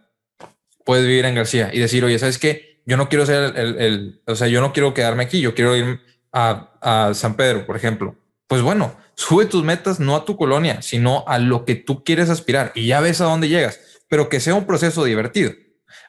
puedes 0.84 1.06
vivir 1.06 1.24
en 1.24 1.34
García 1.34 1.70
y 1.72 1.78
decir, 1.78 2.04
oye, 2.04 2.18
¿sabes 2.18 2.36
qué? 2.36 2.82
Yo 2.84 2.98
no 2.98 3.08
quiero 3.08 3.24
ser 3.24 3.56
el, 3.56 3.78
el, 3.78 4.22
o 4.26 4.34
sea, 4.34 4.48
yo 4.48 4.60
no 4.60 4.74
quiero 4.74 4.92
quedarme 4.92 5.22
aquí, 5.22 5.40
yo 5.40 5.54
quiero 5.54 5.74
ir 5.76 6.00
a, 6.30 6.74
a 6.82 7.14
San 7.14 7.36
Pedro, 7.36 7.64
por 7.64 7.76
ejemplo. 7.76 8.16
Pues 8.46 8.60
bueno, 8.60 8.94
sube 9.14 9.46
tus 9.46 9.64
metas 9.64 9.98
no 9.98 10.14
a 10.14 10.26
tu 10.26 10.36
colonia, 10.36 10.82
sino 10.82 11.24
a 11.26 11.38
lo 11.38 11.64
que 11.64 11.74
tú 11.74 12.04
quieres 12.04 12.28
aspirar 12.28 12.72
y 12.74 12.86
ya 12.86 13.00
ves 13.00 13.22
a 13.22 13.24
dónde 13.24 13.48
llegas 13.48 13.80
pero 14.08 14.28
que 14.28 14.40
sea 14.40 14.54
un 14.54 14.66
proceso 14.66 15.04
divertido. 15.04 15.52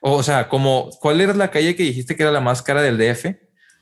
O 0.01 0.23
sea, 0.23 0.49
como, 0.49 0.89
¿cuál 1.01 1.21
era 1.21 1.33
la 1.33 1.51
calle 1.51 1.75
que 1.75 1.83
dijiste 1.83 2.15
que 2.15 2.23
era 2.23 2.31
la 2.31 2.41
más 2.41 2.61
cara 2.61 2.81
del 2.81 2.97
DF? 2.97 3.25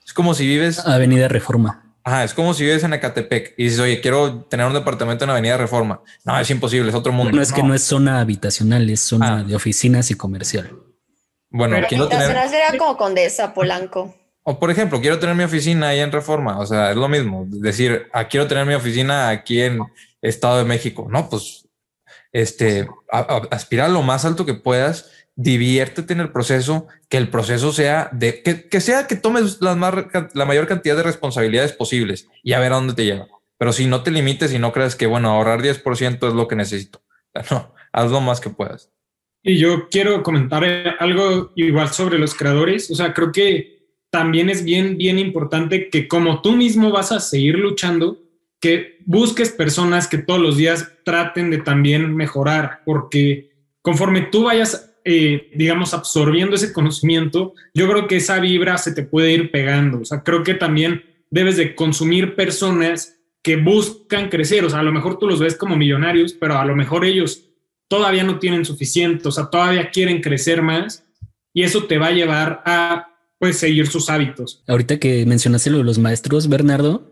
Es 0.06 0.14
como 0.14 0.34
si 0.34 0.48
vives... 0.48 0.80
Avenida 0.80 1.28
Reforma. 1.28 1.84
Ajá, 2.04 2.24
es 2.24 2.34
como 2.34 2.54
si 2.54 2.64
vives 2.64 2.84
en 2.84 2.94
Ecatepec 2.94 3.54
y 3.58 3.66
dices, 3.66 3.80
oye, 3.80 4.00
quiero 4.00 4.46
tener 4.46 4.66
un 4.66 4.74
departamento 4.74 5.26
en 5.26 5.30
Avenida 5.30 5.58
Reforma. 5.58 6.02
No, 6.24 6.40
es 6.40 6.50
imposible, 6.50 6.90
es 6.90 6.96
otro 6.96 7.12
mundo. 7.12 7.36
No, 7.36 7.42
es 7.42 7.52
que 7.52 7.62
no 7.62 7.74
es 7.74 7.84
zona 7.84 8.22
habitacional, 8.22 8.90
es 8.90 9.02
zona 9.02 9.40
ah. 9.40 9.44
de 9.44 9.56
oficinas 9.56 10.10
y 10.10 10.16
comercial. 10.16 10.72
Bueno, 11.50 11.76
Pero 11.76 11.88
quiero 11.88 12.08
tener... 12.08 12.28
sería 12.50 12.78
como 12.78 12.96
Condesa, 12.96 13.54
Polanco. 13.54 14.16
O 14.44 14.58
por 14.58 14.72
ejemplo, 14.72 15.02
quiero 15.02 15.20
tener 15.20 15.36
mi 15.36 15.44
oficina 15.44 15.90
ahí 15.90 16.00
en 16.00 16.14
Reforma. 16.14 16.60
O 16.60 16.66
sea, 16.66 16.92
es 16.92 16.96
lo 16.96 17.10
mismo. 17.10 17.46
Decir, 17.50 18.08
ah, 18.14 18.30
quiero 18.30 18.48
tener 18.48 18.66
mi 18.66 18.76
oficina 18.76 19.28
aquí 19.28 19.62
en 19.62 19.82
Estado 20.22 20.60
de 20.60 20.64
México. 20.64 21.08
No, 21.12 21.30
pues 21.30 21.67
este, 22.32 22.88
a 23.12 23.88
lo 23.88 24.02
más 24.04 24.26
alto 24.26 24.46
que 24.46 24.54
puedas, 24.54 25.12
diviértete 25.36 26.14
en 26.14 26.20
el 26.20 26.32
proceso, 26.32 26.88
que 27.10 27.18
el 27.18 27.30
proceso 27.30 27.72
sea 27.72 28.10
de 28.12 28.42
que, 28.42 28.82
sea 28.82 29.08
que 29.08 29.16
tomes 29.16 29.62
la, 29.62 29.76
la 30.34 30.46
mayor 30.46 30.68
cantidad 30.68 30.98
de 30.98 31.04
responsabilidades 31.04 31.74
posibles 31.74 32.28
y 32.44 32.54
a 32.54 32.60
ver 32.60 32.74
a 32.74 32.76
dónde 32.76 32.96
te 32.96 33.06
lleva. 33.06 33.28
Pero 33.58 33.72
si 33.72 33.86
no 33.86 34.04
te 34.04 34.12
limites 34.12 34.54
y 34.54 34.60
no 34.60 34.72
creas 34.72 34.96
que, 34.96 35.08
bueno, 35.08 35.30
ahorrar 35.30 35.62
10% 35.62 36.28
es 36.28 36.34
lo 36.34 36.48
que 36.48 36.56
necesito. 36.56 37.02
No, 37.52 37.74
haz 37.92 38.12
lo 38.12 38.20
más 38.20 38.42
que 38.42 38.50
puedas. 38.50 38.92
Y 39.44 39.58
yo 39.60 39.90
quiero 39.90 40.24
comentar 40.24 40.64
algo 41.00 41.52
igual 41.56 41.90
sobre 41.90 42.18
los 42.18 42.34
creadores. 42.34 42.90
O 42.90 42.96
sea, 42.96 43.14
creo 43.14 43.32
que 43.32 43.78
también 44.10 44.50
es 44.50 44.64
bien, 44.64 44.98
bien 44.98 45.20
importante 45.20 45.90
que 45.90 46.08
como 46.08 46.42
tú 46.42 46.54
mismo 46.54 46.92
vas 46.92 47.12
a 47.12 47.20
seguir 47.20 47.60
luchando, 47.60 48.18
que 48.60 49.00
busques 49.06 49.50
personas 49.50 50.08
que 50.08 50.18
todos 50.18 50.40
los 50.40 50.58
días 50.58 50.92
traten 51.04 51.50
de 51.52 51.60
también 51.60 52.16
mejorar, 52.16 52.82
porque 52.86 53.52
conforme 53.82 54.22
tú 54.22 54.44
vayas 54.44 54.88
eh, 55.10 55.52
digamos, 55.56 55.94
absorbiendo 55.94 56.58
ese 56.58 56.74
conocimiento, 56.74 57.54
yo 57.74 57.90
creo 57.90 58.10
que 58.10 58.18
esa 58.18 58.42
vibra 58.42 58.78
se 58.78 58.92
te 58.92 59.04
puede 59.04 59.32
ir 59.32 59.52
pegando. 59.52 60.02
O 60.02 60.06
sea, 60.06 60.22
creo 60.22 60.44
que 60.44 60.54
también 60.54 61.02
debes 61.30 61.56
de 61.56 61.76
consumir 61.76 62.36
personas 62.36 63.18
que 63.42 63.56
buscan 63.56 64.28
crecer. 64.28 64.66
O 64.66 64.70
sea, 64.70 64.80
a 64.80 64.84
lo 64.84 64.92
mejor 64.92 65.18
tú 65.18 65.26
los 65.26 65.40
ves 65.40 65.56
como 65.56 65.78
millonarios, 65.78 66.34
pero 66.34 66.58
a 66.58 66.66
lo 66.66 66.76
mejor 66.76 67.06
ellos 67.06 67.46
todavía 67.88 68.26
no 68.26 68.38
tienen 68.40 68.66
suficiente, 68.66 69.30
o 69.30 69.32
sea, 69.32 69.46
todavía 69.46 69.92
quieren 69.92 70.22
crecer 70.22 70.62
más 70.62 71.06
y 71.54 71.64
eso 71.64 71.86
te 71.86 71.98
va 71.98 72.08
a 72.08 72.12
llevar 72.12 72.62
a, 72.66 73.08
pues, 73.40 73.60
seguir 73.60 73.88
sus 73.88 74.10
hábitos. 74.10 74.62
Ahorita 74.68 75.00
que 75.00 75.26
mencionaste 75.26 75.70
lo 75.70 75.78
de 75.78 75.86
los 75.86 76.00
maestros, 76.00 76.50
Bernardo, 76.50 77.10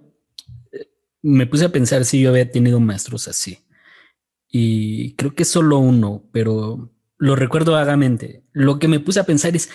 me 1.25 1.47
puse 1.47 1.65
a 1.65 1.69
pensar 1.69 2.05
si 2.05 2.21
yo 2.21 2.29
había 2.29 2.51
tenido 2.51 2.79
maestros 2.79 3.27
así. 3.27 3.65
Y 4.47 5.15
creo 5.15 5.33
que 5.33 5.43
solo 5.43 5.79
uno, 5.79 6.23
pero 6.31 6.91
lo 7.17 7.35
recuerdo 7.35 7.71
vagamente. 7.71 8.43
Lo 8.51 8.77
que 8.77 8.87
me 8.87 8.99
puse 8.99 9.19
a 9.19 9.23
pensar 9.23 9.55
es, 9.55 9.69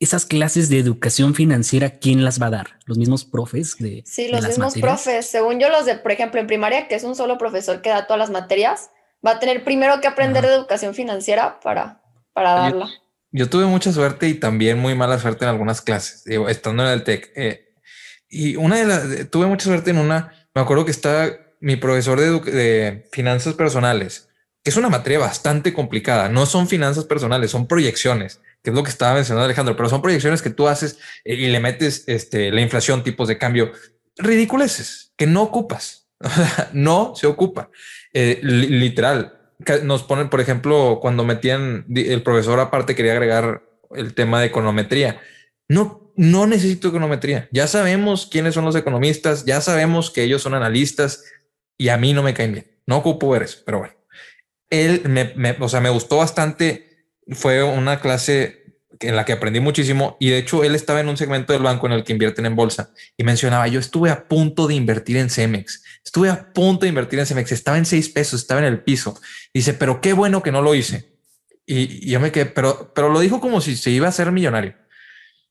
esas 0.00 0.24
clases 0.24 0.70
de 0.70 0.78
educación 0.78 1.34
financiera, 1.34 1.98
¿quién 1.98 2.24
las 2.24 2.40
va 2.40 2.46
a 2.46 2.50
dar? 2.50 2.78
¿Los 2.86 2.96
mismos 2.96 3.26
profes 3.26 3.76
de 3.78 4.02
Sí, 4.06 4.28
los 4.28 4.46
mismos 4.46 4.74
profes. 4.78 5.26
Según 5.26 5.60
yo, 5.60 5.68
los 5.68 5.84
de, 5.84 5.96
por 5.96 6.10
ejemplo, 6.12 6.40
en 6.40 6.46
primaria, 6.46 6.88
que 6.88 6.94
es 6.94 7.04
un 7.04 7.14
solo 7.14 7.36
profesor 7.36 7.82
que 7.82 7.90
da 7.90 8.06
todas 8.06 8.18
las 8.18 8.30
materias, 8.30 8.90
va 9.24 9.32
a 9.32 9.38
tener 9.40 9.64
primero 9.64 10.00
que 10.00 10.08
aprender 10.08 10.46
de 10.46 10.54
educación 10.54 10.94
financiera 10.94 11.60
para, 11.60 12.02
para 12.32 12.52
darla. 12.52 12.88
Yo, 13.30 13.50
tuve 13.50 13.66
mucha 13.66 13.92
suerte 13.92 14.26
y 14.26 14.34
también 14.34 14.78
muy 14.78 14.94
mala 14.94 15.18
suerte 15.18 15.44
en 15.44 15.50
algunas 15.50 15.82
clases, 15.82 16.24
estando 16.48 16.82
en 16.84 16.88
el 16.88 17.04
TEC. 17.04 17.30
Eh, 17.36 17.74
y 18.30 18.56
una 18.56 18.76
de 18.76 18.84
las, 18.86 19.30
tuve 19.30 19.46
mucha 19.46 19.64
suerte 19.66 19.90
en 19.90 19.98
una, 19.98 20.32
me 20.58 20.64
acuerdo 20.64 20.84
que 20.84 20.90
está 20.90 21.38
mi 21.60 21.76
profesor 21.76 22.20
de, 22.20 22.40
de 22.50 23.08
finanzas 23.12 23.54
personales, 23.54 24.28
que 24.62 24.70
es 24.70 24.76
una 24.76 24.88
materia 24.88 25.18
bastante 25.18 25.72
complicada. 25.72 26.28
No 26.28 26.46
son 26.46 26.68
finanzas 26.68 27.04
personales, 27.04 27.50
son 27.50 27.66
proyecciones 27.66 28.40
que 28.62 28.70
es 28.70 28.76
lo 28.76 28.82
que 28.82 28.90
estaba 28.90 29.14
mencionando 29.14 29.44
Alejandro, 29.44 29.76
pero 29.76 29.88
son 29.88 30.02
proyecciones 30.02 30.42
que 30.42 30.50
tú 30.50 30.68
haces 30.68 30.98
eh, 31.24 31.34
y 31.34 31.48
le 31.48 31.60
metes 31.60 32.04
este, 32.06 32.50
la 32.50 32.60
inflación, 32.60 33.04
tipos 33.04 33.28
de 33.28 33.38
cambio, 33.38 33.72
ridiculeces 34.16 35.12
que 35.16 35.26
no 35.26 35.42
ocupas, 35.42 36.08
no 36.72 37.14
se 37.14 37.26
ocupa. 37.26 37.70
Eh, 38.12 38.40
literal, 38.42 39.54
nos 39.82 40.02
ponen, 40.02 40.28
por 40.28 40.40
ejemplo, 40.40 40.98
cuando 41.00 41.24
metían 41.24 41.84
el 41.94 42.22
profesor 42.22 42.60
aparte 42.60 42.94
quería 42.94 43.12
agregar 43.12 43.62
el 43.94 44.14
tema 44.14 44.40
de 44.40 44.46
econometría. 44.46 45.20
No, 45.68 46.07
no 46.18 46.46
necesito 46.46 46.88
econometría. 46.88 47.48
Ya 47.52 47.66
sabemos 47.66 48.28
quiénes 48.30 48.52
son 48.52 48.66
los 48.66 48.76
economistas, 48.76 49.46
ya 49.46 49.60
sabemos 49.62 50.10
que 50.10 50.24
ellos 50.24 50.42
son 50.42 50.52
analistas 50.52 51.24
y 51.78 51.88
a 51.88 51.96
mí 51.96 52.12
no 52.12 52.22
me 52.22 52.34
caen 52.34 52.52
bien. 52.52 52.66
No 52.86 52.98
ocupo 52.98 53.30
ver 53.30 53.48
pero 53.64 53.78
bueno. 53.78 53.94
Él 54.68 55.02
me, 55.08 55.32
me 55.36 55.56
o 55.60 55.68
sea, 55.68 55.80
me 55.80 55.88
gustó 55.88 56.18
bastante 56.18 56.88
fue 57.30 57.62
una 57.62 58.00
clase 58.00 58.64
en 59.00 59.14
la 59.14 59.24
que 59.24 59.32
aprendí 59.32 59.60
muchísimo 59.60 60.16
y 60.18 60.30
de 60.30 60.38
hecho 60.38 60.64
él 60.64 60.74
estaba 60.74 61.00
en 61.00 61.08
un 61.08 61.16
segmento 61.16 61.52
del 61.52 61.62
banco 61.62 61.86
en 61.86 61.92
el 61.92 62.04
que 62.04 62.12
invierten 62.12 62.46
en 62.46 62.56
bolsa 62.56 62.90
y 63.16 63.22
mencionaba, 63.22 63.68
yo 63.68 63.78
estuve 63.78 64.10
a 64.10 64.26
punto 64.26 64.66
de 64.66 64.74
invertir 64.74 65.18
en 65.18 65.30
Cemex, 65.30 65.84
estuve 66.04 66.30
a 66.30 66.52
punto 66.52 66.80
de 66.80 66.88
invertir 66.88 67.18
en 67.18 67.26
Cemex, 67.26 67.52
estaba 67.52 67.78
en 67.78 67.86
seis 67.86 68.08
pesos, 68.08 68.40
estaba 68.40 68.60
en 68.60 68.66
el 68.66 68.82
piso. 68.82 69.20
Dice, 69.54 69.74
pero 69.74 70.00
qué 70.00 70.12
bueno 70.12 70.42
que 70.42 70.52
no 70.52 70.62
lo 70.62 70.74
hice. 70.74 71.12
Y, 71.64 72.10
yo 72.10 72.18
me 72.18 72.32
quedé, 72.32 72.46
pero, 72.46 72.92
pero 72.94 73.10
lo 73.10 73.20
dijo 73.20 73.40
como 73.40 73.60
si 73.60 73.76
se 73.76 73.90
iba 73.90 74.08
a 74.08 74.12
ser 74.12 74.32
millonario. 74.32 74.74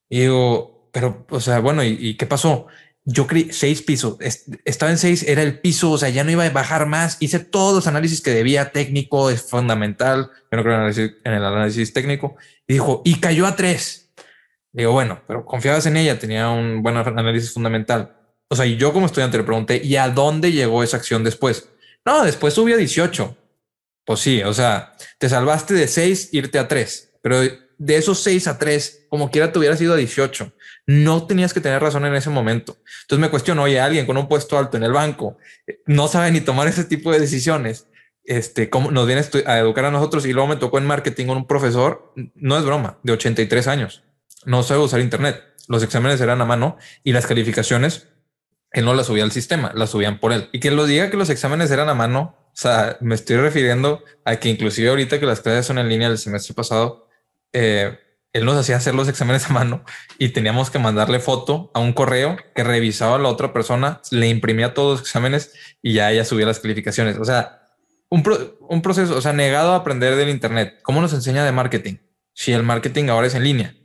Y 0.09 0.21
digo, 0.21 0.89
pero, 0.91 1.25
o 1.29 1.39
sea, 1.39 1.59
bueno, 1.59 1.83
¿y, 1.83 1.97
y 1.99 2.17
qué 2.17 2.25
pasó? 2.25 2.67
yo 3.09 3.25
creí 3.25 3.53
seis 3.53 3.81
pisos, 3.81 4.17
estaba 4.65 4.91
en 4.91 4.97
seis, 4.97 5.23
era 5.23 5.41
el 5.41 5.61
piso, 5.61 5.91
o 5.91 5.97
sea, 5.97 6.09
ya 6.09 6.25
no 6.25 6.31
iba 6.31 6.43
a 6.43 6.49
bajar 6.49 6.87
más. 6.87 7.15
Hice 7.21 7.39
todos 7.39 7.73
los 7.73 7.87
análisis 7.87 8.19
que 8.19 8.31
debía, 8.31 8.73
técnico, 8.73 9.29
es 9.29 9.43
fundamental. 9.43 10.29
Yo 10.51 10.57
no 10.57 10.63
creo 10.63 10.89
en, 10.89 11.33
el 11.33 11.45
análisis 11.45 11.93
técnico. 11.93 12.35
Y 12.67 12.73
dijo, 12.73 13.01
y 13.05 13.21
cayó 13.21 13.47
a 13.47 13.55
tres. 13.55 14.11
Digo, 14.73 14.91
bueno, 14.91 15.21
pero 15.25 15.45
confiabas 15.45 15.85
en 15.85 15.95
ella, 15.95 16.19
tenía 16.19 16.49
un 16.49 16.83
buen 16.83 16.97
análisis 16.97 17.53
fundamental. 17.53 18.13
O 18.49 18.57
sea, 18.57 18.65
y 18.65 18.75
yo 18.75 18.91
como 18.91 19.05
estudiante 19.05 19.37
le 19.37 19.45
pregunté, 19.45 19.81
¿y 19.81 19.95
a 19.95 20.09
dónde 20.09 20.51
llegó 20.51 20.83
esa 20.83 20.97
acción 20.97 21.23
después? 21.23 21.69
No, 22.05 22.25
después 22.25 22.53
subió 22.53 22.75
a 22.75 22.77
18. 22.77 23.37
Pues 24.03 24.19
sí, 24.19 24.43
o 24.43 24.53
sea, 24.53 24.93
te 25.17 25.29
salvaste 25.29 25.73
de 25.75 25.87
seis, 25.87 26.27
irte 26.33 26.59
a 26.59 26.67
tres, 26.67 27.13
pero 27.21 27.41
de 27.77 27.97
esos 27.97 28.21
seis 28.21 28.47
a 28.47 28.57
tres, 28.57 29.05
como 29.09 29.29
quiera 29.31 29.51
te 29.51 29.59
hubieras 29.59 29.81
ido 29.81 29.93
a 29.93 29.97
18 29.97 30.53
no 30.87 31.27
tenías 31.27 31.53
que 31.53 31.59
tener 31.59 31.81
razón 31.81 32.05
en 32.05 32.15
ese 32.15 32.29
momento. 32.29 32.77
Entonces 33.01 33.19
me 33.19 33.29
cuestiono, 33.29 33.63
oye, 33.63 33.79
alguien 33.79 34.05
con 34.05 34.17
un 34.17 34.27
puesto 34.27 34.57
alto 34.57 34.77
en 34.77 34.83
el 34.83 34.93
banco 34.93 35.37
eh, 35.67 35.81
no 35.85 36.07
sabe 36.07 36.31
ni 36.31 36.39
tomar 36.39 36.67
ese 36.67 36.85
tipo 36.85 37.11
de 37.11 37.19
decisiones. 37.19 37.87
Este, 38.23 38.69
cómo 38.69 38.91
nos 38.91 39.05
viene 39.05 39.21
a 39.45 39.59
educar 39.59 39.85
a 39.85 39.91
nosotros 39.91 40.25
y 40.25 40.33
luego 40.33 40.47
me 40.47 40.55
tocó 40.55 40.77
en 40.79 40.85
marketing 40.85 41.27
con 41.27 41.37
un 41.37 41.47
profesor, 41.47 42.13
no 42.35 42.57
es 42.57 42.65
broma, 42.65 42.99
de 43.03 43.13
83 43.13 43.67
años. 43.67 44.03
No 44.45 44.63
sabe 44.63 44.81
usar 44.81 44.99
internet. 45.01 45.43
Los 45.67 45.83
exámenes 45.83 46.19
eran 46.21 46.41
a 46.41 46.45
mano 46.45 46.77
y 47.03 47.11
las 47.11 47.27
calificaciones 47.27 48.07
él 48.71 48.83
no 48.83 48.93
las 48.93 49.07
subía 49.07 49.23
al 49.23 49.31
sistema, 49.31 49.71
las 49.75 49.91
subían 49.91 50.19
por 50.19 50.33
él. 50.33 50.49
Y 50.51 50.59
que 50.59 50.71
lo 50.71 50.85
diga 50.85 51.09
que 51.09 51.17
los 51.17 51.29
exámenes 51.29 51.71
eran 51.71 51.87
a 51.87 51.93
mano, 51.93 52.35
o 52.47 52.51
sea, 52.53 52.97
me 52.99 53.15
estoy 53.15 53.37
refiriendo 53.37 54.03
a 54.25 54.35
que 54.35 54.49
inclusive 54.49 54.89
ahorita 54.89 55.19
que 55.19 55.25
las 55.25 55.39
clases 55.39 55.65
son 55.65 55.77
en 55.77 55.87
línea 55.87 56.09
el 56.09 56.17
semestre 56.17 56.53
pasado, 56.53 57.06
eh, 57.53 57.99
él 58.33 58.45
nos 58.45 58.57
hacía 58.57 58.77
hacer 58.77 58.93
los 58.93 59.07
exámenes 59.07 59.49
a 59.49 59.53
mano 59.53 59.83
y 60.19 60.29
teníamos 60.29 60.69
que 60.69 60.79
mandarle 60.79 61.19
foto 61.19 61.71
a 61.73 61.79
un 61.79 61.93
correo 61.93 62.37
que 62.53 62.63
revisaba 62.63 63.15
a 63.15 63.19
la 63.19 63.29
otra 63.29 63.51
persona, 63.51 64.01
le 64.11 64.27
imprimía 64.27 64.73
todos 64.73 64.99
los 64.99 65.01
exámenes 65.01 65.53
y 65.81 65.93
ya 65.93 66.11
ella 66.11 66.23
subía 66.23 66.45
las 66.45 66.59
calificaciones. 66.59 67.17
O 67.17 67.25
sea, 67.25 67.63
un, 68.09 68.81
proceso, 68.81 69.17
o 69.17 69.21
sea, 69.21 69.33
negado 69.33 69.71
a 69.71 69.77
aprender 69.77 70.15
del 70.15 70.29
Internet. 70.29 70.79
¿Cómo 70.83 71.01
nos 71.01 71.13
enseña 71.13 71.43
de 71.45 71.51
marketing? 71.51 71.95
Si 72.33 72.53
el 72.53 72.63
marketing 72.63 73.09
ahora 73.09 73.27
es 73.27 73.35
en 73.35 73.43
línea. 73.43 73.75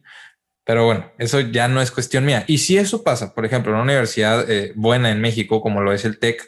Pero 0.64 0.84
bueno, 0.84 1.10
eso 1.18 1.40
ya 1.40 1.66
no 1.66 1.80
es 1.80 1.90
cuestión 1.90 2.24
mía. 2.24 2.44
Y 2.46 2.58
si 2.58 2.78
eso 2.78 3.02
pasa, 3.02 3.34
por 3.34 3.44
ejemplo, 3.44 3.72
en 3.72 3.76
una 3.76 3.84
universidad 3.84 4.48
eh, 4.48 4.72
buena 4.76 5.10
en 5.10 5.20
México, 5.20 5.60
como 5.60 5.80
lo 5.80 5.92
es 5.92 6.04
el 6.04 6.18
TEC, 6.18 6.42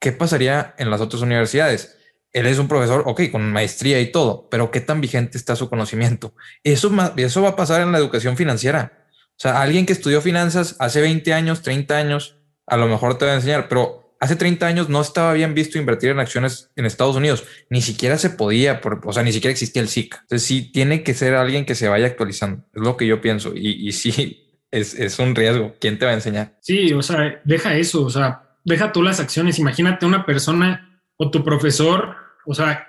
¿qué 0.00 0.12
pasaría 0.12 0.74
en 0.78 0.90
las 0.90 1.00
otras 1.00 1.22
universidades? 1.22 1.97
Él 2.32 2.46
es 2.46 2.58
un 2.58 2.68
profesor, 2.68 3.02
ok, 3.06 3.22
con 3.30 3.52
maestría 3.52 4.00
y 4.00 4.12
todo, 4.12 4.48
pero 4.50 4.70
qué 4.70 4.80
tan 4.80 5.00
vigente 5.00 5.38
está 5.38 5.56
su 5.56 5.68
conocimiento. 5.68 6.34
Eso, 6.62 6.92
eso 7.16 7.42
va 7.42 7.50
a 7.50 7.56
pasar 7.56 7.82
en 7.82 7.92
la 7.92 7.98
educación 7.98 8.36
financiera. 8.36 9.06
O 9.30 9.40
sea, 9.40 9.62
alguien 9.62 9.86
que 9.86 9.92
estudió 9.92 10.20
finanzas 10.20 10.76
hace 10.78 11.00
20 11.00 11.32
años, 11.32 11.62
30 11.62 11.96
años, 11.96 12.36
a 12.66 12.76
lo 12.76 12.86
mejor 12.88 13.18
te 13.18 13.24
va 13.24 13.32
a 13.32 13.36
enseñar, 13.36 13.68
pero 13.68 14.16
hace 14.20 14.36
30 14.36 14.66
años 14.66 14.88
no 14.88 15.00
estaba 15.00 15.32
bien 15.32 15.54
visto 15.54 15.78
invertir 15.78 16.10
en 16.10 16.18
acciones 16.18 16.70
en 16.76 16.86
Estados 16.86 17.16
Unidos. 17.16 17.44
Ni 17.70 17.80
siquiera 17.80 18.18
se 18.18 18.30
podía, 18.30 18.80
o 19.04 19.12
sea, 19.12 19.22
ni 19.22 19.32
siquiera 19.32 19.52
existía 19.52 19.80
el 19.80 19.88
SIC. 19.88 20.14
Entonces 20.22 20.46
sí 20.46 20.70
tiene 20.72 21.02
que 21.02 21.14
ser 21.14 21.34
alguien 21.34 21.64
que 21.64 21.74
se 21.74 21.88
vaya 21.88 22.06
actualizando. 22.06 22.64
Es 22.74 22.82
lo 22.82 22.96
que 22.96 23.06
yo 23.06 23.20
pienso. 23.20 23.52
Y, 23.54 23.88
y 23.88 23.92
sí, 23.92 24.60
es, 24.70 24.94
es 24.94 25.18
un 25.18 25.34
riesgo. 25.34 25.74
¿Quién 25.80 25.98
te 25.98 26.04
va 26.04 26.10
a 26.10 26.14
enseñar? 26.14 26.58
Sí, 26.60 26.92
o 26.92 27.02
sea, 27.02 27.40
deja 27.44 27.76
eso, 27.76 28.04
o 28.04 28.10
sea, 28.10 28.42
deja 28.64 28.92
tú 28.92 29.02
las 29.02 29.20
acciones. 29.20 29.58
Imagínate 29.58 30.04
una 30.04 30.26
persona 30.26 30.87
o 31.18 31.30
tu 31.30 31.44
profesor, 31.44 32.16
o 32.46 32.54
sea, 32.54 32.88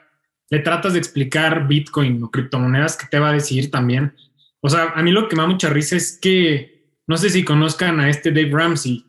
le 0.50 0.60
tratas 0.60 0.94
de 0.94 1.00
explicar 1.00 1.68
Bitcoin 1.68 2.24
o 2.24 2.32
criptomonedas, 2.32 2.96
¿qué 2.96 3.08
te 3.10 3.20
va 3.20 3.30
a 3.30 3.34
decir 3.34 3.70
también? 3.70 4.16
O 4.62 4.70
sea, 4.70 4.94
a 4.96 5.04
mí 5.04 5.12
lo 5.12 5.28
que 5.28 5.36
me 5.36 5.42
da 5.42 5.48
mucha 5.48 5.70
risa 5.70 5.96
es 5.96 6.18
que, 6.20 6.94
no 7.08 7.18
sé 7.18 7.30
si 7.30 7.44
conozcan 7.44 8.00
a 8.00 8.10
este 8.10 8.32
Dave 8.32 8.52
Ramsey, 8.52 9.06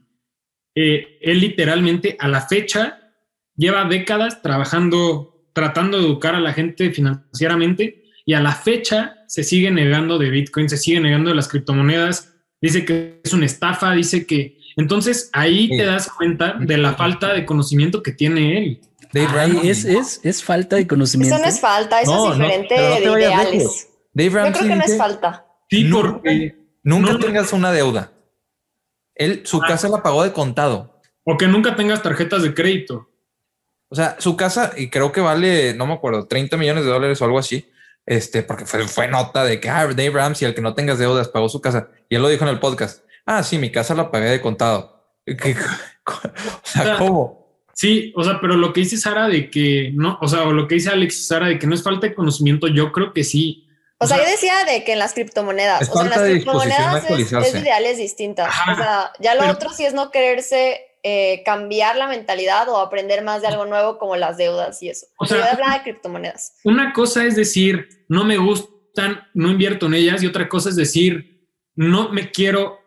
eh, 0.74 1.18
él 1.20 1.40
literalmente 1.40 2.16
a 2.18 2.28
la 2.28 2.42
fecha 2.42 3.12
lleva 3.56 3.84
décadas 3.84 4.42
trabajando, 4.42 5.48
tratando 5.52 5.98
de 5.98 6.04
educar 6.04 6.34
a 6.34 6.40
la 6.40 6.52
gente 6.52 6.90
financieramente 6.90 8.04
y 8.24 8.34
a 8.34 8.40
la 8.40 8.52
fecha 8.52 9.16
se 9.26 9.44
sigue 9.44 9.70
negando 9.70 10.18
de 10.18 10.30
Bitcoin, 10.30 10.68
se 10.68 10.76
sigue 10.76 11.00
negando 11.00 11.30
de 11.30 11.36
las 11.36 11.48
criptomonedas, 11.48 12.34
dice 12.60 12.84
que 12.84 13.20
es 13.22 13.32
una 13.32 13.46
estafa, 13.46 13.92
dice 13.92 14.26
que... 14.26 14.58
Entonces 14.76 15.30
ahí 15.32 15.68
te 15.68 15.84
das 15.84 16.08
cuenta 16.10 16.54
de 16.54 16.78
la 16.78 16.94
falta 16.94 17.34
de 17.34 17.44
conocimiento 17.44 18.02
que 18.02 18.12
tiene 18.12 18.56
él 18.56 18.80
es, 19.12 19.84
es, 19.84 20.20
es, 20.22 20.44
falta 20.44 20.76
de 20.76 20.86
conocimiento. 20.86 21.34
Eso 21.34 21.44
no 21.44 21.48
es 21.48 21.60
falta, 21.60 22.00
eso 22.00 22.32
es 22.32 22.38
diferente 22.38 22.74
de 22.74 23.00
ideales. 23.00 23.88
Dave 24.12 24.30
Ramsey 24.30 24.52
Yo 24.52 24.58
creo 24.58 24.70
que 24.70 24.76
no 24.76 24.84
es 24.84 24.98
falta. 24.98 25.46
Sí, 25.68 25.84
porque 25.84 26.56
nunca 26.82 27.18
tengas 27.18 27.52
una 27.52 27.72
deuda. 27.72 28.12
Él, 29.14 29.42
su 29.44 29.58
ah. 29.62 29.66
casa 29.68 29.88
la 29.88 30.02
pagó 30.02 30.22
de 30.22 30.32
contado. 30.32 31.00
O 31.24 31.36
que 31.36 31.46
nunca 31.46 31.76
tengas 31.76 32.02
tarjetas 32.02 32.42
de 32.42 32.54
crédito. 32.54 33.08
O 33.88 33.94
sea, 33.94 34.16
su 34.18 34.36
casa, 34.36 34.72
y 34.76 34.88
creo 34.88 35.12
que 35.12 35.20
vale, 35.20 35.74
no 35.74 35.86
me 35.86 35.94
acuerdo, 35.94 36.26
30 36.26 36.56
millones 36.56 36.84
de 36.84 36.90
dólares 36.90 37.20
o 37.20 37.24
algo 37.24 37.38
así. 37.38 37.70
Este, 38.06 38.42
porque 38.42 38.64
fue, 38.64 38.86
fue 38.88 39.08
nota 39.08 39.44
de 39.44 39.60
que 39.60 39.68
ah, 39.68 39.86
Dave 39.86 40.10
Ramsey, 40.10 40.48
el 40.48 40.54
que 40.54 40.62
no 40.62 40.74
tengas 40.74 40.98
deudas, 40.98 41.28
pagó 41.28 41.48
su 41.48 41.60
casa. 41.60 41.88
Y 42.08 42.14
él 42.14 42.22
lo 42.22 42.28
dijo 42.28 42.44
en 42.44 42.50
el 42.50 42.60
podcast. 42.60 43.04
Ah, 43.26 43.42
sí, 43.42 43.58
mi 43.58 43.70
casa 43.70 43.94
la 43.94 44.10
pagué 44.10 44.30
de 44.30 44.40
contado. 44.40 45.18
o 45.26 46.60
sea, 46.64 46.96
¿cómo? 46.96 47.39
Sí, 47.80 48.12
o 48.14 48.22
sea, 48.22 48.40
pero 48.42 48.56
lo 48.56 48.74
que 48.74 48.80
dice 48.80 48.98
Sara 48.98 49.28
de 49.28 49.48
que 49.48 49.90
no, 49.94 50.18
o 50.20 50.28
sea, 50.28 50.42
o 50.42 50.52
lo 50.52 50.68
que 50.68 50.74
dice 50.74 50.90
Alex 50.90 51.26
Sara 51.26 51.46
de 51.46 51.58
que 51.58 51.66
no 51.66 51.74
es 51.74 51.82
falta 51.82 52.08
de 52.08 52.14
conocimiento, 52.14 52.68
yo 52.68 52.92
creo 52.92 53.14
que 53.14 53.24
sí. 53.24 53.66
O, 53.98 54.06
sea, 54.06 54.18
yo 54.18 54.24
decía 54.24 54.52
de 54.66 54.84
que 54.84 54.92
en 54.92 54.98
las 54.98 55.14
criptomonedas, 55.14 55.88
o 55.88 55.92
sea, 55.94 56.02
en 56.02 56.10
las 56.10 56.20
criptomonedas 56.20 57.10
es, 57.10 57.54
ideales 57.54 57.96
distintas. 57.96 58.54
O 58.70 58.74
sea, 58.74 59.12
ya 59.20 59.34
lo 59.34 59.50
otro 59.50 59.70
sí 59.70 59.84
es 59.84 59.94
no 59.94 60.10
quererse 60.10 60.80
eh, 61.02 61.42
cambiar 61.44 61.96
la 61.96 62.06
mentalidad 62.06 62.68
o 62.68 62.78
aprender 62.78 63.22
más 63.24 63.40
de 63.40 63.48
algo 63.48 63.64
nuevo 63.66 63.98
como 63.98 64.16
las 64.16 64.36
deudas 64.36 64.82
y 64.82 64.90
eso. 64.90 65.06
O 65.18 65.26
sea, 65.26 65.38
yo 65.38 65.44
hablaba 65.44 65.78
de 65.78 65.82
criptomonedas. 65.82 66.56
Una 66.64 66.92
cosa 66.92 67.24
es 67.24 67.36
decir, 67.36 67.88
no 68.08 68.24
me 68.24 68.36
gusta 68.36 68.70
gustan, 68.90 69.26
no 69.34 69.50
invierto 69.50 69.86
en 69.86 69.94
ellas 69.94 70.22
y 70.22 70.26
otra 70.26 70.48
cosa 70.48 70.68
es 70.68 70.76
decir, 70.76 71.46
no 71.74 72.10
me 72.10 72.30
quiero 72.30 72.80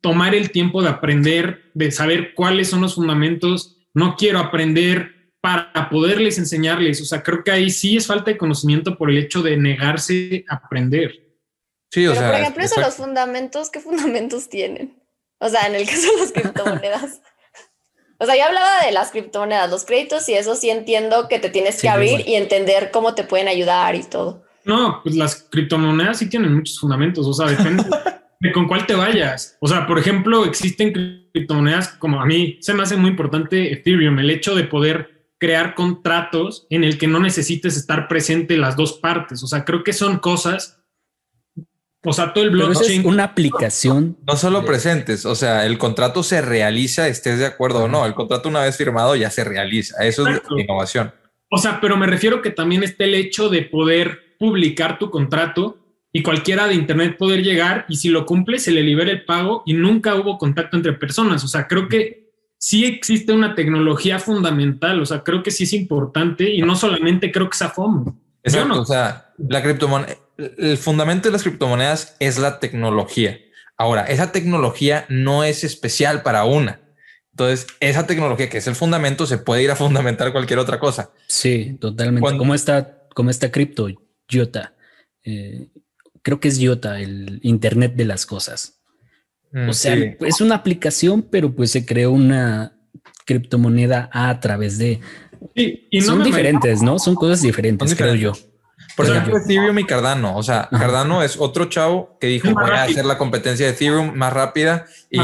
tomar 0.00 0.34
el 0.34 0.50
tiempo 0.50 0.82
de 0.82 0.88
aprender, 0.88 1.70
de 1.74 1.90
saber 1.90 2.34
cuáles 2.34 2.68
son 2.68 2.80
los 2.80 2.94
fundamentos, 2.94 3.73
no 3.94 4.16
quiero 4.16 4.40
aprender 4.40 5.32
para 5.40 5.88
poderles 5.90 6.38
enseñarles. 6.38 7.00
O 7.00 7.04
sea, 7.04 7.22
creo 7.22 7.44
que 7.44 7.50
ahí 7.50 7.70
sí 7.70 7.96
es 7.96 8.06
falta 8.06 8.30
de 8.30 8.38
conocimiento 8.38 8.96
por 8.96 9.10
el 9.10 9.18
hecho 9.18 9.42
de 9.42 9.56
negarse 9.56 10.44
a 10.48 10.56
aprender. 10.56 11.12
Sí, 11.90 12.06
o 12.06 12.14
sea, 12.14 12.30
por 12.30 12.40
ejemplo, 12.40 12.64
eso 12.64 12.80
los 12.80 12.94
fundamentos, 12.94 13.70
¿qué 13.70 13.78
fundamentos 13.78 14.48
tienen? 14.48 15.00
O 15.38 15.48
sea, 15.48 15.66
en 15.66 15.76
el 15.76 15.86
caso 15.88 16.10
de 16.12 16.20
las 16.20 16.32
criptomonedas. 16.32 17.20
O 18.18 18.26
sea, 18.26 18.36
yo 18.36 18.44
hablaba 18.44 18.84
de 18.84 18.92
las 18.92 19.10
criptomonedas, 19.10 19.70
los 19.70 19.84
créditos 19.84 20.28
y 20.28 20.34
eso 20.34 20.54
sí 20.54 20.70
entiendo 20.70 21.28
que 21.28 21.38
te 21.38 21.50
tienes 21.50 21.80
que 21.80 21.88
abrir 21.88 22.26
y 22.26 22.34
entender 22.34 22.90
cómo 22.90 23.14
te 23.14 23.24
pueden 23.24 23.48
ayudar 23.48 23.94
y 23.94 24.02
todo. 24.02 24.44
No, 24.64 25.00
pues 25.02 25.14
las 25.14 25.46
criptomonedas 25.50 26.18
sí 26.18 26.28
tienen 26.28 26.54
muchos 26.54 26.80
fundamentos, 26.80 27.26
o 27.26 27.34
sea, 27.34 27.48
depende 27.48 27.84
de 28.44 28.52
con 28.52 28.68
cuál 28.68 28.86
te 28.86 28.94
vayas. 28.94 29.56
O 29.60 29.66
sea, 29.66 29.86
por 29.86 29.98
ejemplo, 29.98 30.44
existen 30.44 30.92
criptomonedas 31.32 31.88
como 31.88 32.20
a 32.20 32.26
mí 32.26 32.58
se 32.60 32.74
me 32.74 32.82
hace 32.82 32.96
muy 32.96 33.10
importante 33.10 33.72
Ethereum, 33.72 34.18
el 34.18 34.30
hecho 34.30 34.54
de 34.54 34.64
poder 34.64 35.28
crear 35.38 35.74
contratos 35.74 36.66
en 36.68 36.84
el 36.84 36.98
que 36.98 37.06
no 37.06 37.20
necesites 37.20 37.76
estar 37.76 38.06
presente 38.06 38.58
las 38.58 38.76
dos 38.76 38.94
partes. 38.94 39.42
O 39.42 39.46
sea, 39.46 39.64
creo 39.64 39.82
que 39.82 39.94
son 39.94 40.18
cosas 40.18 40.80
o 42.06 42.12
sea, 42.12 42.34
todo 42.34 42.44
el 42.44 42.50
blockchain. 42.50 43.00
es 43.00 43.06
una 43.06 43.24
aplicación. 43.24 44.18
No 44.26 44.36
solo 44.36 44.66
presentes, 44.66 45.24
o 45.24 45.34
sea, 45.34 45.64
el 45.64 45.78
contrato 45.78 46.22
se 46.22 46.42
realiza, 46.42 47.08
estés 47.08 47.38
de 47.38 47.46
acuerdo 47.46 47.84
o 47.84 47.88
no. 47.88 48.04
El 48.04 48.12
contrato, 48.12 48.50
una 48.50 48.60
vez 48.60 48.76
firmado, 48.76 49.16
ya 49.16 49.30
se 49.30 49.42
realiza. 49.42 50.04
Eso 50.04 50.28
es 50.28 50.42
innovación. 50.54 51.14
O 51.50 51.56
sea, 51.56 51.80
pero 51.80 51.96
me 51.96 52.06
refiero 52.06 52.42
que 52.42 52.50
también 52.50 52.82
está 52.82 53.04
el 53.04 53.14
hecho 53.14 53.48
de 53.48 53.62
poder 53.62 54.36
publicar 54.38 54.98
tu 54.98 55.08
contrato 55.10 55.78
y 56.14 56.22
cualquiera 56.22 56.68
de 56.68 56.74
Internet 56.74 57.18
poder 57.18 57.42
llegar 57.42 57.84
y 57.88 57.96
si 57.96 58.08
lo 58.08 58.24
cumple, 58.24 58.60
se 58.60 58.70
le 58.70 58.82
libera 58.82 59.10
el 59.10 59.24
pago 59.24 59.64
y 59.66 59.74
nunca 59.74 60.14
hubo 60.14 60.38
contacto 60.38 60.76
entre 60.76 60.92
personas. 60.92 61.42
O 61.42 61.48
sea, 61.48 61.66
creo 61.66 61.88
que 61.88 62.30
sí 62.56 62.84
existe 62.84 63.32
una 63.32 63.56
tecnología 63.56 64.20
fundamental. 64.20 65.02
O 65.02 65.06
sea, 65.06 65.24
creo 65.24 65.42
que 65.42 65.50
sí 65.50 65.64
es 65.64 65.72
importante 65.72 66.48
y 66.48 66.62
no 66.62 66.76
solamente 66.76 67.32
creo 67.32 67.50
que 67.50 67.58
sea 67.58 67.68
FOMO. 67.68 68.16
Exacto. 68.44 68.80
O 68.80 68.86
sea, 68.86 69.32
la 69.38 69.60
criptomoneda 69.60 70.16
el 70.36 70.76
fundamento 70.76 71.28
de 71.28 71.32
las 71.32 71.42
criptomonedas 71.42 72.16
es 72.20 72.38
la 72.38 72.60
tecnología. 72.60 73.40
Ahora, 73.76 74.04
esa 74.04 74.32
tecnología 74.32 75.06
no 75.08 75.44
es 75.44 75.64
especial 75.64 76.22
para 76.22 76.44
una. 76.44 76.80
Entonces, 77.32 77.66
esa 77.80 78.06
tecnología 78.06 78.48
que 78.48 78.58
es 78.58 78.66
el 78.68 78.76
fundamento 78.76 79.26
se 79.26 79.38
puede 79.38 79.64
ir 79.64 79.70
a 79.70 79.76
fundamentar 79.76 80.32
cualquier 80.32 80.60
otra 80.60 80.78
cosa. 80.78 81.10
Sí, 81.26 81.76
totalmente. 81.80 82.38
¿Cómo 82.38 82.54
está, 82.54 83.06
cómo 83.14 83.30
está 83.30 83.50
cripto? 83.50 83.88
IOTA. 84.28 84.74
Eh, 85.24 85.68
creo 86.24 86.40
que 86.40 86.48
es 86.48 86.58
IOTA, 86.58 87.00
el 87.00 87.38
Internet 87.42 87.94
de 87.94 88.06
las 88.06 88.26
cosas. 88.26 88.80
Mm, 89.52 89.68
o 89.68 89.72
sea, 89.72 89.94
es 89.94 90.40
una 90.40 90.56
aplicación, 90.56 91.22
pero 91.22 91.54
pues 91.54 91.70
se 91.70 91.86
creó 91.86 92.10
una 92.10 92.76
criptomoneda 93.24 94.10
a 94.12 94.40
través 94.40 94.78
de... 94.78 95.00
Sí, 95.54 95.86
y 95.90 96.00
son 96.00 96.24
diferentes, 96.24 96.82
¿no? 96.82 96.98
Son 96.98 97.14
cosas 97.14 97.42
diferentes, 97.42 97.94
creo 97.94 98.14
yo. 98.14 98.32
Por 98.96 99.06
ejemplo, 99.06 99.36
Ethereum 99.36 99.78
y 99.78 99.84
Cardano. 99.84 100.36
O 100.36 100.42
sea, 100.42 100.68
Cardano 100.70 101.22
es 101.22 101.38
otro 101.38 101.66
chavo 101.66 102.16
que 102.20 102.28
dijo, 102.28 102.50
voy 102.52 102.70
a 102.70 102.84
hacer 102.84 103.04
la 103.04 103.18
competencia 103.18 103.66
de 103.66 103.72
Ethereum 103.72 104.14
más 104.14 104.32
rápida 104.32 104.86
y 105.10 105.18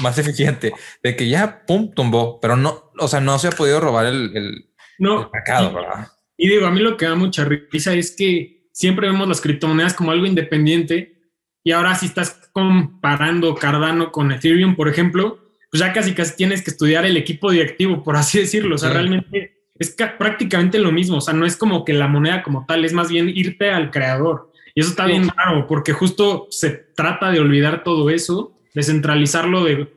más, 0.00 0.18
eficiente. 0.18 0.72
De 1.02 1.16
que 1.16 1.28
ya, 1.28 1.64
pum, 1.66 1.92
tumbó. 1.92 2.38
Pero 2.40 2.56
no, 2.56 2.92
o 2.98 3.08
sea, 3.08 3.20
no 3.20 3.38
se 3.38 3.48
ha 3.48 3.50
podido 3.50 3.80
robar 3.80 4.06
el, 4.06 4.70
mercado, 4.98 5.72
¿verdad? 5.72 6.08
Y 6.36 6.48
digo, 6.48 6.66
a 6.66 6.70
mí 6.70 6.80
lo 6.80 6.96
que 6.96 7.06
da 7.06 7.14
mucha 7.14 7.44
risa 7.44 7.94
es 7.94 8.14
que 8.14 8.55
siempre 8.76 9.08
vemos 9.08 9.26
las 9.26 9.40
criptomonedas 9.40 9.94
como 9.94 10.10
algo 10.10 10.26
independiente. 10.26 11.16
Y 11.64 11.72
ahora 11.72 11.94
si 11.94 12.06
estás 12.06 12.50
comparando 12.52 13.54
Cardano 13.54 14.12
con 14.12 14.30
Ethereum, 14.30 14.76
por 14.76 14.88
ejemplo, 14.88 15.38
pues 15.70 15.80
ya 15.80 15.94
casi 15.94 16.12
casi 16.12 16.36
tienes 16.36 16.62
que 16.62 16.70
estudiar 16.70 17.06
el 17.06 17.16
equipo 17.16 17.50
directivo, 17.50 18.02
por 18.02 18.16
así 18.16 18.38
decirlo. 18.38 18.74
O 18.74 18.78
sea, 18.78 18.90
realmente 18.90 19.70
es 19.78 19.96
prácticamente 20.18 20.78
lo 20.78 20.92
mismo, 20.92 21.16
o 21.16 21.20
sea, 21.22 21.32
no 21.32 21.46
es 21.46 21.56
como 21.56 21.86
que 21.86 21.94
la 21.94 22.06
moneda 22.06 22.42
como 22.42 22.66
tal, 22.66 22.84
es 22.84 22.92
más 22.92 23.08
bien 23.08 23.30
irte 23.30 23.70
al 23.70 23.90
creador. 23.90 24.52
Y 24.74 24.80
eso 24.80 24.90
está 24.90 25.06
bien 25.06 25.28
raro, 25.34 25.66
porque 25.66 25.94
justo 25.94 26.46
se 26.50 26.70
trata 26.70 27.30
de 27.30 27.40
olvidar 27.40 27.82
todo 27.82 28.10
eso, 28.10 28.54
descentralizarlo 28.74 29.64
de 29.64 29.90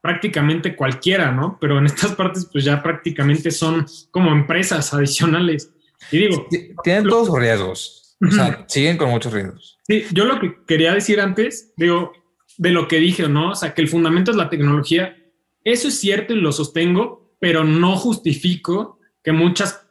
prácticamente 0.00 0.76
cualquiera, 0.76 1.32
¿no? 1.32 1.58
Pero 1.60 1.78
en 1.78 1.86
estas 1.86 2.12
partes, 2.12 2.48
pues 2.50 2.64
ya 2.64 2.80
prácticamente 2.80 3.50
son 3.50 3.86
como 4.12 4.30
empresas 4.30 4.94
adicionales. 4.94 5.72
Y 6.12 6.18
digo... 6.18 6.46
Tienen 6.82 7.08
todos 7.08 7.36
riesgos, 7.36 7.99
o 8.20 8.30
sea, 8.30 8.64
siguen 8.68 8.96
con 8.96 9.10
muchos 9.10 9.32
riesgos. 9.32 9.78
Sí, 9.86 10.04
yo 10.12 10.24
lo 10.24 10.38
que 10.38 10.56
quería 10.66 10.92
decir 10.92 11.20
antes, 11.20 11.72
digo, 11.76 12.12
de 12.58 12.70
lo 12.70 12.88
que 12.88 12.98
dije, 12.98 13.28
¿no? 13.28 13.50
O 13.50 13.54
sea, 13.54 13.74
que 13.74 13.82
el 13.82 13.88
fundamento 13.88 14.30
es 14.30 14.36
la 14.36 14.50
tecnología. 14.50 15.16
Eso 15.64 15.88
es 15.88 15.98
cierto 15.98 16.34
y 16.34 16.40
lo 16.40 16.52
sostengo, 16.52 17.34
pero 17.40 17.64
no 17.64 17.96
justifico 17.96 18.98
que 19.22 19.32
muchas 19.32 19.86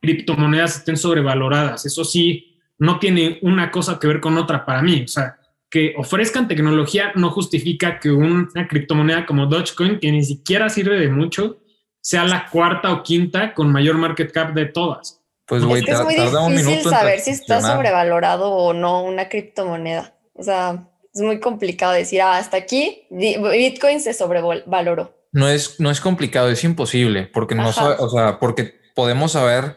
criptomonedas 0.00 0.78
estén 0.78 0.96
sobrevaloradas. 0.96 1.86
Eso 1.86 2.04
sí, 2.04 2.58
no 2.78 2.98
tiene 2.98 3.38
una 3.42 3.70
cosa 3.70 3.98
que 3.98 4.06
ver 4.06 4.20
con 4.20 4.36
otra 4.36 4.64
para 4.64 4.82
mí. 4.82 5.02
O 5.04 5.08
sea, 5.08 5.38
que 5.70 5.94
ofrezcan 5.96 6.48
tecnología 6.48 7.12
no 7.14 7.30
justifica 7.30 8.00
que 8.00 8.10
una 8.10 8.66
criptomoneda 8.68 9.24
como 9.24 9.46
Dogecoin, 9.46 10.00
que 10.00 10.10
ni 10.10 10.24
siquiera 10.24 10.68
sirve 10.68 10.98
de 10.98 11.08
mucho, 11.08 11.60
sea 12.00 12.24
la 12.24 12.48
cuarta 12.48 12.92
o 12.92 13.02
quinta 13.02 13.54
con 13.54 13.70
mayor 13.70 13.96
market 13.96 14.32
cap 14.32 14.52
de 14.54 14.66
todas. 14.66 15.19
Pues 15.50 15.64
güey, 15.64 15.84
es, 15.86 16.00
muy 16.00 16.14
difícil 16.14 16.90
saber 16.90 17.20
si 17.20 17.30
está 17.32 17.60
sobrevalorado 17.60 18.50
o 18.50 18.72
no 18.72 19.02
una 19.02 19.28
criptomoneda. 19.28 20.14
O 20.32 20.42
sea, 20.42 20.88
es 21.12 21.20
muy 21.20 21.40
complicado 21.40 21.92
decir, 21.92 22.22
ah, 22.22 22.38
hasta 22.38 22.56
aquí 22.56 23.06
Bitcoin 23.10 24.00
se 24.00 24.14
sobrevaloró 24.14 25.20
no 25.32 25.48
es, 25.48 25.78
no 25.80 25.90
es 25.90 26.00
complicado, 26.00 26.48
es 26.48 26.64
imposible, 26.64 27.26
porque 27.26 27.54
no 27.54 27.68
o 27.68 28.10
sea, 28.10 28.38
porque 28.38 28.80
podemos 28.94 29.32
saber 29.32 29.76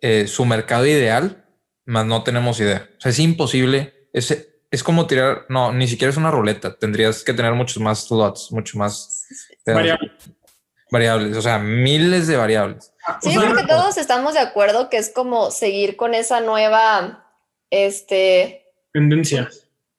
eh, 0.00 0.26
su 0.26 0.44
mercado 0.44 0.86
ideal, 0.86 1.44
más 1.84 2.06
no 2.06 2.22
tenemos 2.22 2.58
idea. 2.60 2.88
O 2.98 3.00
sea, 3.00 3.10
es 3.10 3.18
imposible. 3.18 4.08
Es, 4.12 4.48
es 4.70 4.82
como 4.82 5.06
tirar, 5.06 5.46
no, 5.48 5.72
ni 5.72 5.86
siquiera 5.86 6.10
es 6.10 6.16
una 6.16 6.30
ruleta. 6.30 6.76
Tendrías 6.76 7.22
que 7.22 7.32
tener 7.32 7.52
muchos 7.54 7.82
más 7.82 8.06
slots, 8.06 8.50
mucho 8.52 8.76
más 8.78 9.26
variables. 9.64 10.12
variables, 10.90 11.36
o 11.36 11.42
sea, 11.42 11.58
miles 11.58 12.26
de 12.26 12.36
variables. 12.36 12.92
Sí, 13.22 13.36
porque 13.36 13.66
todos 13.66 13.96
estamos 13.96 14.34
de 14.34 14.40
acuerdo 14.40 14.90
que 14.90 14.98
es 14.98 15.10
como 15.10 15.50
seguir 15.50 15.96
con 15.96 16.14
esa 16.14 16.40
nueva, 16.40 17.26
este, 17.70 18.66
tendencia 18.92 19.48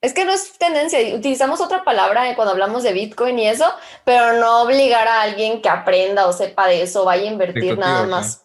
es 0.01 0.13
que 0.13 0.23
no 0.23 0.31
es 0.31 0.57
tendencia, 0.57 0.99
utilizamos 1.15 1.59
otra 1.59 1.83
palabra 1.83 2.23
cuando 2.35 2.53
hablamos 2.53 2.83
de 2.83 2.93
Bitcoin 2.93 3.37
y 3.37 3.47
eso, 3.47 3.65
pero 4.05 4.39
no 4.39 4.61
obligar 4.61 5.07
a 5.07 5.21
alguien 5.21 5.61
que 5.61 5.67
aprenda 5.67 6.27
o 6.27 6.33
sepa 6.33 6.67
de 6.67 6.83
eso, 6.83 7.03
vaya 7.03 7.23
a 7.23 7.33
invertir 7.33 7.77
nada 7.77 8.05
más. 8.05 8.43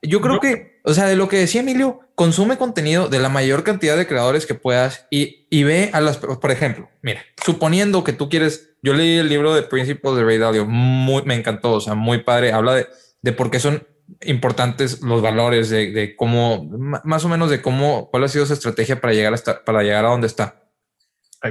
Yo 0.00 0.20
creo 0.20 0.38
que, 0.38 0.80
o 0.84 0.92
sea, 0.92 1.06
de 1.06 1.16
lo 1.16 1.28
que 1.28 1.38
decía 1.38 1.62
Emilio, 1.62 2.00
consume 2.14 2.56
contenido 2.56 3.08
de 3.08 3.18
la 3.18 3.28
mayor 3.30 3.64
cantidad 3.64 3.96
de 3.96 4.06
creadores 4.06 4.46
que 4.46 4.54
puedas 4.54 5.06
y, 5.10 5.46
y 5.50 5.64
ve 5.64 5.90
a 5.92 6.00
las, 6.00 6.18
por 6.18 6.50
ejemplo, 6.50 6.88
mira, 7.02 7.24
suponiendo 7.44 8.04
que 8.04 8.12
tú 8.12 8.28
quieres, 8.28 8.74
yo 8.80 8.94
leí 8.94 9.18
el 9.18 9.28
libro 9.28 9.54
de 9.54 9.62
Principles 9.62 10.14
de 10.14 10.22
Ray 10.22 10.38
Dalio, 10.38 10.66
muy, 10.66 11.22
me 11.22 11.34
encantó, 11.34 11.72
o 11.72 11.80
sea, 11.80 11.94
muy 11.94 12.18
padre, 12.18 12.52
habla 12.52 12.74
de, 12.74 12.86
de 13.24 13.32
por 13.32 13.50
qué 13.50 13.58
son 13.58 13.86
importantes 14.20 15.00
los 15.00 15.22
valores 15.22 15.70
de, 15.70 16.14
cómo, 16.14 16.70
más 17.04 17.24
o 17.24 17.28
menos 17.30 17.48
de 17.48 17.62
cómo, 17.62 18.10
cuál 18.10 18.24
ha 18.24 18.28
sido 18.28 18.44
su 18.44 18.52
estrategia 18.52 19.00
para 19.00 19.14
llegar 19.14 19.32
hasta, 19.32 19.64
para 19.64 19.82
llegar 19.82 20.04
a 20.04 20.10
donde 20.10 20.26
está. 20.26 20.68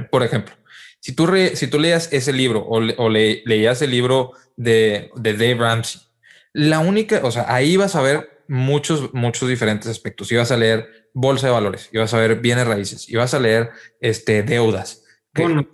Por 0.08 0.22
ejemplo, 0.22 0.54
si 1.00 1.16
tú, 1.16 1.28
si 1.54 1.66
tú 1.66 1.80
leías 1.80 2.12
ese 2.12 2.32
libro 2.32 2.64
o, 2.64 3.10
leías 3.10 3.82
el 3.82 3.90
libro 3.90 4.34
de, 4.56 5.10
de 5.16 5.32
Dave 5.32 5.56
Ramsey, 5.56 6.00
la 6.52 6.78
única, 6.78 7.22
o 7.24 7.32
sea, 7.32 7.52
ahí 7.52 7.76
vas 7.76 7.96
a 7.96 8.02
ver 8.02 8.44
muchos, 8.46 9.12
muchos 9.12 9.48
diferentes 9.48 9.88
aspectos. 9.88 10.30
Ibas 10.30 10.52
a 10.52 10.56
leer 10.56 11.08
bolsa 11.12 11.48
de 11.48 11.54
valores, 11.54 11.88
ibas 11.90 12.14
a 12.14 12.18
ver 12.18 12.36
bienes 12.36 12.68
raíces, 12.68 13.08
ibas 13.08 13.34
a 13.34 13.40
leer 13.40 13.70
este, 14.00 14.44
deudas, 14.44 15.04
bonos, 15.34 15.66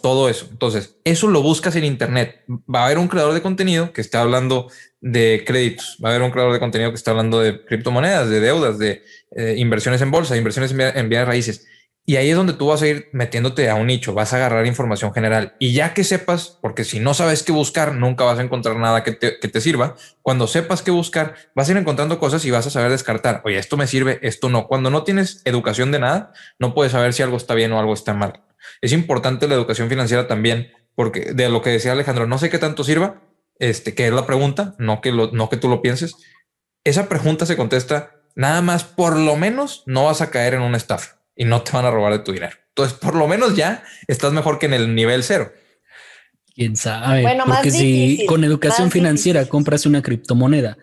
todo 0.00 0.28
eso. 0.28 0.46
Entonces, 0.50 0.96
eso 1.04 1.28
lo 1.28 1.42
buscas 1.42 1.76
en 1.76 1.84
Internet. 1.84 2.44
Va 2.48 2.82
a 2.82 2.86
haber 2.86 2.98
un 2.98 3.08
creador 3.08 3.34
de 3.34 3.42
contenido 3.42 3.92
que 3.92 4.00
está 4.00 4.20
hablando 4.20 4.68
de 5.00 5.44
créditos, 5.46 5.96
va 6.04 6.10
a 6.10 6.12
haber 6.12 6.22
un 6.22 6.30
creador 6.30 6.52
de 6.52 6.60
contenido 6.60 6.90
que 6.90 6.96
está 6.96 7.10
hablando 7.12 7.40
de 7.40 7.64
criptomonedas, 7.64 8.28
de 8.28 8.40
deudas, 8.40 8.78
de 8.78 9.02
eh, 9.34 9.54
inversiones 9.56 10.02
en 10.02 10.10
bolsa, 10.10 10.36
inversiones 10.36 10.72
en, 10.72 10.80
en 10.80 11.08
bienes 11.08 11.26
raíces. 11.26 11.66
Y 12.06 12.16
ahí 12.16 12.30
es 12.30 12.36
donde 12.36 12.54
tú 12.54 12.66
vas 12.66 12.82
a 12.82 12.88
ir 12.88 13.08
metiéndote 13.12 13.68
a 13.70 13.76
un 13.76 13.86
nicho, 13.86 14.14
vas 14.14 14.32
a 14.32 14.36
agarrar 14.36 14.66
información 14.66 15.12
general. 15.12 15.54
Y 15.60 15.74
ya 15.74 15.94
que 15.94 16.02
sepas, 16.02 16.58
porque 16.60 16.82
si 16.82 16.98
no 16.98 17.14
sabes 17.14 17.42
qué 17.42 17.52
buscar, 17.52 17.94
nunca 17.94 18.24
vas 18.24 18.38
a 18.38 18.42
encontrar 18.42 18.76
nada 18.76 19.04
que 19.04 19.12
te, 19.12 19.38
que 19.38 19.48
te, 19.48 19.60
sirva. 19.60 19.94
Cuando 20.22 20.46
sepas 20.46 20.82
qué 20.82 20.90
buscar, 20.90 21.36
vas 21.54 21.68
a 21.68 21.72
ir 21.72 21.78
encontrando 21.78 22.18
cosas 22.18 22.44
y 22.44 22.50
vas 22.50 22.66
a 22.66 22.70
saber 22.70 22.90
descartar. 22.90 23.42
Oye, 23.44 23.58
esto 23.58 23.76
me 23.76 23.86
sirve, 23.86 24.18
esto 24.22 24.48
no. 24.48 24.66
Cuando 24.66 24.90
no 24.90 25.04
tienes 25.04 25.42
educación 25.44 25.92
de 25.92 26.00
nada, 26.00 26.32
no 26.58 26.74
puedes 26.74 26.92
saber 26.92 27.12
si 27.12 27.22
algo 27.22 27.36
está 27.36 27.54
bien 27.54 27.70
o 27.72 27.78
algo 27.78 27.94
está 27.94 28.12
mal. 28.12 28.42
Es 28.80 28.92
importante 28.92 29.48
la 29.48 29.54
educación 29.54 29.88
financiera 29.88 30.26
también, 30.26 30.72
porque 30.94 31.32
de 31.32 31.48
lo 31.48 31.62
que 31.62 31.70
decía 31.70 31.92
Alejandro, 31.92 32.26
no 32.26 32.38
sé 32.38 32.50
qué 32.50 32.58
tanto 32.58 32.84
sirva, 32.84 33.22
este, 33.58 33.94
que 33.94 34.06
es 34.06 34.12
la 34.12 34.26
pregunta, 34.26 34.74
no 34.78 35.00
que, 35.00 35.12
lo, 35.12 35.30
no 35.32 35.48
que 35.48 35.56
tú 35.56 35.68
lo 35.68 35.82
pienses. 35.82 36.16
Esa 36.84 37.08
pregunta 37.08 37.46
se 37.46 37.56
contesta 37.56 38.16
nada 38.34 38.62
más 38.62 38.84
por 38.84 39.18
lo 39.18 39.36
menos 39.36 39.82
no 39.86 40.04
vas 40.04 40.20
a 40.20 40.30
caer 40.30 40.54
en 40.54 40.62
una 40.62 40.76
estafa 40.76 41.20
y 41.36 41.44
no 41.44 41.62
te 41.62 41.72
van 41.72 41.84
a 41.84 41.90
robar 41.90 42.12
de 42.12 42.20
tu 42.20 42.32
dinero. 42.32 42.56
Entonces, 42.68 42.98
por 42.98 43.14
lo 43.14 43.26
menos 43.28 43.56
ya 43.56 43.84
estás 44.06 44.32
mejor 44.32 44.58
que 44.58 44.66
en 44.66 44.74
el 44.74 44.94
nivel 44.94 45.22
cero. 45.22 45.52
Quién 46.54 46.76
sabe. 46.76 47.22
Bueno, 47.22 47.44
Porque 47.46 47.70
si 47.70 48.24
con 48.26 48.44
educación 48.44 48.90
financiera 48.90 49.46
compras 49.46 49.86
una 49.86 50.02
criptomoneda 50.02 50.76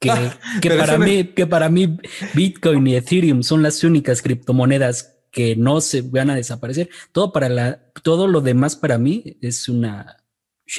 que, 0.00 0.10
que 0.60 0.70
para 0.70 0.98
mí, 0.98 1.24
que 1.24 1.46
para 1.46 1.68
mí 1.68 1.98
Bitcoin 2.34 2.86
y 2.86 2.96
Ethereum 2.96 3.42
son 3.42 3.62
las 3.62 3.82
únicas 3.84 4.22
criptomonedas 4.22 5.15
que 5.36 5.54
no 5.54 5.82
se 5.82 6.00
van 6.00 6.30
a 6.30 6.34
desaparecer. 6.34 6.88
Todo 7.12 7.30
para 7.30 7.50
la, 7.50 7.92
todo 8.02 8.26
lo 8.26 8.40
demás 8.40 8.74
para 8.74 8.96
mí 8.96 9.36
es 9.42 9.68
una 9.68 10.16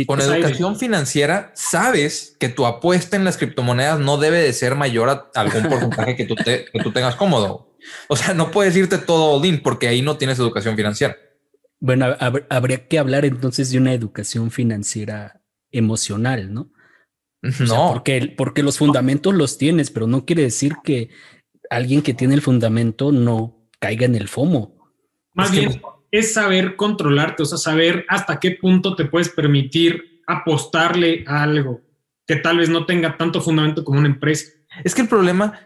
con 0.07 0.19
educación 0.19 0.77
financiera, 0.77 1.51
sabes 1.53 2.35
que 2.39 2.49
tu 2.49 2.65
apuesta 2.65 3.15
en 3.15 3.23
las 3.23 3.38
criptomonedas 3.38 3.99
no 3.99 4.17
debe 4.17 4.41
de 4.41 4.51
ser 4.53 4.73
mayor 4.73 5.09
a 5.09 5.29
algún 5.35 5.61
porcentaje 5.69 6.15
que 6.15 6.25
tú, 6.25 6.35
que 6.35 6.67
tú 6.84 6.91
tengas 6.91 7.15
cómodo. 7.15 7.77
O 8.07 8.15
sea, 8.15 8.34
no 8.34 8.49
puedes 8.49 8.75
irte 8.75 8.97
todo 8.97 9.38
all 9.38 9.45
in 9.45 9.61
porque 9.61 9.88
ahí 9.88 10.01
no 10.01 10.17
tienes 10.17 10.39
educación 10.39 10.75
financiera. 10.75 11.15
Bueno, 11.79 12.07
habría 12.49 12.88
que 12.88 12.97
hablar 12.97 13.25
entonces 13.25 13.69
de 13.69 13.77
una 13.77 13.93
educación 13.93 14.49
financiera 14.49 15.43
emocional, 15.69 16.51
¿no? 16.51 16.71
no. 17.43 17.93
porque, 17.93 18.34
porque 18.35 18.63
los 18.63 18.79
fundamentos 18.79 19.35
los 19.35 19.59
tienes, 19.59 19.91
pero 19.91 20.07
no 20.07 20.25
quiere 20.25 20.41
decir 20.41 20.73
que 20.84 21.11
alguien 21.69 22.01
que 22.01 22.15
tiene 22.15 22.34
el 22.34 22.41
fundamento 22.41 23.11
no 23.11 23.56
caiga 23.79 24.05
en 24.05 24.15
el 24.15 24.27
FOMO. 24.27 24.75
Más 25.33 25.51
bien, 25.51 25.81
es 26.11 26.33
saber 26.33 26.75
controlarte, 26.75 27.43
o 27.43 27.45
sea, 27.45 27.57
saber 27.57 28.05
hasta 28.07 28.39
qué 28.39 28.51
punto 28.51 28.95
te 28.95 29.05
puedes 29.05 29.29
permitir 29.29 30.21
apostarle 30.25 31.23
a 31.27 31.43
algo 31.43 31.81
que 32.25 32.35
tal 32.35 32.57
vez 32.57 32.69
no 32.69 32.85
tenga 32.85 33.17
tanto 33.17 33.41
fundamento 33.41 33.83
como 33.83 33.99
una 33.99 34.09
empresa. 34.09 34.51
Es 34.83 34.93
que 34.93 35.01
el 35.01 35.07
problema 35.07 35.59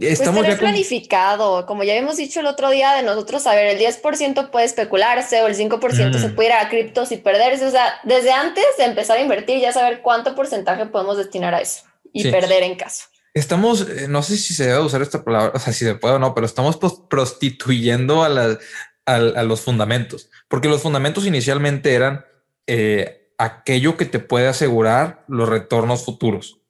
estamos 0.00 0.44
pues 0.44 0.54
ya 0.54 0.58
planificado, 0.58 1.66
como 1.66 1.82
ya 1.82 1.92
habíamos 1.92 2.16
dicho 2.16 2.40
el 2.40 2.46
otro 2.46 2.70
día 2.70 2.94
de 2.94 3.02
nosotros, 3.02 3.42
saber 3.42 3.66
el 3.66 3.78
10% 3.78 4.50
puede 4.50 4.64
especularse 4.64 5.42
o 5.42 5.48
el 5.48 5.56
5% 5.56 6.18
se 6.18 6.28
puede 6.30 6.48
ir 6.48 6.54
a 6.54 6.68
criptos 6.68 7.10
y 7.10 7.16
perderse, 7.16 7.66
o 7.66 7.70
sea, 7.70 7.94
desde 8.04 8.32
antes 8.32 8.64
de 8.78 8.84
empezar 8.84 9.18
a 9.18 9.20
invertir 9.20 9.60
ya 9.60 9.72
saber 9.72 10.00
cuánto 10.00 10.34
porcentaje 10.34 10.86
podemos 10.86 11.18
destinar 11.18 11.54
a 11.54 11.60
eso 11.60 11.84
y 12.12 12.30
perder 12.30 12.62
en 12.62 12.76
caso. 12.76 13.06
Estamos, 13.36 13.86
eh, 13.86 14.08
no 14.08 14.22
sé 14.22 14.38
si 14.38 14.54
se 14.54 14.66
debe 14.66 14.80
usar 14.80 15.02
esta 15.02 15.22
palabra, 15.22 15.52
o 15.54 15.58
sea, 15.58 15.74
si 15.74 15.84
se 15.84 15.94
puede 15.94 16.14
o 16.14 16.18
no, 16.18 16.34
pero 16.34 16.46
estamos 16.46 16.78
prostituyendo 17.10 18.24
a 18.24 19.42
los 19.44 19.60
fundamentos, 19.60 20.30
porque 20.48 20.70
los 20.70 20.80
fundamentos 20.80 21.26
inicialmente 21.26 21.92
eran 21.92 22.24
eh, 22.66 23.30
aquello 23.36 23.98
que 23.98 24.06
te 24.06 24.20
puede 24.20 24.48
asegurar 24.48 25.26
los 25.28 25.50
retornos 25.50 26.02
futuros. 26.02 26.62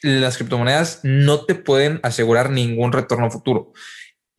Las 0.00 0.38
criptomonedas 0.38 1.00
no 1.02 1.44
te 1.44 1.54
pueden 1.54 2.00
asegurar 2.02 2.48
ningún 2.48 2.92
retorno 2.92 3.30
futuro. 3.30 3.74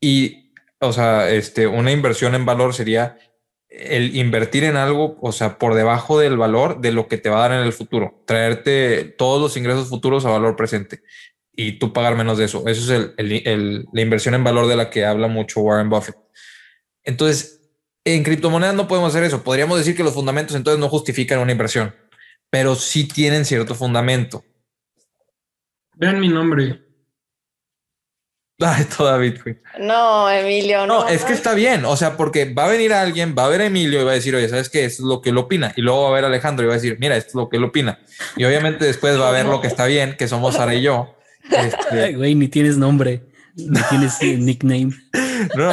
Y, 0.00 0.52
o 0.80 0.92
sea, 0.92 1.30
este, 1.30 1.68
una 1.68 1.92
inversión 1.92 2.34
en 2.34 2.44
valor 2.46 2.74
sería 2.74 3.16
el 3.68 4.16
invertir 4.16 4.64
en 4.64 4.74
algo, 4.74 5.18
o 5.20 5.30
sea, 5.30 5.56
por 5.58 5.74
debajo 5.74 6.18
del 6.18 6.36
valor 6.36 6.80
de 6.80 6.90
lo 6.90 7.06
que 7.06 7.18
te 7.18 7.30
va 7.30 7.36
a 7.36 7.48
dar 7.48 7.60
en 7.60 7.64
el 7.64 7.72
futuro, 7.72 8.24
traerte 8.26 9.04
todos 9.04 9.40
los 9.40 9.56
ingresos 9.56 9.88
futuros 9.88 10.24
a 10.24 10.30
valor 10.30 10.56
presente 10.56 11.02
y 11.56 11.72
tú 11.78 11.92
pagar 11.92 12.14
menos 12.14 12.38
de 12.38 12.44
eso. 12.44 12.62
Eso 12.66 12.94
es 12.94 13.10
el, 13.16 13.86
la 13.92 14.00
inversión 14.00 14.34
en 14.34 14.44
valor 14.44 14.66
de 14.66 14.76
la 14.76 14.90
que 14.90 15.06
habla 15.06 15.26
mucho 15.26 15.60
Warren 15.60 15.88
Buffett. 15.88 16.16
Entonces, 17.02 17.62
en 18.04 18.22
criptomonedas 18.22 18.74
no 18.74 18.86
podemos 18.86 19.10
hacer 19.10 19.24
eso. 19.24 19.42
Podríamos 19.42 19.78
decir 19.78 19.96
que 19.96 20.04
los 20.04 20.14
fundamentos 20.14 20.54
entonces 20.54 20.78
no 20.78 20.88
justifican 20.88 21.40
una 21.40 21.52
inversión, 21.52 21.94
pero 22.50 22.76
sí 22.76 23.08
tienen 23.08 23.44
cierto 23.44 23.74
fundamento. 23.74 24.44
Vean 25.94 26.20
mi 26.20 26.28
nombre. 26.28 26.82
Ay, 28.58 28.84
toda 28.84 29.18
Bitcoin. 29.18 29.60
No, 29.80 30.30
Emilio, 30.30 30.86
no. 30.86 31.02
No, 31.02 31.08
es 31.08 31.24
que 31.24 31.34
está 31.34 31.54
bien. 31.54 31.84
O 31.84 31.96
sea, 31.96 32.16
porque 32.16 32.52
va 32.52 32.64
a 32.64 32.68
venir 32.68 32.92
alguien, 32.92 33.34
va 33.38 33.44
a 33.44 33.48
ver 33.48 33.60
a 33.60 33.66
Emilio 33.66 34.00
y 34.00 34.04
va 34.04 34.12
a 34.12 34.14
decir, 34.14 34.34
oye, 34.34 34.48
¿sabes 34.48 34.70
qué? 34.70 34.84
Esto 34.84 35.02
es 35.02 35.08
lo 35.08 35.20
que 35.20 35.30
él 35.30 35.38
opina. 35.38 35.72
Y 35.76 35.82
luego 35.82 36.04
va 36.04 36.08
a 36.08 36.12
ver 36.12 36.24
a 36.24 36.28
Alejandro 36.28 36.64
y 36.64 36.68
va 36.68 36.74
a 36.74 36.76
decir, 36.76 36.96
mira, 36.98 37.16
esto 37.16 37.30
es 37.30 37.34
lo 37.34 37.48
que 37.48 37.58
él 37.58 37.64
opina. 37.64 37.98
Y 38.36 38.44
obviamente 38.44 38.86
después 38.86 39.18
va 39.20 39.28
a 39.28 39.32
ver 39.32 39.46
lo 39.46 39.60
que 39.60 39.66
está 39.66 39.84
bien, 39.86 40.16
que 40.18 40.28
somos 40.28 40.54
Sara 40.54 40.74
y 40.74 40.82
yo. 40.82 41.15
Este... 41.50 42.14
Güey, 42.14 42.34
ni 42.34 42.48
tienes 42.48 42.76
nombre, 42.76 43.22
ni 43.54 43.80
tienes 43.88 44.20
nickname. 44.22 44.92
No, 45.54 45.70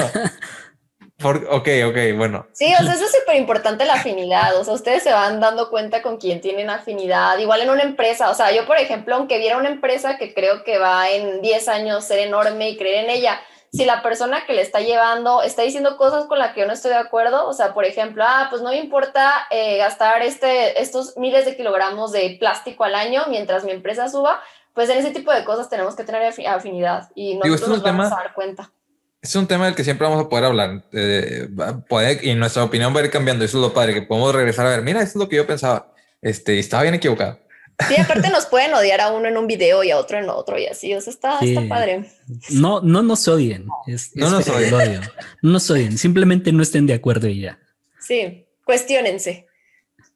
ok, 1.26 1.70
ok, 1.88 1.98
bueno. 2.18 2.48
Sí, 2.54 2.74
o 2.74 2.84
sea, 2.84 2.94
eso 2.94 3.06
es 3.06 3.12
súper 3.12 3.36
importante 3.38 3.86
la 3.86 3.96
afinidad. 3.96 4.58
O 4.58 4.64
sea, 4.64 4.74
ustedes 4.74 5.04
se 5.04 5.12
van 5.12 5.40
dando 5.40 5.70
cuenta 5.70 6.02
con 6.02 6.18
quién 6.18 6.42
tienen 6.42 6.70
afinidad. 6.70 7.38
Igual 7.38 7.62
en 7.62 7.70
una 7.70 7.84
empresa, 7.84 8.30
o 8.30 8.34
sea, 8.34 8.52
yo, 8.52 8.66
por 8.66 8.78
ejemplo, 8.78 9.16
aunque 9.16 9.38
viera 9.38 9.58
una 9.58 9.70
empresa 9.70 10.18
que 10.18 10.34
creo 10.34 10.64
que 10.64 10.78
va 10.78 11.10
en 11.10 11.42
10 11.42 11.68
años 11.70 12.04
ser 12.04 12.20
enorme 12.20 12.70
y 12.70 12.78
creer 12.78 13.06
en 13.06 13.10
ella, 13.10 13.40
si 13.72 13.86
la 13.86 14.04
persona 14.04 14.46
que 14.46 14.54
le 14.54 14.62
está 14.62 14.82
llevando 14.82 15.42
está 15.42 15.64
diciendo 15.64 15.98
cosas 15.98 16.26
con 16.26 16.38
las 16.38 16.54
que 16.54 16.60
yo 16.60 16.68
no 16.68 16.74
estoy 16.74 16.92
de 16.92 16.98
acuerdo, 16.98 17.48
o 17.48 17.54
sea, 17.54 17.74
por 17.74 17.86
ejemplo, 17.86 18.24
ah, 18.26 18.48
pues 18.52 18.62
no 18.62 18.70
me 18.70 18.78
importa 18.78 19.48
eh, 19.50 19.78
gastar 19.78 20.22
este, 20.22 20.80
estos 20.80 21.18
miles 21.18 21.46
de 21.46 21.58
kilogramos 21.58 22.12
de 22.12 22.38
plástico 22.40 22.84
al 22.84 22.94
año 22.94 23.24
mientras 23.30 23.64
mi 23.64 23.72
empresa 23.72 24.10
suba, 24.10 24.44
pues 24.74 24.90
en 24.90 24.98
ese 24.98 25.12
tipo 25.12 25.32
de 25.32 25.44
cosas 25.44 25.70
tenemos 25.70 25.96
que 25.96 26.04
tener 26.04 26.24
afinidad 26.24 27.10
y 27.16 27.36
nosotros 27.36 27.70
nos 27.70 27.84
vamos 27.84 28.12
a 28.12 28.16
dar 28.16 28.34
cuenta 28.34 28.72
es 29.24 29.36
un 29.38 29.48
tema 29.48 29.66
del 29.66 29.74
que 29.74 29.86
siempre 29.86 30.06
vamos 30.06 30.26
a 30.26 30.30
poder 30.30 30.44
hablar. 30.44 30.84
Eh, 30.92 31.48
y 32.24 32.36
nuestra 32.36 32.64
opinión 32.64 32.94
va 32.94 33.00
a 33.00 33.06
ir 33.06 33.10
cambiando. 33.10 33.46
Eso 33.46 33.58
es 33.58 33.62
lo 33.62 33.74
padre, 33.74 33.94
que 33.94 34.02
podemos 34.02 34.36
regresar 34.36 34.66
a 34.66 34.70
ver, 34.70 34.82
mira, 34.82 35.02
esto 35.02 35.18
es 35.18 35.24
lo 35.24 35.30
que 35.30 35.38
yo 35.38 35.48
pensaba. 35.48 35.94
Este, 36.22 36.60
estaba 36.60 36.84
bien 36.84 36.96
equivocado. 36.96 37.40
Sí, 37.88 37.96
aparte 37.98 38.30
nos 38.32 38.46
pueden 38.48 38.74
odiar 38.74 39.00
a 39.00 39.12
uno 39.12 39.30
en 39.30 39.38
un 39.38 39.48
video 39.48 39.82
y 39.86 39.92
a 39.92 39.98
otro 39.98 40.20
en 40.20 40.30
otro 40.30 40.60
y 40.60 40.68
así. 40.68 40.94
O 40.94 41.00
sea, 41.00 41.14
está, 41.14 41.40
está 41.40 41.66
padre. 41.70 42.12
No, 42.52 42.82
no 42.82 43.02
nos 43.02 43.26
odien. 43.30 43.66
no 44.16 44.30
nos 44.30 44.48
odien. 44.50 45.02
No 45.42 45.52
nos 45.52 45.72
odien. 45.72 45.98
Simplemente 45.98 46.52
no 46.52 46.62
estén 46.62 46.86
de 46.86 46.94
acuerdo 46.94 47.30
y 47.30 47.40
ya. 47.40 47.60
Sí, 48.02 48.46
cuestionense. 48.66 49.48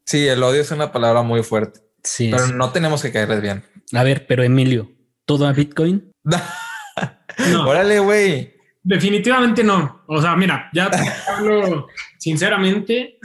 Sí, 0.03 0.27
el 0.27 0.43
odio 0.43 0.61
es 0.61 0.71
una 0.71 0.91
palabra 0.91 1.21
muy 1.21 1.43
fuerte. 1.43 1.79
Sí. 2.03 2.29
Pero 2.31 2.47
no 2.47 2.71
tenemos 2.71 3.01
que 3.01 3.11
caerles 3.11 3.41
bien. 3.41 3.63
A 3.93 4.03
ver, 4.03 4.25
pero 4.27 4.43
Emilio, 4.43 4.91
¿todo 5.25 5.47
a 5.47 5.53
Bitcoin? 5.53 6.11
no. 7.51 7.67
Órale, 7.67 7.99
güey. 7.99 8.53
Definitivamente 8.83 9.63
no. 9.63 10.03
O 10.07 10.21
sea, 10.21 10.35
mira, 10.35 10.69
ya 10.73 10.89
hablo 11.27 11.87
sinceramente, 12.17 13.19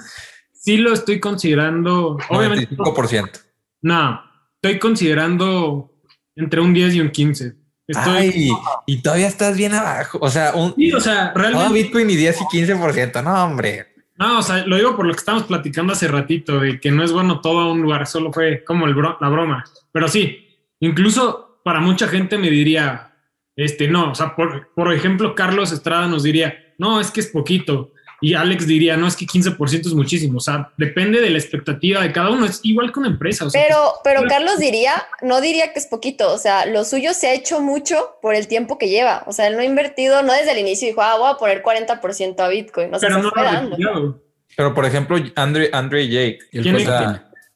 sí 0.53 0.77
lo 0.77 0.93
estoy 0.93 1.21
considerando. 1.21 2.19
Obviamente. 2.31 2.75
95%. 2.77 3.41
No, 3.83 4.21
estoy 4.57 4.79
considerando 4.79 5.93
entre 6.37 6.61
un 6.61 6.75
10 6.75 6.95
y 6.95 7.01
un 7.01 7.11
15. 7.11 7.63
Estoy, 7.87 8.51
y 8.87 9.03
todavía 9.03 9.27
estás 9.27 9.57
bien 9.57 9.75
abajo. 9.75 10.19
O 10.21 10.31
sea, 10.31 10.55
un, 10.55 10.75
sí, 10.77 10.93
o 10.93 11.01
sea, 11.01 11.33
realmente. 11.35 11.75
Bitcoin 11.75 12.09
y 12.11 12.17
10 12.17 12.41
y 12.41 12.45
15%. 12.45 13.23
No, 13.23 13.45
hombre. 13.45 13.92
No, 14.23 14.39
o 14.39 14.43
sea, 14.43 14.65
lo 14.65 14.77
digo 14.77 14.95
por 14.95 15.05
lo 15.05 15.13
que 15.13 15.19
estamos 15.19 15.43
platicando 15.43 15.93
hace 15.93 16.07
ratito, 16.07 16.61
de 16.61 16.79
que 16.79 16.93
no 16.93 17.03
es 17.03 17.11
bueno 17.11 17.41
todo 17.41 17.73
un 17.73 17.83
lugar, 17.83 18.07
solo 18.07 18.33
fue 18.33 18.63
como 18.63 18.87
el 18.87 18.95
la 18.95 19.29
broma. 19.29 19.65
Pero 19.91 20.07
sí, 20.07 20.47
incluso 20.79 21.59
para 21.65 21.81
mucha 21.81 22.07
gente 22.07 22.39
me 22.39 22.49
diría, 22.49 23.17
este, 23.57 23.89
no, 23.89 24.13
o 24.13 24.15
sea, 24.15 24.37
por 24.37 24.95
ejemplo, 24.95 25.35
Carlos 25.35 25.73
Estrada 25.73 26.07
nos 26.07 26.23
diría, 26.23 26.73
no, 26.79 27.01
es 27.01 27.11
que 27.11 27.19
es 27.19 27.27
poquito. 27.27 27.92
Y 28.23 28.35
Alex 28.35 28.67
diría, 28.69 28.97
no, 28.97 29.09
es 29.09 29.17
que 29.17 29.27
15% 29.27 29.87
es 29.87 29.95
muchísimo. 29.95 30.39
O 30.39 30.41
sea, 30.41 30.71
depende 30.77 31.21
de 31.21 31.29
la 31.29 31.39
expectativa 31.39 32.01
de 32.01 32.13
cada 32.13 32.31
uno. 32.31 32.47
Es 32.47 32.61
igual 32.63 32.93
con 32.93 33.05
empresa. 33.05 33.47
pero, 33.53 33.95
pero 34.05 34.23
Carlos 34.29 34.59
diría, 34.59 35.05
no 35.23 35.41
diría 35.41 35.73
que 35.73 35.81
es 35.81 35.87
poquito. 35.87 36.33
O 36.33 36.39
sea, 36.39 36.65
lo 36.67 36.85
suyo 36.85 37.13
se 37.15 37.27
ha 37.27 37.35
hecho 37.35 37.61
mucho 37.61 38.17
por 38.23 38.37
el 38.37 38.47
tiempo 38.47 38.79
que 38.79 38.89
lleva. 38.89 39.25
O 39.27 39.33
sea, 39.33 39.49
él 39.49 39.57
no 39.57 39.61
ha 39.61 39.65
invertido, 39.65 40.23
no 40.23 40.33
desde 40.33 40.53
el 40.53 40.59
inicio 40.59 40.87
dijo, 40.87 41.03
ah, 41.03 41.19
voy 41.19 41.33
a 41.33 41.35
poner 41.35 41.63
40% 41.63 42.41
a 42.41 42.49
Bitcoin. 42.49 42.95
O 42.95 42.99
sea, 42.99 43.09
pero 43.09 43.23
no 43.23 44.21
Pero 44.57 44.75
por 44.75 44.87
ejemplo, 44.87 45.17
Andre, 45.35 45.71
Andre 45.73 46.09
Jake. 46.09 46.39
¿Quién 46.51 46.77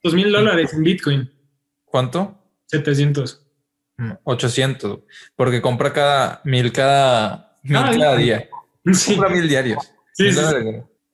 Dos 0.03 0.15
mil 0.15 0.31
dólares 0.31 0.73
en 0.75 0.83
Bitcoin. 0.83 1.33
¿Cuánto? 1.85 2.37
700. 2.67 3.47
800, 4.25 4.99
porque 5.35 5.63
compra 5.63 5.93
cada 5.93 6.41
mil 6.45 6.71
cada, 6.73 7.57
mil 7.63 7.77
ah, 7.77 7.91
cada 7.99 8.17
día. 8.17 8.49
Compra 9.07 9.29
mil 9.31 9.49
diarios. 9.49 9.93
Sí, 10.17 10.31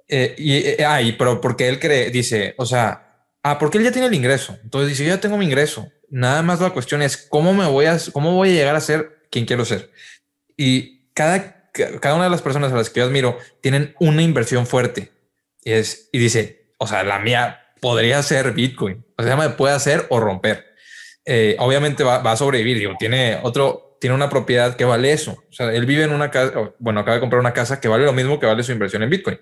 eh, 0.08 0.34
y, 0.38 0.56
eh, 0.58 0.84
ah, 0.86 1.00
pero 1.18 1.40
porque 1.40 1.68
él 1.68 1.80
cree, 1.80 2.10
dice, 2.10 2.54
o 2.58 2.66
sea, 2.66 3.26
ah, 3.42 3.58
porque 3.58 3.78
él 3.78 3.84
ya 3.84 3.92
tiene 3.92 4.06
el 4.06 4.14
ingreso. 4.14 4.56
Entonces 4.62 4.90
dice, 4.90 5.04
yo 5.04 5.14
ya 5.14 5.20
tengo 5.20 5.36
mi 5.38 5.46
ingreso. 5.46 5.90
Nada 6.08 6.42
más 6.42 6.60
la 6.60 6.70
cuestión 6.70 7.02
es 7.02 7.16
cómo 7.16 7.52
me 7.54 7.66
voy 7.66 7.86
a, 7.86 7.98
cómo 8.12 8.34
voy 8.34 8.50
a 8.50 8.52
llegar 8.52 8.76
a 8.76 8.80
ser 8.80 9.26
quien 9.30 9.46
quiero 9.46 9.64
ser. 9.64 9.90
Y 10.56 11.08
cada, 11.14 11.70
cada 11.72 12.14
una 12.14 12.24
de 12.24 12.30
las 12.30 12.42
personas 12.42 12.72
a 12.72 12.76
las 12.76 12.90
que 12.90 13.00
yo 13.00 13.06
admiro 13.06 13.38
tienen 13.60 13.96
una 13.98 14.22
inversión 14.22 14.66
fuerte. 14.66 15.10
Y 15.64 15.72
es, 15.72 16.08
y 16.12 16.18
dice, 16.18 16.74
o 16.78 16.86
sea, 16.86 17.02
la 17.02 17.18
mía 17.18 17.74
podría 17.80 18.22
ser 18.22 18.52
Bitcoin. 18.52 19.04
O 19.16 19.22
sea, 19.22 19.36
me 19.36 19.48
puede 19.50 19.74
hacer 19.74 20.06
o 20.10 20.20
romper. 20.20 20.74
Eh, 21.24 21.56
obviamente 21.58 22.04
va, 22.04 22.18
a 22.18 22.36
sobrevivir. 22.36 22.78
Digo, 22.78 22.94
tiene 22.98 23.38
otro, 23.42 23.91
tiene 24.02 24.16
una 24.16 24.28
propiedad 24.28 24.74
que 24.74 24.84
vale 24.84 25.12
eso. 25.12 25.44
O 25.48 25.52
sea, 25.52 25.72
él 25.72 25.86
vive 25.86 26.02
en 26.02 26.12
una 26.12 26.28
casa, 26.28 26.72
bueno, 26.80 26.98
acaba 26.98 27.14
de 27.14 27.20
comprar 27.20 27.38
una 27.38 27.52
casa 27.52 27.80
que 27.80 27.86
vale 27.86 28.04
lo 28.04 28.12
mismo 28.12 28.40
que 28.40 28.46
vale 28.46 28.64
su 28.64 28.72
inversión 28.72 29.04
en 29.04 29.10
Bitcoin. 29.10 29.40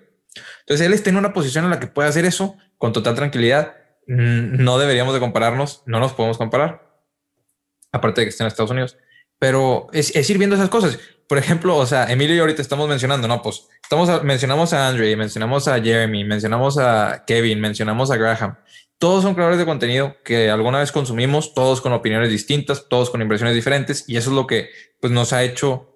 Entonces, 0.59 0.85
él 0.85 0.93
está 0.93 1.09
en 1.09 1.17
una 1.17 1.33
posición 1.33 1.65
en 1.65 1.71
la 1.71 1.79
que 1.79 1.87
puede 1.87 2.07
hacer 2.07 2.25
eso 2.25 2.57
con 2.77 2.93
total 2.93 3.15
tranquilidad. 3.15 3.75
No 4.05 4.77
deberíamos 4.77 5.15
de 5.15 5.19
compararnos, 5.19 5.81
no 5.87 5.99
nos 5.99 6.13
podemos 6.13 6.37
comparar. 6.37 6.93
Aparte 7.91 8.21
de 8.21 8.25
que 8.25 8.29
está 8.29 8.43
en 8.43 8.49
Estados 8.49 8.69
Unidos. 8.69 8.97
pero 9.39 9.87
es, 9.93 10.15
es 10.15 10.29
ir 10.29 10.37
viendo 10.37 10.55
esas 10.55 10.69
cosas. 10.69 10.99
Por 11.27 11.39
ejemplo, 11.39 11.75
o 11.75 11.87
sea, 11.87 12.11
Emilio 12.11 12.35
y 12.35 12.39
ahorita 12.39 12.61
estamos 12.61 12.87
mencionando, 12.87 13.27
no, 13.27 13.41
pues 13.41 13.67
estamos 13.81 14.23
mencionamos 14.23 14.73
a 14.73 14.89
Andre, 14.89 15.15
mencionamos 15.15 15.67
a 15.67 15.81
Jeremy, 15.81 16.23
mencionamos 16.23 16.77
a 16.77 17.23
Kevin, 17.25 17.59
mencionamos 17.59 18.11
a 18.11 18.17
Graham. 18.17 18.57
Todos 19.01 19.23
son 19.23 19.33
creadores 19.33 19.57
de 19.57 19.65
contenido 19.65 20.17
que 20.23 20.51
alguna 20.51 20.77
vez 20.77 20.91
consumimos, 20.91 21.55
todos 21.55 21.81
con 21.81 21.91
opiniones 21.91 22.29
distintas, 22.29 22.87
todos 22.87 23.09
con 23.09 23.19
impresiones 23.19 23.55
diferentes, 23.55 24.05
y 24.07 24.15
eso 24.15 24.29
es 24.29 24.35
lo 24.35 24.45
que 24.45 24.69
pues, 24.99 25.11
nos 25.11 25.33
ha 25.33 25.43
hecho 25.43 25.87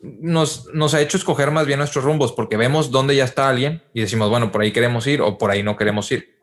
nos, 0.00 0.66
nos 0.72 0.94
ha 0.94 1.00
hecho 1.00 1.16
escoger 1.16 1.50
más 1.50 1.66
bien 1.66 1.80
nuestros 1.80 2.04
rumbos 2.04 2.30
porque 2.30 2.56
vemos 2.56 2.92
dónde 2.92 3.16
ya 3.16 3.24
está 3.24 3.48
alguien 3.48 3.82
y 3.92 4.02
decimos, 4.02 4.30
bueno, 4.30 4.52
por 4.52 4.60
ahí 4.62 4.72
queremos 4.72 5.08
ir 5.08 5.22
o 5.22 5.38
por 5.38 5.50
ahí 5.50 5.64
no 5.64 5.76
queremos 5.76 6.12
ir. 6.12 6.38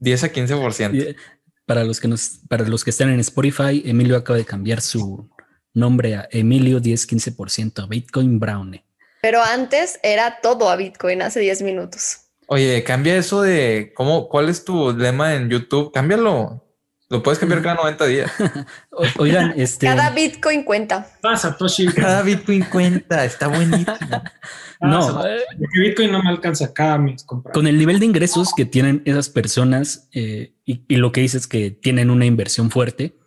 10 0.00 0.24
a 0.24 0.32
15%. 0.32 1.16
Para 1.64 1.84
los 1.84 2.00
que 2.00 2.08
nos, 2.08 2.40
para 2.48 2.66
los 2.66 2.82
que 2.82 2.90
están 2.90 3.10
en 3.10 3.20
Spotify, 3.20 3.84
Emilio 3.86 4.16
acaba 4.16 4.36
de 4.36 4.44
cambiar 4.44 4.80
su 4.80 5.30
nombre 5.74 6.16
a 6.16 6.28
Emilio 6.32 6.80
10-15% 6.80 7.84
a 7.84 7.86
Bitcoin 7.86 8.40
Brownie. 8.40 8.84
Pero 9.22 9.44
antes 9.44 10.00
era 10.02 10.40
todo 10.40 10.70
a 10.70 10.74
Bitcoin 10.74 11.22
hace 11.22 11.38
10 11.38 11.62
minutos. 11.62 12.23
Oye, 12.46 12.84
cambia 12.84 13.16
eso 13.16 13.42
de 13.42 13.92
cómo, 13.94 14.28
cuál 14.28 14.48
es 14.48 14.64
tu 14.64 14.92
lema 14.96 15.34
en 15.34 15.48
YouTube. 15.48 15.92
Cámbialo. 15.92 16.64
Lo 17.10 17.22
puedes 17.22 17.38
cambiar 17.38 17.62
cada 17.62 17.76
90 17.76 18.06
días. 18.06 18.32
Oigan, 19.18 19.54
este. 19.56 19.86
Cada 19.86 20.10
Bitcoin 20.10 20.64
cuenta. 20.64 21.06
Pasa, 21.20 21.56
Toshi. 21.56 21.86
Cada 21.86 22.22
Bitcoin 22.22 22.64
cuenta. 22.64 23.24
Está 23.24 23.48
buenísimo. 23.48 23.94
no, 24.80 25.26
eh, 25.26 25.42
Bitcoin 25.74 26.10
no 26.10 26.22
me 26.22 26.30
alcanza 26.30 26.72
cada 26.72 26.98
mes 26.98 27.22
comprar. 27.24 27.54
Con 27.54 27.66
el 27.66 27.78
nivel 27.78 28.00
de 28.00 28.06
ingresos 28.06 28.52
que 28.56 28.64
tienen 28.64 29.02
esas 29.04 29.28
personas 29.28 30.08
eh, 30.12 30.54
y, 30.64 30.84
y, 30.88 30.96
lo 30.96 31.12
que 31.12 31.20
dices 31.20 31.46
que 31.46 31.70
tienen 31.70 32.10
una 32.10 32.26
inversión 32.26 32.70
fuerte, 32.70 33.18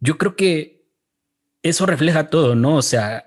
yo 0.00 0.18
creo 0.18 0.34
que 0.34 0.90
eso 1.62 1.86
refleja 1.86 2.28
todo, 2.28 2.54
¿no? 2.54 2.76
O 2.76 2.82
sea, 2.82 3.24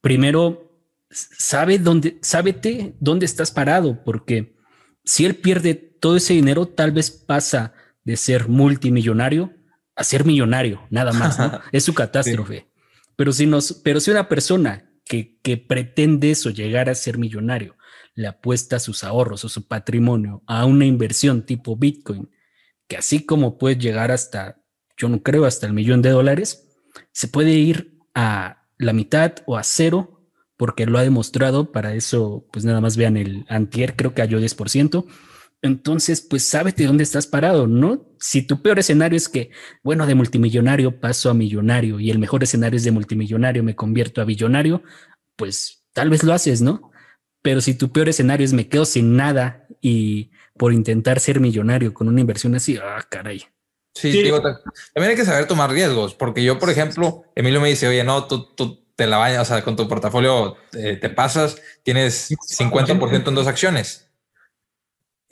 primero 0.00 0.71
sabe 1.12 1.78
dónde, 1.78 2.18
sábete 2.22 2.96
dónde 3.00 3.26
estás 3.26 3.50
parado, 3.50 4.02
porque 4.04 4.56
si 5.04 5.24
él 5.24 5.36
pierde 5.36 5.74
todo 5.74 6.16
ese 6.16 6.34
dinero, 6.34 6.66
tal 6.66 6.92
vez 6.92 7.10
pasa 7.10 7.74
de 8.04 8.16
ser 8.16 8.48
multimillonario 8.48 9.52
a 9.94 10.04
ser 10.04 10.24
millonario, 10.24 10.86
nada 10.90 11.12
más, 11.12 11.38
¿no? 11.38 11.60
es 11.72 11.84
su 11.84 11.94
catástrofe. 11.94 12.68
Pero 13.16 13.32
si 13.32 13.46
nos, 13.46 13.74
pero 13.84 14.00
si 14.00 14.10
una 14.10 14.28
persona 14.28 14.90
que, 15.04 15.38
que 15.42 15.56
pretende 15.58 16.30
eso, 16.30 16.50
llegar 16.50 16.88
a 16.88 16.94
ser 16.94 17.18
millonario, 17.18 17.76
le 18.14 18.26
apuesta 18.26 18.78
sus 18.78 19.04
ahorros 19.04 19.44
o 19.44 19.48
su 19.48 19.66
patrimonio 19.66 20.42
a 20.46 20.64
una 20.64 20.86
inversión 20.86 21.44
tipo 21.44 21.76
Bitcoin, 21.76 22.30
que 22.88 22.96
así 22.96 23.24
como 23.24 23.58
puede 23.58 23.76
llegar 23.76 24.10
hasta, 24.10 24.62
yo 24.96 25.08
no 25.08 25.22
creo, 25.22 25.44
hasta 25.44 25.66
el 25.66 25.72
millón 25.72 26.02
de 26.02 26.10
dólares, 26.10 26.68
se 27.12 27.28
puede 27.28 27.52
ir 27.52 27.98
a 28.14 28.66
la 28.78 28.92
mitad 28.92 29.34
o 29.46 29.56
a 29.56 29.62
cero 29.62 30.21
porque 30.62 30.86
lo 30.86 30.96
ha 30.96 31.02
demostrado. 31.02 31.72
Para 31.72 31.92
eso, 31.96 32.46
pues 32.52 32.64
nada 32.64 32.80
más 32.80 32.96
vean 32.96 33.16
el 33.16 33.44
antier, 33.48 33.96
creo 33.96 34.14
que 34.14 34.22
cayó 34.22 34.38
10%. 34.38 35.04
Entonces, 35.60 36.20
pues 36.20 36.46
sábete 36.46 36.86
dónde 36.86 37.02
estás 37.02 37.26
parado, 37.26 37.66
¿no? 37.66 38.06
Si 38.20 38.42
tu 38.42 38.62
peor 38.62 38.78
escenario 38.78 39.16
es 39.16 39.28
que, 39.28 39.50
bueno, 39.82 40.06
de 40.06 40.14
multimillonario 40.14 41.00
paso 41.00 41.30
a 41.30 41.34
millonario 41.34 41.98
y 41.98 42.12
el 42.12 42.20
mejor 42.20 42.44
escenario 42.44 42.76
es 42.76 42.84
de 42.84 42.92
multimillonario 42.92 43.64
me 43.64 43.74
convierto 43.74 44.20
a 44.20 44.24
billonario, 44.24 44.84
pues 45.34 45.84
tal 45.92 46.10
vez 46.10 46.22
lo 46.22 46.32
haces, 46.32 46.62
¿no? 46.62 46.92
Pero 47.42 47.60
si 47.60 47.74
tu 47.74 47.90
peor 47.90 48.08
escenario 48.08 48.44
es 48.44 48.52
me 48.52 48.68
quedo 48.68 48.84
sin 48.84 49.16
nada 49.16 49.66
y 49.80 50.30
por 50.56 50.72
intentar 50.72 51.18
ser 51.18 51.40
millonario 51.40 51.92
con 51.92 52.06
una 52.06 52.20
inversión 52.20 52.54
así, 52.54 52.78
ah, 52.80 53.04
caray. 53.10 53.46
Sí, 53.96 54.12
Digo, 54.12 54.40
también 54.40 55.10
hay 55.10 55.16
que 55.16 55.24
saber 55.24 55.48
tomar 55.48 55.72
riesgos, 55.72 56.14
porque 56.14 56.44
yo, 56.44 56.60
por 56.60 56.70
ejemplo, 56.70 57.24
Emilio 57.34 57.60
me 57.60 57.68
dice, 57.68 57.88
oye, 57.88 58.04
no, 58.04 58.28
tú, 58.28 58.54
tú 58.54 58.81
te 58.96 59.06
la 59.06 59.18
vayas, 59.18 59.42
o 59.42 59.54
sea, 59.54 59.64
con 59.64 59.76
tu 59.76 59.88
portafolio 59.88 60.56
eh, 60.74 60.96
te 60.96 61.08
pasas, 61.08 61.60
tienes 61.82 62.30
50% 62.30 63.28
en 63.28 63.34
dos 63.34 63.46
acciones. 63.46 64.08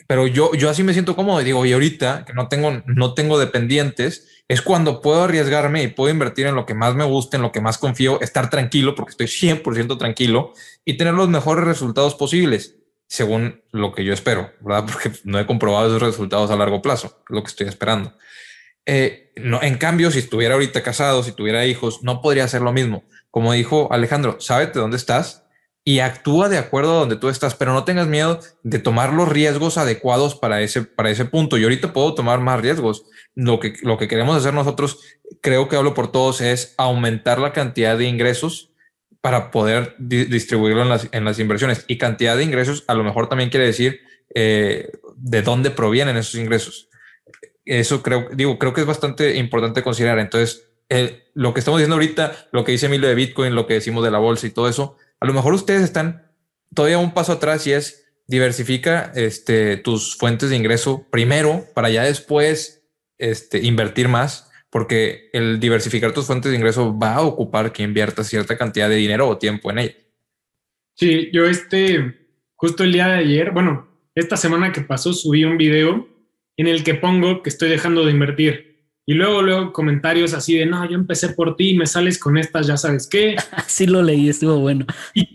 Pero 0.07 0.27
yo, 0.27 0.53
yo 0.55 0.69
así 0.71 0.83
me 0.83 0.93
siento 0.93 1.15
cómodo 1.15 1.41
y 1.41 1.45
digo, 1.45 1.65
y 1.65 1.73
ahorita 1.73 2.25
que 2.25 2.33
no 2.33 2.49
tengo, 2.49 2.83
no 2.87 3.15
tengo 3.15 3.39
dependientes, 3.39 4.27
es 4.49 4.63
cuando 4.63 5.01
puedo 5.01 5.23
arriesgarme 5.23 5.85
y 5.85 5.89
puedo 5.89 6.11
invertir 6.11 6.47
en 6.47 6.57
lo 6.57 6.67
que 6.67 6.75
más 6.75 6.97
me 6.97 7.05
gusta, 7.05 7.37
en 7.37 7.43
lo 7.43 7.53
que 7.53 7.61
más 7.61 7.79
confío, 7.79 8.21
estar 8.21 8.51
tranquilo, 8.51 8.97
porque 8.97 9.11
estoy 9.11 9.29
100% 9.29 9.99
tranquilo 9.99 10.53
y 10.85 10.97
tener 10.97 11.15
los 11.15 11.29
mejores 11.29 11.65
resultados 11.65 12.17
posibles, 12.17 12.75
según 13.07 13.63
lo 13.71 13.93
que 13.93 14.05
yo 14.05 14.13
espero, 14.13 14.51
¿verdad? 14.61 14.87
Porque 14.93 15.13
no 15.23 15.39
he 15.39 15.47
comprobado 15.47 15.87
esos 15.87 16.03
resultados 16.03 16.51
a 16.51 16.57
largo 16.57 16.83
plazo, 16.83 17.23
lo 17.29 17.45
que 17.45 17.49
estoy 17.49 17.69
esperando. 17.69 18.17
Eh, 18.87 19.33
no, 19.37 19.63
en 19.63 19.79
cambio, 19.79 20.11
si 20.11 20.19
estuviera 20.19 20.55
ahorita 20.55 20.83
casado, 20.83 21.23
si 21.23 21.31
tuviera 21.31 21.67
hijos, 21.67 22.03
no 22.03 22.21
podría 22.21 22.45
hacer 22.45 22.63
lo 22.63 22.73
mismo 22.73 23.05
como 23.31 23.53
dijo 23.53 23.93
Alejandro, 23.93 24.37
sábete 24.41 24.79
dónde 24.79 24.97
estás 24.97 25.45
y 25.85 26.01
actúa 26.01 26.49
de 26.49 26.59
acuerdo 26.59 26.93
a 26.93 27.01
donde 27.01 27.17
tú 27.17 27.29
estás, 27.29 27.55
pero 27.55 27.73
no 27.73 27.85
tengas 27.85 28.07
miedo 28.07 28.41
de 28.63 28.79
tomar 28.79 29.13
los 29.13 29.29
riesgos 29.29 29.79
adecuados 29.79 30.35
para 30.35 30.61
ese, 30.61 30.83
para 30.83 31.11
ese 31.11 31.25
punto. 31.25 31.57
Y 31.57 31.65
ahorita 31.65 31.93
puedo 31.93 32.15
tomar 32.15 32.41
más 32.41 32.61
riesgos. 32.61 33.07
Lo 33.35 33.61
que, 33.61 33.75
lo 33.83 33.97
que 33.97 34.07
queremos 34.07 34.37
hacer 34.37 34.53
nosotros, 34.53 35.01
creo 35.41 35.69
que 35.69 35.77
hablo 35.77 35.95
por 35.95 36.13
todos, 36.13 36.41
es 36.43 36.75
aumentar 36.77 37.39
la 37.39 37.53
cantidad 37.53 37.97
de 37.97 38.05
ingresos 38.05 38.73
para 39.21 39.51
poder 39.51 39.97
distribuirlo 39.99 40.83
en 40.83 40.89
las, 40.89 41.09
en 41.13 41.25
las, 41.25 41.39
inversiones. 41.39 41.85
Y 41.89 41.99
cantidad 41.99 42.37
de 42.37 42.45
ingresos 42.45 42.85
a 42.87 42.95
lo 42.95 43.05
mejor 43.05 43.29
también 43.29 43.51
quiere 43.51 43.67
decir 43.67 44.01
eh, 44.35 44.91
de 45.17 45.43
dónde 45.43 45.71
provienen 45.71 46.17
esos 46.17 46.35
ingresos. 46.35 46.89
Eso 47.65 48.03
creo, 48.03 48.29
digo, 48.33 48.59
creo 48.59 48.73
que 48.73 48.81
es 48.81 48.87
bastante 48.87 49.37
importante 49.37 49.83
considerar. 49.83 50.19
Entonces, 50.19 50.70
lo 51.35 51.55
que 51.55 51.61
estamos 51.61 51.79
diciendo 51.79 51.95
ahorita, 51.95 52.49
lo 52.53 52.65
que 52.65 52.73
dice 52.73 52.87
Emilio 52.87 53.09
de 53.09 53.15
Bitcoin, 53.15 53.55
lo 53.55 53.67
que 53.67 53.75
decimos 53.75 54.05
de 54.05 54.11
la 54.11 54.19
bolsa 54.19 54.47
y 54.47 54.51
todo 54.51 54.69
eso, 54.69 54.97
a 55.21 55.27
lo 55.27 55.33
mejor 55.33 55.55
ustedes 55.55 55.83
están 55.83 56.31
todavía 56.75 56.99
un 56.99 57.15
paso 57.15 57.33
atrás 57.33 57.67
y 57.67 57.73
es 57.73 58.07
diversifica 58.27 59.13
este, 59.15 59.77
tus 59.77 60.17
fuentes 60.17 60.51
de 60.51 60.57
ingreso 60.57 61.07
primero 61.11 61.65
para 61.75 61.91
ya 61.91 62.05
después 62.05 62.85
este, 63.19 63.59
invertir 63.59 64.09
más, 64.09 64.51
porque 64.71 65.31
el 65.33 65.59
diversificar 65.59 66.13
tus 66.13 66.27
fuentes 66.27 66.51
de 66.51 66.57
ingreso 66.57 66.97
va 66.97 67.15
a 67.15 67.23
ocupar 67.23 67.73
que 67.73 67.83
inviertas 67.83 68.29
cierta 68.29 68.57
cantidad 68.57 68.89
de 68.89 68.97
dinero 68.97 69.29
o 69.29 69.39
tiempo 69.39 69.71
en 69.71 69.79
ella. 69.79 69.97
Sí, 70.95 71.31
yo 71.33 71.47
este, 71.47 72.29
justo 72.55 72.85
el 72.85 72.93
día 72.93 73.09
de 73.09 73.19
ayer, 73.19 73.51
bueno, 73.51 73.89
esta 74.15 74.37
semana 74.37 74.73
que 74.73 74.81
pasó 74.81 75.13
subí 75.13 75.45
un 75.45 75.57
video 75.57 76.09
en 76.57 76.67
el 76.67 76.85
que 76.85 76.95
pongo 76.95 77.43
que 77.43 77.51
estoy 77.51 77.69
dejando 77.69 78.05
de 78.05 78.13
invertir 78.13 78.70
y 79.07 79.15
luego, 79.15 79.43
luego 79.43 79.73
comentarios 79.73 80.35
así 80.35 80.57
de, 80.57 80.67
no, 80.67 80.89
yo 80.89 80.95
empecé 80.95 81.31
por 81.31 81.57
ti, 81.57 81.75
me 81.75 81.87
sales 81.87 82.19
con 82.19 82.39
estas, 82.39 82.67
ya 82.67 82.77
sabes 82.77 83.09
qué. 83.09 83.37
sí 83.67 83.87
lo 83.87 84.03
leí, 84.03 84.29
estuvo 84.29 84.59
bueno. 84.59 84.87
Y, 85.15 85.29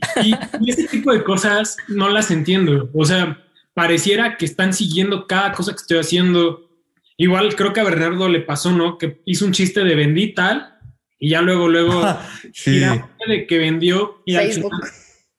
ese 0.68 0.88
tipo 0.88 1.12
de 1.12 1.24
cosas 1.24 1.78
no 1.88 2.10
las 2.10 2.32
entiendo. 2.32 2.90
O 2.94 3.06
sea, 3.06 3.44
pareciera 3.74 4.38
que 4.38 4.46
están 4.46 4.74
siguiendo 4.74 5.28
cada 5.28 5.52
cosa 5.52 5.72
que 5.74 5.82
estoy 5.82 5.98
haciendo. 5.98 6.70
Igual 7.18 7.56
creo 7.56 7.74
que 7.74 7.82
a 7.82 7.86
Bernardo 7.86 8.30
le 8.30 8.42
pasó, 8.42 8.72
¿no? 8.72 8.98
Que 8.98 9.22
hizo 9.26 9.46
un 9.46 9.52
chiste 9.52 9.84
de 9.84 9.96
vendí 9.96 10.34
tal 10.34 10.74
y 11.20 11.30
ya 11.30 11.42
luego, 11.42 11.68
luego, 11.68 12.02
sí. 12.54 12.80
de 13.28 13.48
que 13.48 13.58
vendió. 13.58 14.22
Y 14.26 14.36
Facebook. 14.36 14.72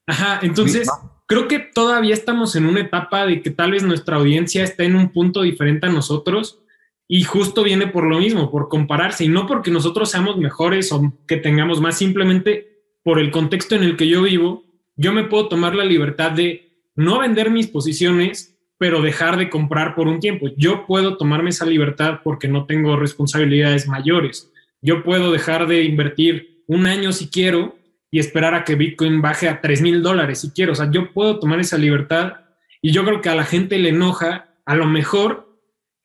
ajá, 0.07 0.40
entonces 0.43 0.89
creo 1.27 1.48
que 1.48 1.59
todavía 1.59 2.15
estamos 2.15 2.57
en 2.57 2.66
una 2.66 2.81
etapa 2.81 3.24
de 3.24 3.40
que 3.40 3.51
tal 3.51 3.70
vez 3.70 3.82
nuestra 3.82 4.16
audiencia 4.16 4.62
está 4.62 4.85
en 4.85 4.97
un 4.97 5.11
punto 5.11 5.43
diferente 5.43 5.86
a 5.86 5.90
nosotros 5.90 6.61
y 7.09 7.23
justo 7.23 7.62
viene 7.62 7.87
por 7.87 8.05
lo 8.05 8.19
mismo, 8.19 8.51
por 8.51 8.69
compararse, 8.69 9.24
y 9.24 9.28
no 9.28 9.47
porque 9.47 9.70
nosotros 9.70 10.11
seamos 10.11 10.37
mejores 10.37 10.91
o 10.93 11.12
que 11.27 11.37
tengamos 11.37 11.81
más, 11.81 11.97
simplemente 11.99 12.81
por 13.03 13.20
el 13.20 13.31
contexto 13.31 13.77
en 13.77 13.85
el 13.85 13.97
que 13.97 14.09
yo 14.09 14.23
vivo, 14.23 14.65
yo 14.97 15.12
me 15.12 15.24
puedo 15.24 15.49
tomar 15.49 15.74
la 15.74 15.85
libertad 15.85 16.33
de 16.33 16.66
no 16.97 17.20
vender 17.20 17.51
mis 17.51 17.69
posiciones, 17.69 18.59
pero 18.78 19.03
dejar 19.03 19.37
de 19.37 19.49
comprar 19.49 19.95
por 19.95 20.09
un 20.09 20.20
tiempo. 20.20 20.49
Yo 20.57 20.87
puedo 20.87 21.16
tomarme 21.16 21.51
esa 21.51 21.66
libertad 21.66 22.20
porque 22.24 22.49
no 22.49 22.66
tengo 22.66 22.97
responsabilidades 22.97 23.87
mayores. 23.87 24.51
Yo 24.83 25.03
puedo 25.03 25.33
dejar 25.33 25.66
de 25.66 25.85
invertir 25.85 26.62
un 26.66 26.87
año 26.87 27.12
si 27.12 27.28
quiero 27.28 27.77
y 28.11 28.19
esperar 28.19 28.55
a 28.55 28.65
que 28.65 28.74
Bitcoin 28.74 29.23
baje 29.23 29.49
a 29.49 29.61
3 29.61 29.83
mil 29.83 30.03
dólares 30.03 30.41
si 30.41 30.51
quiero. 30.51 30.73
O 30.73 30.74
sea, 30.74 30.91
yo 30.91 31.12
puedo 31.12 31.39
tomar 31.39 31.61
esa 31.61 31.78
libertad 31.78 32.35
y 32.83 32.93
yo 32.93 33.05
creo 33.05 33.20
que 33.20 33.28
a 33.28 33.35
la 33.35 33.45
gente 33.45 33.78
le 33.78 33.91
enoja 33.91 34.49
a 34.65 34.74
lo 34.74 34.87
mejor 34.87 35.45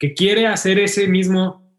que 0.02 0.16
quiere 0.16 0.48
hacer 0.48 0.80
ese 0.80 1.08
mismo 1.08 1.72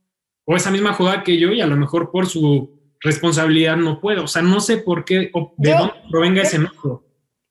o 0.44 0.54
esa 0.54 0.70
misma 0.70 0.92
jugada 0.92 1.24
que 1.24 1.40
yo 1.40 1.50
y 1.50 1.60
a 1.60 1.66
lo 1.66 1.76
mejor 1.76 2.12
por 2.12 2.28
su 2.28 2.70
responsabilidad 3.00 3.76
no 3.76 4.00
puede. 4.00 4.20
O 4.20 4.28
sea, 4.28 4.42
no 4.42 4.60
sé 4.60 4.76
por 4.76 5.04
qué 5.04 5.30
o 5.34 5.52
de 5.56 5.72
dónde 5.72 5.94
provenga 6.08 6.42
ese 6.42 6.54
enojo. 6.54 7.02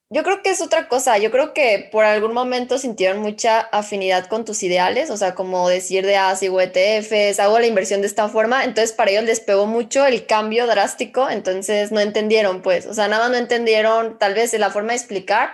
Yo 0.10 0.24
creo 0.24 0.42
que 0.42 0.50
es 0.50 0.62
otra 0.62 0.88
cosa. 0.88 1.18
Yo 1.18 1.30
creo 1.30 1.54
que 1.54 1.90
por 1.92 2.06
algún 2.06 2.34
momento 2.34 2.78
sintieron 2.78 3.20
mucha 3.20 3.60
afinidad 3.60 4.28
con 4.28 4.46
tus 4.46 4.64
ideales, 4.64 5.10
o 5.10 5.18
sea, 5.18 5.36
como 5.36 5.68
decir 5.68 6.06
de, 6.06 6.16
ah, 6.16 6.34
sigo 6.38 6.62
ETFs, 6.62 7.42
hago 7.42 7.60
la 7.60 7.68
inversión 7.68 8.00
de 8.00 8.08
esta 8.08 8.30
forma. 8.30 8.64
Entonces, 8.64 8.94
para 8.94 9.12
ellos 9.12 9.26
les 9.26 9.42
pegó 9.42 9.66
mucho 9.66 10.06
el 10.06 10.26
cambio 10.26 10.68
drástico. 10.68 11.30
Entonces, 11.30 11.92
no 11.92 12.00
entendieron, 12.00 12.62
pues, 12.62 12.86
o 12.86 12.94
sea, 12.94 13.10
nada 13.10 13.28
no 13.28 13.36
entendieron 13.36 14.18
tal 14.18 14.36
vez 14.36 14.58
la 14.58 14.70
forma 14.70 14.92
de 14.92 15.00
explicar 15.00 15.52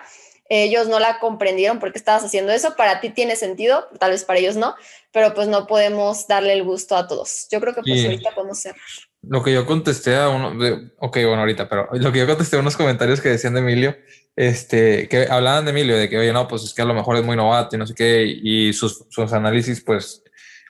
ellos 0.50 0.88
no 0.88 1.00
la 1.00 1.20
comprendieron 1.20 1.80
porque 1.80 1.98
estabas 1.98 2.24
haciendo 2.24 2.52
eso, 2.52 2.76
para 2.76 3.00
ti 3.02 3.10
tiene 3.10 3.36
sentido, 3.36 3.88
tal 4.00 4.12
vez 4.12 4.24
para 4.24 4.40
ellos 4.40 4.56
no, 4.56 4.76
pero 5.12 5.34
pues 5.34 5.48
no 5.48 5.68
podemos 5.68 6.28
darle 6.28 6.54
el 6.54 6.64
gusto 6.64 6.96
a 6.96 7.08
todos. 7.08 7.48
Yo 7.52 7.60
creo 7.60 7.74
que 7.74 7.82
pues 7.82 8.06
ahorita 8.06 8.32
podemos 8.34 8.60
cerrar. 8.60 8.82
lo 9.22 9.44
que 9.44 9.54
yo 9.54 9.66
contesté 9.66 10.16
a 10.16 10.30
uno, 10.30 10.50
ok, 11.00 11.18
bueno, 11.18 11.40
ahorita, 11.40 11.68
pero 11.68 11.90
lo 11.92 12.12
que 12.12 12.20
yo 12.20 12.28
contesté 12.28 12.56
a 12.56 12.60
unos 12.60 12.78
comentarios 12.78 13.22
que 13.22 13.30
decían 13.30 13.54
de 13.54 13.60
Emilio, 13.60 13.98
este, 14.36 15.10
que 15.10 15.28
hablaban 15.30 15.66
de 15.66 15.72
Emilio, 15.72 15.98
de 15.98 16.10
que, 16.10 16.18
oye, 16.18 16.32
no, 16.32 16.48
pues 16.48 16.64
es 16.64 16.74
que 16.74 16.84
a 16.84 16.86
lo 16.86 16.94
mejor 16.94 17.18
es 17.18 17.24
muy 17.24 17.36
novato 17.36 17.76
y 17.76 17.80
no 17.80 17.88
sé 17.88 17.96
qué, 17.96 18.24
y 18.26 18.72
sus, 18.72 19.06
sus 19.10 19.34
análisis, 19.34 19.82
pues, 19.82 20.24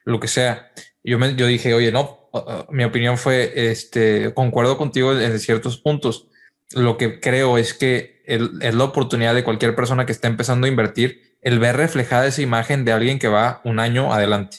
lo 0.05 0.19
que 0.19 0.29
sea. 0.29 0.71
Yo, 1.03 1.19
me, 1.19 1.35
yo 1.35 1.45
dije, 1.45 1.73
oye, 1.73 1.91
no, 1.91 2.29
uh, 2.31 2.37
uh, 2.37 2.65
mi 2.69 2.85
opinión 2.85 3.17
fue, 3.17 3.51
este, 3.69 4.33
concuerdo 4.33 4.77
contigo 4.77 5.11
en 5.11 5.37
ciertos 5.39 5.77
puntos. 5.77 6.27
Lo 6.73 6.97
que 6.97 7.19
creo 7.19 7.57
es 7.57 7.73
que 7.73 8.16
es 8.27 8.75
la 8.75 8.83
oportunidad 8.83 9.33
de 9.33 9.43
cualquier 9.43 9.75
persona 9.75 10.05
que 10.05 10.11
esté 10.11 10.27
empezando 10.27 10.65
a 10.65 10.69
invertir, 10.69 11.37
el 11.41 11.59
ver 11.59 11.77
reflejada 11.77 12.27
esa 12.27 12.41
imagen 12.41 12.85
de 12.85 12.91
alguien 12.91 13.19
que 13.19 13.27
va 13.27 13.61
un 13.63 13.79
año 13.79 14.13
adelante. 14.13 14.57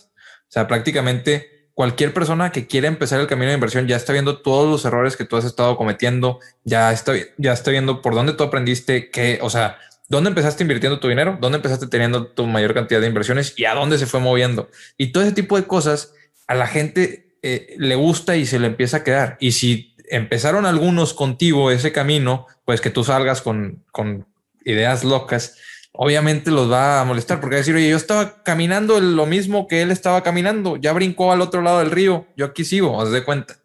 O 0.48 0.50
sea, 0.50 0.66
prácticamente 0.66 1.70
cualquier 1.74 2.12
persona 2.12 2.50
que 2.50 2.66
quiera 2.66 2.88
empezar 2.88 3.20
el 3.20 3.26
camino 3.26 3.48
de 3.48 3.54
inversión 3.54 3.86
ya 3.86 3.96
está 3.96 4.12
viendo 4.12 4.40
todos 4.40 4.68
los 4.68 4.84
errores 4.84 5.16
que 5.16 5.24
tú 5.24 5.36
has 5.36 5.44
estado 5.44 5.76
cometiendo, 5.76 6.40
ya 6.64 6.90
está, 6.92 7.12
ya 7.36 7.52
está 7.52 7.70
viendo 7.70 8.02
por 8.02 8.14
dónde 8.14 8.32
tú 8.32 8.42
aprendiste, 8.42 9.10
qué, 9.10 9.38
o 9.42 9.50
sea, 9.50 9.78
dónde 10.08 10.30
empezaste 10.30 10.64
invirtiendo 10.64 10.98
tu 10.98 11.08
dinero, 11.08 11.38
dónde 11.40 11.56
empezaste 11.56 11.86
teniendo 11.86 12.26
tu 12.26 12.46
mayor 12.46 12.74
cantidad 12.74 13.00
de 13.00 13.06
inversiones 13.06 13.54
y 13.56 13.66
a 13.66 13.74
dónde 13.74 13.98
se 13.98 14.06
fue 14.06 14.18
moviendo. 14.18 14.70
Y 14.96 15.12
todo 15.12 15.22
ese 15.22 15.32
tipo 15.32 15.56
de 15.56 15.66
cosas 15.66 16.14
a 16.46 16.54
la 16.54 16.66
gente 16.66 17.36
eh, 17.42 17.74
le 17.78 17.94
gusta 17.94 18.36
y 18.36 18.46
se 18.46 18.58
le 18.58 18.66
empieza 18.66 18.98
a 18.98 19.04
quedar. 19.04 19.36
Y 19.38 19.52
si 19.52 19.94
empezaron 20.10 20.66
algunos 20.66 21.14
contigo 21.14 21.70
ese 21.70 21.92
camino, 21.92 22.46
pues 22.64 22.80
que 22.80 22.90
tú 22.90 23.04
salgas 23.04 23.42
con, 23.42 23.84
con 23.92 24.26
ideas 24.64 25.04
locas, 25.04 25.56
obviamente 25.92 26.50
los 26.50 26.70
va 26.70 27.00
a 27.00 27.04
molestar 27.04 27.40
porque 27.40 27.56
va 27.56 27.58
a 27.58 27.64
decir, 27.64 27.74
oye, 27.74 27.90
yo 27.90 27.96
estaba 27.96 28.42
caminando 28.42 29.00
lo 29.00 29.26
mismo 29.26 29.66
que 29.66 29.82
él 29.82 29.90
estaba 29.90 30.22
caminando, 30.22 30.76
ya 30.76 30.92
brincó 30.92 31.32
al 31.32 31.40
otro 31.40 31.62
lado 31.62 31.80
del 31.80 31.90
río, 31.90 32.26
yo 32.36 32.46
aquí 32.46 32.64
sigo, 32.64 32.96
os 32.96 33.10
de 33.10 33.24
cuenta, 33.24 33.56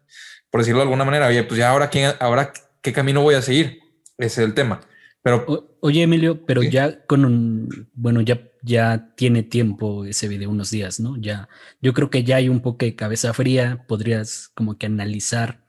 por 0.50 0.60
decirlo 0.60 0.78
de 0.78 0.84
alguna 0.84 1.04
manera, 1.04 1.28
oye, 1.28 1.44
pues 1.44 1.58
ya 1.58 1.70
ahora, 1.70 1.90
¿qué, 1.90 2.12
ahora 2.20 2.52
qué 2.80 2.92
camino 2.92 3.22
voy 3.22 3.34
a 3.34 3.42
seguir? 3.42 3.80
Ese 4.18 4.42
es 4.42 4.48
el 4.48 4.54
tema. 4.54 4.80
Pero, 5.22 5.78
oye, 5.80 6.02
Emilio, 6.02 6.44
pero 6.44 6.62
ya 6.62 7.02
con 7.06 7.24
un, 7.24 7.88
bueno, 7.94 8.20
ya, 8.20 8.42
ya 8.62 9.14
tiene 9.16 9.42
tiempo 9.42 10.04
ese 10.04 10.28
video, 10.28 10.50
unos 10.50 10.70
días, 10.70 11.00
¿no? 11.00 11.16
Ya, 11.16 11.48
yo 11.80 11.94
creo 11.94 12.10
que 12.10 12.24
ya 12.24 12.36
hay 12.36 12.50
un 12.50 12.60
poco 12.60 12.84
de 12.84 12.94
cabeza 12.94 13.32
fría, 13.32 13.84
podrías 13.88 14.50
como 14.54 14.76
que 14.76 14.84
analizar 14.84 15.63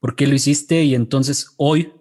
por 0.00 0.16
qué 0.16 0.26
lo 0.26 0.34
hiciste 0.34 0.82
y 0.82 0.94
entonces 0.94 1.54
hoy, 1.58 1.92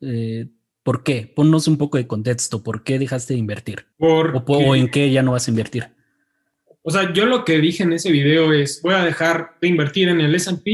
eh, 0.00 0.46
¿por 0.82 1.02
qué? 1.02 1.30
Ponnos 1.34 1.68
un 1.68 1.76
poco 1.76 1.98
de 1.98 2.06
contexto, 2.06 2.62
¿por 2.62 2.84
qué 2.84 2.98
dejaste 2.98 3.34
de 3.34 3.40
invertir? 3.40 3.86
o, 3.98 4.74
en 4.74 4.88
qué 4.88 5.10
ya 5.10 5.22
no 5.22 5.32
vas 5.32 5.48
a 5.48 5.50
invertir? 5.50 5.88
O 6.82 6.90
sea, 6.90 7.12
yo 7.12 7.26
lo 7.26 7.44
que 7.44 7.58
dije 7.58 7.82
en 7.82 7.92
ese 7.92 8.12
video 8.12 8.52
es, 8.52 8.80
voy 8.82 8.94
a 8.94 9.04
dejar 9.04 9.56
de 9.60 9.68
invertir 9.68 10.08
en 10.08 10.20
el 10.20 10.34
S&P 10.34 10.70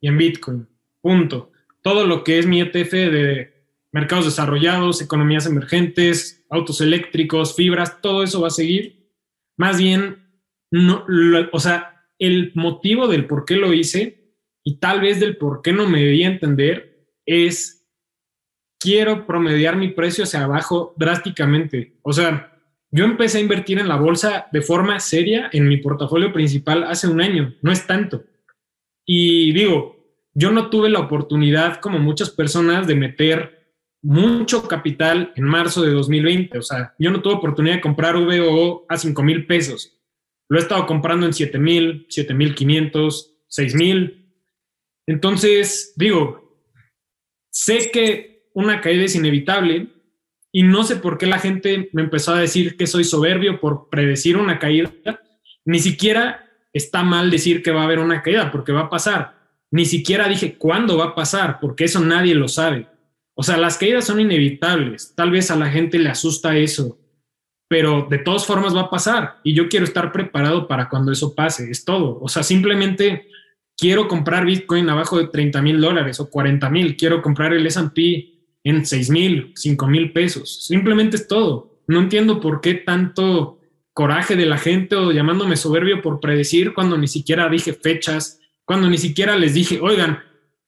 y 0.00 0.08
en 0.08 0.18
Bitcoin, 0.18 0.68
punto. 1.00 1.52
Todo 1.82 2.06
lo 2.06 2.24
que 2.24 2.38
es 2.38 2.46
mi 2.46 2.60
ETF 2.60 2.92
de 2.92 3.56
mercados 3.92 4.26
desarrollados, 4.26 5.00
economías 5.00 5.46
emergentes, 5.46 6.44
autos 6.50 6.80
eléctricos, 6.80 7.54
fibras, 7.54 8.00
todo 8.02 8.22
eso 8.24 8.40
va 8.40 8.48
a 8.48 8.50
seguir. 8.50 9.08
Más 9.56 9.78
bien, 9.78 10.26
no, 10.70 11.06
o 11.52 11.60
sea, 11.60 12.04
el 12.18 12.52
motivo 12.54 13.06
del 13.06 13.26
por 13.26 13.44
qué 13.44 13.56
lo 13.56 13.72
hice 13.72 14.15
y 14.66 14.78
tal 14.80 15.00
vez 15.00 15.20
del 15.20 15.36
por 15.36 15.62
qué 15.62 15.72
no 15.72 15.88
me 15.88 16.02
debía 16.02 16.26
entender 16.26 17.06
es 17.24 17.86
quiero 18.80 19.24
promediar 19.24 19.76
mi 19.76 19.90
precio 19.90 20.24
hacia 20.24 20.42
abajo 20.42 20.92
drásticamente. 20.96 21.98
O 22.02 22.12
sea, 22.12 22.52
yo 22.90 23.04
empecé 23.04 23.38
a 23.38 23.42
invertir 23.42 23.78
en 23.78 23.86
la 23.86 23.94
bolsa 23.94 24.48
de 24.50 24.62
forma 24.62 24.98
seria 24.98 25.48
en 25.52 25.68
mi 25.68 25.76
portafolio 25.76 26.32
principal 26.32 26.82
hace 26.82 27.06
un 27.06 27.20
año, 27.20 27.54
no 27.62 27.70
es 27.70 27.86
tanto. 27.86 28.24
Y 29.04 29.52
digo, 29.52 29.96
yo 30.34 30.50
no 30.50 30.68
tuve 30.68 30.90
la 30.90 30.98
oportunidad, 30.98 31.78
como 31.80 32.00
muchas 32.00 32.30
personas, 32.30 32.88
de 32.88 32.96
meter 32.96 33.72
mucho 34.02 34.66
capital 34.66 35.32
en 35.36 35.44
marzo 35.44 35.82
de 35.82 35.92
2020. 35.92 36.58
O 36.58 36.62
sea, 36.62 36.92
yo 36.98 37.12
no 37.12 37.22
tuve 37.22 37.34
oportunidad 37.34 37.76
de 37.76 37.80
comprar 37.82 38.16
VOO 38.16 38.84
a 38.88 38.96
5 38.96 39.22
mil 39.22 39.46
pesos. 39.46 39.96
Lo 40.48 40.58
he 40.58 40.60
estado 40.60 40.86
comprando 40.86 41.24
en 41.24 41.32
7 41.32 41.56
mil, 41.60 42.06
7 42.08 42.34
mil 42.34 42.52
500, 42.56 43.36
6 43.46 43.74
mil. 43.76 44.25
Entonces, 45.06 45.94
digo, 45.96 46.60
sé 47.50 47.90
que 47.92 48.48
una 48.54 48.80
caída 48.80 49.04
es 49.04 49.14
inevitable 49.14 49.88
y 50.52 50.62
no 50.62 50.84
sé 50.84 50.96
por 50.96 51.18
qué 51.18 51.26
la 51.26 51.38
gente 51.38 51.90
me 51.92 52.02
empezó 52.02 52.32
a 52.32 52.40
decir 52.40 52.76
que 52.76 52.86
soy 52.86 53.04
soberbio 53.04 53.60
por 53.60 53.88
predecir 53.88 54.36
una 54.36 54.58
caída. 54.58 54.90
Ni 55.64 55.78
siquiera 55.78 56.50
está 56.72 57.02
mal 57.02 57.30
decir 57.30 57.62
que 57.62 57.70
va 57.70 57.82
a 57.82 57.84
haber 57.84 57.98
una 57.98 58.22
caída 58.22 58.50
porque 58.50 58.72
va 58.72 58.82
a 58.82 58.90
pasar. 58.90 59.36
Ni 59.70 59.84
siquiera 59.84 60.28
dije 60.28 60.56
cuándo 60.56 60.96
va 60.96 61.06
a 61.06 61.14
pasar 61.14 61.58
porque 61.60 61.84
eso 61.84 62.00
nadie 62.00 62.34
lo 62.34 62.48
sabe. 62.48 62.86
O 63.34 63.42
sea, 63.42 63.58
las 63.58 63.76
caídas 63.76 64.06
son 64.06 64.20
inevitables. 64.20 65.14
Tal 65.14 65.30
vez 65.30 65.50
a 65.50 65.56
la 65.56 65.70
gente 65.70 65.98
le 65.98 66.08
asusta 66.08 66.56
eso, 66.56 66.98
pero 67.68 68.06
de 68.08 68.18
todas 68.18 68.46
formas 68.46 68.74
va 68.74 68.82
a 68.82 68.90
pasar 68.90 69.40
y 69.44 69.54
yo 69.54 69.68
quiero 69.68 69.84
estar 69.84 70.10
preparado 70.10 70.66
para 70.66 70.88
cuando 70.88 71.12
eso 71.12 71.34
pase. 71.34 71.70
Es 71.70 71.84
todo. 71.84 72.18
O 72.20 72.28
sea, 72.28 72.42
simplemente 72.42 73.28
quiero 73.76 74.08
comprar 74.08 74.44
Bitcoin 74.44 74.88
abajo 74.88 75.18
de 75.18 75.28
30 75.28 75.62
mil 75.62 75.80
dólares 75.80 76.18
o 76.20 76.30
40 76.30 76.70
mil. 76.70 76.96
Quiero 76.96 77.22
comprar 77.22 77.52
el 77.52 77.66
S&P 77.66 78.32
en 78.64 78.84
6 78.84 79.10
mil, 79.10 79.52
5 79.54 79.86
mil 79.86 80.12
pesos. 80.12 80.64
Simplemente 80.66 81.16
es 81.16 81.28
todo. 81.28 81.80
No 81.86 82.00
entiendo 82.00 82.40
por 82.40 82.60
qué 82.60 82.74
tanto 82.74 83.60
coraje 83.92 84.36
de 84.36 84.46
la 84.46 84.58
gente 84.58 84.96
o 84.96 85.12
llamándome 85.12 85.56
soberbio 85.56 86.02
por 86.02 86.20
predecir 86.20 86.74
cuando 86.74 86.98
ni 86.98 87.08
siquiera 87.08 87.48
dije 87.48 87.72
fechas, 87.72 88.40
cuando 88.64 88.90
ni 88.90 88.98
siquiera 88.98 89.36
les 89.36 89.54
dije, 89.54 89.78
oigan, 89.80 90.18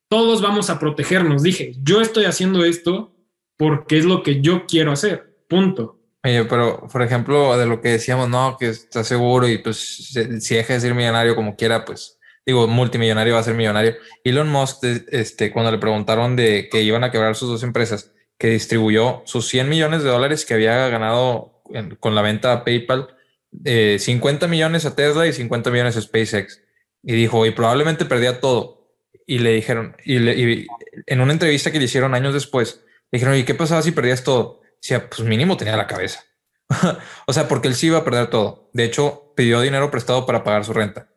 todos 0.08 0.40
vamos 0.40 0.70
a 0.70 0.78
protegernos. 0.78 1.42
Dije, 1.42 1.74
yo 1.82 2.00
estoy 2.00 2.24
haciendo 2.24 2.64
esto 2.64 3.14
porque 3.56 3.98
es 3.98 4.04
lo 4.04 4.22
que 4.22 4.40
yo 4.40 4.64
quiero 4.66 4.92
hacer. 4.92 5.36
Punto. 5.48 5.98
Oye, 6.24 6.44
pero 6.44 6.86
por 6.90 7.02
ejemplo, 7.02 7.56
de 7.58 7.66
lo 7.66 7.80
que 7.80 7.88
decíamos, 7.90 8.28
no, 8.28 8.56
que 8.58 8.68
está 8.68 9.02
seguro 9.04 9.48
y 9.48 9.58
pues 9.58 9.76
si 10.40 10.54
deja 10.54 10.74
de 10.74 10.80
ser 10.80 10.94
millonario 10.94 11.34
como 11.34 11.56
quiera, 11.56 11.84
pues 11.84 12.17
digo, 12.48 12.66
multimillonario 12.66 13.34
va 13.34 13.40
a 13.40 13.42
ser 13.42 13.54
millonario. 13.54 13.96
Elon 14.24 14.48
Musk, 14.48 14.82
este, 14.82 15.52
cuando 15.52 15.70
le 15.70 15.76
preguntaron 15.76 16.34
de 16.34 16.70
que 16.70 16.80
iban 16.80 17.04
a 17.04 17.10
quebrar 17.10 17.36
sus 17.36 17.50
dos 17.50 17.62
empresas, 17.62 18.14
que 18.38 18.48
distribuyó 18.48 19.20
sus 19.26 19.48
100 19.48 19.68
millones 19.68 20.02
de 20.02 20.08
dólares 20.08 20.46
que 20.46 20.54
había 20.54 20.88
ganado 20.88 21.62
con 22.00 22.14
la 22.14 22.22
venta 22.22 22.54
a 22.54 22.64
PayPal, 22.64 23.08
eh, 23.66 23.98
50 24.00 24.48
millones 24.48 24.86
a 24.86 24.96
Tesla 24.96 25.26
y 25.26 25.34
50 25.34 25.70
millones 25.70 25.98
a 25.98 26.00
SpaceX. 26.00 26.62
Y 27.02 27.12
dijo, 27.12 27.44
y 27.44 27.50
probablemente 27.50 28.06
perdía 28.06 28.40
todo 28.40 28.94
y 29.26 29.40
le 29.40 29.52
dijeron, 29.52 29.94
y, 30.06 30.18
le, 30.18 30.66
en 31.06 31.20
una 31.20 31.34
entrevista 31.34 31.70
que 31.70 31.78
le 31.78 31.84
hicieron 31.84 32.14
años 32.14 32.32
después, 32.32 32.82
le 33.10 33.18
dijeron, 33.18 33.36
¿y 33.36 33.44
qué 33.44 33.54
pasaba 33.54 33.82
si 33.82 33.90
perdías 33.90 34.24
todo? 34.24 34.62
Decía, 34.80 35.10
pues 35.10 35.20
mínimo 35.20 35.58
tenía 35.58 35.76
la 35.76 35.86
cabeza. 35.86 36.24
o 37.26 37.32
sea, 37.34 37.46
porque 37.46 37.68
él 37.68 37.74
sí 37.74 37.88
iba 37.88 37.98
a 37.98 38.04
perder 38.04 38.30
todo. 38.30 38.70
De 38.72 38.84
hecho, 38.84 39.34
pidió 39.36 39.60
dinero 39.60 39.90
prestado 39.90 40.24
para 40.24 40.44
pagar 40.44 40.64
su 40.64 40.72
renta. 40.72 41.10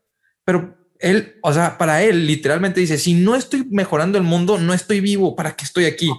Pero 0.43 0.80
él, 1.01 1.35
o 1.41 1.53
sea, 1.53 1.77
para 1.77 2.03
él 2.03 2.27
literalmente 2.27 2.79
dice, 2.79 2.97
si 2.97 3.13
no 3.13 3.35
estoy 3.35 3.65
mejorando 3.69 4.17
el 4.17 4.23
mundo, 4.23 4.57
no 4.57 4.73
estoy 4.73 5.01
vivo, 5.01 5.35
¿para 5.35 5.55
qué 5.55 5.65
estoy 5.65 5.85
aquí? 5.85 6.09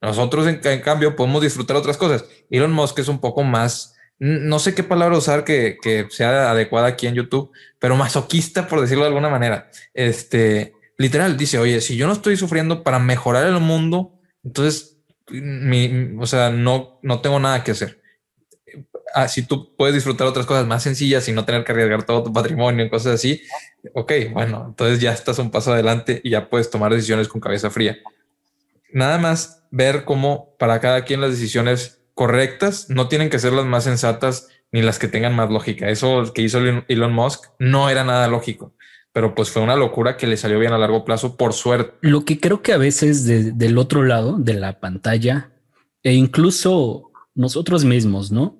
Nosotros, 0.00 0.46
en, 0.46 0.80
cambio, 0.82 1.16
podemos 1.16 1.42
disfrutar 1.42 1.76
otras 1.76 1.96
cosas. 1.96 2.24
Elon 2.50 2.72
Musk 2.72 2.98
es 2.98 3.08
un 3.08 3.18
poco 3.18 3.42
más, 3.42 3.96
no 4.18 4.58
sé 4.58 4.74
qué 4.74 4.82
palabra 4.82 5.16
usar 5.16 5.44
que, 5.44 5.78
que 5.82 6.06
sea 6.10 6.50
adecuada 6.50 6.88
aquí 6.88 7.06
en 7.06 7.14
YouTube, 7.14 7.50
pero 7.78 7.96
masoquista, 7.96 8.68
por 8.68 8.80
decirlo 8.80 9.04
de 9.04 9.08
alguna 9.08 9.30
manera. 9.30 9.70
Este, 9.94 10.74
literal 10.98 11.36
dice, 11.36 11.58
oye, 11.58 11.80
si 11.80 11.96
yo 11.96 12.06
no 12.06 12.12
estoy 12.12 12.36
sufriendo 12.36 12.82
para 12.82 12.98
mejorar 12.98 13.46
el 13.46 13.58
mundo, 13.60 14.20
entonces, 14.44 14.98
mi, 15.28 16.14
o 16.18 16.26
sea, 16.26 16.50
no, 16.50 17.00
no 17.02 17.20
tengo 17.20 17.40
nada 17.40 17.64
que 17.64 17.72
hacer. 17.72 18.02
Ah, 19.18 19.28
tú 19.48 19.74
puedes 19.74 19.94
disfrutar 19.94 20.26
otras 20.26 20.44
cosas 20.44 20.66
más 20.66 20.82
sencillas 20.82 21.26
y 21.26 21.32
no 21.32 21.46
tener 21.46 21.64
que 21.64 21.72
arriesgar 21.72 22.02
todo 22.04 22.24
tu 22.24 22.32
patrimonio 22.34 22.84
y 22.84 22.90
cosas 22.90 23.14
así. 23.14 23.40
Ok, 23.94 24.12
bueno, 24.30 24.66
entonces 24.68 25.00
ya 25.00 25.10
estás 25.12 25.38
un 25.38 25.50
paso 25.50 25.72
adelante 25.72 26.20
y 26.22 26.30
ya 26.30 26.50
puedes 26.50 26.68
tomar 26.68 26.92
decisiones 26.92 27.26
con 27.26 27.40
cabeza 27.40 27.70
fría. 27.70 27.96
Nada 28.92 29.16
más 29.16 29.62
ver 29.70 30.04
cómo 30.04 30.54
para 30.58 30.80
cada 30.80 31.04
quien 31.04 31.22
las 31.22 31.30
decisiones 31.30 32.02
correctas 32.12 32.90
no 32.90 33.08
tienen 33.08 33.30
que 33.30 33.38
ser 33.38 33.54
las 33.54 33.64
más 33.64 33.84
sensatas 33.84 34.48
ni 34.70 34.82
las 34.82 34.98
que 34.98 35.08
tengan 35.08 35.34
más 35.34 35.50
lógica. 35.50 35.88
Eso 35.88 36.30
que 36.34 36.42
hizo 36.42 36.58
Elon 36.58 37.12
Musk 37.14 37.46
no 37.58 37.88
era 37.88 38.04
nada 38.04 38.28
lógico 38.28 38.74
pero 39.16 39.34
pues 39.34 39.48
fue 39.48 39.62
una 39.62 39.76
locura 39.76 40.18
que 40.18 40.26
le 40.26 40.36
salió 40.36 40.58
bien 40.58 40.74
a 40.74 40.78
largo 40.78 41.02
plazo 41.02 41.38
por 41.38 41.54
suerte. 41.54 41.94
Lo 42.02 42.26
que 42.26 42.38
creo 42.38 42.60
que 42.60 42.74
a 42.74 42.76
veces 42.76 43.24
del 43.24 43.78
otro 43.78 44.04
lado 44.04 44.36
de 44.36 44.52
la 44.52 44.78
pantalla 44.78 45.52
e 46.02 46.12
incluso 46.12 47.12
nosotros 47.34 47.86
mismos, 47.86 48.30
¿no? 48.30 48.58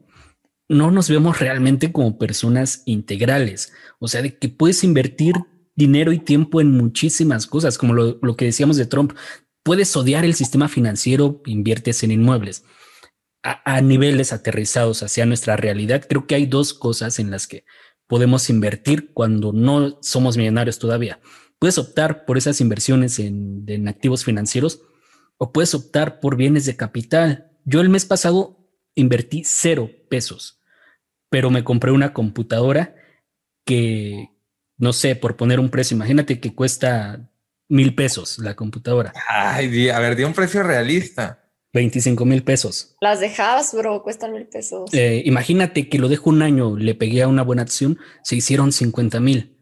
No 0.69 0.91
nos 0.91 1.09
vemos 1.09 1.39
realmente 1.39 1.93
como 1.93 2.19
personas 2.19 2.83
integrales, 2.87 3.73
o 3.99 4.09
sea, 4.09 4.23
de 4.23 4.37
que 4.37 4.49
puedes 4.49 4.83
invertir 4.83 5.35
dinero 5.77 6.13
y 6.13 6.19
tiempo 6.19 6.61
en 6.61 6.73
muchísimas 6.73 7.47
cosas, 7.47 7.79
como 7.79 7.95
lo, 7.95 8.19
lo 8.23 8.37
que 8.37 8.47
decíamos 8.47 8.77
de 8.77 8.87
Trump, 8.87 9.13
puedes 9.67 9.97
odiar 9.97 10.25
el 10.25 10.35
sistema 10.35 10.69
financiero, 10.69 11.43
inviertes 11.45 12.05
en 12.05 12.13
inmuebles. 12.13 12.65
A, 13.43 13.81
niveles 13.81 14.33
aterrizados 14.33 15.05
hacia 15.05 15.25
nuestra 15.25 15.57
realidad, 15.57 16.05
creo 16.09 16.27
que 16.27 16.35
hay 16.35 16.47
dos 16.47 16.75
cosas 16.75 17.21
en 17.21 17.31
las 17.31 17.47
que 17.47 17.65
podemos 18.09 18.51
invertir 18.51 19.13
cuando 19.13 19.53
no 19.53 19.99
somos 20.03 20.37
millonarios 20.37 20.81
todavía. 20.81 21.21
Puedes 21.61 21.79
optar 21.79 22.25
por 22.25 22.39
esas 22.39 22.61
inversiones 22.61 23.21
en, 23.21 23.65
en 23.69 23.87
activos 23.87 24.25
financieros 24.25 24.83
o 25.37 25.53
puedes 25.53 25.75
optar 25.75 26.19
por 26.19 26.37
bienes 26.37 26.67
de 26.67 26.77
capital. 26.77 27.53
Yo 27.65 27.81
el 27.81 27.89
mes 27.89 28.05
pasado 28.05 28.69
invertí 28.97 29.43
cero 29.45 29.91
pesos, 30.09 30.56
pero 31.31 31.51
me 31.51 31.65
compré 31.65 31.91
una 31.91 32.13
computadora 32.13 32.95
que, 33.65 34.31
no 34.79 34.93
sé, 34.93 35.17
por 35.17 35.37
poner 35.37 35.61
un 35.61 35.71
precio, 35.71 35.97
imagínate 35.97 36.41
que 36.41 36.55
cuesta 36.55 37.29
mil 37.69 37.95
pesos 37.95 38.39
la 38.39 38.55
computadora. 38.55 39.13
Ay, 39.29 39.89
a 39.89 39.99
ver, 39.99 40.17
di 40.17 40.25
un 40.25 40.35
precio 40.35 40.63
realista. 40.63 41.43
25 41.73 42.25
mil 42.25 42.43
pesos. 42.43 42.97
Las 43.01 43.21
dejas, 43.21 43.75
bro, 43.75 44.03
cuestan 44.03 44.33
mil 44.33 44.47
pesos. 44.47 44.89
Eh, 44.95 45.23
imagínate 45.27 45.89
que 45.91 45.99
lo 45.99 46.09
dejo 46.09 46.31
un 46.31 46.41
año, 46.41 46.77
le 46.77 46.95
pegué 46.95 47.23
a 47.23 47.29
una 47.29 47.43
buena 47.43 47.63
acción, 47.63 47.99
se 48.23 48.37
hicieron 48.37 48.73
50 48.73 49.21
mil. 49.21 49.59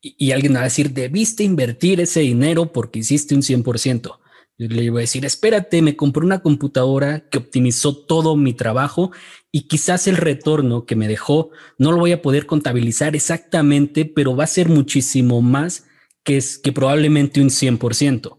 Y, 0.00 0.14
y, 0.18 0.32
alguien 0.32 0.54
va 0.54 0.60
a 0.60 0.64
decir, 0.64 0.92
debiste 0.92 1.42
invertir 1.42 2.00
ese 2.00 2.20
dinero 2.20 2.72
porque 2.72 3.00
hiciste 3.00 3.34
un 3.34 3.42
100%. 3.42 4.18
Le 4.68 4.84
iba 4.84 4.98
a 4.98 5.00
decir, 5.00 5.24
espérate, 5.24 5.82
me 5.82 5.96
compré 5.96 6.24
una 6.24 6.40
computadora 6.40 7.28
que 7.28 7.38
optimizó 7.38 7.96
todo 7.96 8.36
mi 8.36 8.52
trabajo 8.52 9.10
y 9.50 9.62
quizás 9.62 10.06
el 10.06 10.16
retorno 10.16 10.86
que 10.86 10.96
me 10.96 11.08
dejó 11.08 11.50
no 11.78 11.92
lo 11.92 11.98
voy 11.98 12.12
a 12.12 12.22
poder 12.22 12.46
contabilizar 12.46 13.16
exactamente, 13.16 14.04
pero 14.04 14.36
va 14.36 14.44
a 14.44 14.48
ser 14.48 14.68
muchísimo 14.68 15.42
más 15.42 15.86
que, 16.22 16.36
es, 16.36 16.58
que 16.58 16.72
probablemente 16.72 17.40
un 17.40 17.48
100%. 17.48 18.38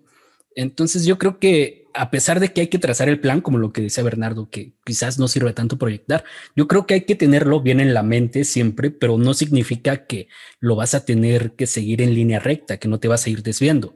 Entonces 0.55 1.05
yo 1.05 1.17
creo 1.17 1.39
que 1.39 1.83
a 1.93 2.09
pesar 2.09 2.39
de 2.39 2.51
que 2.51 2.61
hay 2.61 2.67
que 2.67 2.79
trazar 2.79 3.07
el 3.07 3.19
plan, 3.19 3.41
como 3.41 3.57
lo 3.57 3.71
que 3.71 3.81
decía 3.81 4.03
Bernardo, 4.03 4.49
que 4.49 4.73
quizás 4.83 5.19
no 5.19 5.27
sirve 5.27 5.53
tanto 5.53 5.77
proyectar, 5.77 6.23
yo 6.55 6.67
creo 6.67 6.87
que 6.87 6.95
hay 6.95 7.01
que 7.01 7.15
tenerlo 7.15 7.61
bien 7.61 7.79
en 7.79 7.93
la 7.93 8.03
mente 8.03 8.43
siempre, 8.43 8.89
pero 8.89 9.17
no 9.17 9.33
significa 9.33 10.05
que 10.05 10.27
lo 10.59 10.75
vas 10.75 10.95
a 10.95 11.05
tener 11.05 11.53
que 11.53 11.67
seguir 11.67 12.01
en 12.01 12.15
línea 12.15 12.39
recta, 12.39 12.77
que 12.77 12.87
no 12.87 12.99
te 12.99 13.07
vas 13.07 13.25
a 13.25 13.29
ir 13.29 13.43
desviando. 13.43 13.95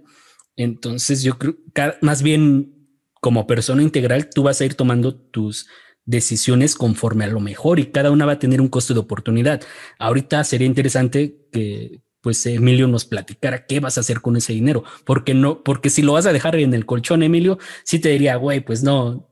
Entonces 0.58 1.24
yo 1.24 1.38
creo 1.38 1.56
que 1.74 1.94
más 2.02 2.22
bien 2.22 2.74
como 3.22 3.48
persona 3.48 3.82
integral, 3.82 4.30
tú 4.30 4.44
vas 4.44 4.60
a 4.62 4.66
ir 4.66 4.76
tomando 4.76 5.16
tus 5.16 5.68
decisiones 6.06 6.76
conforme 6.76 7.26
a 7.26 7.28
lo 7.28 7.40
mejor 7.40 7.80
y 7.80 7.88
cada 7.88 8.12
una 8.12 8.26
va 8.26 8.34
a 8.34 8.40
tener 8.40 8.62
un 8.62 8.70
costo 8.70 8.94
de 8.94 9.00
oportunidad. 9.00 9.62
Ahorita 10.00 10.44
sería 10.44 10.68
interesante 10.68 11.48
que 11.52 12.02
pues 12.22 12.46
Emilio 12.46 12.88
nos 12.88 13.06
platicara 13.06 13.66
qué 13.66 13.80
vas 13.80 13.98
a 13.98 14.02
hacer 14.02 14.22
con 14.22 14.36
ese 14.36 14.54
dinero, 14.54 14.84
porque 15.06 15.34
no, 15.34 15.64
porque 15.64 15.90
si 15.90 16.02
lo 16.02 16.14
vas 16.14 16.26
a 16.26 16.34
dejar 16.34 16.56
en 16.56 16.74
el 16.74 16.86
colchón, 16.86 17.24
Emilio, 17.24 17.58
sí 17.84 18.00
te 18.00 18.10
diría, 18.10 18.36
güey, 18.36 18.62
pues 18.62 18.84
no. 18.84 19.30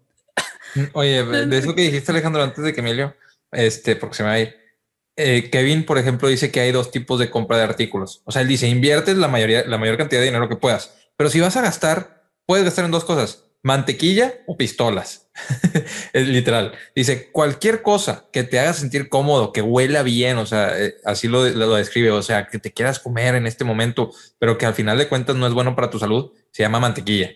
Oye, 0.94 1.24
de 1.24 1.58
eso 1.58 1.76
que 1.76 1.82
dijiste, 1.82 2.12
Alejandro, 2.12 2.44
antes 2.44 2.64
de 2.64 2.74
que 2.74 2.82
Emilio, 2.82 3.16
este, 3.52 3.96
porque 3.96 4.16
se 4.16 4.24
me 4.24 4.30
va 4.30 4.36
a 4.36 4.40
ir. 4.40 4.56
Eh, 5.18 5.50
Kevin, 5.50 5.86
por 5.86 5.98
ejemplo, 5.98 6.28
dice 6.28 6.52
que 6.52 6.60
hay 6.60 6.72
dos 6.72 6.92
tipos 6.92 7.20
de 7.20 7.30
compra 7.30 7.58
de 7.58 7.64
artículos. 7.64 8.22
O 8.26 8.32
sea, 8.32 8.42
él 8.42 8.48
dice, 8.48 8.68
inviertes 8.68 9.18
la 9.18 9.30
mayoría, 9.30 9.66
la 9.66 9.78
mayor 9.78 9.98
cantidad 9.98 10.20
de 10.20 10.28
dinero 10.28 10.50
que 10.50 10.58
puedas, 10.58 10.94
pero 11.18 11.30
si 11.30 11.40
vas 11.40 11.58
a 11.58 11.62
gastar, 11.62 12.30
puedes 12.46 12.66
gastar 12.66 12.86
en 12.86 12.92
dos 12.92 13.06
cosas, 13.06 13.46
mantequilla 13.64 14.34
o 14.48 14.58
pistolas. 14.58 15.30
es 16.14 16.28
literal. 16.28 16.74
Dice, 16.96 17.32
cualquier 17.32 17.82
cosa 17.82 18.28
que 18.32 18.44
te 18.44 18.60
haga 18.60 18.74
sentir 18.74 19.10
cómodo, 19.10 19.52
que 19.52 19.62
huela 19.62 20.04
bien, 20.04 20.38
o 20.38 20.46
sea, 20.46 20.80
eh, 20.80 20.96
así 21.04 21.28
lo, 21.28 21.48
lo, 21.50 21.76
describe, 21.76 22.12
o 22.12 22.22
sea, 22.22 22.48
que 22.48 22.60
te 22.60 22.72
quieras 22.72 23.00
comer 23.00 23.36
en 23.36 23.48
este 23.48 23.64
momento, 23.64 24.12
pero 24.40 24.58
que 24.58 24.66
al 24.66 24.76
final 24.76 24.98
de 24.98 25.08
cuentas 25.08 25.36
no 25.36 25.48
es 25.48 25.54
bueno 25.54 25.76
para 25.76 25.90
tu 25.90 26.00
salud, 26.00 26.32
se 26.52 26.64
llama 26.64 26.80
mantequilla. 26.80 27.32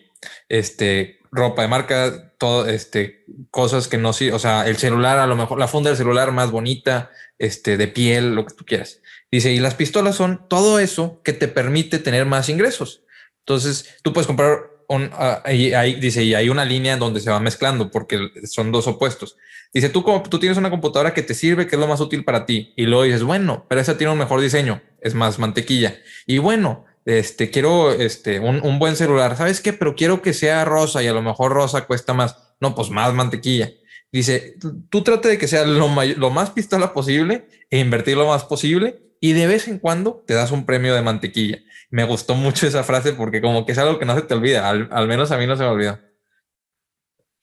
Este, 0.48 1.20
ropa 1.32 1.62
de 1.62 1.68
marca, 1.68 2.32
todo, 2.38 2.66
este, 2.66 3.24
cosas 3.50 3.88
que 3.88 3.98
no, 3.98 4.10
o 4.10 4.38
sea, 4.38 4.66
el 4.66 4.76
celular, 4.76 5.18
a 5.18 5.26
lo 5.26 5.36
mejor 5.36 5.58
la 5.58 5.68
funda 5.68 5.90
del 5.90 5.96
celular 5.96 6.32
más 6.32 6.50
bonita, 6.50 7.10
este, 7.38 7.76
de 7.76 7.88
piel, 7.88 8.34
lo 8.34 8.46
que 8.46 8.54
tú 8.54 8.64
quieras. 8.64 9.00
Dice, 9.30 9.52
y 9.52 9.60
las 9.60 9.74
pistolas 9.74 10.16
son 10.16 10.48
todo 10.48 10.78
eso 10.78 11.20
que 11.22 11.32
te 11.32 11.48
permite 11.48 11.98
tener 11.98 12.26
más 12.26 12.48
ingresos. 12.48 13.04
Entonces, 13.50 13.96
tú 14.02 14.12
puedes 14.12 14.28
comprar 14.28 14.70
un, 14.86 15.06
uh, 15.06 15.50
y 15.50 15.72
hay, 15.72 15.96
dice, 15.96 16.22
y 16.22 16.34
hay 16.34 16.48
una 16.48 16.64
línea 16.64 16.96
donde 16.96 17.18
se 17.18 17.30
va 17.30 17.40
mezclando 17.40 17.90
porque 17.90 18.30
son 18.44 18.70
dos 18.70 18.86
opuestos. 18.86 19.36
Dice, 19.74 19.88
tú, 19.88 20.04
como, 20.04 20.22
tú 20.22 20.38
tienes 20.38 20.56
una 20.56 20.70
computadora 20.70 21.12
que 21.12 21.22
te 21.22 21.34
sirve, 21.34 21.66
que 21.66 21.74
es 21.74 21.80
lo 21.80 21.88
más 21.88 22.00
útil 22.00 22.24
para 22.24 22.46
ti. 22.46 22.72
Y 22.76 22.84
luego 22.84 23.02
dices, 23.02 23.24
bueno, 23.24 23.66
pero 23.68 23.80
esa 23.80 23.98
tiene 23.98 24.12
un 24.12 24.20
mejor 24.20 24.40
diseño, 24.40 24.82
es 25.00 25.16
más 25.16 25.40
mantequilla. 25.40 25.98
Y 26.26 26.38
bueno, 26.38 26.84
este, 27.04 27.50
quiero 27.50 27.90
este, 27.90 28.38
un, 28.38 28.64
un 28.64 28.78
buen 28.78 28.94
celular. 28.94 29.36
¿Sabes 29.36 29.60
qué? 29.60 29.72
Pero 29.72 29.96
quiero 29.96 30.22
que 30.22 30.32
sea 30.32 30.64
rosa 30.64 31.02
y 31.02 31.08
a 31.08 31.12
lo 31.12 31.22
mejor 31.22 31.50
rosa 31.52 31.86
cuesta 31.86 32.14
más. 32.14 32.36
No, 32.60 32.76
pues 32.76 32.88
más 32.90 33.12
mantequilla. 33.14 33.72
Dice, 34.12 34.54
tú 34.90 35.02
trate 35.02 35.28
de 35.28 35.38
que 35.38 35.48
sea 35.48 35.64
lo 35.64 36.30
más 36.30 36.50
pistola 36.50 36.92
posible 36.92 37.48
e 37.68 37.80
invertir 37.80 38.16
lo 38.16 38.28
más 38.28 38.44
posible 38.44 39.09
y 39.20 39.32
de 39.34 39.46
vez 39.46 39.68
en 39.68 39.78
cuando 39.78 40.24
te 40.26 40.34
das 40.34 40.50
un 40.50 40.66
premio 40.66 40.94
de 40.94 41.02
mantequilla 41.02 41.60
me 41.90 42.04
gustó 42.04 42.34
mucho 42.34 42.66
esa 42.66 42.84
frase 42.84 43.12
porque 43.12 43.40
como 43.40 43.66
que 43.66 43.72
es 43.72 43.78
algo 43.78 43.98
que 43.98 44.06
no 44.06 44.14
se 44.14 44.22
te 44.22 44.34
olvida, 44.34 44.68
al, 44.68 44.88
al 44.92 45.08
menos 45.08 45.30
a 45.32 45.38
mí 45.38 45.46
no 45.46 45.56
se 45.56 45.64
me 45.64 45.68
olvidó. 45.68 45.98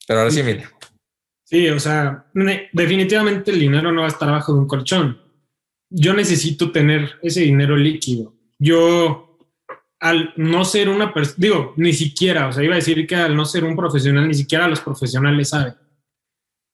Pero 0.06 0.20
ahora 0.20 0.30
sí, 0.30 0.42
mira. 0.42 0.70
Sí, 1.44 1.68
o 1.68 1.78
sea, 1.78 2.26
definitivamente 2.72 3.50
el 3.50 3.60
dinero 3.60 3.92
no 3.92 4.00
va 4.02 4.06
a 4.06 4.10
estar 4.10 4.28
abajo 4.28 4.54
de 4.54 4.60
un 4.60 4.66
colchón. 4.66 5.20
Yo 5.90 6.14
necesito 6.14 6.72
tener 6.72 7.18
ese 7.22 7.40
dinero 7.40 7.76
líquido. 7.76 8.34
Yo, 8.58 9.38
al 10.00 10.32
no 10.36 10.64
ser 10.64 10.88
una 10.88 11.12
persona, 11.12 11.36
digo, 11.38 11.74
ni 11.76 11.92
siquiera, 11.92 12.48
o 12.48 12.52
sea, 12.52 12.64
iba 12.64 12.74
a 12.74 12.76
decir 12.76 13.06
que 13.06 13.16
al 13.16 13.36
no 13.36 13.44
ser 13.44 13.64
un 13.64 13.76
profesional, 13.76 14.28
ni 14.28 14.34
siquiera 14.34 14.68
los 14.68 14.80
profesionales 14.80 15.50
saben. 15.50 15.74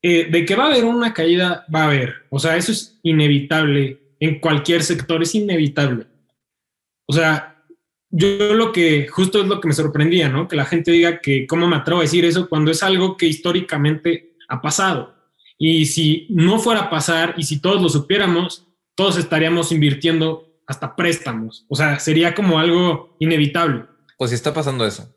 Eh, 0.03 0.29
de 0.31 0.45
que 0.45 0.55
va 0.55 0.65
a 0.65 0.67
haber 0.69 0.85
una 0.85 1.13
caída, 1.13 1.65
va 1.75 1.83
a 1.83 1.87
haber. 1.87 2.27
O 2.31 2.39
sea, 2.39 2.57
eso 2.57 2.73
es 2.73 2.99
inevitable 3.03 4.04
en 4.25 4.41
cualquier 4.41 4.83
sector, 4.83 5.23
es 5.23 5.35
inevitable. 5.35 6.07
O 7.07 7.13
sea, 7.13 7.63
yo 8.11 8.55
lo 8.55 8.73
que 8.73 9.09
justo 9.09 9.41
es 9.41 9.49
lo 9.49 9.61
que 9.61 9.69
me 9.69 9.75
sorprendía, 9.75 10.29
¿no? 10.29 10.49
Que 10.49 10.57
la 10.57 10.65
gente 10.65 10.93
diga 10.93 11.21
que 11.21 11.47
cómo 11.47 11.67
me 11.67 11.77
atrevo 11.77 12.01
a 12.01 12.05
decir 12.05 12.25
eso 12.25 12.49
cuando 12.49 12.71
es 12.71 12.83
algo 12.83 13.17
que 13.17 13.27
históricamente 13.27 14.37
ha 14.49 14.61
pasado. 14.63 15.15
Y 15.59 15.87
si 15.87 16.27
no 16.31 16.59
fuera 16.59 16.83
a 16.83 16.91
pasar 16.91 17.35
y 17.37 17.43
si 17.45 17.61
todos 17.61 17.83
lo 17.83 17.89
supiéramos, 17.89 18.67
todos 18.95 19.19
estaríamos 19.19 19.73
invirtiendo 19.73 20.61
hasta 20.67 20.95
préstamos. 20.97 21.67
O 21.69 21.77
sea, 21.77 21.99
sería 21.99 22.35
como 22.35 22.59
algo 22.59 23.17
inevitable. 23.19 23.85
Pues 24.17 24.31
si 24.31 24.37
está 24.37 24.55
pasando 24.55 24.87
eso. 24.87 25.13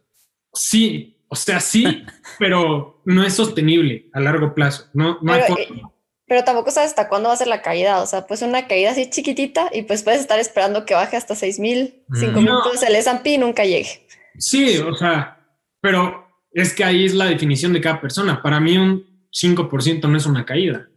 Sí, 0.53 1.17
o 1.27 1.35
sea, 1.35 1.59
sí, 1.59 2.03
pero 2.39 3.01
no 3.05 3.23
es 3.23 3.34
sostenible 3.34 4.09
a 4.13 4.19
largo 4.19 4.53
plazo. 4.53 4.89
No, 4.93 5.19
no 5.21 5.34
hay 5.34 5.41
forma. 5.47 5.91
Pero 6.27 6.43
tampoco 6.43 6.71
sabes 6.71 6.89
hasta 6.89 7.07
cuándo 7.07 7.29
va 7.29 7.35
a 7.35 7.37
ser 7.37 7.47
la 7.47 7.61
caída. 7.61 8.01
O 8.01 8.05
sea, 8.05 8.27
pues 8.27 8.41
una 8.41 8.67
caída 8.67 8.91
así 8.91 9.09
chiquitita 9.09 9.69
y 9.73 9.83
pues 9.83 10.03
puedes 10.03 10.21
estar 10.21 10.39
esperando 10.39 10.85
que 10.85 10.93
baje 10.93 11.15
hasta 11.15 11.35
6 11.35 11.59
mil, 11.59 12.03
5 12.13 12.41
mil, 12.41 12.49
entonces 12.49 12.83
el 12.87 12.95
S&P 12.95 13.37
nunca 13.37 13.63
llegue. 13.63 14.05
Sí, 14.37 14.77
o 14.77 14.93
sea, 14.93 15.39
pero 15.81 16.27
es 16.51 16.73
que 16.73 16.83
ahí 16.83 17.05
es 17.05 17.13
la 17.13 17.25
definición 17.25 17.71
de 17.73 17.81
cada 17.81 18.01
persona. 18.01 18.41
Para 18.41 18.59
mí 18.59 18.77
un 18.77 19.27
5% 19.31 20.09
no 20.09 20.17
es 20.17 20.25
una 20.25 20.45
caída. 20.45 20.89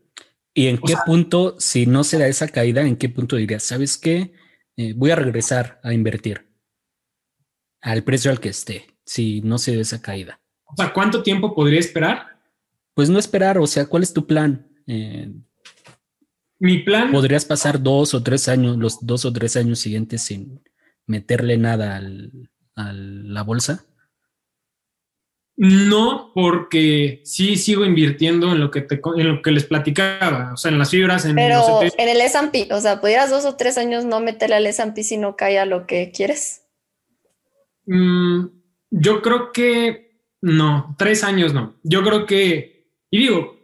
¿Y 0.52 0.66
en 0.66 0.78
qué 0.78 0.94
punto, 1.06 1.56
si 1.58 1.86
no 1.86 2.02
se 2.02 2.18
da 2.18 2.26
esa 2.26 2.48
caída, 2.48 2.82
en 2.82 2.96
qué 2.96 3.08
punto 3.08 3.36
dirías, 3.36 3.62
sabes 3.62 3.96
qué? 3.96 4.32
Eh, 4.76 4.94
voy 4.96 5.10
a 5.10 5.16
regresar 5.16 5.80
a 5.84 5.92
invertir 5.92 6.48
al 7.80 8.02
precio 8.02 8.30
al 8.30 8.40
que 8.40 8.48
esté, 8.48 8.86
si 9.04 9.40
no 9.42 9.58
se 9.58 9.76
da 9.76 9.82
esa 9.82 10.02
caída. 10.02 10.40
O 10.64 10.76
sea, 10.76 10.92
¿cuánto 10.92 11.22
tiempo 11.22 11.54
podría 11.54 11.78
esperar? 11.78 12.38
Pues 12.94 13.08
no 13.08 13.18
esperar, 13.18 13.58
o 13.58 13.66
sea, 13.66 13.86
¿cuál 13.86 14.02
es 14.02 14.12
tu 14.12 14.26
plan? 14.26 14.69
Eh, 14.92 15.30
Mi 16.58 16.78
plan. 16.78 17.12
Podrías 17.12 17.44
pasar 17.44 17.80
dos 17.80 18.12
o 18.12 18.22
tres 18.22 18.48
años, 18.48 18.76
los 18.76 18.98
dos 19.06 19.24
o 19.24 19.32
tres 19.32 19.56
años 19.56 19.78
siguientes 19.78 20.22
sin 20.22 20.60
meterle 21.06 21.56
nada 21.56 21.96
al, 21.96 22.50
a 22.74 22.92
la 22.92 23.42
bolsa. 23.42 23.84
No, 25.56 26.32
porque 26.34 27.20
sí 27.24 27.56
sigo 27.56 27.84
invirtiendo 27.84 28.50
en 28.50 28.60
lo 28.60 28.70
que 28.70 28.80
te, 28.80 29.00
en 29.16 29.28
lo 29.28 29.42
que 29.42 29.50
les 29.52 29.64
platicaba, 29.64 30.54
o 30.54 30.56
sea, 30.56 30.70
en 30.70 30.78
las 30.78 30.90
fibras, 30.90 31.24
en 31.26 31.36
Pero 31.36 31.82
en 31.82 32.08
el 32.08 32.20
S&P, 32.22 32.68
o 32.72 32.80
sea, 32.80 33.00
¿pudieras 33.00 33.30
dos 33.30 33.44
o 33.44 33.56
tres 33.56 33.76
años 33.76 34.06
no 34.06 34.20
meterle 34.20 34.56
al 34.56 34.66
S&P 34.66 35.04
si 35.04 35.18
no 35.18 35.36
cae 35.36 35.58
a 35.58 35.66
lo 35.66 35.86
que 35.86 36.12
quieres? 36.12 36.62
Mm, 37.84 38.46
yo 38.90 39.20
creo 39.20 39.52
que 39.52 40.24
no, 40.40 40.96
tres 40.98 41.22
años 41.24 41.52
no. 41.52 41.78
Yo 41.82 42.02
creo 42.02 42.24
que, 42.24 42.88
y 43.10 43.18
digo, 43.18 43.59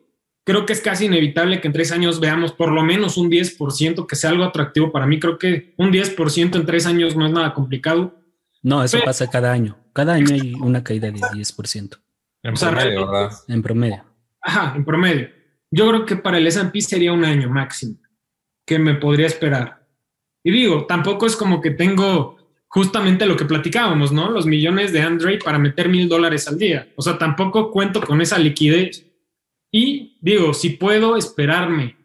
creo 0.47 0.65
que 0.65 0.73
es 0.73 0.81
casi 0.81 1.07
inevitable 1.07 1.61
que 1.61 1.67
en 1.67 1.73
tres 1.73 1.91
años 1.91 2.21
veamos 2.21 2.53
por 2.53 2.71
lo 2.71 2.83
menos 2.83 3.17
un 3.17 3.29
10% 3.29 4.07
que 4.07 4.15
sea 4.15 4.31
algo 4.31 4.45
atractivo 4.45 4.93
para 4.93 5.05
mí. 5.05 5.19
Creo 5.19 5.39
que 5.39 5.75
un 5.77 5.91
10% 5.93 6.55
en 6.55 6.65
tres 6.65 6.87
años 6.87 7.17
no 7.17 7.27
es 7.27 7.33
nada 7.33 7.53
complicado. 7.53 8.15
No, 8.63 8.83
eso 8.85 8.99
pasa 9.05 9.29
cada 9.29 9.53
año. 9.53 9.77
Cada 9.93 10.15
año 10.15 10.33
hay 10.33 10.55
una 10.55 10.85
caída 10.85 11.11
de 11.11 11.19
10%. 11.19 11.99
En 12.45 12.55
o 12.55 12.57
sea, 12.57 12.71
promedio, 12.71 13.11
¿verdad? 13.11 13.33
En 13.49 13.61
promedio. 13.61 14.05
Ajá, 14.41 14.75
en 14.77 14.85
promedio. 14.85 15.31
Yo 15.69 15.89
creo 15.89 16.07
que 16.07 16.15
para 16.15 16.39
el 16.39 16.47
S&P 16.47 16.81
sería 16.81 17.13
un 17.13 17.25
año 17.25 17.51
máximo 17.51 17.99
que 18.65 18.79
me 18.79 18.95
podría 18.95 19.27
esperar. 19.27 19.85
Y 20.45 20.53
digo, 20.53 20.87
tampoco 20.87 21.27
es 21.27 21.35
como 21.35 21.61
que 21.61 21.73
tengo 21.73 22.37
justamente 22.69 23.27
lo 23.27 23.37
que 23.37 23.47
platicábamos, 23.47 24.13
¿no? 24.13 24.31
Los 24.31 24.47
millones 24.47 24.93
de 24.93 25.03
Android 25.03 25.41
para 25.45 25.59
meter 25.59 25.89
mil 25.89 26.09
dólares 26.09 26.47
al 26.47 26.57
día. 26.57 26.89
O 26.95 27.03
sea, 27.03 27.19
tampoco 27.19 27.73
cuento 27.73 28.01
con 28.01 28.21
esa 28.21 28.39
liquidez 28.39 29.07
y 29.77 30.17
digo, 30.23 30.55
si 30.55 30.71
puedo 30.71 31.19
esperarme, 31.19 31.97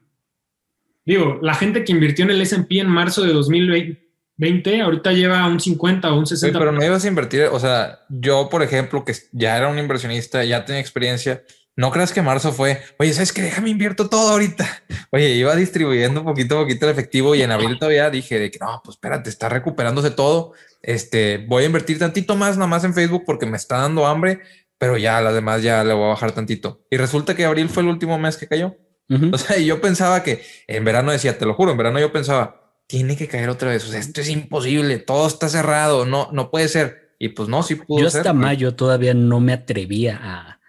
digo, 1.06 1.40
la 1.42 1.54
gente 1.54 1.86
que 1.86 1.94
invirtió 1.94 2.26
en 2.26 2.32
el 2.32 2.42
SP 2.44 2.84
en 2.84 2.90
marzo 2.90 3.24
de 3.24 3.32
2020, 3.32 4.02
20, 4.36 4.82
ahorita 4.82 5.14
lleva 5.14 5.48
un 5.48 5.60
50 5.60 6.12
o 6.12 6.20
un 6.20 6.26
60. 6.28 6.60
pero 6.60 6.74
no 6.74 6.84
ibas 6.84 7.06
a 7.06 7.08
invertir, 7.08 7.44
o 7.44 7.60
sea, 7.60 8.00
yo, 8.10 8.50
por 8.50 8.62
ejemplo, 8.62 9.06
que 9.06 9.14
ya 9.32 9.56
era 9.56 9.70
un 9.70 9.80
inversionista, 9.80 10.44
ya 10.44 10.66
tenía 10.66 10.82
experiencia, 10.82 11.44
no 11.78 11.92
creas 11.92 12.12
que 12.12 12.22
marzo 12.22 12.52
fue, 12.52 12.82
oye, 13.00 13.14
¿sabes 13.14 13.32
qué? 13.32 13.42
Déjame 13.44 13.70
invierto 13.70 14.10
todo 14.10 14.32
ahorita. 14.32 14.68
Oye, 15.12 15.30
iba 15.30 15.56
distribuyendo 15.56 16.24
poquito 16.24 16.58
a 16.58 16.62
poquito 16.64 16.86
el 16.86 16.92
efectivo 16.92 17.34
y 17.34 17.42
en 17.42 17.52
abril 17.52 17.78
todavía 17.80 18.10
dije 18.10 18.40
de 18.40 18.52
que 18.52 18.60
no, 18.60 18.82
pues 18.84 18.96
espérate, 18.96 19.30
está 19.30 19.48
recuperándose 19.50 20.12
todo. 20.12 20.54
Este, 20.82 21.46
voy 21.48 21.64
a 21.64 21.68
invertir 21.68 21.98
tantito 21.98 22.36
más, 22.36 22.58
nada 22.58 22.68
más 22.68 22.84
en 22.84 22.94
Facebook 22.94 23.24
porque 23.26 23.46
me 23.46 23.58
está 23.58 23.78
dando 23.78 24.06
hambre, 24.06 24.42
pero 24.82 24.98
ya 24.98 25.22
las 25.22 25.36
demás 25.36 25.62
ya 25.62 25.84
le 25.84 25.94
voy 25.94 26.06
a 26.06 26.08
bajar 26.08 26.32
tantito. 26.32 26.88
Y 26.90 26.98
resulta 26.98 27.36
que 27.36 27.46
abril 27.46 27.70
fue 27.70 27.84
el 27.84 27.90
último 27.90 28.18
mes 28.18 28.36
que 28.36 28.48
cayó. 28.48 28.78
O 29.32 29.38
sea, 29.38 29.58
yo 29.60 29.80
pensaba 29.80 30.24
que 30.24 30.42
en 30.66 30.84
verano 30.84 31.12
decía, 31.12 31.38
te 31.38 31.46
lo 31.46 31.54
juro, 31.54 31.74
en 31.74 31.78
verano 31.78 32.00
yo 32.00 32.12
pensaba, 32.12 32.82
tiene 32.88 33.16
que 33.16 33.28
caer 33.28 33.50
otra 33.50 33.70
vez. 33.70 33.88
O 33.88 33.92
sea, 33.92 34.00
esto 34.00 34.22
es 34.22 34.30
imposible, 34.30 34.98
todo 34.98 35.28
está 35.28 35.50
cerrado, 35.50 36.08
no, 36.08 36.30
no 36.32 36.50
puede 36.50 36.68
ser. 36.68 37.14
Y 37.20 37.30
pues 37.30 37.48
no, 37.48 37.62
sí 37.62 37.76
pudo 37.76 38.00
Yo 38.00 38.08
hasta 38.08 38.34
mayo 38.34 38.74
todavía 38.74 39.14
no 39.14 39.40
me 39.40 39.54
atrevía 39.54 40.20
a, 40.20 40.60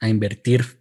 a 0.00 0.08
invertir 0.08 0.80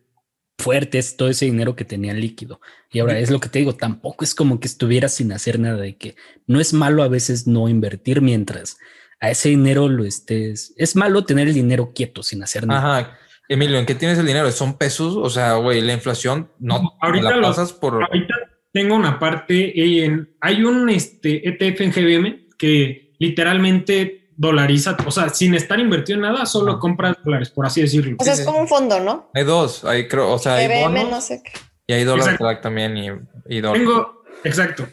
fuertes 0.58 1.16
todo 1.16 1.30
ese 1.30 1.46
dinero 1.46 1.76
que 1.76 1.86
tenía 1.86 2.16
líquido. 2.16 2.60
Y 2.92 3.02
ahora 3.02 3.20
es 3.20 3.30
lo 3.30 3.40
que 3.40 3.50
te 3.50 3.60
digo, 3.60 3.76
tampoco 3.76 4.24
es 4.24 4.34
como 4.34 4.60
que 4.60 4.68
estuviera 4.68 5.10
sin 5.10 5.32
hacer 5.32 5.60
nada 5.60 5.78
de 5.78 5.96
que 5.96 6.16
no 6.48 6.60
es 6.60 6.74
malo 6.74 7.04
a 7.04 7.08
veces 7.08 7.46
no 7.46 7.70
invertir 7.70 8.22
mientras 8.24 8.78
a 9.20 9.30
ese 9.30 9.50
dinero 9.50 9.90
lo 9.90 10.06
estés. 10.06 10.74
Es 10.78 10.96
malo 10.96 11.26
tener 11.26 11.48
el 11.48 11.54
dinero 11.54 11.92
quieto 11.94 12.24
sin 12.24 12.44
hacer 12.44 12.66
nada. 12.66 13.00
Ajá. 13.00 13.18
Emilio, 13.50 13.80
¿en 13.80 13.86
qué 13.86 13.96
tienes 13.96 14.18
el 14.20 14.28
dinero? 14.28 14.52
¿Son 14.52 14.78
pesos? 14.78 15.16
O 15.16 15.30
sea, 15.30 15.54
güey, 15.56 15.82
la 15.82 15.94
inflación 15.94 16.52
no, 16.60 16.96
ahorita 17.02 17.36
la 17.36 17.48
pasas 17.48 17.74
por. 17.74 17.96
Ahorita 18.04 18.36
tengo 18.72 18.96
una 18.96 19.18
parte 19.18 20.04
en, 20.06 20.36
hay 20.40 20.64
un 20.64 20.88
este, 20.90 21.48
ETF 21.50 21.82
en 21.82 21.92
GBM 21.92 22.48
que 22.58 23.16
literalmente 23.18 24.30
dolariza, 24.38 24.96
o 25.06 25.12
sea, 25.12 25.30
sin 25.30 25.56
estar 25.56 25.80
invertido 25.80 26.18
en 26.18 26.22
nada, 26.22 26.46
solo 26.46 26.80
compras 26.80 27.18
dólares, 27.26 27.50
por 27.50 27.66
así 27.66 27.82
decirlo. 27.82 28.16
O 28.20 28.24
sea, 28.24 28.34
es 28.34 28.46
como 28.46 28.60
un 28.60 28.68
fondo, 28.68 29.00
¿no? 29.00 29.32
Hay 29.34 29.44
dos, 29.44 29.84
hay 29.84 30.08
creo, 30.08 30.32
o 30.32 30.40
sea, 30.40 30.56
hay 30.56 30.84
bonos, 30.84 31.10
no 31.10 31.22
sé 31.22 31.42
qué. 31.44 31.52
Y 31.88 31.94
hay 31.94 32.04
dólares 32.04 32.40
también 32.62 32.96
y, 32.96 33.08
y 33.50 33.62
dólares. 33.62 33.82
Tengo, 33.82 34.24
exacto. 34.44 34.88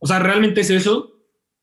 O 0.00 0.06
sea, 0.06 0.18
realmente 0.18 0.62
es 0.62 0.70
eso, 0.70 1.12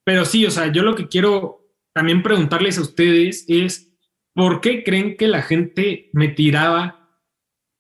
pero 0.06 0.23
sí, 0.23 0.45
o 0.45 0.52
sea, 0.52 0.72
yo 0.72 0.81
lo 0.81 0.95
que 0.95 1.10
quiero 1.10 1.57
también 1.98 2.24
preguntarles 2.24 2.78
a 2.78 2.82
ustedes 2.82 3.44
es, 3.48 3.91
¿por 4.34 4.61
qué 4.61 4.84
creen 4.84 5.18
que 5.18 5.28
la 5.28 5.41
gente 5.41 6.10
me 6.14 6.30
tiraba 6.30 7.10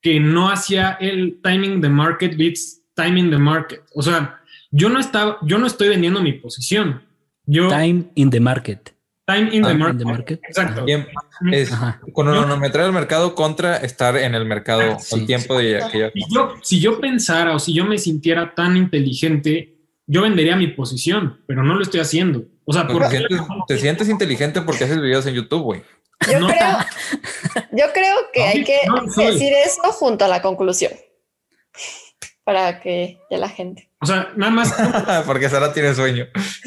que 0.01 0.19
no 0.19 0.49
hacía 0.49 0.97
el 0.99 1.39
timing 1.41 1.81
de 1.81 1.89
market 1.89 2.37
beats 2.37 2.81
time 2.97 3.19
in 3.19 3.29
the 3.29 3.37
market. 3.37 3.83
O 3.93 4.01
sea, 4.01 4.41
yo 4.71 4.89
no 4.89 4.99
estaba, 4.99 5.37
yo 5.43 5.57
no 5.57 5.67
estoy 5.67 5.89
vendiendo 5.89 6.21
mi 6.21 6.33
posición. 6.33 7.03
Yo, 7.45 7.69
time 7.69 8.05
in 8.15 8.29
the 8.29 8.39
market. 8.39 8.93
Time 9.25 9.49
in, 9.51 9.61
the, 9.61 9.73
market. 10.05 10.39
Exacto. 10.47 10.85
Es 11.51 11.69
cronometrar 12.13 12.85
el 12.85 12.93
mercado 12.93 13.35
contra 13.35 13.75
estar 13.75 14.15
en 14.15 14.33
el 14.33 14.45
mercado 14.45 14.93
ah, 14.93 14.97
el 15.11 15.25
tiempo 15.25 15.57
de 15.57 15.81
que 15.91 16.11
yo, 16.33 16.55
Si 16.61 16.79
yo 16.79 17.01
pensara 17.01 17.53
o 17.53 17.59
si 17.59 17.73
yo 17.73 17.83
me 17.83 17.97
sintiera 17.97 18.55
tan 18.55 18.77
inteligente, 18.77 19.75
yo 20.05 20.21
vendería 20.21 20.55
mi 20.55 20.67
posición, 20.67 21.41
pero 21.45 21.61
no 21.61 21.75
lo 21.75 21.81
estoy 21.81 21.99
haciendo. 21.99 22.45
O 22.69 22.73
sea, 22.73 22.85
porque 22.85 23.25
te 23.65 23.77
sientes 23.77 24.09
inteligente 24.09 24.61
porque 24.61 24.83
haces 24.83 25.01
videos 25.01 25.25
en 25.25 25.35
YouTube, 25.35 25.63
güey. 25.63 25.83
Yo, 26.29 26.47
creo, 26.47 26.77
yo 27.71 27.85
creo 27.93 28.15
que 28.33 28.43
hay 28.43 28.63
que 28.65 28.79
decir 29.15 29.53
eso 29.53 29.83
junto 29.93 30.25
a 30.25 30.27
la 30.27 30.41
conclusión 30.41 30.91
para 32.43 32.81
que 32.81 33.19
ya 33.31 33.37
la 33.37 33.47
gente. 33.47 33.89
O 34.01 34.05
sea, 34.05 34.31
nada 34.35 34.51
más. 34.51 34.73
Porque 35.25 35.49
Sara 35.49 35.73
tiene 35.73 35.93
sueño. 35.93 36.27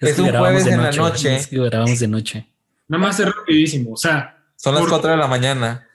es, 0.00 0.18
un 0.18 0.30
jueves 0.30 0.66
en 0.66 0.82
la 0.82 0.90
noche. 0.90 1.36
Es 1.36 1.46
que 1.48 1.58
grabamos 1.58 1.98
de 1.98 2.08
noche. 2.08 2.46
Nada 2.88 3.02
más 3.02 3.20
es 3.20 3.26
rapidísimo. 3.26 3.92
O 3.92 3.96
sea. 3.96 4.42
Son 4.56 4.74
las 4.74 4.86
cuatro 4.86 5.10
de 5.10 5.16
la 5.16 5.26
mañana. 5.28 5.88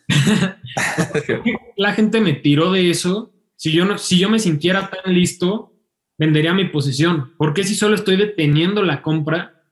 la 1.77 1.93
gente 1.93 2.21
me 2.21 2.33
tiró 2.33 2.71
de 2.71 2.89
eso. 2.91 3.31
Si 3.55 3.71
yo 3.71 3.85
no, 3.85 3.97
si 3.97 4.19
yo 4.19 4.29
me 4.29 4.39
sintiera 4.39 4.89
tan 4.89 5.13
listo, 5.13 5.73
vendería 6.19 6.53
mi 6.53 6.65
posición. 6.65 7.33
Porque 7.37 7.63
si 7.63 7.73
solo 7.73 7.95
estoy 7.95 8.17
deteniendo 8.17 8.83
la 8.83 9.01
compra, 9.01 9.63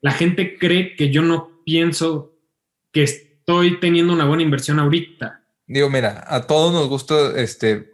la 0.00 0.12
gente 0.12 0.56
cree 0.58 0.94
que 0.94 1.10
yo 1.10 1.22
no 1.22 1.62
pienso 1.64 2.34
que 2.92 3.02
estoy 3.02 3.80
teniendo 3.80 4.12
una 4.12 4.26
buena 4.26 4.44
inversión 4.44 4.78
ahorita. 4.78 5.42
Digo, 5.66 5.90
mira, 5.90 6.24
a 6.28 6.46
todos 6.46 6.72
nos 6.72 6.88
gusta 6.88 7.32
este 7.40 7.90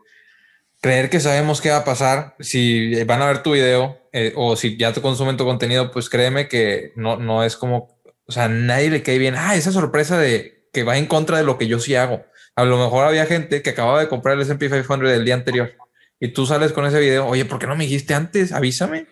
creer 0.83 1.09
que 1.09 1.21
sabemos 1.21 1.61
qué 1.61 1.71
va 1.71 1.79
a 1.79 1.85
pasar. 1.85 2.35
Si 2.41 3.03
van 3.05 3.23
a 3.23 3.27
ver 3.27 3.43
tu 3.43 3.53
video 3.53 3.99
eh, 4.13 4.33
o 4.37 4.55
si 4.57 4.77
ya 4.77 4.93
te 4.93 5.01
consumen 5.01 5.37
tu 5.37 5.45
contenido, 5.45 5.91
pues 5.91 6.11
créeme 6.11 6.49
que 6.49 6.93
no, 6.97 7.17
no 7.17 7.43
es 7.43 7.57
como, 7.57 7.99
o 8.27 8.33
sea, 8.33 8.49
nadie 8.49 8.91
le 8.91 9.03
cae 9.03 9.19
bien. 9.19 9.35
Ah, 9.37 9.55
esa 9.55 9.73
sorpresa 9.73 10.19
de 10.19 10.69
que 10.73 10.83
va 10.83 10.99
en 10.99 11.07
contra 11.07 11.39
de 11.39 11.45
lo 11.45 11.57
que 11.57 11.69
yo 11.69 11.79
sí 11.79 11.95
hago. 11.95 12.25
A 12.57 12.65
lo 12.65 12.77
mejor 12.77 13.07
había 13.07 13.27
gente 13.27 13.63
que 13.63 13.71
acababa 13.71 14.01
de 14.01 14.09
comprar 14.09 14.35
el 14.35 14.43
S&P 14.43 14.67
500 14.69 15.01
del 15.01 15.25
día 15.25 15.35
anterior 15.35 15.73
y 16.21 16.29
tú 16.29 16.47
sales 16.47 16.73
con 16.73 16.87
ese 16.87 17.01
video. 17.01 17.27
Oye, 17.27 17.45
¿por 17.45 17.59
qué 17.59 17.67
no 17.67 17.77
me 17.77 17.85
dijiste 17.85 18.15
antes? 18.15 18.53
Avísame. 18.53 19.07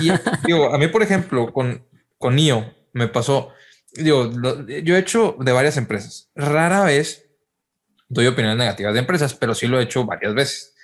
Y 0.00 0.10
digo, 0.46 0.74
a 0.74 0.78
mí, 0.78 0.88
por 0.88 1.02
ejemplo, 1.02 1.52
con, 1.52 1.86
con 2.18 2.36
NIO 2.36 2.74
me 2.92 3.08
pasó, 3.08 3.52
digo, 3.92 4.30
yo 4.82 4.96
he 4.96 4.98
hecho 4.98 5.36
de 5.38 5.52
varias 5.52 5.76
empresas. 5.76 6.30
Rara 6.34 6.84
vez 6.84 7.28
doy 8.08 8.26
opiniones 8.26 8.58
negativas 8.58 8.94
de 8.94 9.00
empresas, 9.00 9.34
pero 9.34 9.54
sí 9.54 9.66
lo 9.66 9.78
he 9.78 9.84
hecho 9.84 10.04
varias 10.04 10.34
veces. 10.34 10.74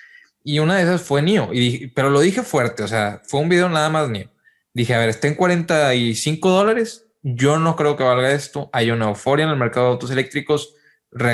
Y 0.43 0.59
una 0.59 0.77
de 0.77 0.83
esas 0.83 1.03
fue 1.03 1.23
NIO, 1.23 1.51
y 1.53 1.89
pero 1.89 2.11
lo 2.11 2.21
dije 2.21 2.43
fuerte, 2.43 2.83
o 2.83 2.89
sea, 2.89 3.23
fue 3.25 3.41
un 3.41 3.49
video 3.49 3.69
nada 3.69 3.89
más 3.89 4.11
NIO. 4.11 4.31
Dije, 4.75 4.95
a 4.95 4.99
ver, 4.99 5.09
está 5.09 5.27
en 5.29 5.37
45 5.37 6.51
dólares, 6.51 7.07
yo 7.23 7.59
no 7.59 7.77
creo 7.77 7.97
que 7.97 8.05
valga 8.05 8.33
esto, 8.33 8.69
hay 8.73 8.91
una 8.91 9.07
euforia 9.07 9.45
en 9.45 9.51
el 9.51 9.57
mercado 9.57 9.87
de 9.87 9.93
autos 9.93 10.11
eléctricos, 10.11 10.75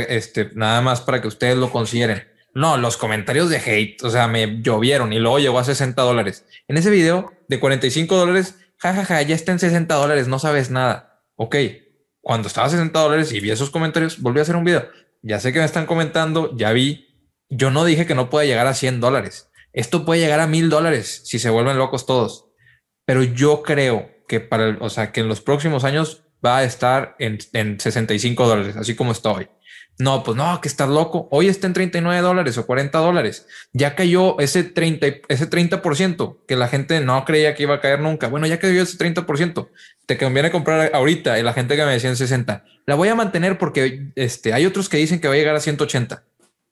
este, 0.09 0.51
nada 0.55 0.81
más 0.83 1.01
para 1.01 1.21
que 1.21 1.27
ustedes 1.27 1.57
lo 1.57 1.71
consideren. 1.73 2.30
No, 2.55 2.77
los 2.77 2.97
comentarios 2.97 3.49
de 3.49 3.59
hate, 3.59 4.03
o 4.03 4.11
sea, 4.11 4.27
me 4.27 4.61
llovieron 4.61 5.13
y 5.13 5.19
luego 5.19 5.39
llegó 5.39 5.59
a 5.59 5.65
60 5.65 6.03
dólares. 6.03 6.47
En 6.67 6.77
ese 6.77 6.91
video 6.91 7.33
de 7.49 7.61
45 7.61 8.17
dólares, 8.17 8.57
jajaja, 8.77 9.23
ya 9.23 9.35
está 9.35 9.53
en 9.53 9.61
60 9.61 9.95
dólares, 9.95 10.27
no 10.27 10.39
sabes 10.39 10.71
nada. 10.71 11.23
Ok, 11.37 11.57
cuando 12.21 12.49
estaba 12.49 12.67
a 12.67 12.71
60 12.71 12.99
dólares 12.99 13.33
y 13.33 13.41
vi 13.41 13.51
esos 13.51 13.71
comentarios, 13.71 14.21
volví 14.21 14.41
a 14.41 14.43
hacer 14.43 14.57
un 14.57 14.65
video. 14.65 14.89
Ya 15.23 15.39
sé 15.39 15.53
que 15.53 15.61
me 15.61 15.65
están 15.65 15.87
comentando, 15.87 16.57
ya 16.57 16.73
vi, 16.73 17.29
yo 17.49 17.71
no 17.71 17.85
dije 17.85 18.07
que 18.07 18.15
no 18.15 18.31
pueda 18.31 18.47
llegar 18.47 18.67
a 18.67 18.75
100 18.75 19.01
dólares. 19.01 19.51
Esto 19.73 20.05
puede 20.05 20.21
llegar 20.21 20.41
a 20.41 20.47
mil 20.47 20.71
dólares 20.71 21.23
si 21.25 21.39
se 21.39 21.51
vuelven 21.51 21.79
locos 21.79 22.07
todos. 22.07 22.47
Pero 23.05 23.23
yo 23.23 23.63
creo 23.63 24.11
que 24.27 24.41
para, 24.41 24.77
o 24.81 24.91
sea, 24.91 25.13
que 25.13 25.21
en 25.21 25.29
los 25.29 25.41
próximos 25.41 25.85
años 25.85 26.25
va 26.45 26.59
a 26.59 26.65
estar 26.65 27.17
en, 27.19 27.39
en 27.53 27.79
65 27.79 28.47
dólares, 28.47 28.77
así 28.77 28.97
como 28.97 29.13
está 29.13 29.31
hoy. 29.31 29.49
No, 30.01 30.23
pues 30.23 30.35
no, 30.35 30.61
que 30.63 30.69
estás 30.69 30.89
loco. 30.89 31.29
Hoy 31.31 31.49
está 31.49 31.67
en 31.67 31.75
39 31.75 32.23
dólares 32.23 32.57
o 32.57 32.65
40 32.65 32.99
dólares. 32.99 33.47
Ya 33.75 33.95
cayó 33.95 34.39
ese 34.41 34.65
30, 34.65 35.07
ese 35.29 35.49
30% 35.51 36.39
que 36.49 36.57
la 36.57 36.69
gente 36.69 37.01
no 37.01 37.23
creía 37.27 37.55
que 37.55 37.65
iba 37.65 37.75
a 37.75 37.81
caer 37.81 38.01
nunca. 38.01 38.29
Bueno, 38.29 38.47
ya 38.47 38.59
cayó 38.59 38.83
ese 38.83 38.97
30%. 38.97 39.69
Te 40.07 40.17
conviene 40.17 40.51
comprar 40.51 40.91
ahorita 40.95 41.39
y 41.39 41.43
la 41.43 41.53
gente 41.53 41.77
que 41.77 41.85
me 41.85 41.93
decía 41.93 42.09
en 42.09 42.17
60. 42.17 42.65
La 42.87 42.95
voy 42.95 43.09
a 43.09 43.15
mantener 43.15 43.59
porque 43.59 44.11
este, 44.17 44.55
hay 44.55 44.65
otros 44.65 44.89
que 44.89 44.97
dicen 44.97 45.21
que 45.21 45.29
va 45.29 45.35
a 45.35 45.37
llegar 45.37 45.55
a 45.55 45.61
180. 45.61 46.25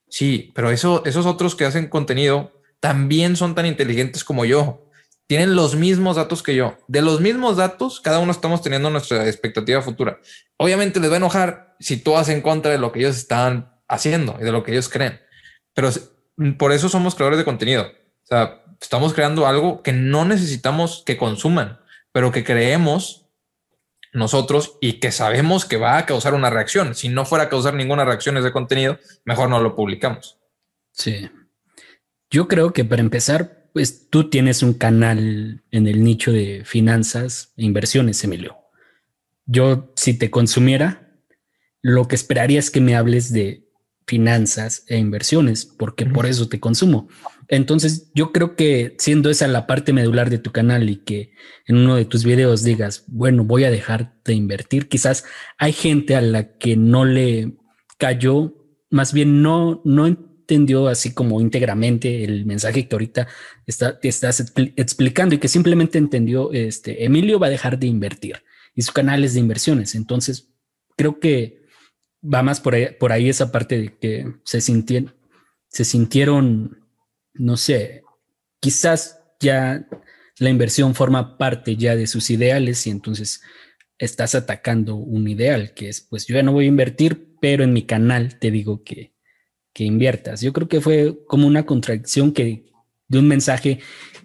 Sí, 0.09 0.51
pero 0.55 0.71
eso, 0.71 1.03
esos 1.05 1.27
otros 1.27 1.55
que 1.55 1.65
hacen 1.65 1.87
contenido 1.87 2.51
también 2.79 3.35
son 3.35 3.53
tan 3.53 3.67
inteligentes 3.67 4.23
como 4.23 4.43
yo. 4.43 4.88
Tienen 5.29 5.55
los 5.55 5.75
mismos 5.75 6.15
datos 6.15 6.41
que 6.41 6.55
yo. 6.55 6.79
De 6.87 7.03
los 7.03 7.21
mismos 7.21 7.55
datos, 7.55 8.01
cada 8.01 8.17
uno 8.17 8.31
estamos 8.31 8.63
teniendo 8.63 8.89
nuestra 8.89 9.27
expectativa 9.27 9.79
futura. 9.79 10.19
Obviamente 10.57 10.99
les 10.99 11.11
va 11.11 11.13
a 11.13 11.17
enojar 11.17 11.75
si 11.79 11.97
tú 11.97 12.17
haces 12.17 12.33
en 12.33 12.41
contra 12.41 12.71
de 12.71 12.79
lo 12.79 12.91
que 12.91 12.97
ellos 12.97 13.15
están 13.15 13.79
haciendo 13.87 14.37
y 14.41 14.43
de 14.43 14.51
lo 14.51 14.63
que 14.63 14.71
ellos 14.71 14.89
creen. 14.89 15.21
Pero 15.75 15.91
por 16.57 16.71
eso 16.71 16.89
somos 16.89 17.13
creadores 17.13 17.37
de 17.37 17.45
contenido. 17.45 17.83
O 17.83 18.25
sea, 18.25 18.63
estamos 18.81 19.13
creando 19.13 19.45
algo 19.45 19.83
que 19.83 19.93
no 19.93 20.25
necesitamos 20.25 21.03
que 21.05 21.15
consuman, 21.15 21.79
pero 22.11 22.31
que 22.31 22.43
creemos 22.43 23.27
nosotros 24.11 24.79
y 24.81 24.93
que 24.93 25.11
sabemos 25.11 25.63
que 25.63 25.77
va 25.77 25.99
a 25.99 26.07
causar 26.07 26.33
una 26.33 26.49
reacción. 26.49 26.95
Si 26.95 27.07
no 27.07 27.23
fuera 27.23 27.43
a 27.43 27.49
causar 27.49 27.75
ninguna 27.75 28.03
reacción 28.03 28.35
ese 28.37 28.51
contenido, 28.51 28.97
mejor 29.25 29.47
no 29.47 29.59
lo 29.59 29.75
publicamos. 29.75 30.39
Sí. 30.91 31.29
Yo 32.31 32.47
creo 32.47 32.73
que 32.73 32.83
para 32.83 33.03
empezar, 33.03 33.58
pues 33.73 34.09
tú 34.09 34.29
tienes 34.29 34.63
un 34.63 34.73
canal 34.73 35.63
en 35.71 35.87
el 35.87 36.03
nicho 36.03 36.31
de 36.31 36.63
finanzas 36.65 37.53
e 37.57 37.65
inversiones, 37.65 38.23
Emilio. 38.23 38.57
Yo, 39.45 39.91
si 39.95 40.13
te 40.13 40.29
consumiera, 40.29 41.17
lo 41.81 42.07
que 42.07 42.15
esperaría 42.15 42.59
es 42.59 42.71
que 42.71 42.81
me 42.81 42.95
hables 42.95 43.31
de 43.31 43.69
finanzas 44.09 44.85
e 44.87 44.97
inversiones, 44.97 45.65
porque 45.65 46.05
por 46.05 46.25
eso 46.25 46.49
te 46.49 46.59
consumo. 46.59 47.07
Entonces, 47.47 48.11
yo 48.15 48.31
creo 48.31 48.55
que 48.55 48.95
siendo 48.97 49.29
esa 49.29 49.47
la 49.47 49.67
parte 49.67 49.93
medular 49.93 50.31
de 50.31 50.39
tu 50.39 50.51
canal 50.51 50.89
y 50.89 50.97
que 50.97 51.31
en 51.67 51.77
uno 51.77 51.95
de 51.95 52.05
tus 52.05 52.23
videos 52.23 52.63
digas, 52.63 53.03
bueno, 53.07 53.43
voy 53.43 53.65
a 53.65 53.71
dejar 53.71 54.15
de 54.25 54.33
invertir, 54.33 54.87
quizás 54.87 55.25
hay 55.59 55.73
gente 55.73 56.15
a 56.15 56.21
la 56.21 56.57
que 56.57 56.75
no 56.75 57.05
le 57.05 57.57
cayó, 57.99 58.55
más 58.89 59.13
bien 59.13 59.43
no, 59.43 59.81
no 59.85 60.07
entendió 60.49 60.87
así 60.87 61.13
como 61.13 61.39
íntegramente 61.41 62.23
el 62.23 62.45
mensaje 62.45 62.87
que 62.87 62.95
ahorita 62.95 63.27
está, 63.67 63.99
estás 64.01 64.51
explicando 64.75 65.35
y 65.35 65.37
que 65.37 65.47
simplemente 65.47 65.97
entendió, 65.99 66.51
este, 66.51 67.05
Emilio 67.05 67.39
va 67.39 67.47
a 67.47 67.51
dejar 67.51 67.77
de 67.77 67.87
invertir 67.87 68.43
y 68.75 68.81
su 68.81 68.91
canal 68.91 69.23
es 69.23 69.35
de 69.35 69.41
inversiones. 69.41 69.93
Entonces, 69.93 70.49
creo 70.97 71.19
que 71.19 71.61
va 72.23 72.41
más 72.41 72.59
por 72.59 72.73
ahí, 72.73 72.87
por 72.99 73.11
ahí 73.11 73.29
esa 73.29 73.51
parte 73.51 73.77
de 73.77 73.97
que 73.97 74.33
se 74.43 74.59
sintieron, 74.61 75.15
se 75.67 75.85
sintieron, 75.85 76.85
no 77.33 77.55
sé, 77.55 78.03
quizás 78.59 79.19
ya 79.39 79.87
la 80.39 80.49
inversión 80.49 80.95
forma 80.95 81.37
parte 81.37 81.75
ya 81.75 81.95
de 81.95 82.07
sus 82.07 82.29
ideales 82.31 82.87
y 82.87 82.89
entonces 82.89 83.41
estás 83.99 84.33
atacando 84.33 84.95
un 84.95 85.27
ideal 85.27 85.73
que 85.75 85.89
es, 85.89 86.01
pues 86.01 86.25
yo 86.25 86.35
ya 86.35 86.43
no 86.43 86.53
voy 86.53 86.65
a 86.65 86.69
invertir, 86.69 87.35
pero 87.39 87.63
en 87.63 87.73
mi 87.73 87.83
canal 87.83 88.39
te 88.39 88.49
digo 88.49 88.83
que, 88.83 89.13
que 89.73 89.83
inviertas. 89.83 90.41
Yo 90.41 90.53
creo 90.53 90.67
que 90.67 90.81
fue 90.81 91.17
como 91.27 91.47
una 91.47 91.65
contradicción 91.65 92.31
que 92.31 92.65
de 93.07 93.19
un 93.19 93.27
mensaje 93.27 93.79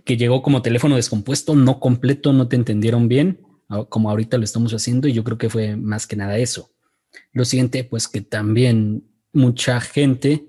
que 0.05 0.16
llegó 0.16 0.43
como 0.43 0.62
teléfono 0.62 0.97
descompuesto, 0.97 1.55
no 1.55 1.81
completo, 1.81 2.33
no 2.33 2.49
te 2.49 2.57
entendieron 2.57 3.09
bien, 3.09 3.41
como 3.89 4.11
ahorita 4.11 4.39
lo 4.39 4.45
estamos 4.45 4.73
haciendo, 4.73 5.09
y 5.09 5.12
yo 5.12 5.25
creo 5.25 5.39
que 5.39 5.49
fue 5.49 5.77
más 5.77 6.07
que 6.07 6.16
nada 6.16 6.39
eso. 6.39 6.71
Lo 7.33 7.45
siguiente, 7.45 7.85
pues 7.85 8.09
que 8.09 8.21
también 8.21 9.05
mucha 9.33 9.81
gente 9.81 10.47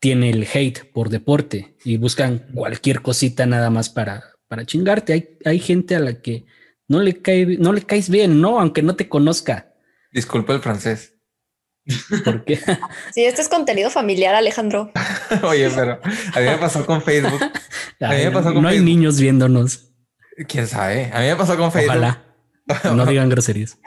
tiene 0.00 0.30
el 0.30 0.46
hate 0.52 0.90
por 0.92 1.10
deporte 1.10 1.76
y 1.84 1.96
buscan 1.96 2.46
cualquier 2.54 3.02
cosita 3.02 3.46
nada 3.46 3.70
más 3.70 3.90
para, 3.90 4.24
para 4.48 4.64
chingarte. 4.64 5.12
Hay, 5.12 5.38
hay 5.44 5.58
gente 5.58 5.94
a 5.94 6.00
la 6.00 6.20
que 6.20 6.46
no 6.88 7.00
le, 7.00 7.20
cae, 7.20 7.58
no 7.58 7.72
le 7.72 7.82
caes 7.82 8.08
bien, 8.08 8.40
¿no? 8.40 8.60
Aunque 8.60 8.82
no 8.82 8.96
te 8.96 9.08
conozca. 9.08 9.74
Disculpa 10.12 10.54
el 10.54 10.60
francés. 10.60 11.15
¿Por 12.24 12.44
qué? 12.44 12.58
Sí, 13.14 13.24
este 13.24 13.42
es 13.42 13.48
contenido 13.48 13.90
familiar, 13.90 14.34
Alejandro. 14.34 14.90
Oye, 15.42 15.70
pero 15.70 16.00
a 16.02 16.40
mí 16.40 16.46
me 16.46 16.58
pasó 16.58 16.84
con 16.84 17.02
Facebook. 17.02 17.40
A 18.00 18.10
mí 18.10 18.24
me 18.24 18.30
pasó 18.30 18.52
con 18.52 18.62
no 18.62 18.68
hay 18.68 18.80
niños 18.80 19.18
viéndonos. 19.18 19.88
Quién 20.48 20.66
sabe. 20.66 21.10
A 21.14 21.20
mí 21.20 21.26
me 21.28 21.36
pasó 21.36 21.56
con 21.56 21.72
Facebook. 21.72 21.96
Ojalá. 21.96 22.22
No 22.94 23.06
digan 23.06 23.30
groserías. 23.30 23.78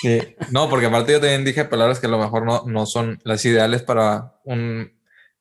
Sí. 0.00 0.36
No, 0.50 0.70
porque 0.70 0.86
aparte 0.86 1.12
yo 1.12 1.20
también 1.20 1.44
dije 1.44 1.66
palabras 1.66 2.00
que 2.00 2.06
a 2.06 2.10
lo 2.10 2.18
mejor 2.18 2.46
no, 2.46 2.62
no 2.66 2.86
son 2.86 3.20
las 3.24 3.44
ideales 3.44 3.82
para 3.82 4.40
un 4.44 4.90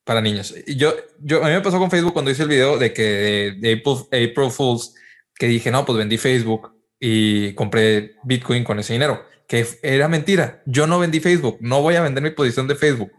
para 0.07 0.22
niños. 0.22 0.56
Yo, 0.65 0.95
yo, 1.19 1.44
a 1.44 1.48
mí 1.48 1.53
me 1.53 1.61
pasó 1.61 1.77
con 1.77 1.91
Facebook 1.91 2.14
cuando 2.14 2.31
hice 2.31 2.44
el 2.44 2.49
video 2.49 2.77
de 2.77 2.94
que 2.94 3.56
de, 3.60 3.73
April, 3.73 3.98
April 4.07 4.52
Fools, 4.52 4.95
que 5.35 5.48
dije, 5.48 5.69
no, 5.69 5.85
pues 5.85 5.98
vendí 5.98 6.18
Facebook 6.18 6.73
y 6.99 7.53
compré 7.53 8.15
Bitcoin 8.23 8.64
con 8.64 8.80
ese 8.80 8.94
dinero, 8.94 9.23
que 9.48 9.65
era 9.82 10.07
mentira. 10.07 10.61
Yo 10.65 10.88
no 10.88 10.99
vendí 10.99 11.19
Facebook, 11.19 11.57
no 11.61 11.82
voy 11.82 11.95
a 11.95 12.02
vender 12.02 12.24
mi 12.24 12.32
posición 12.32 12.68
de 12.68 12.76
Facebook, 12.76 13.11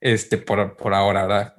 este, 0.00 0.38
por, 0.38 0.76
por 0.76 0.94
ahora, 0.94 1.26
¿verdad? 1.26 1.54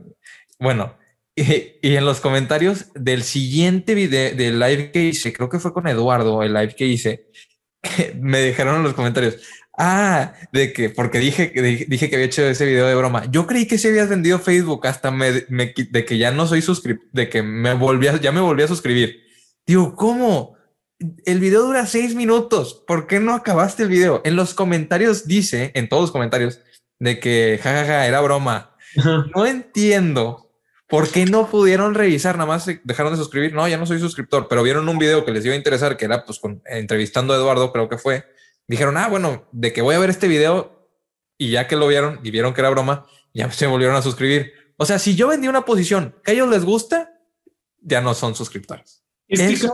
Bueno, 0.60 0.97
y, 1.35 1.43
y, 1.81 1.95
en 1.95 2.06
los 2.06 2.19
comentarios 2.19 2.88
del 2.95 3.23
siguiente 3.23 3.93
video, 3.93 4.35
del 4.35 4.60
live 4.60 4.91
que 4.91 5.03
hice, 5.03 5.31
creo 5.34 5.49
que 5.49 5.60
fue 5.60 5.73
con 5.73 5.88
Eduardo, 5.88 6.43
el 6.43 6.53
live 6.53 6.76
que 6.76 6.85
hice, 6.85 7.27
me 8.19 8.41
dijeron 8.41 8.77
en 8.77 8.84
los 8.84 8.93
comentarios, 8.93 9.38
ah, 9.77 10.34
de 10.52 10.73
que, 10.73 10.89
porque 10.89 11.19
dije, 11.19 11.52
dije 11.88 12.10
que 12.10 12.15
había 12.15 12.27
hecho 12.27 12.43
ese 12.43 12.65
video 12.65 12.88
de 12.88 12.95
broma. 12.95 13.26
Yo 13.30 13.45
creí 13.45 13.68
que 13.68 13.77
se 13.77 13.89
habías 13.89 14.10
vendido 14.10 14.39
Facebook 14.39 14.88
hasta 14.88 15.11
me, 15.11 15.45
me 15.49 15.73
de 15.91 16.06
que 16.06 16.18
ya 16.18 16.31
no 16.31 16.47
soy 16.47 16.61
suscriptor, 16.61 17.07
de 17.11 17.30
que 17.30 17.43
me 17.43 17.73
volví 17.73 18.07
ya 18.22 18.31
me 18.31 18.41
volví 18.41 18.64
a 18.64 18.68
suscribir. 18.68 19.23
Digo, 19.65 19.95
¿cómo? 19.95 20.55
El 20.99 21.39
video 21.39 21.63
dura 21.63 21.85
seis 21.85 22.15
minutos. 22.15 22.84
¿Por 22.88 23.07
qué 23.07 23.19
no 23.19 23.34
acabaste 23.34 23.84
el 23.84 23.89
video? 23.89 24.22
En 24.23 24.35
los 24.35 24.53
comentarios 24.53 25.27
dice, 25.27 25.72
en 25.76 25.89
todos 25.89 26.03
los 26.03 26.11
comentarios, 26.11 26.61
de 26.99 27.19
que 27.19 27.59
jajaja, 27.61 28.07
era 28.07 28.22
broma. 28.22 28.76
No 29.35 29.45
entiendo 29.45 30.53
por 30.88 31.09
qué 31.09 31.26
no 31.26 31.49
pudieron 31.49 31.95
revisar, 31.95 32.38
nada 32.38 32.47
más 32.47 32.65
dejaron 32.84 33.11
de 33.11 33.17
suscribir. 33.17 33.53
No, 33.53 33.67
ya 33.67 33.77
no 33.77 33.85
soy 33.85 33.99
suscriptor, 33.99 34.47
pero 34.47 34.63
vieron 34.63 34.88
un 34.88 34.97
video 34.97 35.26
que 35.26 35.31
les 35.31 35.43
iba 35.45 35.53
a 35.53 35.57
interesar, 35.57 35.97
que 35.97 36.05
era 36.05 36.23
pues 36.26 36.39
con, 36.39 36.61
entrevistando 36.65 37.34
a 37.34 37.38
Eduardo, 37.38 37.73
creo 37.73 37.89
que 37.89 37.97
fue. 37.97 38.26
Dijeron, 38.67 38.95
ah, 38.97 39.09
bueno, 39.09 39.47
de 39.51 39.73
que 39.73 39.81
voy 39.81 39.95
a 39.95 39.99
ver 39.99 40.09
este 40.09 40.27
video 40.27 40.89
y 41.38 41.51
ya 41.51 41.67
que 41.67 41.76
lo 41.76 41.88
vieron 41.88 42.19
y 42.23 42.31
vieron 42.31 42.53
que 42.53 42.61
era 42.61 42.69
broma, 42.69 43.05
ya 43.34 43.51
se 43.51 43.67
volvieron 43.67 43.95
a 43.95 44.01
suscribir. 44.01 44.53
O 44.77 44.85
sea, 44.85 44.99
si 44.99 45.15
yo 45.15 45.27
vendí 45.27 45.47
una 45.47 45.65
posición 45.65 46.15
que 46.23 46.31
a 46.31 46.34
ellos 46.34 46.49
les 46.49 46.63
gusta, 46.63 47.11
ya 47.81 48.01
no 48.01 48.13
son 48.13 48.35
suscriptores. 48.35 49.03
Es 49.27 49.67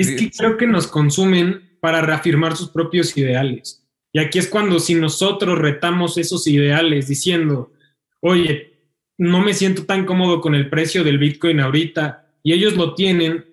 es 0.00 0.12
que 0.12 0.30
creo 0.30 0.56
que 0.56 0.66
nos 0.66 0.86
consumen 0.86 1.76
para 1.80 2.00
reafirmar 2.00 2.56
sus 2.56 2.70
propios 2.70 3.16
ideales. 3.16 3.86
Y 4.12 4.18
aquí 4.18 4.38
es 4.38 4.48
cuando 4.48 4.78
si 4.80 4.94
nosotros 4.94 5.58
retamos 5.58 6.18
esos 6.18 6.46
ideales 6.46 7.08
diciendo, 7.08 7.72
oye, 8.20 8.70
no 9.18 9.40
me 9.40 9.54
siento 9.54 9.84
tan 9.84 10.06
cómodo 10.06 10.40
con 10.40 10.54
el 10.54 10.68
precio 10.68 11.04
del 11.04 11.18
Bitcoin 11.18 11.60
ahorita 11.60 12.26
y 12.42 12.52
ellos 12.52 12.76
lo 12.76 12.94
tienen, 12.94 13.44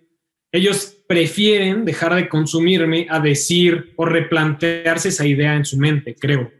ellos 0.52 0.98
prefieren 1.08 1.86
dejar 1.86 2.16
de 2.16 2.30
consumirme 2.30 3.08
a 3.10 3.20
decir 3.20 3.94
o 3.98 4.06
replantearse 4.06 5.10
esa 5.10 5.26
idea 5.26 5.56
en 5.56 5.66
su 5.66 5.78
mente, 5.78 6.16
creo. 6.16 6.52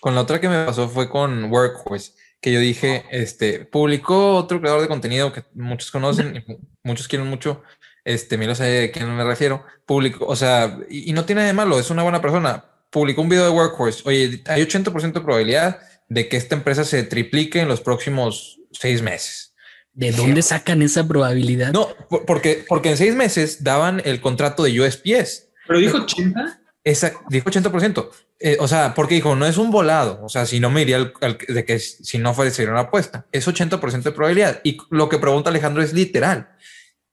Con 0.00 0.14
la 0.14 0.22
otra 0.22 0.40
que 0.40 0.48
me 0.48 0.64
pasó 0.64 0.88
fue 0.88 1.08
con 1.08 1.44
Workhorse, 1.44 2.12
que 2.40 2.52
yo 2.52 2.60
dije, 2.60 3.04
este, 3.10 3.64
publicó 3.64 4.36
otro 4.36 4.60
creador 4.60 4.80
de 4.80 4.88
contenido 4.88 5.32
que 5.32 5.44
muchos 5.54 5.90
conocen 5.90 6.36
y 6.36 6.56
muchos 6.82 7.06
quieren 7.06 7.28
mucho, 7.28 7.62
este, 8.04 8.36
mira, 8.38 8.54
sé 8.54 8.84
a 8.84 8.92
quién 8.92 9.14
me 9.14 9.24
refiero, 9.24 9.64
publicó, 9.86 10.26
o 10.26 10.36
sea, 10.36 10.78
y, 10.90 11.12
no 11.12 11.24
tiene 11.24 11.40
nada 11.40 11.48
de 11.48 11.54
malo, 11.54 11.78
es 11.78 11.90
una 11.90 12.02
buena 12.02 12.20
persona, 12.20 12.64
publicó 12.90 13.22
un 13.22 13.28
video 13.28 13.44
de 13.44 13.50
Workhorse, 13.50 14.02
oye, 14.04 14.42
hay 14.46 14.62
80% 14.62 15.12
de 15.12 15.20
probabilidad 15.20 15.80
de 16.08 16.28
que 16.28 16.36
esta 16.36 16.54
empresa 16.54 16.84
se 16.84 17.02
triplique 17.04 17.60
en 17.60 17.68
los 17.68 17.80
próximos 17.80 18.60
seis 18.72 19.02
meses. 19.02 19.54
¿De 19.94 20.10
dónde 20.10 20.40
sacan 20.40 20.80
esa 20.80 21.06
probabilidad? 21.06 21.72
No, 21.72 21.88
porque, 22.26 22.64
porque 22.66 22.90
en 22.90 22.96
seis 22.96 23.14
meses 23.14 23.62
daban 23.62 24.00
el 24.04 24.20
contrato 24.20 24.62
de 24.62 24.80
USPS. 24.80 25.48
Pero 25.66 25.78
dijo 25.78 25.98
80. 25.98 26.60
Esa, 26.82 27.12
dijo 27.28 27.50
80%. 27.50 28.08
Eh, 28.40 28.56
o 28.58 28.66
sea, 28.66 28.94
porque 28.94 29.14
dijo, 29.14 29.36
no 29.36 29.46
es 29.46 29.58
un 29.58 29.70
volado. 29.70 30.20
O 30.24 30.28
sea, 30.28 30.46
si 30.46 30.60
no 30.60 30.70
me 30.70 30.82
iría 30.82 30.96
al, 30.96 31.38
de 31.46 31.64
que 31.64 31.78
si 31.78 32.18
no 32.18 32.34
fuera 32.34 32.52
una 32.70 32.80
apuesta, 32.80 33.26
es 33.32 33.46
80% 33.46 34.02
de 34.02 34.12
probabilidad. 34.12 34.60
Y 34.64 34.78
lo 34.90 35.08
que 35.08 35.18
pregunta 35.18 35.50
Alejandro 35.50 35.82
es 35.82 35.92
literal. 35.92 36.48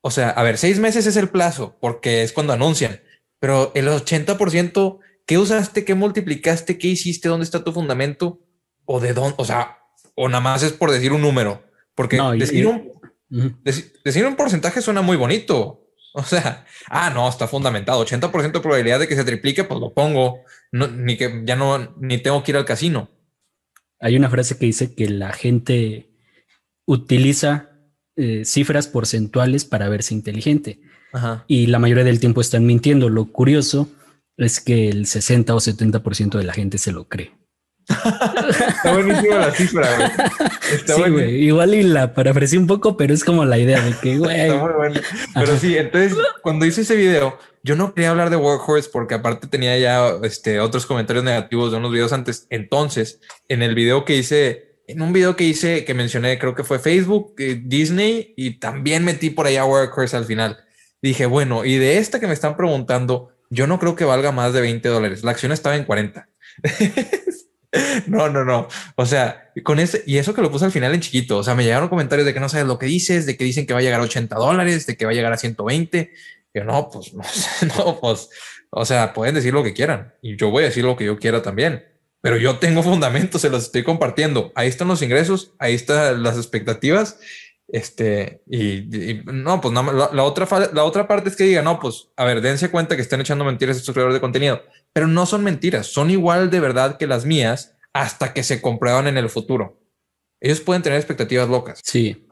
O 0.01 0.11
sea, 0.11 0.29
a 0.29 0.43
ver, 0.43 0.57
seis 0.57 0.79
meses 0.79 1.05
es 1.07 1.17
el 1.17 1.29
plazo 1.29 1.77
porque 1.81 2.23
es 2.23 2.31
cuando 2.31 2.53
anuncian, 2.53 3.01
pero 3.39 3.71
el 3.75 3.87
80%, 3.87 4.99
¿qué 5.25 5.37
usaste? 5.37 5.85
¿Qué 5.85 5.95
multiplicaste? 5.95 6.77
¿Qué 6.77 6.87
hiciste? 6.87 7.29
¿Dónde 7.29 7.43
está 7.43 7.63
tu 7.63 7.73
fundamento? 7.73 8.39
¿O 8.85 8.99
de 8.99 9.13
dónde? 9.13 9.35
O 9.37 9.45
sea, 9.45 9.77
o 10.15 10.27
nada 10.29 10.41
más 10.41 10.63
es 10.63 10.73
por 10.73 10.91
decir 10.91 11.11
un 11.11 11.21
número, 11.21 11.63
porque 11.95 12.21
decir, 12.37 12.67
un, 12.67 12.91
decir, 14.03 14.25
un 14.25 14.35
porcentaje 14.35 14.81
suena 14.81 15.01
muy 15.01 15.17
bonito. 15.17 15.85
O 16.13 16.23
sea, 16.23 16.65
ah, 16.87 17.11
no, 17.11 17.29
está 17.29 17.47
fundamentado. 17.47 18.03
80% 18.03 18.51
de 18.51 18.59
probabilidad 18.59 18.99
de 18.99 19.07
que 19.07 19.15
se 19.15 19.23
triplique, 19.23 19.63
pues 19.63 19.79
lo 19.79 19.93
pongo. 19.93 20.41
ni 20.71 21.17
que 21.17 21.43
ya 21.45 21.55
no, 21.55 21.95
ni 21.99 22.17
tengo 22.17 22.43
que 22.43 22.51
ir 22.51 22.57
al 22.57 22.65
casino. 22.65 23.09
Hay 23.99 24.15
una 24.15 24.29
frase 24.29 24.57
que 24.57 24.65
dice 24.65 24.95
que 24.95 25.07
la 25.09 25.33
gente 25.33 26.09
utiliza 26.85 27.68
eh, 28.19 28.43
cifras 28.43 28.87
porcentuales 28.87 29.63
para 29.63 29.87
verse 29.87 30.13
inteligente. 30.13 30.81
Y 31.47 31.67
la 31.67 31.79
mayoría 31.79 32.03
del 32.03 32.19
tiempo 32.19 32.41
están 32.41 32.65
mintiendo. 32.65 33.09
Lo 33.09 33.31
curioso 33.31 33.89
es 34.37 34.59
que 34.59 34.89
el 34.89 35.05
60 35.05 35.55
o 35.55 35.59
70% 35.59 36.37
de 36.37 36.43
la 36.43 36.53
gente 36.53 36.77
se 36.77 36.91
lo 36.91 37.07
cree. 37.07 37.31
Está 37.89 38.93
buenísima 38.93 39.35
la 39.37 39.51
cifra, 39.51 39.87
güey. 41.09 41.43
Igual 41.45 41.73
y 41.73 41.83
la 41.83 42.13
parafraseé 42.13 42.59
un 42.59 42.67
poco, 42.67 42.97
pero 42.97 43.13
es 43.13 43.23
como 43.23 43.45
la 43.45 43.57
idea 43.57 43.81
de 43.81 43.93
que, 44.01 44.17
güey. 44.17 44.41
Está 44.41 44.57
muy 44.57 44.73
bueno. 44.73 45.01
Pero 45.33 45.57
sí, 45.57 45.77
entonces, 45.77 46.17
cuando 46.43 46.65
hice 46.65 46.81
ese 46.81 46.95
video, 46.95 47.39
yo 47.63 47.75
no 47.75 47.93
quería 47.93 48.11
hablar 48.11 48.29
de 48.29 48.35
Workhorse 48.35 48.89
porque 48.91 49.15
aparte 49.15 49.47
tenía 49.47 49.77
ya 49.79 50.11
este, 50.23 50.59
otros 50.59 50.85
comentarios 50.85 51.25
negativos 51.25 51.71
de 51.71 51.77
unos 51.77 51.91
videos 51.91 52.13
antes. 52.13 52.45
Entonces, 52.49 53.21
en 53.47 53.63
el 53.63 53.75
video 53.75 54.05
que 54.05 54.17
hice 54.17 54.68
en 54.89 55.03
un 55.03 55.13
video 55.13 55.35
que 55.35 55.43
hice, 55.43 55.85
que 55.85 55.93
mencioné, 55.93 56.39
creo 56.39 56.55
que 56.55 56.63
fue 56.63 56.79
Facebook, 56.79 57.35
eh, 57.37 57.61
Disney, 57.63 58.33
y 58.35 58.59
también 58.59 59.05
metí 59.05 59.29
por 59.29 59.45
ahí 59.45 59.55
a 59.55 59.63
Workhorse 59.63 60.17
al 60.17 60.25
final. 60.25 60.57
Dije, 60.99 61.27
bueno, 61.27 61.63
y 61.63 61.77
de 61.77 61.99
esta 61.99 62.19
que 62.19 62.25
me 62.25 62.33
están 62.33 62.57
preguntando, 62.57 63.29
yo 63.51 63.67
no 63.67 63.77
creo 63.77 63.95
que 63.95 64.03
valga 64.03 64.31
más 64.31 64.51
de 64.51 64.61
20 64.61 64.89
dólares. 64.89 65.23
La 65.23 65.29
acción 65.29 65.51
estaba 65.51 65.75
en 65.75 65.83
40. 65.83 66.27
no, 68.07 68.29
no, 68.29 68.43
no. 68.43 68.67
O 68.95 69.05
sea, 69.05 69.51
con 69.63 69.79
ese, 69.79 70.03
y 70.07 70.17
eso 70.17 70.33
que 70.33 70.41
lo 70.41 70.49
puse 70.49 70.65
al 70.65 70.71
final 70.71 70.95
en 70.95 71.01
chiquito. 71.01 71.37
O 71.37 71.43
sea, 71.43 71.53
me 71.53 71.63
llegaron 71.63 71.87
comentarios 71.87 72.25
de 72.25 72.33
que 72.33 72.39
no 72.39 72.49
sabes 72.49 72.65
lo 72.65 72.79
que 72.79 72.87
dices, 72.87 73.27
de 73.27 73.37
que 73.37 73.43
dicen 73.43 73.67
que 73.67 73.73
va 73.73 73.79
a 73.79 73.83
llegar 73.83 73.99
a 73.99 74.05
80 74.05 74.35
dólares, 74.37 74.87
de 74.87 74.97
que 74.97 75.05
va 75.05 75.11
a 75.11 75.13
llegar 75.13 75.31
a 75.31 75.37
120. 75.37 76.11
Yo 76.55 76.63
no, 76.63 76.89
pues 76.89 77.13
no, 77.13 77.23
no, 77.77 77.99
pues, 77.99 78.29
o 78.71 78.85
sea, 78.85 79.13
pueden 79.13 79.35
decir 79.35 79.53
lo 79.53 79.63
que 79.63 79.73
quieran 79.73 80.15
y 80.23 80.35
yo 80.35 80.49
voy 80.49 80.63
a 80.63 80.67
decir 80.67 80.83
lo 80.83 80.97
que 80.97 81.05
yo 81.05 81.19
quiera 81.19 81.43
también 81.43 81.85
pero 82.21 82.37
yo 82.37 82.57
tengo 82.57 82.83
fundamentos, 82.83 83.41
se 83.41 83.49
los 83.49 83.63
estoy 83.63 83.83
compartiendo. 83.83 84.51
Ahí 84.55 84.67
están 84.67 84.87
los 84.87 85.01
ingresos, 85.01 85.53
ahí 85.59 85.73
están 85.75 86.23
las 86.23 86.37
expectativas. 86.37 87.19
Este, 87.71 88.41
y, 88.49 89.21
no, 89.25 89.61
pues 89.61 89.73
la, 89.73 90.09
la, 90.11 90.23
otra, 90.23 90.47
la 90.73 90.83
otra 90.83 91.07
parte 91.07 91.29
es 91.29 91.35
que 91.35 91.43
diga, 91.43 91.61
no, 91.61 91.79
pues 91.79 92.09
a 92.15 92.25
ver, 92.25 92.41
dense 92.41 92.71
cuenta 92.71 92.95
que 92.95 93.01
están 93.01 93.21
echando 93.21 93.45
mentiras 93.45 93.77
estos 93.77 93.93
creadores 93.93 94.15
de 94.15 94.21
contenido, 94.21 94.63
pero 94.91 95.05
no 95.07 95.27
son 95.27 95.43
mentiras, 95.43 95.85
son 95.85 96.09
igual 96.09 96.49
de 96.49 96.59
verdad 96.59 96.97
que 96.97 97.05
las 97.05 97.25
mías 97.25 97.75
hasta 97.93 98.33
que 98.33 98.43
se 98.43 98.61
comprueban 98.61 99.07
en 99.07 99.17
el 99.17 99.29
futuro. 99.29 99.79
ellos 100.39 100.61
pueden 100.61 100.81
tener 100.81 100.97
expectativas 100.97 101.47
locas. 101.47 101.79
Sí. 101.83 102.25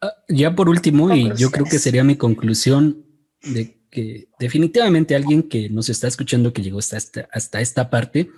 Ah, 0.00 0.14
ya 0.28 0.54
por 0.54 0.68
último, 0.68 1.14
y 1.14 1.30
yo 1.36 1.50
creo 1.50 1.66
que 1.66 1.78
sería 1.78 2.04
mi 2.04 2.16
conclusión 2.16 3.04
de 3.42 3.80
que 3.90 4.28
definitivamente 4.38 5.14
alguien 5.14 5.42
que 5.42 5.68
nos 5.68 5.88
está 5.88 6.06
escuchando, 6.06 6.52
que 6.52 6.62
llegó 6.62 6.78
hasta 6.78 6.96
esta, 6.96 7.28
hasta 7.32 7.60
esta 7.60 7.90
parte, 7.90 8.30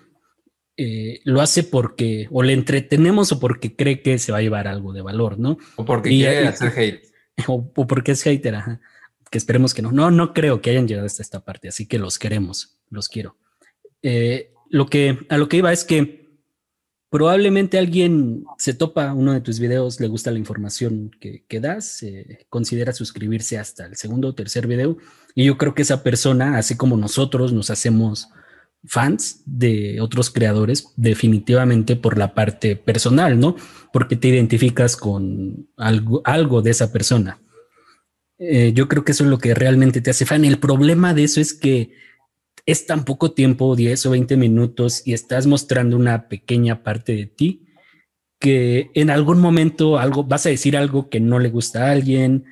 eh, 0.76 1.20
lo 1.24 1.40
hace 1.40 1.62
porque 1.62 2.28
o 2.30 2.42
le 2.42 2.54
entretenemos 2.54 3.30
o 3.32 3.38
porque 3.38 3.76
cree 3.76 4.00
que 4.00 4.18
se 4.18 4.32
va 4.32 4.38
a 4.38 4.42
llevar 4.42 4.68
algo 4.68 4.92
de 4.92 5.02
valor, 5.02 5.38
¿no? 5.38 5.58
O 5.76 5.84
porque 5.84 6.10
quiere 6.10 6.46
hacer 6.46 6.72
hate. 6.76 7.12
O, 7.46 7.72
porque 7.72 8.12
es 8.12 8.22
hater, 8.22 8.54
ajá. 8.54 8.80
Que 9.30 9.38
esperemos 9.38 9.72
que 9.72 9.80
no. 9.80 9.90
No, 9.90 10.10
no 10.10 10.34
creo 10.34 10.60
que 10.60 10.70
hayan 10.70 10.86
llegado 10.86 11.06
hasta 11.06 11.22
esta 11.22 11.44
parte, 11.44 11.68
así 11.68 11.86
que 11.86 11.98
los 11.98 12.18
queremos, 12.18 12.78
los 12.90 13.08
quiero. 13.08 13.36
Eh, 14.02 14.52
lo 14.68 14.86
que, 14.86 15.18
a 15.30 15.38
lo 15.38 15.48
que 15.48 15.56
iba 15.56 15.72
es 15.72 15.84
que 15.84 16.22
probablemente 17.08 17.78
alguien 17.78 18.44
se 18.58 18.74
topa 18.74 19.12
uno 19.12 19.32
de 19.32 19.40
tus 19.40 19.60
videos, 19.60 20.00
le 20.00 20.08
gusta 20.08 20.30
la 20.30 20.38
información 20.38 21.10
que, 21.20 21.44
que 21.48 21.60
das, 21.60 22.02
eh, 22.02 22.46
considera 22.48 22.92
suscribirse 22.92 23.58
hasta 23.58 23.86
el 23.86 23.96
segundo 23.96 24.28
o 24.28 24.34
tercer 24.34 24.66
video, 24.66 24.96
y 25.34 25.44
yo 25.44 25.58
creo 25.58 25.74
que 25.74 25.82
esa 25.82 26.02
persona, 26.02 26.56
así 26.56 26.76
como 26.76 26.96
nosotros 26.96 27.52
nos 27.52 27.70
hacemos 27.70 28.28
fans 28.84 29.42
de 29.46 30.00
otros 30.00 30.30
creadores, 30.30 30.88
definitivamente 30.96 31.96
por 31.96 32.18
la 32.18 32.34
parte 32.34 32.76
personal, 32.76 33.38
¿no? 33.38 33.56
Porque 33.92 34.16
te 34.16 34.28
identificas 34.28 34.96
con 34.96 35.68
algo, 35.76 36.22
algo 36.24 36.62
de 36.62 36.70
esa 36.70 36.92
persona. 36.92 37.40
Eh, 38.38 38.72
yo 38.74 38.88
creo 38.88 39.04
que 39.04 39.12
eso 39.12 39.24
es 39.24 39.30
lo 39.30 39.38
que 39.38 39.54
realmente 39.54 40.00
te 40.00 40.10
hace 40.10 40.26
fan. 40.26 40.44
El 40.44 40.58
problema 40.58 41.14
de 41.14 41.24
eso 41.24 41.40
es 41.40 41.54
que 41.54 41.92
es 42.66 42.86
tan 42.86 43.04
poco 43.04 43.32
tiempo, 43.32 43.76
10 43.76 44.06
o 44.06 44.10
20 44.10 44.36
minutos, 44.36 45.02
y 45.06 45.12
estás 45.12 45.46
mostrando 45.46 45.96
una 45.96 46.28
pequeña 46.28 46.82
parte 46.82 47.14
de 47.14 47.26
ti, 47.26 47.66
que 48.40 48.90
en 48.94 49.10
algún 49.10 49.40
momento 49.40 49.98
algo 49.98 50.24
vas 50.24 50.46
a 50.46 50.48
decir 50.48 50.76
algo 50.76 51.08
que 51.08 51.20
no 51.20 51.38
le 51.38 51.50
gusta 51.50 51.86
a 51.86 51.92
alguien, 51.92 52.44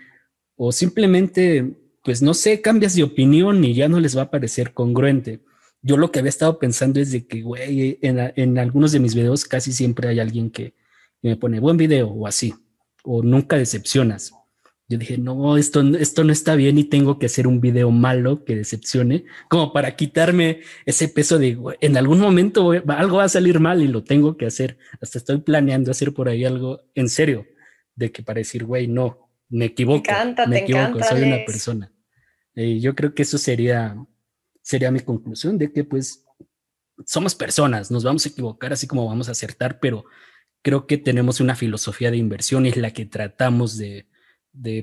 o 0.57 0.73
simplemente, 0.73 1.75
pues 2.05 2.23
no 2.23 2.35
sé, 2.35 2.61
cambias 2.61 2.95
de 2.95 3.03
opinión 3.03 3.65
y 3.65 3.75
ya 3.75 3.89
no 3.89 3.99
les 3.99 4.17
va 4.17 4.23
a 4.23 4.31
parecer 4.31 4.73
congruente. 4.73 5.41
Yo 5.83 5.97
lo 5.97 6.11
que 6.11 6.19
había 6.19 6.29
estado 6.29 6.59
pensando 6.59 7.01
es 7.01 7.11
de 7.11 7.27
que, 7.27 7.43
güey, 7.43 7.99
en, 8.03 8.33
en 8.37 8.59
algunos 8.59 8.93
de 8.93 9.01
mis 9.01 9.15
videos 9.15 9.45
casi 9.45 9.73
siempre 9.73 10.09
hay 10.09 10.21
alguien 10.21 10.51
que 10.51 10.75
me 11.23 11.37
pone 11.37 11.61
buen 11.61 11.77
video 11.77 12.09
o 12.09 12.27
así, 12.27 12.55
o 13.03 13.23
nunca 13.23 13.57
decepcionas 13.57 14.33
yo 14.91 14.99
dije, 14.99 15.19
no, 15.19 15.57
esto, 15.57 15.83
esto 15.99 16.25
no 16.25 16.33
está 16.33 16.57
bien 16.57 16.77
y 16.77 16.83
tengo 16.83 17.17
que 17.21 17.27
hacer 17.27 17.47
un 17.47 17.61
video 17.61 17.93
malo 17.93 18.45
que 18.45 18.57
decepcione, 18.57 19.25
como 19.49 19.73
para 19.73 19.95
quitarme 19.95 20.63
ese 20.85 21.07
peso 21.07 21.39
de, 21.39 21.57
en 21.81 21.97
algún 21.97 22.19
momento 22.19 22.73
algo 22.73 23.19
va 23.19 23.25
a 23.25 23.29
salir 23.29 23.61
mal 23.61 23.83
y 23.83 23.87
lo 23.87 24.03
tengo 24.03 24.37
que 24.37 24.47
hacer. 24.47 24.79
Hasta 25.01 25.19
estoy 25.19 25.39
planeando 25.43 25.93
hacer 25.93 26.13
por 26.13 26.29
ahí 26.29 26.45
algo 26.45 26.83
en 26.97 27.09
serio, 27.09 27.47
de 27.95 28.11
que 28.11 28.25
para 28.25 28.39
decir, 28.39 28.65
güey, 28.65 28.89
no, 28.89 29.31
me 29.49 29.67
equivoco. 29.67 30.03
Me 30.09 30.13
encanta, 30.13 30.47
me 30.49 30.59
equivoco, 30.59 30.99
soy 31.09 31.23
una 31.23 31.45
persona. 31.47 31.93
Y 32.57 32.81
yo 32.81 32.97
creo 32.97 33.15
que 33.15 33.23
eso 33.23 33.39
sería, 33.39 33.95
sería 34.71 34.93
mi 34.93 35.01
conclusión, 35.01 35.59
de 35.59 35.73
que 35.73 35.83
pues 35.83 36.25
somos 37.05 37.35
personas, 37.35 37.91
nos 37.91 38.05
vamos 38.05 38.25
a 38.25 38.29
equivocar 38.29 38.73
así 38.73 38.87
como 38.87 39.05
vamos 39.05 39.29
a 39.29 39.33
acertar, 39.33 39.81
pero 39.81 40.05
creo 40.63 40.87
que 40.87 40.97
tenemos 40.97 41.41
una 41.41 41.57
filosofía 41.57 42.13
de 42.13 42.19
inversión 42.19 42.67
y 42.67 42.69
es 42.69 42.77
la 42.77 42.93
que 42.93 43.05
tratamos 43.05 43.77
de 43.77 44.07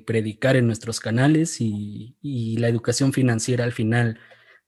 predicar 0.05 0.57
en 0.57 0.67
nuestros 0.67 0.99
canales 0.99 1.61
y, 1.61 2.57
la 2.57 2.67
educación 2.67 3.13
financiera 3.13 3.63
al 3.63 3.71
final 3.71 4.19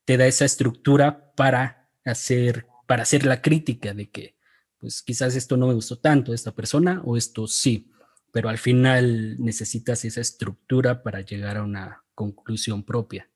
te 0.06 0.16
da 0.16 0.26
esa 0.26 0.46
estructura 0.46 1.34
para 1.36 1.90
hacer, 2.06 2.66
para 2.88 3.04
hacer 3.04 3.26
la 3.26 3.42
crítica 3.42 3.94
de 3.94 4.10
que, 4.10 4.38
pues 4.78 5.02
quizás 5.02 5.36
esto 5.36 5.58
no 5.58 5.68
me 5.68 5.74
gustó 5.74 6.00
tanto 6.00 6.32
de 6.32 6.36
esta 6.36 6.56
persona 6.56 7.02
o 7.04 7.18
esto 7.18 7.46
sí, 7.46 7.92
pero 8.32 8.48
al 8.48 8.58
final 8.58 9.36
necesitas 9.38 10.06
esa 10.06 10.22
estructura 10.22 11.04
para 11.04 11.20
llegar 11.20 11.58
a 11.58 11.64
una 11.64 12.06
conclusión 12.16 12.86
propia. 12.86 13.30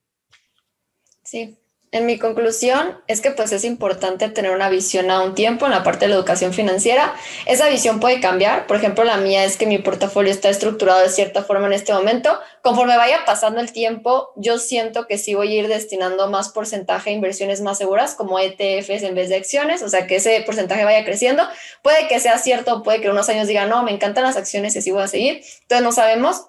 Sí, 1.24 1.58
en 1.94 2.08
mi 2.08 2.18
conclusión 2.18 2.98
es 3.08 3.22
que 3.22 3.30
pues 3.32 3.52
es 3.52 3.64
importante 3.64 4.28
tener 4.28 4.52
una 4.52 4.68
visión 4.68 5.12
a 5.12 5.22
un 5.22 5.36
tiempo 5.36 5.66
en 5.66 5.72
la 5.72 5.84
parte 5.84 6.06
de 6.06 6.10
la 6.10 6.16
educación 6.16 6.52
financiera. 6.52 7.14
Esa 7.46 7.70
visión 7.70 8.00
puede 8.00 8.20
cambiar. 8.20 8.66
Por 8.66 8.78
ejemplo, 8.78 9.04
la 9.04 9.18
mía 9.18 9.46
es 9.46 9.58
que 9.58 9.68
mi 9.68 9.78
portafolio 9.78 10.32
está 10.32 10.50
estructurado 10.50 11.02
de 11.02 11.10
cierta 11.10 11.44
forma 11.44 11.68
en 11.68 11.74
este 11.74 11.94
momento. 11.94 12.40
Conforme 12.64 12.98
vaya 12.98 13.26
pasando 13.26 13.62
el 13.62 13.72
tiempo, 13.72 14.32
yo 14.36 14.58
siento 14.58 15.06
que 15.06 15.20
sí 15.20 15.36
voy 15.36 15.56
a 15.56 15.60
ir 15.60 15.68
destinando 15.68 16.30
más 16.32 16.50
porcentaje 16.50 17.12
a 17.12 17.14
inversiones 17.14 17.62
más 17.62 17.78
seguras 17.78 18.16
como 18.16 18.40
ETFs 18.40 19.04
en 19.04 19.14
vez 19.14 19.30
de 19.30 19.36
acciones, 19.36 19.84
o 19.84 19.90
sea, 19.90 20.08
que 20.08 20.16
ese 20.16 20.42
porcentaje 20.48 20.84
vaya 20.86 21.06
creciendo. 21.06 21.48
Puede 21.84 22.08
que 22.08 22.20
sea 22.20 22.40
cierto, 22.40 22.82
puede 22.82 23.02
que 23.02 23.10
unos 23.10 23.30
años 23.30 23.48
diga, 23.48 23.68
no, 23.68 23.84
me 23.84 23.92
encantan 23.92 24.24
las 24.24 24.36
acciones 24.36 24.76
y 24.76 24.80
así 24.80 24.90
voy 24.90 25.04
a 25.04 25.08
seguir. 25.08 25.44
Entonces 25.62 25.84
no 25.84 25.92
sabemos, 25.92 26.48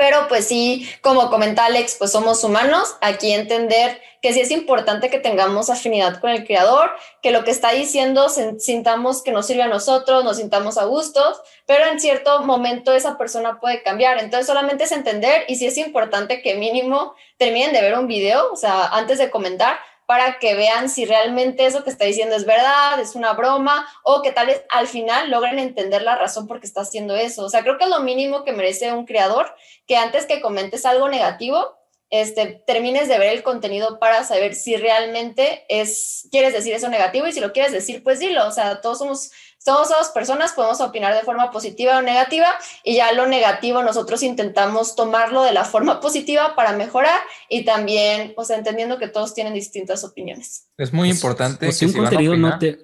pero 0.00 0.28
pues 0.28 0.46
sí, 0.46 0.88
como 1.02 1.28
comenta 1.28 1.66
Alex, 1.66 1.96
pues 1.98 2.10
somos 2.10 2.42
humanos, 2.42 2.96
aquí 3.02 3.32
entender 3.32 4.00
que 4.22 4.32
sí 4.32 4.40
es 4.40 4.50
importante 4.50 5.10
que 5.10 5.18
tengamos 5.18 5.68
afinidad 5.68 6.20
con 6.20 6.30
el 6.30 6.46
creador, 6.46 6.90
que 7.20 7.30
lo 7.32 7.44
que 7.44 7.50
está 7.50 7.72
diciendo 7.72 8.30
sintamos 8.30 9.22
que 9.22 9.30
nos 9.30 9.46
sirve 9.46 9.60
a 9.60 9.68
nosotros, 9.68 10.24
nos 10.24 10.38
sintamos 10.38 10.78
a 10.78 10.84
gustos, 10.84 11.42
pero 11.66 11.84
en 11.84 12.00
cierto 12.00 12.40
momento 12.44 12.94
esa 12.94 13.18
persona 13.18 13.60
puede 13.60 13.82
cambiar. 13.82 14.18
Entonces 14.18 14.46
solamente 14.46 14.84
es 14.84 14.92
entender 14.92 15.44
y 15.48 15.56
sí 15.56 15.66
es 15.66 15.76
importante 15.76 16.40
que 16.40 16.54
mínimo 16.54 17.14
terminen 17.36 17.74
de 17.74 17.82
ver 17.82 17.98
un 17.98 18.06
video, 18.06 18.50
o 18.50 18.56
sea, 18.56 18.86
antes 18.86 19.18
de 19.18 19.28
comentar, 19.28 19.80
para 20.10 20.40
que 20.40 20.56
vean 20.56 20.88
si 20.88 21.04
realmente 21.04 21.66
eso 21.66 21.84
que 21.84 21.90
está 21.90 22.04
diciendo 22.04 22.34
es 22.34 22.44
verdad, 22.44 22.98
es 22.98 23.14
una 23.14 23.32
broma, 23.34 23.86
o 24.02 24.22
que 24.22 24.32
tal 24.32 24.48
vez 24.48 24.64
al 24.68 24.88
final 24.88 25.30
logren 25.30 25.60
entender 25.60 26.02
la 26.02 26.16
razón 26.16 26.48
por 26.48 26.58
qué 26.58 26.66
está 26.66 26.80
haciendo 26.80 27.14
eso. 27.14 27.44
O 27.44 27.48
sea, 27.48 27.62
creo 27.62 27.78
que 27.78 27.84
es 27.84 27.90
lo 27.90 28.00
mínimo 28.00 28.42
que 28.42 28.52
merece 28.52 28.92
un 28.92 29.06
creador, 29.06 29.54
que 29.86 29.94
antes 29.94 30.26
que 30.26 30.40
comentes 30.40 30.84
algo 30.84 31.08
negativo, 31.08 31.78
este, 32.10 32.60
termines 32.66 33.06
de 33.06 33.18
ver 33.18 33.32
el 33.34 33.44
contenido 33.44 34.00
para 34.00 34.24
saber 34.24 34.56
si 34.56 34.74
realmente 34.74 35.64
es, 35.68 36.26
quieres 36.32 36.54
decir 36.54 36.74
eso 36.74 36.88
negativo 36.88 37.28
y 37.28 37.32
si 37.32 37.38
lo 37.38 37.52
quieres 37.52 37.70
decir, 37.70 38.02
pues 38.02 38.18
dilo. 38.18 38.48
O 38.48 38.50
sea, 38.50 38.80
todos 38.80 38.98
somos 38.98 39.30
todos 39.64 39.88
somos 39.88 40.08
personas, 40.08 40.52
podemos 40.52 40.80
opinar 40.80 41.14
de 41.14 41.22
forma 41.22 41.50
positiva 41.50 41.98
o 41.98 42.02
negativa 42.02 42.48
y 42.82 42.96
ya 42.96 43.12
lo 43.12 43.26
negativo 43.26 43.82
nosotros 43.82 44.22
intentamos 44.22 44.96
tomarlo 44.96 45.42
de 45.42 45.52
la 45.52 45.64
forma 45.64 46.00
positiva 46.00 46.54
para 46.56 46.72
mejorar 46.72 47.20
y 47.48 47.64
también, 47.64 48.32
o 48.36 48.44
sea, 48.44 48.56
entendiendo 48.56 48.98
que 48.98 49.08
todos 49.08 49.34
tienen 49.34 49.54
distintas 49.54 50.04
opiniones. 50.04 50.68
Es 50.76 50.92
muy 50.92 51.10
importante. 51.10 51.68
O 51.68 51.72
si 51.72 51.86
un 51.86 51.92
contenido 51.92 52.36
no 52.36 52.58
te, 52.58 52.78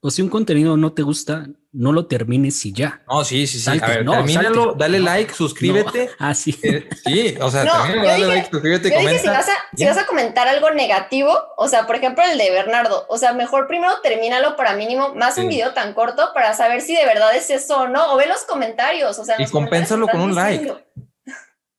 o 0.00 0.10
si 0.10 0.22
un 0.22 0.28
contenido 0.28 0.76
no 0.76 0.92
te 0.92 1.02
gusta, 1.02 1.46
no 1.74 1.92
lo 1.92 2.06
termines 2.06 2.64
y 2.64 2.72
ya. 2.72 3.02
No, 3.08 3.24
sí, 3.24 3.46
sí, 3.46 3.58
sí. 3.58 3.70
a 3.70 3.86
ver, 3.86 4.06
termínalo, 4.06 4.74
dale 4.74 5.00
like, 5.00 5.34
suscríbete. 5.34 6.10
Ah, 6.18 6.34
sí. 6.34 6.56
Eh, 6.62 6.88
sí, 7.04 7.36
o 7.40 7.50
sea, 7.50 7.66
también 7.66 8.02
dale 8.02 8.26
like, 8.26 8.48
suscríbete, 8.50 8.90
yo 8.90 8.98
Dije, 9.00 9.18
si, 9.18 9.26
vas 9.26 9.48
a, 9.48 9.76
si 9.76 9.84
vas 9.84 9.98
a 9.98 10.06
comentar 10.06 10.46
algo 10.46 10.70
negativo, 10.70 11.36
o 11.56 11.68
sea, 11.68 11.86
por 11.86 11.96
ejemplo, 11.96 12.22
el 12.24 12.38
de 12.38 12.50
Bernardo, 12.50 13.04
o 13.08 13.18
sea, 13.18 13.32
mejor 13.32 13.66
primero 13.66 14.00
termínalo 14.02 14.56
para 14.56 14.74
mínimo, 14.74 15.14
más 15.14 15.36
un 15.36 15.48
video 15.48 15.74
tan 15.74 15.92
corto 15.92 16.30
para 16.32 16.54
saber 16.54 16.80
si 16.80 16.94
de 16.94 17.04
verdad 17.04 17.34
es 17.34 17.50
eso 17.50 17.80
o 17.80 17.88
no, 17.88 18.12
o 18.12 18.16
ve 18.16 18.26
los 18.26 18.44
comentarios, 18.44 19.18
o 19.18 19.24
sea. 19.24 19.36
Y 19.38 19.46
compénsalo 19.46 20.06
con 20.06 20.20
un 20.20 20.34
like. 20.34 20.72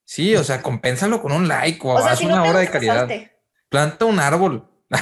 Sí, 0.04 0.36
o 0.36 0.44
sea, 0.44 0.62
compénsalo 0.62 1.22
con 1.22 1.32
un 1.32 1.48
like 1.48 1.80
o, 1.88 1.98
haz 1.98 2.22
una 2.22 2.44
hora 2.44 2.60
de 2.60 2.70
caridad. 2.70 3.10
Planta 3.70 4.06
un 4.06 4.20
árbol. 4.20 4.70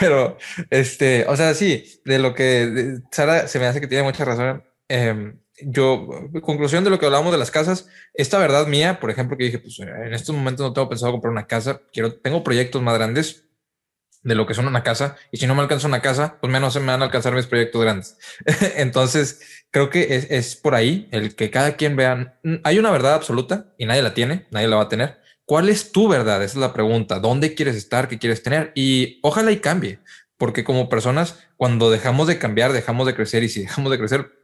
Pero, 0.00 0.38
este, 0.70 1.26
o 1.28 1.36
sea, 1.36 1.54
sí, 1.54 2.00
de 2.04 2.18
lo 2.18 2.34
que 2.34 2.98
Sara 3.10 3.48
se 3.48 3.58
me 3.58 3.66
hace 3.66 3.80
que 3.80 3.86
tiene 3.86 4.04
mucha 4.04 4.24
razón. 4.24 4.64
Em, 4.88 5.38
yo, 5.60 6.08
conclusión 6.42 6.84
de 6.84 6.90
lo 6.90 6.98
que 6.98 7.06
hablábamos 7.06 7.32
de 7.32 7.38
las 7.38 7.50
casas, 7.50 7.88
esta 8.14 8.38
verdad 8.38 8.66
mía, 8.66 9.00
por 9.00 9.10
ejemplo, 9.10 9.36
que 9.36 9.44
dije, 9.44 9.58
pues 9.58 9.78
en 9.80 10.14
estos 10.14 10.34
momentos 10.34 10.66
no 10.66 10.72
tengo 10.72 10.88
pensado 10.88 11.12
comprar 11.12 11.32
una 11.32 11.46
casa, 11.46 11.82
quiero, 11.92 12.14
tengo 12.14 12.44
proyectos 12.44 12.80
más 12.82 12.94
grandes 12.94 13.44
de 14.22 14.34
lo 14.34 14.46
que 14.46 14.54
son 14.54 14.66
una 14.66 14.82
casa, 14.82 15.16
y 15.30 15.38
si 15.38 15.46
no 15.46 15.54
me 15.54 15.62
alcanza 15.62 15.86
una 15.88 16.02
casa, 16.02 16.38
pues 16.40 16.52
menos 16.52 16.72
se 16.72 16.80
me 16.80 16.86
van 16.86 17.02
a 17.02 17.06
alcanzar 17.06 17.34
mis 17.34 17.46
proyectos 17.46 17.82
grandes. 17.82 18.18
Entonces, 18.76 19.64
creo 19.70 19.90
que 19.90 20.16
es, 20.16 20.30
es 20.30 20.56
por 20.56 20.74
ahí 20.74 21.08
el 21.12 21.34
que 21.34 21.50
cada 21.50 21.76
quien 21.76 21.96
vea, 21.96 22.38
hay 22.64 22.78
una 22.78 22.90
verdad 22.90 23.14
absoluta 23.14 23.74
y 23.78 23.86
nadie 23.86 24.02
la 24.02 24.14
tiene, 24.14 24.46
nadie 24.50 24.68
la 24.68 24.76
va 24.76 24.82
a 24.82 24.88
tener 24.88 25.17
¿Cuál 25.48 25.70
es 25.70 25.92
tu 25.92 26.08
verdad? 26.08 26.42
Esa 26.42 26.58
es 26.58 26.60
la 26.60 26.74
pregunta. 26.74 27.20
¿Dónde 27.20 27.54
quieres 27.54 27.74
estar? 27.74 28.06
¿Qué 28.06 28.18
quieres 28.18 28.42
tener? 28.42 28.70
Y 28.74 29.18
ojalá 29.22 29.50
y 29.50 29.60
cambie, 29.60 29.98
porque 30.36 30.62
como 30.62 30.90
personas, 30.90 31.38
cuando 31.56 31.90
dejamos 31.90 32.26
de 32.26 32.38
cambiar, 32.38 32.74
dejamos 32.74 33.06
de 33.06 33.14
crecer 33.14 33.42
y 33.42 33.48
si 33.48 33.62
dejamos 33.62 33.90
de 33.90 33.98
crecer, 33.98 34.37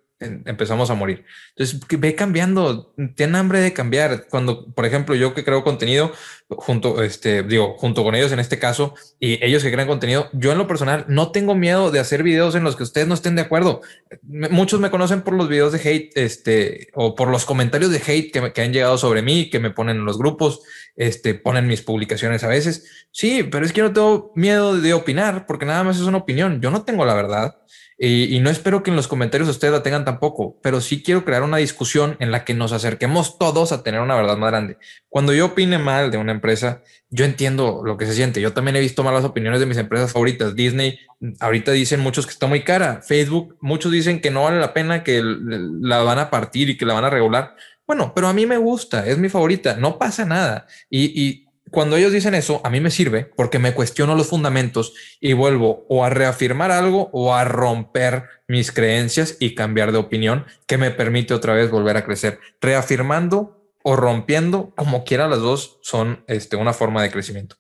empezamos 0.45 0.91
a 0.91 0.95
morir. 0.95 1.25
Entonces, 1.51 1.81
ve 1.99 2.15
cambiando, 2.15 2.95
tiene 3.15 3.39
hambre 3.39 3.61
de 3.61 3.73
cambiar. 3.73 4.27
Cuando, 4.29 4.73
por 4.75 4.87
ejemplo, 4.87 5.15
yo 5.15 5.35
que 5.35 5.45
creo 5.45 5.65
contenido 5.65 6.13
junto, 6.49 7.03
este, 7.03 7.43
digo, 7.43 7.77
junto 7.79 8.05
con 8.05 8.15
ellos 8.15 8.33
en 8.33 8.39
este 8.39 8.59
caso, 8.59 8.95
y 9.19 9.45
ellos 9.45 9.63
que 9.63 9.73
crean 9.73 9.89
contenido, 9.89 10.29
yo 10.33 10.53
en 10.53 10.59
lo 10.59 10.67
personal 10.67 11.05
no 11.09 11.33
tengo 11.33 11.55
miedo 11.55 11.91
de 11.91 12.01
hacer 12.01 12.23
videos 12.23 12.55
en 12.55 12.65
los 12.65 12.77
que 12.77 12.83
ustedes 12.83 13.07
no 13.07 13.15
estén 13.15 13.37
de 13.37 13.43
acuerdo. 13.43 13.81
Muchos 14.23 14.81
me 14.81 14.91
conocen 14.91 15.23
por 15.23 15.35
los 15.35 15.49
videos 15.49 15.73
de 15.73 15.79
hate, 15.89 16.13
este, 16.17 16.89
o 16.95 17.15
por 17.15 17.29
los 17.29 17.45
comentarios 17.45 17.91
de 17.91 18.03
hate 18.07 18.33
que, 18.33 18.53
que 18.53 18.63
han 18.63 18.73
llegado 18.73 18.99
sobre 18.99 19.23
mí, 19.23 19.51
que 19.51 19.59
me 19.59 19.71
ponen 19.71 19.97
en 19.99 20.05
los 20.05 20.19
grupos, 20.19 20.63
este, 20.97 21.35
ponen 21.35 21.67
mis 21.67 21.83
publicaciones 21.83 22.45
a 22.45 22.49
veces. 22.49 23.07
Sí, 23.11 23.43
pero 23.43 23.65
es 23.65 23.73
que 23.73 23.79
yo 23.79 23.85
no 23.85 23.93
tengo 23.93 24.33
miedo 24.35 24.77
de 24.77 24.95
opinar 24.95 25.47
porque 25.47 25.67
nada 25.67 25.85
más 25.85 25.97
es 25.97 26.03
una 26.03 26.19
opinión. 26.19 26.61
Yo 26.61 26.71
no 26.71 26.85
tengo 26.85 27.05
la 27.05 27.15
verdad 27.15 27.57
Y, 27.97 28.41
no 28.41 28.51
espero 28.51 28.83
que 28.83 28.91
en 28.91 28.97
los 28.97 29.07
comentarios 29.07 29.49
ustedes 29.49 29.73
la 29.73 29.83
tengan 29.83 30.05
tampoco, 30.05 30.59
pero 30.63 30.81
sí 30.81 31.03
quiero 31.03 31.25
crear 31.25 31.43
una 31.43 31.59
discusión 31.59 32.17
en 32.19 32.33
la 32.33 32.45
que 32.45 32.53
nos 32.53 32.73
acerquemos 32.73 33.39
todos 33.39 33.71
a 33.71 33.83
tener 33.85 34.01
una 34.01 34.17
verdad 34.17 34.37
más 34.37 34.51
grande. 34.51 34.79
Cuando 35.09 35.33
yo 35.33 35.47
opine 35.47 35.79
mal 35.79 36.11
de 36.11 36.19
una 36.19 36.33
empresa, 36.33 36.83
yo 37.09 37.25
entiendo 37.25 37.83
lo 37.85 37.97
que 37.97 38.07
se 38.07 38.15
siente. 38.15 38.41
Yo 38.41 38.53
también 38.53 38.77
he 38.77 38.81
visto 38.81 39.05
malas 39.05 39.25
opiniones 39.25 39.61
de 39.61 39.67
mis 39.67 39.79
empresas 39.79 40.13
favoritas. 40.13 40.57
Disney, 40.57 40.99
ahorita 41.39 41.71
dicen 41.71 42.01
muchos 42.01 42.27
que 42.27 42.33
está 42.33 42.49
muy 42.49 42.63
cara. 42.65 43.01
Facebook, 43.01 43.57
muchos 43.61 43.93
dicen 43.93 44.21
que 44.21 44.31
no 44.31 44.43
vale 44.43 44.59
la 44.59 44.75
pena, 44.75 45.05
que 45.05 45.23
la 45.23 46.03
van 46.03 46.19
a 46.19 46.31
partir 46.31 46.71
y 46.71 46.77
que 46.77 46.87
la 46.87 46.95
van 46.95 47.05
a 47.05 47.11
regular. 47.11 47.55
Bueno, 47.87 48.13
pero 48.15 48.29
a 48.29 48.33
mí 48.33 48.47
me 48.47 48.57
gusta, 48.57 49.07
es 49.07 49.19
mi 49.19 49.29
favorita, 49.29 49.77
no 49.77 49.99
pasa 49.99 50.25
nada. 50.25 50.67
y 50.91 51.45
cuando 51.75 51.97
ellos 51.97 52.13
dicen 52.13 52.35
eso, 52.35 52.61
a 52.65 52.71
mí 52.71 52.81
me 52.81 52.91
sirve 52.91 53.25
porque 53.37 53.59
me 53.59 53.75
cuestiono 53.75 54.15
los 54.15 54.29
fundamentos 54.29 54.95
y 55.21 55.35
vuelvo 55.35 55.85
o 55.91 56.05
a 56.05 56.11
reafirmar 56.11 56.71
algo 56.71 57.11
o 57.13 57.35
a 57.35 57.45
romper 57.45 58.25
mis 58.49 58.73
creencias 58.73 59.37
y 59.41 59.55
cambiar 59.55 59.93
de 59.93 59.99
opinión 59.99 60.47
que 60.67 60.79
me 60.79 60.91
permite 60.91 61.35
otra 61.35 61.53
vez 61.53 61.71
volver 61.71 61.97
a 61.97 62.05
crecer. 62.05 62.41
Reafirmando 62.61 63.69
o 63.83 63.97
rompiendo, 63.97 64.73
como 64.77 65.05
quiera 65.05 65.29
las 65.29 65.41
dos, 65.41 65.79
son 65.83 66.25
este, 66.27 66.57
una 66.57 66.73
forma 66.73 67.03
de 67.03 67.11
crecimiento. 67.11 67.57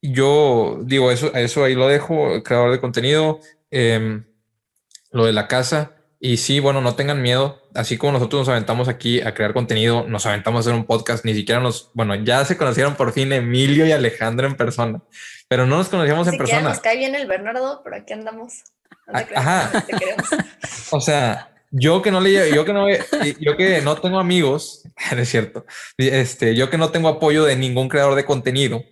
Yo 0.00 0.78
digo 0.84 1.10
eso, 1.10 1.34
eso 1.34 1.64
ahí 1.64 1.74
lo 1.74 1.88
dejo, 1.88 2.42
creador 2.44 2.70
de 2.70 2.80
contenido, 2.80 3.40
em, 3.72 4.24
lo 5.10 5.24
de 5.24 5.32
la 5.32 5.48
casa. 5.48 5.95
Y 6.18 6.38
sí, 6.38 6.60
bueno, 6.60 6.80
no 6.80 6.94
tengan 6.94 7.20
miedo. 7.20 7.62
Así 7.74 7.98
como 7.98 8.12
nosotros 8.12 8.42
nos 8.42 8.48
aventamos 8.48 8.88
aquí 8.88 9.20
a 9.20 9.34
crear 9.34 9.52
contenido, 9.52 10.06
nos 10.08 10.24
aventamos 10.26 10.58
a 10.58 10.60
hacer 10.60 10.74
un 10.74 10.86
podcast, 10.86 11.24
ni 11.24 11.34
siquiera 11.34 11.60
nos, 11.60 11.90
bueno, 11.92 12.14
ya 12.14 12.44
se 12.44 12.56
conocieron 12.56 12.94
por 12.94 13.12
fin 13.12 13.32
Emilio 13.32 13.86
y 13.86 13.92
Alejandro 13.92 14.46
en 14.46 14.56
persona, 14.56 15.02
pero 15.48 15.66
no 15.66 15.76
nos 15.76 15.88
conocíamos 15.88 16.26
en 16.28 16.38
persona. 16.38 16.70
Nos 16.70 16.80
cae 16.80 16.96
bien 16.96 17.14
el 17.14 17.26
Bernardo, 17.26 17.82
pero 17.84 17.96
aquí 17.96 18.14
andamos. 18.14 18.64
Ajá. 19.06 19.84
o 20.90 21.00
sea, 21.00 21.50
yo 21.70 22.00
que 22.00 22.10
no 22.10 22.20
le, 22.20 22.54
yo 22.54 22.64
que 22.64 22.72
no, 22.72 22.86
yo 22.88 23.56
que 23.56 23.82
no 23.82 23.96
tengo 23.96 24.18
amigos, 24.18 24.88
es 25.16 25.28
cierto, 25.28 25.66
este, 25.98 26.54
yo 26.54 26.70
que 26.70 26.78
no 26.78 26.90
tengo 26.90 27.08
apoyo 27.08 27.44
de 27.44 27.56
ningún 27.56 27.88
creador 27.88 28.14
de 28.14 28.24
contenido, 28.24 28.84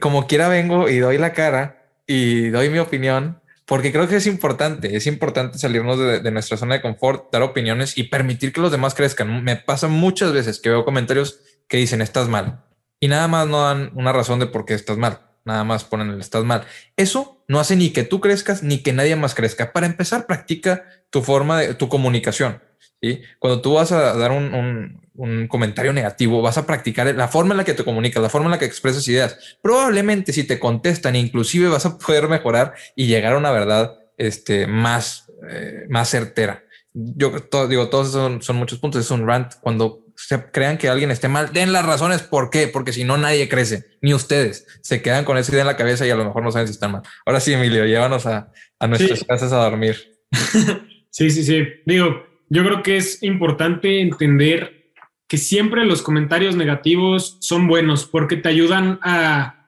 como 0.00 0.28
quiera 0.28 0.48
vengo 0.48 0.88
y 0.88 0.98
doy 0.98 1.18
la 1.18 1.32
cara 1.32 1.90
y 2.06 2.50
doy 2.50 2.68
mi 2.68 2.78
opinión 2.78 3.41
porque 3.72 3.90
creo 3.90 4.06
que 4.06 4.16
es 4.16 4.26
importante, 4.26 4.94
es 4.96 5.06
importante 5.06 5.56
salirnos 5.56 5.98
de, 5.98 6.30
nuestra 6.30 6.58
zona 6.58 6.74
de 6.74 6.82
confort, 6.82 7.32
dar 7.32 7.40
opiniones 7.40 7.96
y 7.96 8.02
permitir 8.02 8.52
que 8.52 8.60
los 8.60 8.70
demás 8.70 8.94
crezcan. 8.94 9.42
Me 9.42 9.56
pasa 9.56 9.88
muchas 9.88 10.30
veces 10.34 10.60
que 10.60 10.68
veo 10.68 10.84
comentarios 10.84 11.40
que 11.68 11.78
dicen 11.78 12.02
estás 12.02 12.28
mal 12.28 12.66
y 13.00 13.08
nada 13.08 13.28
más 13.28 13.48
no 13.48 13.62
dan 13.62 13.90
una 13.94 14.12
razón 14.12 14.40
de 14.40 14.46
por 14.46 14.66
qué 14.66 14.74
estás 14.74 14.98
mal. 14.98 15.20
Nada 15.46 15.64
más 15.64 15.84
ponen 15.84 16.10
el 16.10 16.20
estás 16.20 16.44
mal. 16.44 16.66
Eso 16.98 17.42
no 17.48 17.60
hace 17.60 17.74
ni 17.74 17.94
que 17.94 18.02
tú 18.02 18.20
crezcas 18.20 18.62
ni 18.62 18.82
que 18.82 18.92
nadie 18.92 19.16
más 19.16 19.34
crezca. 19.34 19.72
Para 19.72 19.86
empezar, 19.86 20.26
practica 20.26 20.84
tu 21.08 21.22
forma 21.22 21.60
de 21.60 21.72
tu 21.72 21.88
comunicación. 21.88 22.60
Y 23.02 23.20
Cuando 23.40 23.60
tú 23.60 23.74
vas 23.74 23.90
a 23.92 24.16
dar 24.16 24.30
un, 24.30 25.02
un 25.14 25.48
comentario 25.48 25.92
negativo, 25.92 26.40
vas 26.40 26.56
a 26.56 26.66
practicar 26.66 27.14
la 27.14 27.28
forma 27.28 27.52
en 27.52 27.58
la 27.58 27.64
que 27.64 27.74
te 27.74 27.84
comunicas, 27.84 28.22
la 28.22 28.28
forma 28.28 28.46
en 28.46 28.52
la 28.52 28.58
que 28.58 28.64
expresas 28.64 29.06
ideas. 29.08 29.58
Probablemente 29.60 30.32
si 30.32 30.44
te 30.44 30.58
contestan, 30.58 31.16
inclusive 31.16 31.68
vas 31.68 31.84
a 31.84 31.98
poder 31.98 32.28
mejorar 32.28 32.74
y 32.96 33.06
llegar 33.06 33.34
a 33.34 33.38
una 33.38 33.50
verdad 33.50 33.98
este, 34.16 34.66
más, 34.66 35.30
eh, 35.50 35.84
más 35.88 36.08
certera. 36.10 36.64
Yo 36.94 37.32
digo, 37.68 37.88
todos 37.88 38.12
son, 38.12 38.42
son, 38.42 38.56
muchos 38.56 38.78
puntos, 38.78 39.04
es 39.04 39.10
un 39.10 39.26
rant. 39.26 39.54
Cuando 39.60 40.06
se 40.14 40.50
crean 40.50 40.78
que 40.78 40.88
alguien 40.88 41.10
esté 41.10 41.26
mal, 41.26 41.52
den 41.52 41.72
las 41.72 41.84
razones 41.84 42.22
por 42.22 42.50
qué, 42.50 42.68
porque 42.68 42.92
si 42.92 43.02
no 43.02 43.16
nadie 43.16 43.48
crece, 43.48 43.86
ni 44.00 44.14
ustedes 44.14 44.66
se 44.82 45.02
quedan 45.02 45.24
con 45.24 45.38
esa 45.38 45.52
idea 45.52 45.62
en 45.62 45.66
la 45.66 45.76
cabeza 45.76 46.06
y 46.06 46.10
a 46.10 46.16
lo 46.16 46.24
mejor 46.24 46.42
no 46.42 46.52
saben 46.52 46.68
si 46.68 46.72
están 46.72 46.92
mal. 46.92 47.02
Ahora 47.26 47.40
sí, 47.40 47.52
Emilio, 47.52 47.84
llévanos 47.86 48.26
a, 48.26 48.52
a 48.78 48.86
nuestras 48.86 49.24
casas 49.24 49.52
a 49.52 49.56
dormir. 49.56 50.18
sí, 51.10 51.30
sí, 51.30 51.44
sí. 51.44 51.66
Digo, 51.86 52.31
yo 52.52 52.62
creo 52.64 52.82
que 52.82 52.98
es 52.98 53.22
importante 53.22 54.02
entender 54.02 54.92
que 55.26 55.38
siempre 55.38 55.86
los 55.86 56.02
comentarios 56.02 56.54
negativos 56.54 57.38
son 57.40 57.66
buenos 57.66 58.04
porque 58.04 58.36
te 58.36 58.50
ayudan 58.50 58.98
a, 59.02 59.58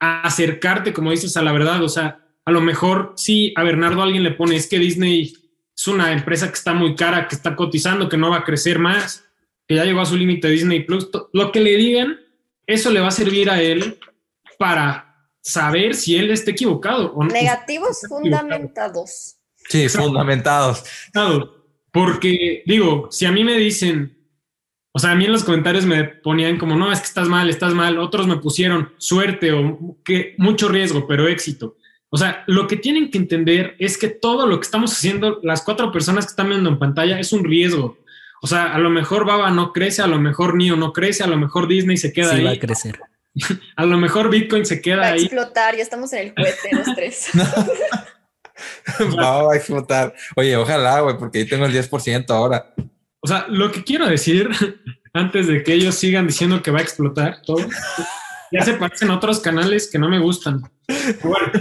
acercarte, 0.00 0.92
como 0.92 1.12
dices, 1.12 1.36
a 1.36 1.42
la 1.42 1.52
verdad. 1.52 1.80
O 1.84 1.88
sea, 1.88 2.18
a 2.44 2.50
lo 2.50 2.60
mejor 2.60 3.12
sí 3.16 3.54
a 3.56 3.62
Bernardo 3.62 4.02
alguien 4.02 4.24
le 4.24 4.32
pone, 4.32 4.56
es 4.56 4.66
que 4.66 4.80
Disney 4.80 5.32
es 5.76 5.86
una 5.86 6.10
empresa 6.10 6.48
que 6.48 6.54
está 6.54 6.74
muy 6.74 6.96
cara, 6.96 7.28
que 7.28 7.36
está 7.36 7.54
cotizando, 7.54 8.08
que 8.08 8.16
no 8.16 8.30
va 8.30 8.38
a 8.38 8.44
crecer 8.44 8.80
más, 8.80 9.24
que 9.68 9.76
ya 9.76 9.84
llegó 9.84 10.00
a 10.00 10.06
su 10.06 10.16
límite 10.16 10.48
Disney 10.48 10.80
Plus. 10.80 11.08
Lo 11.32 11.52
que 11.52 11.60
le 11.60 11.76
digan, 11.76 12.18
eso 12.66 12.90
le 12.90 12.98
va 12.98 13.06
a 13.06 13.12
servir 13.12 13.48
a 13.50 13.62
él 13.62 14.00
para 14.58 15.28
saber 15.40 15.94
si 15.94 16.16
él 16.16 16.32
está 16.32 16.50
equivocado 16.50 17.12
o 17.12 17.22
no. 17.22 17.32
Negativos 17.32 18.00
fundamentados. 18.08 19.36
Sí, 19.68 19.88
fundamentados. 19.88 20.82
Porque 21.92 22.62
digo, 22.66 23.08
si 23.10 23.26
a 23.26 23.32
mí 23.32 23.44
me 23.44 23.56
dicen, 23.56 24.16
o 24.92 24.98
sea, 24.98 25.12
a 25.12 25.14
mí 25.14 25.24
en 25.24 25.32
los 25.32 25.44
comentarios 25.44 25.86
me 25.86 26.04
ponían 26.04 26.58
como, 26.58 26.76
no, 26.76 26.92
es 26.92 27.00
que 27.00 27.06
estás 27.06 27.28
mal, 27.28 27.48
estás 27.48 27.74
mal. 27.74 27.98
Otros 27.98 28.26
me 28.26 28.38
pusieron 28.38 28.92
suerte 28.98 29.52
o 29.52 29.96
que 30.04 30.34
mucho 30.38 30.68
riesgo, 30.68 31.06
pero 31.06 31.28
éxito. 31.28 31.76
O 32.10 32.18
sea, 32.18 32.44
lo 32.46 32.66
que 32.66 32.76
tienen 32.76 33.10
que 33.10 33.16
entender 33.16 33.74
es 33.78 33.96
que 33.96 34.08
todo 34.08 34.46
lo 34.46 34.60
que 34.60 34.64
estamos 34.64 34.92
haciendo, 34.92 35.40
las 35.42 35.62
cuatro 35.62 35.90
personas 35.90 36.26
que 36.26 36.30
están 36.30 36.50
viendo 36.50 36.68
en 36.68 36.78
pantalla, 36.78 37.18
es 37.18 37.32
un 37.32 37.42
riesgo. 37.42 37.98
O 38.42 38.46
sea, 38.46 38.74
a 38.74 38.78
lo 38.78 38.90
mejor 38.90 39.24
Baba 39.24 39.50
no 39.50 39.72
crece, 39.72 40.02
a 40.02 40.06
lo 40.06 40.18
mejor 40.18 40.56
Nio 40.56 40.76
no 40.76 40.92
crece, 40.92 41.22
a 41.22 41.26
lo 41.26 41.38
mejor 41.38 41.68
Disney 41.68 41.96
se 41.96 42.12
queda 42.12 42.34
ahí. 42.34 42.44
va 42.44 42.50
a 42.50 42.58
crecer. 42.58 43.00
a 43.76 43.86
lo 43.86 43.96
mejor 43.96 44.28
Bitcoin 44.28 44.66
se 44.66 44.82
queda 44.82 45.06
ahí. 45.06 45.10
Va 45.10 45.14
a 45.14 45.16
explotar, 45.16 45.76
ya 45.76 45.82
estamos 45.82 46.12
en 46.12 46.28
el 46.28 46.34
cohete 46.34 46.68
los 46.72 46.94
tres. 46.94 47.30
va 49.18 49.52
a 49.52 49.56
explotar. 49.56 50.14
Oye, 50.36 50.56
ojalá, 50.56 51.00
güey, 51.00 51.18
porque 51.18 51.38
ahí 51.38 51.44
tengo 51.46 51.66
el 51.66 51.72
10% 51.72 52.30
ahora. 52.30 52.74
O 53.20 53.28
sea, 53.28 53.46
lo 53.48 53.70
que 53.70 53.84
quiero 53.84 54.06
decir, 54.06 54.50
antes 55.12 55.46
de 55.46 55.62
que 55.62 55.74
ellos 55.74 55.94
sigan 55.94 56.26
diciendo 56.26 56.62
que 56.62 56.70
va 56.70 56.80
a 56.80 56.82
explotar 56.82 57.42
todo, 57.46 57.66
ya 58.50 58.64
se 58.64 58.74
parecen 58.74 59.10
otros 59.10 59.40
canales 59.40 59.88
que 59.90 59.98
no 59.98 60.08
me 60.08 60.18
gustan. 60.18 60.62
Bueno, 61.22 61.52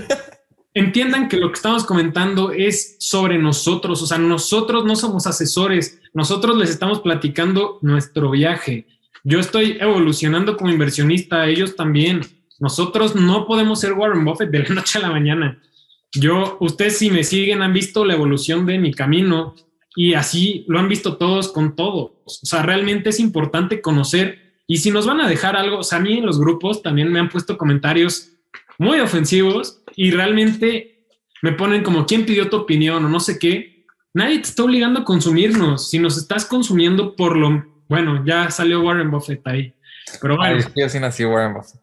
entiendan 0.73 1.29
que 1.29 1.37
lo 1.37 1.49
que 1.49 1.55
estamos 1.55 1.85
comentando 1.85 2.51
es 2.51 2.95
sobre 2.99 3.37
nosotros, 3.37 4.01
o 4.01 4.05
sea, 4.05 4.17
nosotros 4.17 4.85
no 4.85 4.95
somos 4.95 5.27
asesores, 5.27 5.99
nosotros 6.13 6.57
les 6.57 6.69
estamos 6.69 7.01
platicando 7.01 7.79
nuestro 7.81 8.31
viaje. 8.31 8.87
Yo 9.23 9.39
estoy 9.39 9.77
evolucionando 9.79 10.57
como 10.57 10.71
inversionista, 10.71 11.45
ellos 11.45 11.75
también. 11.75 12.21
Nosotros 12.59 13.15
no 13.15 13.45
podemos 13.45 13.79
ser 13.79 13.93
Warren 13.93 14.25
Buffett 14.25 14.49
de 14.49 14.63
la 14.63 14.75
noche 14.75 14.99
a 14.99 15.03
la 15.03 15.11
mañana. 15.11 15.61
Yo, 16.13 16.57
ustedes 16.59 16.97
si 16.97 17.09
me 17.09 17.23
siguen 17.23 17.61
han 17.61 17.73
visto 17.73 18.03
la 18.05 18.13
evolución 18.13 18.65
de 18.65 18.77
mi 18.77 18.93
camino 18.93 19.55
y 19.95 20.13
así 20.13 20.65
lo 20.67 20.79
han 20.79 20.89
visto 20.89 21.17
todos 21.17 21.51
con 21.51 21.75
todos. 21.75 22.11
O 22.25 22.45
sea, 22.45 22.63
realmente 22.63 23.09
es 23.09 23.19
importante 23.19 23.81
conocer. 23.81 24.53
Y 24.67 24.77
si 24.77 24.91
nos 24.91 25.05
van 25.05 25.21
a 25.21 25.27
dejar 25.27 25.55
algo, 25.55 25.79
o 25.79 25.83
sea, 25.83 25.99
a 25.99 26.01
mí 26.01 26.17
en 26.17 26.25
los 26.25 26.39
grupos 26.39 26.81
también 26.81 27.11
me 27.11 27.19
han 27.19 27.29
puesto 27.29 27.57
comentarios 27.57 28.33
muy 28.77 28.99
ofensivos 28.99 29.83
y 29.95 30.11
realmente 30.11 31.07
me 31.41 31.53
ponen 31.53 31.83
como, 31.83 32.05
¿quién 32.05 32.25
pidió 32.25 32.49
tu 32.49 32.57
opinión 32.57 33.03
o 33.03 33.09
no 33.09 33.19
sé 33.19 33.39
qué? 33.39 33.85
Nadie 34.13 34.39
te 34.39 34.49
está 34.49 34.63
obligando 34.63 35.01
a 35.01 35.05
consumirnos. 35.05 35.89
Si 35.89 35.99
nos 35.99 36.17
estás 36.17 36.45
consumiendo 36.45 37.15
por 37.15 37.37
lo... 37.37 37.65
Bueno, 37.87 38.23
ya 38.25 38.49
salió 38.51 38.81
Warren 38.81 39.11
Buffett 39.11 39.45
ahí. 39.47 39.73
Pero 40.21 40.37
bueno. 40.37 40.55
Ay, 40.75 41.25
Warren 41.25 41.53
Buffett. 41.53 41.81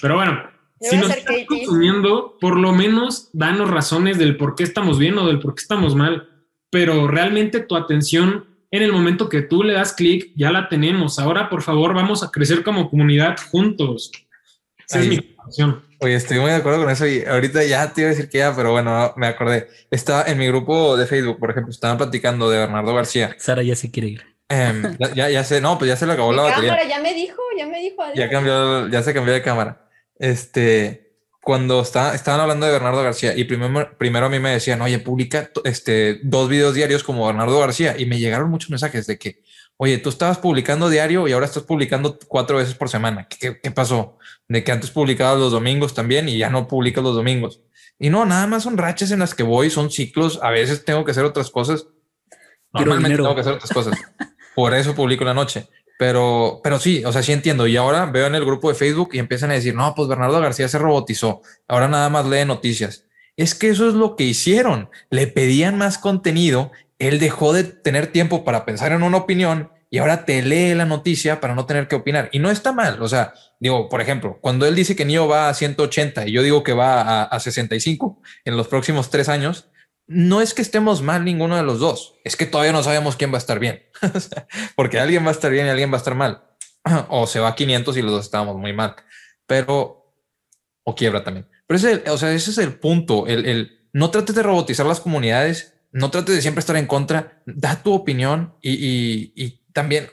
Pero 0.00 0.16
bueno, 0.16 0.42
si 0.80 0.96
nos 0.96 1.10
estás 1.10 1.36
consumiendo, 1.46 2.36
por 2.40 2.56
lo 2.56 2.72
menos 2.72 3.30
danos 3.32 3.70
razones 3.70 4.18
del 4.18 4.36
por 4.36 4.54
qué 4.54 4.64
estamos 4.64 4.98
bien 4.98 5.16
o 5.18 5.26
del 5.26 5.38
por 5.38 5.54
qué 5.54 5.62
estamos 5.62 5.94
mal 5.94 6.28
pero 6.74 7.06
realmente 7.06 7.60
tu 7.60 7.76
atención 7.76 8.46
en 8.72 8.82
el 8.82 8.90
momento 8.90 9.28
que 9.28 9.42
tú 9.42 9.62
le 9.62 9.74
das 9.74 9.92
clic, 9.92 10.32
ya 10.34 10.50
la 10.50 10.68
tenemos. 10.68 11.20
Ahora, 11.20 11.48
por 11.48 11.62
favor, 11.62 11.94
vamos 11.94 12.24
a 12.24 12.32
crecer 12.32 12.64
como 12.64 12.90
comunidad 12.90 13.36
juntos. 13.52 14.10
Esa 14.84 14.98
es 14.98 15.06
mi 15.06 15.16
situación. 15.18 15.84
Oye, 16.00 16.16
estoy 16.16 16.40
muy 16.40 16.50
de 16.50 16.56
acuerdo 16.56 16.80
con 16.80 16.90
eso 16.90 17.06
y 17.06 17.24
ahorita 17.24 17.62
ya 17.62 17.92
te 17.92 18.00
iba 18.00 18.10
a 18.10 18.10
decir 18.10 18.28
que 18.28 18.38
ya, 18.38 18.56
pero 18.56 18.72
bueno, 18.72 19.14
me 19.16 19.28
acordé. 19.28 19.68
Estaba 19.88 20.24
en 20.24 20.36
mi 20.36 20.48
grupo 20.48 20.96
de 20.96 21.06
Facebook, 21.06 21.38
por 21.38 21.52
ejemplo, 21.52 21.70
estaban 21.70 21.96
platicando 21.96 22.50
de 22.50 22.58
Bernardo 22.58 22.92
García. 22.92 23.36
Sara 23.38 23.62
ya 23.62 23.76
se 23.76 23.92
quiere 23.92 24.08
ir. 24.08 24.24
Em, 24.48 24.98
ya, 25.14 25.30
ya, 25.30 25.44
sé, 25.44 25.60
no, 25.60 25.78
pues 25.78 25.90
ya 25.90 25.96
se 25.96 26.06
le 26.06 26.14
acabó 26.14 26.32
la 26.32 26.42
batería. 26.42 26.70
Cámara, 26.70 26.88
ya 26.88 27.00
me 27.00 27.14
dijo, 27.14 27.40
ya 27.56 27.68
me 27.68 27.78
dijo. 27.78 28.02
Ya 28.16 28.28
cambió, 28.28 28.88
ya 28.88 29.00
se 29.04 29.14
cambió 29.14 29.32
de 29.32 29.42
cámara. 29.42 29.83
Este, 30.18 31.14
cuando 31.40 31.82
está, 31.82 32.14
estaban 32.14 32.40
hablando 32.40 32.66
de 32.66 32.72
Bernardo 32.72 33.02
García 33.02 33.36
y 33.36 33.44
primero, 33.44 33.96
primero 33.98 34.26
a 34.26 34.28
mí 34.28 34.38
me 34.38 34.50
decían, 34.50 34.80
oye, 34.80 34.98
publica 34.98 35.50
este, 35.64 36.20
dos 36.22 36.48
videos 36.48 36.74
diarios 36.74 37.04
como 37.04 37.26
Bernardo 37.26 37.58
García 37.60 37.96
y 37.98 38.06
me 38.06 38.18
llegaron 38.18 38.50
muchos 38.50 38.70
mensajes 38.70 39.06
de 39.06 39.18
que, 39.18 39.42
oye, 39.76 39.98
tú 39.98 40.08
estabas 40.08 40.38
publicando 40.38 40.88
diario 40.88 41.28
y 41.28 41.32
ahora 41.32 41.46
estás 41.46 41.64
publicando 41.64 42.18
cuatro 42.28 42.56
veces 42.56 42.74
por 42.74 42.88
semana. 42.88 43.28
¿Qué, 43.28 43.60
qué 43.60 43.70
pasó? 43.70 44.18
De 44.48 44.64
que 44.64 44.72
antes 44.72 44.90
publicabas 44.90 45.38
los 45.38 45.52
domingos 45.52 45.94
también 45.94 46.28
y 46.28 46.38
ya 46.38 46.48
no 46.48 46.66
publicas 46.66 47.04
los 47.04 47.14
domingos. 47.14 47.60
Y 47.98 48.10
no, 48.10 48.24
nada 48.24 48.46
más 48.46 48.62
son 48.64 48.76
rachas 48.76 49.10
en 49.10 49.20
las 49.20 49.34
que 49.34 49.42
voy, 49.42 49.70
son 49.70 49.90
ciclos. 49.90 50.40
A 50.42 50.50
veces 50.50 50.84
tengo 50.84 51.04
que 51.04 51.12
hacer 51.12 51.24
otras 51.24 51.50
cosas. 51.50 51.86
Normalmente 52.72 53.16
tengo 53.16 53.34
que 53.34 53.40
hacer 53.42 53.54
otras 53.54 53.72
cosas. 53.72 53.98
Por 54.54 54.74
eso 54.74 54.94
publico 54.94 55.24
la 55.24 55.34
noche. 55.34 55.68
Pero, 55.98 56.60
pero 56.62 56.78
sí, 56.78 57.04
o 57.04 57.12
sea, 57.12 57.22
sí 57.22 57.32
entiendo. 57.32 57.66
Y 57.66 57.76
ahora 57.76 58.06
veo 58.06 58.26
en 58.26 58.34
el 58.34 58.44
grupo 58.44 58.68
de 58.68 58.74
Facebook 58.74 59.10
y 59.12 59.18
empiezan 59.18 59.50
a 59.50 59.54
decir, 59.54 59.74
no, 59.74 59.94
pues 59.94 60.08
Bernardo 60.08 60.40
García 60.40 60.68
se 60.68 60.78
robotizó. 60.78 61.42
Ahora 61.68 61.88
nada 61.88 62.08
más 62.08 62.26
lee 62.26 62.44
noticias. 62.44 63.06
Es 63.36 63.54
que 63.54 63.68
eso 63.68 63.88
es 63.88 63.94
lo 63.94 64.16
que 64.16 64.24
hicieron. 64.24 64.90
Le 65.10 65.26
pedían 65.26 65.78
más 65.78 65.98
contenido. 65.98 66.72
Él 66.98 67.18
dejó 67.18 67.52
de 67.52 67.64
tener 67.64 68.08
tiempo 68.08 68.44
para 68.44 68.64
pensar 68.64 68.92
en 68.92 69.02
una 69.02 69.18
opinión 69.18 69.70
y 69.90 69.98
ahora 69.98 70.24
te 70.24 70.42
lee 70.42 70.74
la 70.74 70.86
noticia 70.86 71.40
para 71.40 71.54
no 71.54 71.66
tener 71.66 71.86
que 71.86 71.94
opinar. 71.94 72.28
Y 72.32 72.40
no 72.40 72.50
está 72.50 72.72
mal. 72.72 73.00
O 73.00 73.08
sea, 73.08 73.32
digo, 73.60 73.88
por 73.88 74.00
ejemplo, 74.00 74.38
cuando 74.40 74.66
él 74.66 74.74
dice 74.74 74.96
que 74.96 75.04
Nio 75.04 75.28
va 75.28 75.48
a 75.48 75.54
180 75.54 76.26
y 76.26 76.32
yo 76.32 76.42
digo 76.42 76.64
que 76.64 76.72
va 76.72 77.00
a, 77.00 77.22
a 77.22 77.40
65 77.40 78.20
en 78.44 78.56
los 78.56 78.66
próximos 78.66 79.10
tres 79.10 79.28
años, 79.28 79.68
no 80.06 80.40
es 80.40 80.54
que 80.54 80.62
estemos 80.62 81.02
mal 81.02 81.24
ninguno 81.24 81.56
de 81.56 81.62
los 81.62 81.78
dos, 81.80 82.14
es 82.24 82.36
que 82.36 82.46
todavía 82.46 82.72
no 82.72 82.82
sabemos 82.82 83.16
quién 83.16 83.32
va 83.32 83.36
a 83.36 83.38
estar 83.38 83.58
bien, 83.58 83.82
porque 84.76 84.98
alguien 84.98 85.24
va 85.24 85.28
a 85.28 85.32
estar 85.32 85.50
bien 85.50 85.66
y 85.66 85.70
alguien 85.70 85.90
va 85.90 85.96
a 85.96 85.98
estar 85.98 86.14
mal, 86.14 86.44
o 87.08 87.26
se 87.26 87.40
va 87.40 87.48
a 87.48 87.54
500 87.54 87.96
y 87.96 88.02
los 88.02 88.12
dos 88.12 88.24
estábamos 88.24 88.56
muy 88.56 88.72
mal, 88.72 88.94
pero, 89.46 90.12
o 90.84 90.94
quiebra 90.94 91.24
también. 91.24 91.48
Pero 91.66 91.78
ese, 91.78 92.10
o 92.10 92.18
sea, 92.18 92.32
ese 92.32 92.50
es 92.50 92.58
el 92.58 92.78
punto, 92.78 93.26
el, 93.26 93.46
el 93.46 93.88
no 93.94 94.10
trates 94.10 94.34
de 94.34 94.42
robotizar 94.42 94.84
las 94.84 95.00
comunidades, 95.00 95.74
no 95.92 96.10
trates 96.10 96.34
de 96.34 96.42
siempre 96.42 96.60
estar 96.60 96.76
en 96.76 96.86
contra, 96.86 97.40
da 97.46 97.82
tu 97.82 97.94
opinión 97.94 98.54
y, 98.60 99.32
y, 99.34 99.60
también 99.72 100.08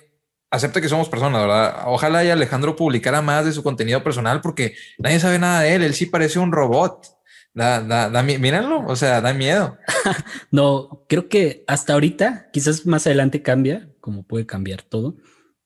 acepta 0.49 0.81
que 0.81 0.89
somos 0.89 1.09
personas, 1.09 1.41
¿verdad? 1.41 1.83
Ojalá 1.87 2.23
y 2.23 2.29
Alejandro 2.29 2.75
publicara 2.75 3.21
más 3.21 3.45
de 3.45 3.51
su 3.51 3.61
contenido 3.63 4.03
personal 4.03 4.41
porque 4.41 4.75
nadie 4.97 5.19
sabe 5.19 5.37
nada 5.37 5.61
de 5.61 5.75
él, 5.75 5.83
él 5.83 5.93
sí 5.93 6.07
parece 6.07 6.39
un 6.39 6.51
robot. 6.51 7.05
Da, 7.53 7.81
da, 7.81 8.09
da, 8.09 8.23
míralo, 8.23 8.85
o 8.87 8.95
sea, 8.95 9.19
da 9.19 9.33
miedo. 9.33 9.77
no, 10.51 11.05
creo 11.09 11.27
que 11.27 11.65
hasta 11.67 11.93
ahorita, 11.93 12.49
quizás 12.51 12.85
más 12.85 13.05
adelante 13.07 13.41
cambia, 13.41 13.89
como 13.99 14.23
puede 14.23 14.45
cambiar 14.45 14.83
todo, 14.83 15.17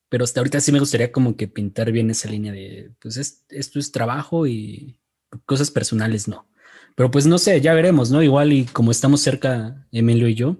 pero 0.08 0.24
hasta 0.24 0.40
ahorita 0.40 0.60
sí 0.60 0.72
me 0.72 0.80
gustaría 0.80 1.12
como 1.12 1.36
que 1.36 1.46
pintar 1.46 1.92
bien 1.92 2.10
esa 2.10 2.28
línea 2.28 2.52
de, 2.52 2.90
pues 3.00 3.16
esto 3.16 3.78
es 3.78 3.92
trabajo 3.92 4.46
y 4.46 4.98
cosas 5.44 5.70
personales 5.70 6.26
no. 6.26 6.48
Pero 6.96 7.10
pues 7.10 7.26
no 7.26 7.38
sé, 7.38 7.60
ya 7.60 7.74
veremos, 7.74 8.10
¿no? 8.10 8.22
Igual 8.22 8.52
y 8.52 8.64
como 8.64 8.90
estamos 8.90 9.20
cerca, 9.20 9.86
Emilio 9.92 10.28
y 10.28 10.34
yo, 10.34 10.58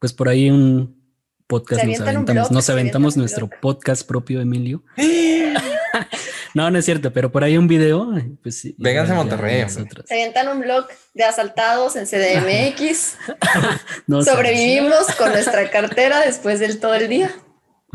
pues 0.00 0.12
por 0.12 0.28
ahí 0.28 0.50
un 0.50 0.96
podcast 1.46 1.84
nos 1.84 2.00
aventamos, 2.00 2.50
nos 2.50 2.70
aventamos 2.70 3.16
nuestro 3.16 3.50
podcast 3.60 4.06
propio, 4.06 4.40
Emilio. 4.40 4.84
No, 6.56 6.70
no 6.70 6.78
es 6.78 6.86
cierto, 6.86 7.12
pero 7.12 7.30
por 7.30 7.44
ahí 7.44 7.58
un 7.58 7.68
video. 7.68 8.14
Pues, 8.42 8.66
Vénganse 8.78 9.12
a 9.12 9.16
Monterrey. 9.16 9.68
Se 9.68 10.14
avientan 10.14 10.48
un 10.48 10.62
blog 10.62 10.86
de 11.12 11.22
asaltados 11.22 11.96
en 11.96 12.06
CDMX. 12.06 13.18
Sobrevivimos 14.24 15.14
con 15.18 15.32
nuestra 15.32 15.70
cartera 15.70 16.20
después 16.20 16.58
del 16.58 16.80
todo 16.80 16.94
el 16.94 17.10
día. 17.10 17.30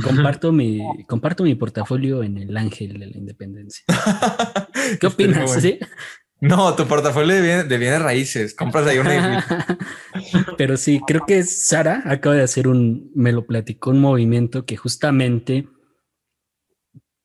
Comparto 0.03 0.51
mi, 0.51 0.79
comparto 1.07 1.43
mi 1.43 1.55
portafolio 1.55 2.21
en 2.21 2.37
el 2.37 2.55
Ángel 2.55 2.99
de 2.99 3.07
la 3.07 3.17
Independencia. 3.17 3.83
¿Qué 4.99 5.07
opinas? 5.07 5.59
No, 6.39 6.75
tu 6.75 6.85
portafolio 6.85 7.33
de 7.33 7.77
bienes, 7.79 7.99
raíces. 7.99 8.53
Compras 8.53 8.85
ahí 8.85 8.99
un 8.99 9.07
Pero 10.59 10.77
sí, 10.77 11.01
creo 11.07 11.25
que 11.25 11.41
Sara 11.41 12.03
acaba 12.05 12.35
de 12.35 12.43
hacer 12.43 12.67
un, 12.67 13.11
me 13.15 13.31
lo 13.31 13.47
platicó, 13.47 13.89
un 13.89 14.01
movimiento 14.01 14.67
que 14.67 14.77
justamente 14.77 15.67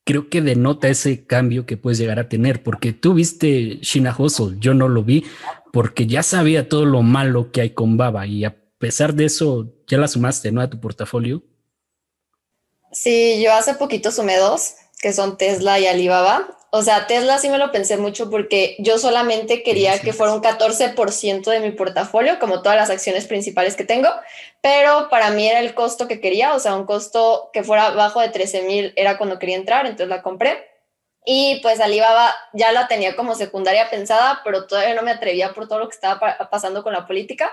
creo 0.07 0.31
que 0.31 0.41
denota 0.41 0.89
ese 0.89 1.27
cambio 1.27 1.67
que 1.67 1.77
puedes 1.77 1.99
llegar 1.99 2.21
a 2.21 2.29
tener, 2.29 2.63
porque 2.63 2.93
tú 2.93 3.15
viste 3.15 3.81
Shina 3.83 4.15
Hustle, 4.17 4.57
yo 4.61 4.73
no 4.73 4.89
lo 4.89 5.03
vi, 5.03 5.25
porque 5.73 6.07
ya 6.07 6.23
sabía 6.23 6.69
todo 6.69 6.85
lo 6.85 7.03
malo 7.03 7.51
que 7.51 7.61
hay 7.61 7.71
con 7.71 7.97
Baba 7.97 8.25
y 8.25 8.45
a 8.45 8.57
pesar 8.79 9.15
de 9.15 9.25
eso, 9.25 9.75
ya 9.89 9.99
la 9.99 10.07
sumaste, 10.07 10.53
¿no? 10.53 10.61
A 10.61 10.71
tu 10.71 10.81
portafolio. 10.81 11.43
Sí, 12.93 13.43
yo 13.43 13.53
hace 13.53 13.75
poquito 13.75 14.13
sumé 14.13 14.37
dos, 14.37 14.75
que 15.01 15.13
son 15.13 15.37
Tesla 15.37 15.81
y 15.81 15.89
Alibaba, 15.89 16.56
o 16.71 16.83
sea, 16.83 17.07
Tesla 17.07 17.39
sí 17.39 17.49
me 17.49 17.59
lo 17.59 17.71
pensé 17.71 17.97
mucho 17.97 18.29
porque 18.29 18.77
yo 18.79 18.99
solamente 18.99 19.63
quería 19.63 19.99
que 19.99 20.13
fuera 20.13 20.33
un 20.33 20.43
14% 20.43 21.51
de 21.51 21.61
mi 21.61 21.71
portafolio, 21.71 22.39
como 22.39 22.63
todas 22.63 22.77
las 22.77 22.91
acciones 22.91 23.27
principales 23.27 23.77
que 23.77 23.85
tengo, 23.85 24.09
pero 24.61 25.09
para 25.09 25.31
mí 25.31 25.49
era 25.49 25.61
el 25.61 25.75
costo 25.75 26.09
que 26.09 26.21
quería, 26.21 26.55
o 26.55 26.59
sea, 26.59 26.75
un 26.75 26.85
costo 26.85 27.51
que 27.53 27.63
fuera 27.63 27.91
bajo 27.91 28.21
de 28.21 28.29
13 28.29 28.63
mil 28.63 28.93
era 28.97 29.17
cuando 29.17 29.39
quería 29.39 29.57
entrar, 29.57 29.87
entonces 29.87 30.09
la 30.09 30.23
compré. 30.23 30.69
Y 31.25 31.59
pues 31.61 31.81
Alibaba 31.81 32.35
ya 32.53 32.71
la 32.73 32.87
tenía 32.87 33.17
como 33.17 33.35
secundaria 33.35 33.91
pensada, 33.91 34.41
pero 34.45 34.67
todavía 34.67 34.95
no 34.95 35.03
me 35.03 35.11
atrevía 35.11 35.55
por 35.55 35.67
todo 35.67 35.81
lo 35.81 35.89
que 35.89 35.95
estaba 35.95 36.21
pasando 36.51 36.85
con 36.85 36.93
la 36.93 37.07
política. 37.07 37.51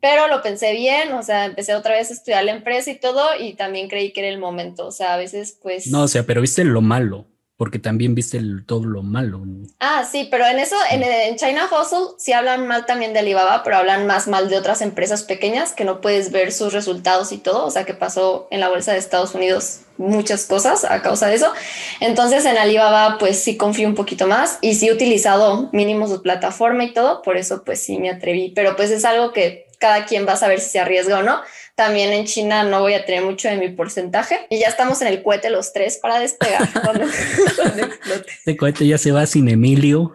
Pero 0.00 0.28
lo 0.28 0.42
pensé 0.42 0.72
bien, 0.72 1.14
o 1.14 1.22
sea, 1.22 1.46
empecé 1.46 1.74
otra 1.74 1.94
vez 1.94 2.10
a 2.10 2.12
estudiar 2.12 2.44
la 2.44 2.52
empresa 2.52 2.90
y 2.90 3.00
todo, 3.00 3.34
y 3.38 3.54
también 3.54 3.88
creí 3.88 4.12
que 4.12 4.20
era 4.20 4.28
el 4.28 4.38
momento. 4.38 4.86
O 4.86 4.92
sea, 4.92 5.14
a 5.14 5.16
veces 5.16 5.58
pues... 5.62 5.86
No, 5.86 6.02
o 6.02 6.08
sea, 6.08 6.24
pero 6.24 6.42
viste 6.42 6.62
lo 6.64 6.82
malo 6.82 7.26
porque 7.56 7.78
también 7.78 8.14
viste 8.14 8.40
todo 8.66 8.84
lo 8.84 9.02
malo. 9.02 9.42
Ah, 9.80 10.04
sí, 10.10 10.28
pero 10.30 10.46
en 10.46 10.58
eso, 10.58 10.76
en, 10.90 11.02
en, 11.02 11.36
China 11.36 11.68
Hustle 11.70 12.16
sí 12.18 12.32
hablan 12.32 12.66
mal 12.66 12.84
también 12.84 13.12
de 13.12 13.20
Alibaba, 13.20 13.62
pero 13.62 13.76
hablan 13.76 14.06
más 14.06 14.28
mal 14.28 14.50
de 14.50 14.58
otras 14.58 14.82
empresas 14.82 15.22
pequeñas 15.22 15.72
que 15.72 15.84
no 15.84 16.00
puedes 16.00 16.32
ver 16.32 16.52
sus 16.52 16.72
resultados 16.72 17.32
y 17.32 17.38
todo, 17.38 17.64
o 17.64 17.70
sea 17.70 17.84
que 17.84 17.94
pasó 17.94 18.46
en 18.50 18.60
la 18.60 18.68
bolsa 18.68 18.92
de 18.92 18.98
Estados 18.98 19.34
Unidos 19.34 19.80
muchas 19.98 20.44
cosas 20.44 20.84
a 20.84 21.00
causa 21.00 21.28
de 21.28 21.36
eso. 21.36 21.52
Entonces 22.00 22.44
en 22.44 22.58
Alibaba 22.58 23.16
pues 23.18 23.42
sí 23.42 23.56
confío 23.56 23.88
un 23.88 23.94
poquito 23.94 24.26
más 24.26 24.58
y 24.60 24.74
sí 24.74 24.88
he 24.88 24.92
utilizado 24.92 25.70
mínimo 25.72 26.06
su 26.08 26.20
plataforma 26.20 26.84
y 26.84 26.92
todo, 26.92 27.22
por 27.22 27.38
eso 27.38 27.64
pues 27.64 27.80
sí 27.80 27.98
me 27.98 28.10
atreví, 28.10 28.52
pero 28.54 28.76
pues 28.76 28.90
es 28.90 29.04
algo 29.04 29.32
que 29.32 29.66
cada 29.78 30.06
quien 30.06 30.26
va 30.26 30.32
a 30.32 30.36
saber 30.36 30.60
si 30.60 30.70
se 30.70 30.80
arriesga 30.80 31.18
o 31.18 31.22
no. 31.22 31.40
También 31.76 32.10
en 32.14 32.24
China 32.24 32.64
no 32.64 32.80
voy 32.80 32.94
a 32.94 33.04
tener 33.04 33.22
mucho 33.22 33.48
de 33.48 33.58
mi 33.58 33.68
porcentaje 33.68 34.46
y 34.48 34.58
ya 34.58 34.68
estamos 34.68 35.02
en 35.02 35.08
el 35.08 35.22
cohete 35.22 35.50
los 35.50 35.74
tres 35.74 35.98
para 36.00 36.18
despegar 36.18 36.66
cuando, 36.82 37.04
explote. 37.04 38.30
Este 38.30 38.56
cohete 38.56 38.86
ya 38.86 38.96
se 38.96 39.12
va 39.12 39.26
sin 39.26 39.46
Emilio. 39.50 40.14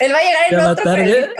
Él 0.00 0.12
va 0.12 0.18
a 0.18 0.22
llegar 0.22 0.44
en 0.50 0.60
otro 0.60 0.84
tarde. 0.84 1.30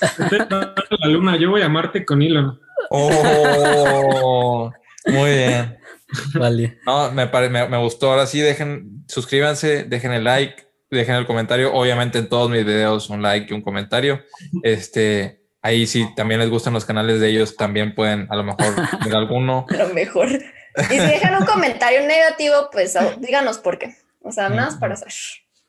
La 1.02 1.08
luna, 1.08 1.36
yo 1.36 1.50
voy 1.50 1.60
a 1.60 1.68
Marte 1.68 2.06
con 2.06 2.22
Elon. 2.22 2.58
Oh, 2.88 4.72
muy 5.04 5.30
bien. 5.30 5.78
Vale. 6.34 6.78
No, 6.86 7.12
me, 7.12 7.26
me, 7.26 7.68
me, 7.68 7.78
gustó. 7.78 8.12
Ahora 8.12 8.26
sí, 8.26 8.40
dejen, 8.40 9.04
suscríbanse, 9.08 9.84
dejen 9.84 10.12
el 10.12 10.24
like, 10.24 10.66
dejen 10.90 11.16
el 11.16 11.26
comentario. 11.26 11.74
Obviamente 11.74 12.18
en 12.18 12.30
todos 12.30 12.48
mis 12.48 12.64
videos 12.64 13.10
un 13.10 13.20
like 13.20 13.48
y 13.50 13.54
un 13.54 13.62
comentario. 13.62 14.22
Este, 14.62 15.41
Ahí 15.62 15.86
sí 15.86 16.08
también 16.16 16.40
les 16.40 16.50
gustan 16.50 16.72
los 16.72 16.84
canales 16.84 17.20
de 17.20 17.30
ellos, 17.30 17.56
también 17.56 17.94
pueden 17.94 18.26
a 18.30 18.36
lo 18.36 18.42
mejor 18.42 18.74
ver 19.04 19.14
alguno. 19.14 19.66
A 19.70 19.76
lo 19.76 19.94
mejor. 19.94 20.28
Y 20.28 20.94
si 20.94 20.98
dejan 20.98 21.40
un 21.40 21.46
comentario 21.46 22.06
negativo, 22.06 22.68
pues 22.72 22.96
díganos 23.18 23.58
por 23.58 23.78
qué. 23.78 23.96
O 24.22 24.32
sea, 24.32 24.48
nada 24.48 24.66
más 24.66 24.76
para 24.76 24.96
saber. 24.96 25.14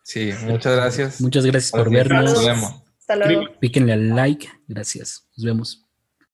Sí, 0.04 0.32
muchas 0.46 0.76
gracias. 0.76 1.22
Muchas 1.22 1.46
gracias 1.46 1.72
por 1.72 1.90
vernos. 1.90 2.34
Nos 2.34 2.46
vemos. 2.46 2.84
Hasta 3.00 3.16
luego. 3.16 3.46
Píquenle 3.60 3.94
al 3.94 4.16
like. 4.16 4.50
Gracias. 4.68 5.28
Nos 5.38 5.46
vemos. 5.46 5.83